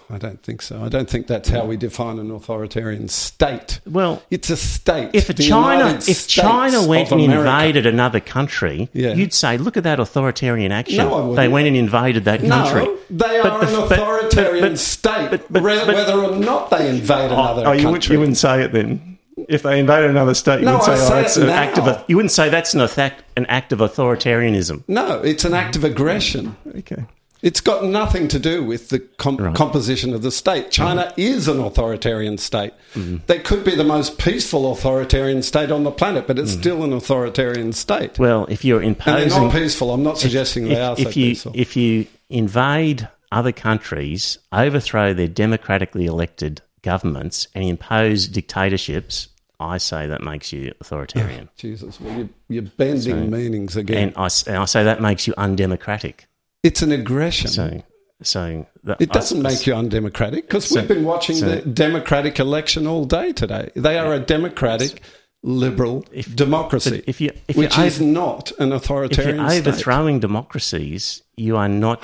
I 0.10 0.18
don't 0.18 0.42
think 0.42 0.62
so. 0.62 0.82
I 0.84 0.90
don't 0.90 1.10
think 1.10 1.28
that's 1.28 1.50
how 1.50 1.66
we 1.66 1.78
define 1.78 2.20
an 2.20 2.32
authoritarian 2.32 3.08
state. 3.10 3.80
Well, 3.86 4.22
it's 4.32 4.50
a 4.50 4.58
state. 4.58 5.12
If 5.14 5.34
China, 5.36 5.96
if 5.96 6.04
States 6.04 6.26
China 6.28 6.86
went 6.88 7.12
and 7.12 7.22
America. 7.22 7.50
invaded 7.50 7.86
another 7.86 8.20
country, 8.20 8.90
Yeah. 8.94 9.14
you'd 9.14 9.34
say, 9.34 9.58
"Look 9.58 9.78
at 9.78 9.84
that 9.84 10.00
authoritarian 10.00 10.72
action." 10.72 10.98
No, 10.98 11.14
I 11.14 11.16
wouldn't. 11.20 11.36
they 11.36 11.48
went 11.48 11.68
and 11.68 11.76
invaded 11.78 12.26
that 12.26 12.40
country. 12.46 12.86
No, 12.86 12.98
they 13.10 13.42
But 13.42 13.52
are 13.52 13.66
the- 13.66 13.78
an 13.78 13.84
authoritarian 13.84 14.62
but- 14.64 14.70
but- 14.72 14.80
state, 14.80 15.42
whether 15.52 16.14
or 16.14 16.36
not 16.36 16.70
they 16.72 16.90
invade 16.90 17.32
oh, 17.32 17.34
another 17.34 17.64
oh, 17.68 17.72
you, 17.74 17.84
country. 17.84 17.86
wouldn't, 17.92 18.10
you 18.10 18.20
wouldn't 18.20 18.38
say 18.38 18.62
it 18.64 18.74
then. 18.74 19.18
If 19.48 19.62
they 19.62 19.80
invaded 19.80 20.10
another 20.10 20.34
state, 20.34 20.60
you 20.62 20.66
No, 20.66 20.78
wouldn't 20.80 20.86
say, 20.98 21.06
"Oh, 21.06 21.10
say 21.10 21.22
that's 21.22 21.38
it 21.38 21.44
an 21.44 21.50
act 21.50 21.78
of." 21.78 21.86
A, 21.88 22.04
you 22.08 22.16
wouldn't 22.16 22.32
say 22.32 22.50
that's 22.50 22.74
an 22.74 22.82
an 22.82 23.46
act 23.50 23.72
of 23.72 23.80
authoritarianism. 23.80 24.84
no, 24.88 25.22
it's 25.22 25.46
an 25.46 25.54
act 25.54 25.76
of 25.76 25.84
aggression. 25.84 26.56
Okay. 26.80 27.04
It's 27.42 27.62
got 27.62 27.84
nothing 27.84 28.28
to 28.30 28.40
do 28.40 28.64
with 28.64 28.90
the 28.90 29.00
com- 29.00 29.38
Right. 29.38 29.56
composition 29.56 30.14
of 30.14 30.22
the 30.22 30.32
state. 30.32 30.66
Uh-huh. 30.66 30.70
China 30.72 31.14
is 31.18 31.48
an 31.48 31.60
authoritarian 31.60 32.38
state. 32.38 32.74
Mm-hmm. 32.94 33.18
They 33.28 33.40
could 33.40 33.64
be 33.64 33.76
the 33.76 33.84
most 33.84 34.18
peaceful 34.18 34.72
authoritarian 34.72 35.44
state 35.44 35.72
on 35.72 35.84
the 35.84 35.92
planet, 35.92 36.26
but 36.28 36.40
it's 36.40 36.52
mm-hmm. 36.52 36.62
still 36.62 36.84
an 36.84 36.94
authoritarian 36.94 37.74
state. 37.74 38.18
Well, 38.18 38.46
if 38.50 38.66
you're 38.66 38.82
imposing, 38.82 39.24
and 39.24 39.32
they're 39.32 39.42
not 39.42 39.52
peaceful. 39.52 39.92
I'm 39.92 40.04
not 40.04 40.18
suggesting 40.18 40.66
they 40.66 40.74
if, 40.74 40.80
are 40.80 40.96
so 40.96 41.02
if 41.10 41.18
you 41.18 41.30
peaceful. 41.30 41.52
if 41.56 41.78
you 41.78 42.08
invade 42.30 43.08
other 43.32 43.52
countries, 43.52 44.38
overthrow 44.52 45.14
their 45.14 45.28
democratically 45.28 46.06
elected 46.06 46.62
governments, 46.82 47.48
and 47.54 47.66
impose 47.66 48.28
dictatorships, 48.28 49.28
I 49.60 49.78
say 49.80 50.08
that 50.08 50.22
makes 50.22 50.54
you 50.54 50.74
authoritarian, 50.80 51.50
Jesus, 51.58 52.00
well, 52.00 52.16
you're, 52.18 52.30
you're 52.48 52.62
bending 52.64 53.02
So- 53.02 53.16
meanings 53.16 53.76
again. 53.76 54.10
and 54.10 54.14
I, 54.18 54.30
and 54.48 54.58
I 54.58 54.66
say 54.66 54.84
that 54.84 55.02
makes 55.02 55.28
you 55.28 55.34
undemocratic. 55.38 56.27
It's 56.68 56.82
an 56.82 56.92
aggression. 56.92 57.50
So, 57.50 57.84
so 58.24 58.66
that, 58.84 59.02
It 59.02 59.12
doesn't 59.12 59.46
I- 59.46 59.50
make 59.52 59.66
you 59.68 59.74
undemocratic 59.74 60.42
because 60.48 60.66
So- 60.66 60.80
we've 60.80 60.88
been 60.88 61.04
watching 61.14 61.36
so- 61.38 61.48
the 61.50 61.62
democratic 61.62 62.40
election 62.40 62.88
all 62.88 63.06
day 63.06 63.32
today. 63.34 63.70
They 63.76 63.98
are 63.98 64.14
a 64.14 64.20
democratic, 64.20 65.02
liberal 65.44 66.04
If- 66.12 66.36
democracy, 66.36 66.90
but 66.98 67.04
if 67.08 67.22
you- 67.22 67.32
if 67.48 67.56
which 67.56 67.78
is 67.78 67.98
over- 68.02 68.10
not 68.24 68.52
an 68.60 68.72
If 68.74 68.82
authoritarian 68.84 69.38
you're 69.38 69.50
state. 69.50 69.68
overthrowing 69.68 70.20
democracies, 70.20 71.22
you 71.36 71.56
are 71.58 71.70
not 71.70 72.02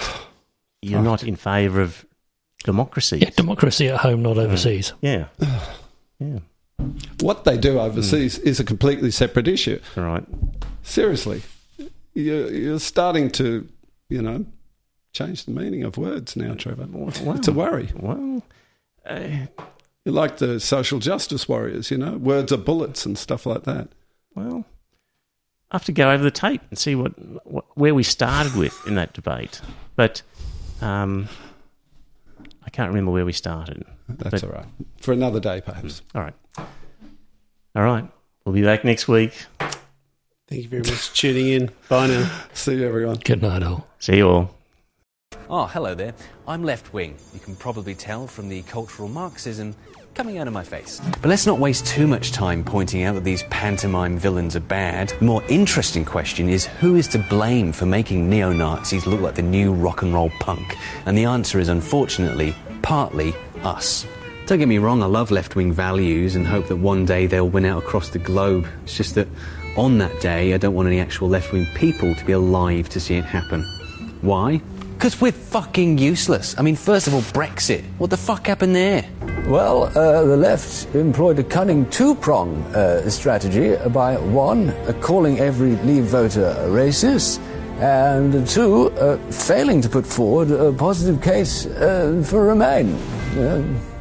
you're 0.86 1.02
not 1.02 1.24
in 1.24 1.36
favour 1.38 1.82
of 1.82 2.06
democracy. 2.66 3.20
Yeah, 3.22 3.30
democracy 3.38 3.88
at 3.88 4.00
home, 4.02 4.22
not 4.22 4.38
overseas. 4.38 4.92
yeah, 5.02 5.28
yeah. 6.20 6.40
What 7.22 7.46
they 7.46 7.58
do 7.58 7.80
overseas 7.80 8.38
Hmm. 8.38 8.48
is 8.50 8.60
a 8.60 8.64
completely 8.66 9.10
separate 9.12 9.48
issue. 9.48 9.80
All 9.96 10.04
right. 10.04 10.26
Seriously, 10.84 11.42
you're, 12.14 12.52
you're 12.52 12.80
starting 12.80 13.30
to, 13.32 13.66
you 14.10 14.22
know, 14.22 14.46
change 15.14 15.46
the 15.46 15.52
meaning 15.52 15.84
of 15.84 15.98
words 15.98 16.36
now, 16.36 16.54
Trevor. 16.56 16.88
Well, 16.90 17.36
It's 17.38 17.48
a 17.48 17.54
worry. 17.54 17.90
Well, 17.96 18.44
uh, 19.06 19.20
You're 20.06 20.14
like 20.16 20.38
the 20.38 20.60
social 20.60 21.00
justice 21.00 21.48
warriors, 21.48 21.92
you 21.92 21.98
know, 21.98 22.14
words 22.18 22.52
are 22.52 22.58
bullets 22.58 23.06
and 23.06 23.18
stuff 23.18 23.46
like 23.46 23.64
that. 23.64 23.90
Well, 24.36 24.66
I 25.72 25.76
have 25.76 25.86
to 25.86 25.92
go 25.92 26.12
over 26.12 26.24
the 26.24 26.32
tape 26.32 26.62
and 26.70 26.78
see 26.78 26.96
what, 26.96 27.14
what 27.48 27.66
where 27.76 27.94
we 27.96 28.04
started 28.04 28.56
with 28.56 28.76
in 28.88 28.96
that 28.96 29.14
debate. 29.14 29.62
But 29.96 30.22
um, 30.82 31.30
I 32.66 32.70
can't 32.70 32.90
remember 32.90 33.12
where 33.12 33.26
we 33.26 33.34
started. 33.34 33.84
That's 34.10 34.42
But- 34.42 34.44
all 34.44 34.50
right. 34.56 34.68
For 35.00 35.14
another 35.14 35.40
day, 35.40 35.62
perhaps. 35.62 36.02
All 36.16 36.22
right. 36.22 36.34
All 37.76 37.84
right. 37.84 38.06
We'll 38.46 38.54
be 38.54 38.62
back 38.64 38.84
next 38.84 39.08
week. 39.08 39.34
Thank 40.48 40.64
you 40.64 40.70
very 40.70 40.82
much 40.84 40.92
for 40.92 41.16
tuning 41.16 41.48
in. 41.48 41.70
Bye 41.90 42.08
now. 42.08 42.30
See 42.54 42.76
you, 42.76 42.88
everyone. 42.88 43.18
Good 43.24 43.42
night, 43.42 43.64
all. 43.64 43.88
See 44.00 44.18
you 44.18 44.28
all. 44.30 44.56
Oh, 45.50 45.66
hello 45.66 45.96
there. 45.96 46.14
I'm 46.48 46.64
left 46.64 46.94
wing. 46.94 47.16
You 47.34 47.40
can 47.40 47.56
probably 47.56 47.96
tell 47.96 48.28
from 48.28 48.50
the 48.50 48.62
cultural 48.64 49.10
Marxism 49.10 49.76
coming 50.14 50.38
out 50.38 50.48
of 50.48 50.54
my 50.54 50.64
face. 50.64 51.02
But 51.22 51.26
let's 51.26 51.46
not 51.46 51.60
waste 51.60 51.86
too 51.86 52.08
much 52.08 52.32
time 52.32 52.64
pointing 52.64 53.04
out 53.04 53.16
that 53.16 53.24
these 53.24 53.44
pantomime 53.44 54.18
villains 54.18 54.56
are 54.56 54.62
bad. 54.62 55.10
The 55.20 55.26
more 55.26 55.44
interesting 55.50 56.06
question 56.06 56.50
is 56.50 56.66
who 56.66 56.96
is 56.96 57.08
to 57.10 57.20
blame 57.20 57.72
for 57.72 57.86
making 57.86 58.30
neo 58.30 58.54
Nazis 58.54 59.06
look 59.06 59.22
like 59.22 59.36
the 59.36 59.42
new 59.42 59.74
rock 59.74 60.02
and 60.02 60.14
roll 60.14 60.30
punk? 60.40 60.78
And 61.06 61.18
the 61.18 61.26
answer 61.26 61.60
is 61.60 61.70
unfortunately 61.70 62.56
partly 62.82 63.34
us. 63.64 64.06
Don't 64.46 64.60
get 64.60 64.68
me 64.68 64.78
wrong, 64.78 65.02
I 65.02 65.06
love 65.06 65.32
left 65.32 65.56
wing 65.56 65.72
values 65.72 66.36
and 66.36 66.46
hope 66.46 66.68
that 66.68 66.76
one 66.76 67.06
day 67.06 67.28
they'll 67.28 67.50
win 67.50 67.66
out 67.66 67.82
across 67.82 68.10
the 68.10 68.20
globe. 68.20 68.68
It's 68.84 68.98
just 68.98 69.16
that 69.16 69.28
on 69.78 69.98
that 69.98 70.22
day, 70.22 70.54
I 70.54 70.58
don't 70.58 70.76
want 70.76 70.88
any 70.88 71.00
actual 71.00 71.30
left 71.30 71.52
wing 71.52 71.66
people 71.74 72.14
to 72.14 72.26
be 72.26 72.34
alive 72.34 72.90
to 72.90 73.00
see 73.00 73.16
it 73.16 73.26
happen. 73.26 73.64
Why? 74.22 74.62
Because 75.04 75.20
we're 75.20 75.34
fucking 75.34 75.98
useless. 75.98 76.58
I 76.58 76.62
mean, 76.62 76.78
first 76.78 77.08
of 77.08 77.14
all, 77.14 77.20
Brexit. 77.34 77.84
What 77.98 78.10
the 78.10 78.16
fuck 78.16 78.48
happened 78.48 78.74
there? 78.74 79.04
Well, 79.48 79.84
uh, 79.84 80.24
the 80.24 80.38
left 80.38 80.96
employed 80.96 81.38
a 81.40 81.44
cunning 81.44 81.90
two 81.90 82.16
prong 82.16 82.64
uh, 82.74 83.10
strategy 83.10 83.76
by 83.90 84.16
one, 84.16 84.70
uh, 84.70 84.94
calling 85.02 85.40
every 85.42 85.72
Leave 85.84 86.06
voter 86.06 86.56
racist, 86.70 87.40
and 87.82 88.48
two, 88.48 88.92
uh, 88.92 89.18
failing 89.30 89.82
to 89.82 89.90
put 89.90 90.08
forward 90.08 90.52
a 90.52 90.72
positive 90.72 91.22
case 91.22 91.66
uh, 91.66 92.24
for 92.26 92.46
Remain. 92.46 92.98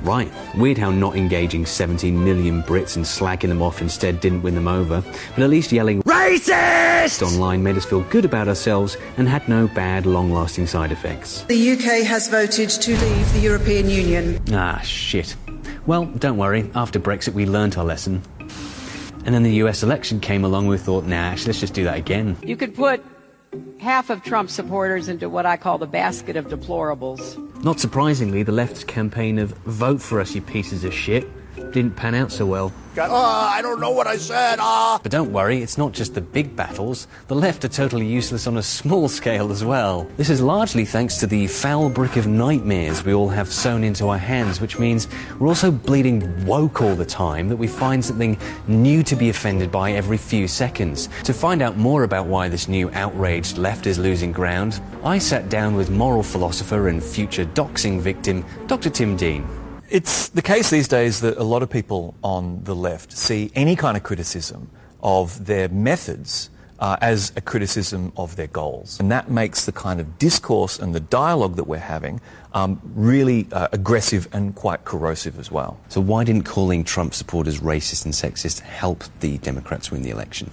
Right. 0.02 0.32
Weird 0.56 0.78
how 0.78 0.90
not 0.90 1.16
engaging 1.16 1.64
17 1.64 2.24
million 2.24 2.62
Brits 2.64 2.96
and 2.96 3.04
slagging 3.04 3.48
them 3.48 3.62
off 3.62 3.80
instead 3.80 4.20
didn't 4.20 4.42
win 4.42 4.56
them 4.56 4.66
over. 4.66 5.02
But 5.34 5.44
at 5.44 5.50
least 5.50 5.70
yelling 5.70 6.02
RACIST 6.02 7.22
online 7.22 7.62
made 7.62 7.76
us 7.76 7.84
feel 7.84 8.00
good 8.02 8.24
about 8.24 8.48
ourselves 8.48 8.96
and 9.16 9.28
had 9.28 9.48
no 9.48 9.68
bad, 9.68 10.04
long 10.04 10.32
lasting 10.32 10.66
side 10.66 10.90
effects. 10.90 11.42
The 11.42 11.72
UK 11.72 12.04
has 12.04 12.28
voted 12.28 12.68
to 12.70 12.90
leave 12.90 13.32
the 13.32 13.40
European 13.40 13.88
Union. 13.88 14.42
Ah, 14.52 14.80
shit. 14.80 15.36
Well, 15.86 16.06
don't 16.06 16.36
worry. 16.36 16.68
After 16.74 16.98
Brexit, 16.98 17.34
we 17.34 17.46
learnt 17.46 17.78
our 17.78 17.84
lesson. 17.84 18.22
And 19.24 19.32
then 19.32 19.44
the 19.44 19.54
US 19.64 19.84
election 19.84 20.18
came 20.18 20.44
along, 20.44 20.66
we 20.66 20.78
thought, 20.78 21.04
nah, 21.04 21.14
actually, 21.14 21.50
let's 21.50 21.60
just 21.60 21.74
do 21.74 21.84
that 21.84 21.96
again. 21.96 22.36
You 22.42 22.56
could 22.56 22.74
put 22.74 23.04
half 23.78 24.10
of 24.10 24.22
Trump 24.22 24.50
supporters 24.50 25.08
into 25.08 25.28
what 25.28 25.46
I 25.46 25.56
call 25.56 25.78
the 25.78 25.86
basket 25.86 26.36
of 26.36 26.46
deplorables. 26.46 27.36
Not 27.64 27.80
surprisingly, 27.80 28.42
the 28.42 28.52
left's 28.52 28.84
campaign 28.84 29.38
of 29.38 29.50
vote 29.64 30.00
for 30.00 30.20
us, 30.20 30.34
you 30.34 30.42
pieces 30.42 30.84
of 30.84 30.94
shit, 30.94 31.26
didn't 31.54 31.96
pan 31.96 32.14
out 32.14 32.32
so 32.32 32.46
well. 32.46 32.72
Ah, 32.98 33.54
I 33.54 33.62
don't 33.62 33.80
know 33.80 33.90
what 33.90 34.06
I 34.06 34.18
said. 34.18 34.58
Ah. 34.60 35.00
But 35.02 35.12
don't 35.12 35.32
worry, 35.32 35.62
it's 35.62 35.78
not 35.78 35.92
just 35.92 36.14
the 36.14 36.20
big 36.20 36.54
battles. 36.54 37.08
The 37.28 37.34
left 37.34 37.64
are 37.64 37.68
totally 37.68 38.06
useless 38.06 38.46
on 38.46 38.58
a 38.58 38.62
small 38.62 39.08
scale 39.08 39.50
as 39.50 39.64
well. 39.64 40.06
This 40.18 40.28
is 40.28 40.42
largely 40.42 40.84
thanks 40.84 41.16
to 41.18 41.26
the 41.26 41.46
foul 41.46 41.88
brick 41.88 42.16
of 42.16 42.26
nightmares 42.26 43.02
we 43.02 43.14
all 43.14 43.30
have 43.30 43.50
sewn 43.50 43.82
into 43.82 44.08
our 44.08 44.18
hands, 44.18 44.60
which 44.60 44.78
means 44.78 45.08
we're 45.38 45.48
also 45.48 45.70
bleeding 45.70 46.44
woke 46.44 46.82
all 46.82 46.94
the 46.94 47.06
time, 47.06 47.48
that 47.48 47.56
we 47.56 47.66
find 47.66 48.04
something 48.04 48.38
new 48.68 49.02
to 49.04 49.16
be 49.16 49.30
offended 49.30 49.72
by 49.72 49.92
every 49.92 50.18
few 50.18 50.46
seconds. 50.46 51.08
To 51.24 51.32
find 51.32 51.62
out 51.62 51.78
more 51.78 52.04
about 52.04 52.26
why 52.26 52.48
this 52.48 52.68
new 52.68 52.90
outraged 52.90 53.56
left 53.56 53.86
is 53.86 53.98
losing 53.98 54.32
ground, 54.32 54.82
I 55.02 55.16
sat 55.16 55.48
down 55.48 55.76
with 55.76 55.90
moral 55.90 56.22
philosopher 56.22 56.88
and 56.88 57.02
future 57.02 57.46
doxing 57.46 58.00
victim, 58.00 58.44
Dr. 58.66 58.90
Tim 58.90 59.16
Dean. 59.16 59.46
It's 59.92 60.30
the 60.30 60.40
case 60.40 60.70
these 60.70 60.88
days 60.88 61.20
that 61.20 61.36
a 61.36 61.42
lot 61.42 61.62
of 61.62 61.68
people 61.68 62.14
on 62.24 62.64
the 62.64 62.74
left 62.74 63.12
see 63.12 63.50
any 63.54 63.76
kind 63.76 63.94
of 63.94 64.02
criticism 64.02 64.70
of 65.02 65.44
their 65.44 65.68
methods 65.68 66.48
uh, 66.78 66.96
as 67.02 67.30
a 67.36 67.42
criticism 67.42 68.10
of 68.16 68.36
their 68.36 68.46
goals. 68.46 68.98
And 68.98 69.12
that 69.12 69.30
makes 69.30 69.66
the 69.66 69.72
kind 69.72 70.00
of 70.00 70.18
discourse 70.18 70.78
and 70.78 70.94
the 70.94 71.00
dialogue 71.00 71.56
that 71.56 71.64
we're 71.64 71.76
having 71.76 72.22
um, 72.54 72.80
really 72.94 73.46
uh, 73.52 73.68
aggressive 73.72 74.28
and 74.32 74.54
quite 74.54 74.86
corrosive 74.86 75.38
as 75.38 75.50
well. 75.50 75.78
So, 75.90 76.00
why 76.00 76.24
didn't 76.24 76.44
calling 76.44 76.84
Trump 76.84 77.12
supporters 77.12 77.60
racist 77.60 78.06
and 78.06 78.14
sexist 78.14 78.60
help 78.60 79.04
the 79.20 79.36
Democrats 79.38 79.90
win 79.90 80.00
the 80.00 80.10
election? 80.10 80.50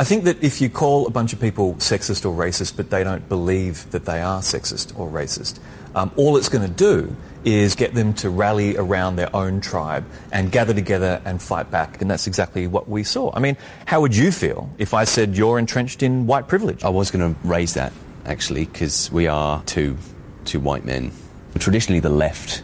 I 0.00 0.04
think 0.04 0.24
that 0.24 0.42
if 0.42 0.62
you 0.62 0.70
call 0.70 1.06
a 1.06 1.10
bunch 1.10 1.34
of 1.34 1.40
people 1.40 1.74
sexist 1.74 2.24
or 2.24 2.34
racist, 2.34 2.74
but 2.74 2.88
they 2.88 3.04
don't 3.04 3.28
believe 3.28 3.90
that 3.90 4.06
they 4.06 4.22
are 4.22 4.40
sexist 4.40 4.98
or 4.98 5.10
racist, 5.10 5.58
um, 5.94 6.10
all 6.16 6.38
it's 6.38 6.48
going 6.48 6.66
to 6.66 6.74
do 6.74 7.14
is 7.44 7.74
get 7.74 7.92
them 7.92 8.14
to 8.14 8.30
rally 8.30 8.78
around 8.78 9.16
their 9.16 9.28
own 9.36 9.60
tribe 9.60 10.06
and 10.32 10.50
gather 10.50 10.72
together 10.72 11.20
and 11.26 11.42
fight 11.42 11.70
back. 11.70 12.00
And 12.00 12.10
that's 12.10 12.26
exactly 12.26 12.66
what 12.66 12.88
we 12.88 13.04
saw. 13.04 13.30
I 13.34 13.40
mean, 13.40 13.58
how 13.84 14.00
would 14.00 14.16
you 14.16 14.32
feel 14.32 14.70
if 14.78 14.94
I 14.94 15.04
said 15.04 15.36
you're 15.36 15.58
entrenched 15.58 16.02
in 16.02 16.26
white 16.26 16.48
privilege? 16.48 16.82
I 16.82 16.88
was 16.88 17.10
going 17.10 17.34
to 17.34 17.38
raise 17.46 17.74
that, 17.74 17.92
actually, 18.24 18.64
because 18.64 19.12
we 19.12 19.26
are 19.26 19.62
two, 19.64 19.98
two 20.46 20.60
white 20.60 20.86
men. 20.86 21.12
Traditionally, 21.58 22.00
the 22.00 22.08
left 22.08 22.62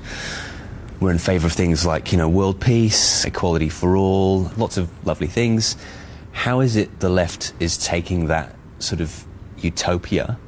were 1.01 1.11
in 1.11 1.19
favour 1.19 1.49
of 1.49 1.53
things 1.53 1.85
like, 1.85 2.13
you 2.13 2.17
know, 2.17 2.31
world 2.31 2.63
peace, 2.63 3.27
equality 3.27 3.69
for 3.69 3.95
all, 3.95 4.51
lots 4.57 4.79
of 4.79 4.89
lovely 5.07 5.27
things. 5.27 5.77
How 6.37 6.61
is 6.61 6.77
it 6.77 7.01
the 7.01 7.09
left 7.09 7.55
is 7.59 7.77
taking 7.79 8.27
that 8.27 8.55
sort 8.79 9.01
of 9.01 9.25
utopia 9.57 10.39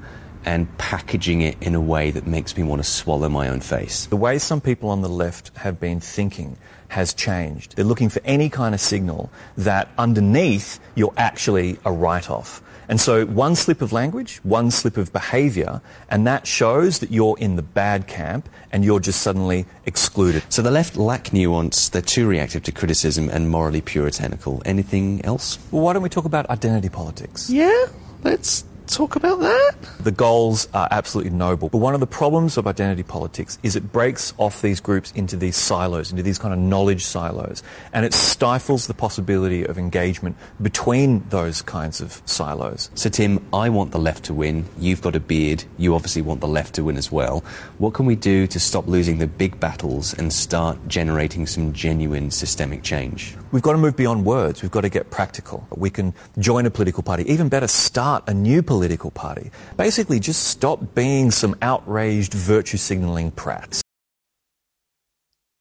and 0.44 0.68
packaging 0.78 1.40
it 1.40 1.56
in 1.60 1.74
a 1.74 1.80
way 1.80 2.12
that 2.12 2.24
makes 2.24 2.56
me 2.56 2.62
want 2.62 2.84
to 2.84 2.88
swallow 2.88 3.28
my 3.28 3.48
own 3.48 3.60
face? 3.60 4.06
The 4.06 4.16
way 4.16 4.38
some 4.38 4.60
people 4.60 4.90
on 4.90 5.00
the 5.00 5.08
left 5.08 5.50
have 5.56 5.80
been 5.80 5.98
thinking 5.98 6.56
has 6.88 7.14
changed. 7.14 7.74
They're 7.74 7.86
looking 7.86 8.10
for 8.10 8.20
any 8.24 8.48
kind 8.48 8.74
of 8.74 8.80
signal 8.80 9.30
that 9.56 9.88
underneath 9.98 10.78
you're 10.94 11.14
actually 11.16 11.78
a 11.84 11.90
write 11.90 12.30
off. 12.30 12.62
And 12.88 13.00
so 13.00 13.26
one 13.26 13.54
slip 13.54 13.82
of 13.82 13.92
language, 13.92 14.40
one 14.42 14.70
slip 14.70 14.96
of 14.96 15.12
behavior, 15.12 15.82
and 16.08 16.26
that 16.26 16.46
shows 16.46 17.00
that 17.00 17.10
you're 17.10 17.38
in 17.38 17.56
the 17.56 17.62
bad 17.62 18.06
camp 18.06 18.48
and 18.72 18.84
you're 18.84 19.00
just 19.00 19.20
suddenly 19.20 19.66
excluded. 19.84 20.42
So 20.48 20.62
the 20.62 20.70
left 20.70 20.96
lack 20.96 21.32
nuance, 21.32 21.90
they're 21.90 22.00
too 22.00 22.26
reactive 22.26 22.62
to 22.64 22.72
criticism 22.72 23.28
and 23.28 23.50
morally 23.50 23.82
puritanical. 23.82 24.62
Anything 24.64 25.24
else? 25.24 25.58
Well, 25.70 25.82
why 25.82 25.92
don't 25.92 26.02
we 26.02 26.08
talk 26.08 26.24
about 26.24 26.48
identity 26.48 26.88
politics? 26.88 27.50
Yeah, 27.50 27.86
let's 28.24 28.64
talk 28.88 29.16
about 29.16 29.40
that? 29.40 29.74
The 30.00 30.10
goals 30.10 30.68
are 30.72 30.88
absolutely 30.90 31.32
noble. 31.32 31.68
But 31.68 31.78
one 31.78 31.94
of 31.94 32.00
the 32.00 32.06
problems 32.06 32.56
of 32.56 32.66
identity 32.66 33.02
politics 33.02 33.58
is 33.62 33.76
it 33.76 33.92
breaks 33.92 34.32
off 34.38 34.62
these 34.62 34.80
groups 34.80 35.12
into 35.12 35.36
these 35.36 35.56
silos, 35.56 36.10
into 36.10 36.22
these 36.22 36.38
kind 36.38 36.54
of 36.54 36.58
knowledge 36.58 37.04
silos. 37.04 37.62
And 37.92 38.04
it 38.06 38.14
stifles 38.14 38.86
the 38.86 38.94
possibility 38.94 39.64
of 39.64 39.78
engagement 39.78 40.36
between 40.62 41.28
those 41.28 41.62
kinds 41.62 42.00
of 42.00 42.22
silos. 42.24 42.90
So, 42.94 43.10
Tim, 43.10 43.46
I 43.52 43.68
want 43.68 43.92
the 43.92 43.98
left 43.98 44.24
to 44.24 44.34
win. 44.34 44.64
You've 44.78 45.02
got 45.02 45.14
a 45.14 45.20
beard. 45.20 45.64
You 45.76 45.94
obviously 45.94 46.22
want 46.22 46.40
the 46.40 46.48
left 46.48 46.74
to 46.76 46.84
win 46.84 46.96
as 46.96 47.12
well. 47.12 47.44
What 47.78 47.94
can 47.94 48.06
we 48.06 48.16
do 48.16 48.46
to 48.46 48.58
stop 48.58 48.88
losing 48.88 49.18
the 49.18 49.26
big 49.26 49.60
battles 49.60 50.14
and 50.14 50.32
start 50.32 50.78
generating 50.88 51.46
some 51.46 51.72
genuine 51.72 52.30
systemic 52.30 52.82
change? 52.82 53.36
We've 53.52 53.62
got 53.62 53.72
to 53.72 53.78
move 53.78 53.96
beyond 53.96 54.24
words. 54.24 54.62
We've 54.62 54.70
got 54.70 54.82
to 54.82 54.88
get 54.88 55.10
practical. 55.10 55.66
We 55.76 55.90
can 55.90 56.14
join 56.38 56.66
a 56.66 56.70
political 56.70 57.02
party. 57.02 57.30
Even 57.30 57.48
better, 57.48 57.66
start 57.66 58.24
a 58.26 58.34
new 58.34 58.62
political 58.62 58.77
political 58.78 59.10
party. 59.10 59.50
Basically, 59.76 60.20
just 60.20 60.44
stop 60.44 60.94
being 60.94 61.32
some 61.32 61.56
outraged 61.60 62.32
virtue 62.32 62.76
signalling 62.76 63.32
prats. 63.32 63.80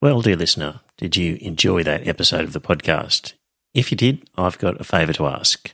Well, 0.00 0.22
dear 0.22 0.36
listener, 0.36 0.82
did 0.96 1.16
you 1.16 1.36
enjoy 1.40 1.82
that 1.82 2.06
episode 2.06 2.44
of 2.44 2.52
the 2.52 2.60
podcast? 2.60 3.32
If 3.74 3.90
you 3.90 3.96
did, 3.96 4.30
I've 4.36 4.56
got 4.58 4.80
a 4.80 4.84
favour 4.84 5.12
to 5.14 5.26
ask. 5.26 5.72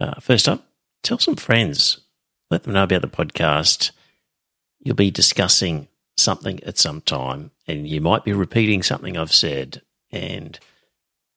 Uh, 0.00 0.18
first 0.18 0.48
up, 0.48 0.66
tell 1.04 1.20
some 1.20 1.36
friends. 1.36 2.00
Let 2.50 2.64
them 2.64 2.72
know 2.72 2.82
about 2.82 3.02
the 3.02 3.06
podcast. 3.06 3.92
You'll 4.80 4.96
be 4.96 5.12
discussing 5.12 5.86
something 6.16 6.60
at 6.64 6.76
some 6.76 7.02
time, 7.02 7.52
and 7.68 7.86
you 7.86 8.00
might 8.00 8.24
be 8.24 8.32
repeating 8.32 8.82
something 8.82 9.16
I've 9.16 9.32
said. 9.32 9.80
And 10.10 10.58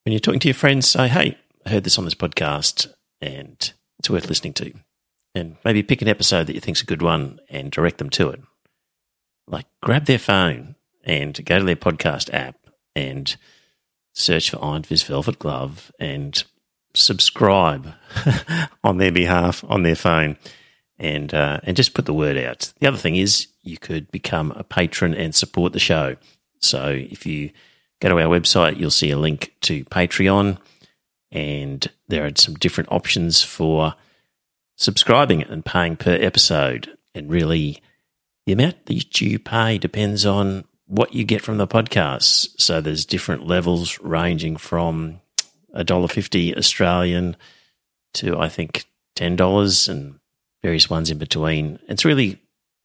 when 0.03 0.14
you're 0.14 0.19
talking 0.19 0.40
to 0.40 0.48
your 0.48 0.56
friends, 0.56 0.90
say, 0.90 1.07
hey, 1.07 1.38
I 1.64 1.69
heard 1.69 1.84
this 1.84 1.99
on 1.99 2.06
this 2.06 2.15
podcast, 2.15 2.91
and 3.22 3.72
it's 3.99 4.10
worth 4.10 4.30
listening 4.30 4.53
to 4.53 4.73
and 5.36 5.57
maybe 5.66 5.84
pick 5.84 6.02
an 6.02 6.07
episode 6.07 6.48
that 6.48 6.56
you 6.56 6.62
think's 6.62 6.82
a 6.82 6.86
good 6.86 7.02
one 7.02 7.40
and 7.49 7.70
direct 7.70 7.98
them 7.98 8.10
to 8.12 8.30
it. 8.30 8.41
Like 9.48 9.68
grab 9.84 10.06
their 10.06 10.18
phone 10.18 10.76
and 11.03 11.44
go 11.45 11.60
to 11.60 11.66
their 11.66 11.76
podcast 11.76 12.34
app 12.34 12.56
and 12.95 13.36
search 14.14 14.49
for 14.49 14.64
Iron 14.64 14.84
Fist 14.84 15.06
Velvet 15.06 15.38
Glove 15.38 15.91
and 15.99 16.41
subscribe 16.94 17.94
on 18.84 18.98
their 18.98 19.12
behalf 19.12 19.64
on 19.68 19.84
their 19.84 19.95
phone 19.95 20.38
and 20.98 21.34
uh, 21.34 21.60
and 21.64 21.76
just 21.76 21.94
put 21.94 22.06
the 22.06 22.14
word 22.14 22.38
out. 22.38 22.72
The 22.80 22.88
other 22.88 22.98
thing 22.98 23.18
is 23.18 23.48
you 23.62 23.78
could 23.78 24.10
become 24.12 24.52
a 24.56 24.64
patron 24.64 25.14
and 25.14 25.36
support 25.36 25.74
the 25.74 25.80
show. 25.80 26.16
So 26.62 26.88
if 26.88 27.26
you 27.26 27.52
go 27.99 28.10
to 28.10 28.20
our 28.20 28.40
website, 28.40 28.80
you'll 28.80 28.91
see 28.91 29.12
a 29.12 29.18
link 29.18 29.53
to 29.62 29.84
Patreon, 29.86 30.57
and 31.32 31.91
there 32.07 32.26
are 32.26 32.32
some 32.36 32.56
different 32.56 32.91
options 32.91 33.44
for 33.44 33.95
subscribing 34.76 35.43
and 35.43 35.65
paying 35.65 35.95
per 35.95 36.15
episode. 36.15 36.97
And 37.14 37.30
really, 37.30 37.81
the 38.45 38.53
amount 38.53 38.85
that 38.85 39.22
you 39.22 39.39
pay 39.39 39.77
depends 39.77 40.26
on 40.26 40.65
what 40.88 41.14
you 41.14 41.23
get 41.23 41.41
from 41.41 41.57
the 41.57 41.68
podcast. 41.68 42.49
So 42.60 42.81
there's 42.81 43.06
different 43.06 43.47
levels 43.47 43.99
ranging 43.99 44.57
from 44.57 45.22
$1.50 45.76 46.57
Australian 46.57 47.35
to, 48.15 48.38
I 48.38 48.49
think, 48.49 48.85
$10 49.18 49.89
and 49.89 50.19
various 50.61 50.89
ones 50.89 51.10
in 51.10 51.18
between. 51.18 51.80
It's 51.88 52.06
really 52.06 52.39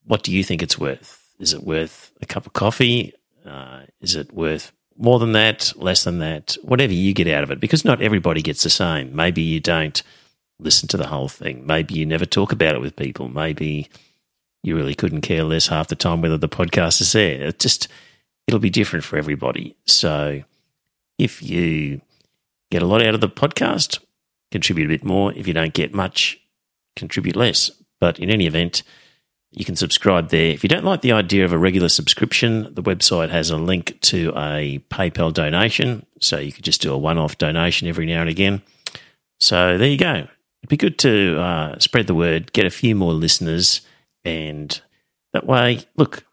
what 0.04 0.22
do 0.22 0.32
you 0.32 0.42
think 0.42 0.62
it's 0.62 0.78
worth? 0.78 1.34
Is 1.38 1.52
it 1.52 1.62
worth 1.62 2.12
a 2.20 2.26
cup 2.26 2.46
of 2.46 2.52
coffee? 2.52 3.12
Uh, 3.46 3.82
is 4.00 4.16
it 4.16 4.32
worth 4.32 4.72
more 4.96 5.18
than 5.18 5.32
that, 5.32 5.72
less 5.76 6.04
than 6.04 6.18
that? 6.18 6.56
Whatever 6.62 6.92
you 6.92 7.14
get 7.14 7.28
out 7.28 7.44
of 7.44 7.50
it, 7.50 7.60
because 7.60 7.84
not 7.84 8.02
everybody 8.02 8.42
gets 8.42 8.62
the 8.62 8.70
same. 8.70 9.14
Maybe 9.14 9.42
you 9.42 9.60
don't 9.60 10.02
listen 10.62 10.88
to 10.88 10.96
the 10.96 11.06
whole 11.06 11.28
thing. 11.28 11.66
Maybe 11.66 11.94
you 11.94 12.06
never 12.06 12.26
talk 12.26 12.52
about 12.52 12.74
it 12.74 12.80
with 12.80 12.96
people. 12.96 13.28
Maybe 13.28 13.88
you 14.62 14.76
really 14.76 14.94
couldn't 14.94 15.22
care 15.22 15.44
less 15.44 15.68
half 15.68 15.88
the 15.88 15.96
time 15.96 16.20
whether 16.20 16.36
the 16.36 16.48
podcast 16.48 17.00
is 17.00 17.12
there. 17.12 17.48
It 17.48 17.58
just 17.58 17.88
it'll 18.46 18.60
be 18.60 18.70
different 18.70 19.04
for 19.04 19.16
everybody. 19.16 19.76
So 19.86 20.42
if 21.18 21.42
you 21.42 22.00
get 22.70 22.82
a 22.82 22.86
lot 22.86 23.02
out 23.02 23.14
of 23.14 23.20
the 23.20 23.28
podcast, 23.28 24.00
contribute 24.50 24.86
a 24.86 24.88
bit 24.88 25.04
more. 25.04 25.32
If 25.32 25.46
you 25.46 25.54
don't 25.54 25.74
get 25.74 25.94
much, 25.94 26.40
contribute 26.96 27.36
less. 27.36 27.70
But 28.00 28.18
in 28.18 28.30
any 28.30 28.46
event, 28.46 28.82
you 29.52 29.64
can 29.64 29.76
subscribe 29.76 30.30
there. 30.30 30.52
If 30.52 30.62
you 30.62 30.68
don't 30.68 30.84
like 30.84 31.02
the 31.02 31.12
idea 31.12 31.44
of 31.44 31.52
a 31.52 31.58
regular 31.58 31.88
subscription, 31.88 32.72
the 32.74 32.82
website 32.82 33.30
has 33.30 33.50
a 33.50 33.56
link 33.56 34.00
to 34.02 34.32
a 34.36 34.82
PayPal 34.90 35.32
donation. 35.32 36.06
So 36.20 36.38
you 36.38 36.52
could 36.52 36.64
just 36.64 36.80
do 36.80 36.92
a 36.92 36.98
one 36.98 37.18
off 37.18 37.38
donation 37.38 37.88
every 37.88 38.06
now 38.06 38.20
and 38.20 38.30
again. 38.30 38.62
So 39.38 39.76
there 39.76 39.88
you 39.88 39.98
go 39.98 40.28
be 40.70 40.76
good 40.76 40.98
to 41.00 41.38
uh, 41.40 41.78
spread 41.78 42.06
the 42.06 42.14
word, 42.14 42.52
get 42.52 42.66
a 42.66 42.70
few 42.70 42.94
more 42.94 43.12
listeners, 43.12 43.82
and 44.24 44.80
that 45.32 45.46
way, 45.46 45.80
look, 45.96 46.24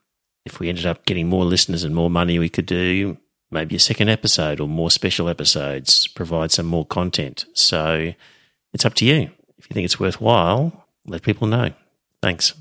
if 0.45 0.59
we 0.59 0.69
ended 0.69 0.85
up 0.85 1.05
getting 1.05 1.27
more 1.27 1.45
listeners 1.45 1.83
and 1.83 1.93
more 1.93 2.09
money, 2.09 2.39
we 2.39 2.49
could 2.49 2.65
do 2.65 3.17
maybe 3.51 3.75
a 3.75 3.79
second 3.79 4.09
episode 4.09 4.59
or 4.59 4.67
more 4.67 4.91
special 4.91 5.29
episodes, 5.29 6.07
provide 6.07 6.51
some 6.51 6.65
more 6.65 6.85
content. 6.85 7.45
So 7.53 8.13
it's 8.73 8.85
up 8.85 8.93
to 8.95 9.05
you. 9.05 9.31
If 9.57 9.69
you 9.69 9.73
think 9.73 9.85
it's 9.85 9.99
worthwhile, 9.99 10.85
let 11.05 11.21
people 11.21 11.47
know. 11.47 11.71
Thanks. 12.21 12.53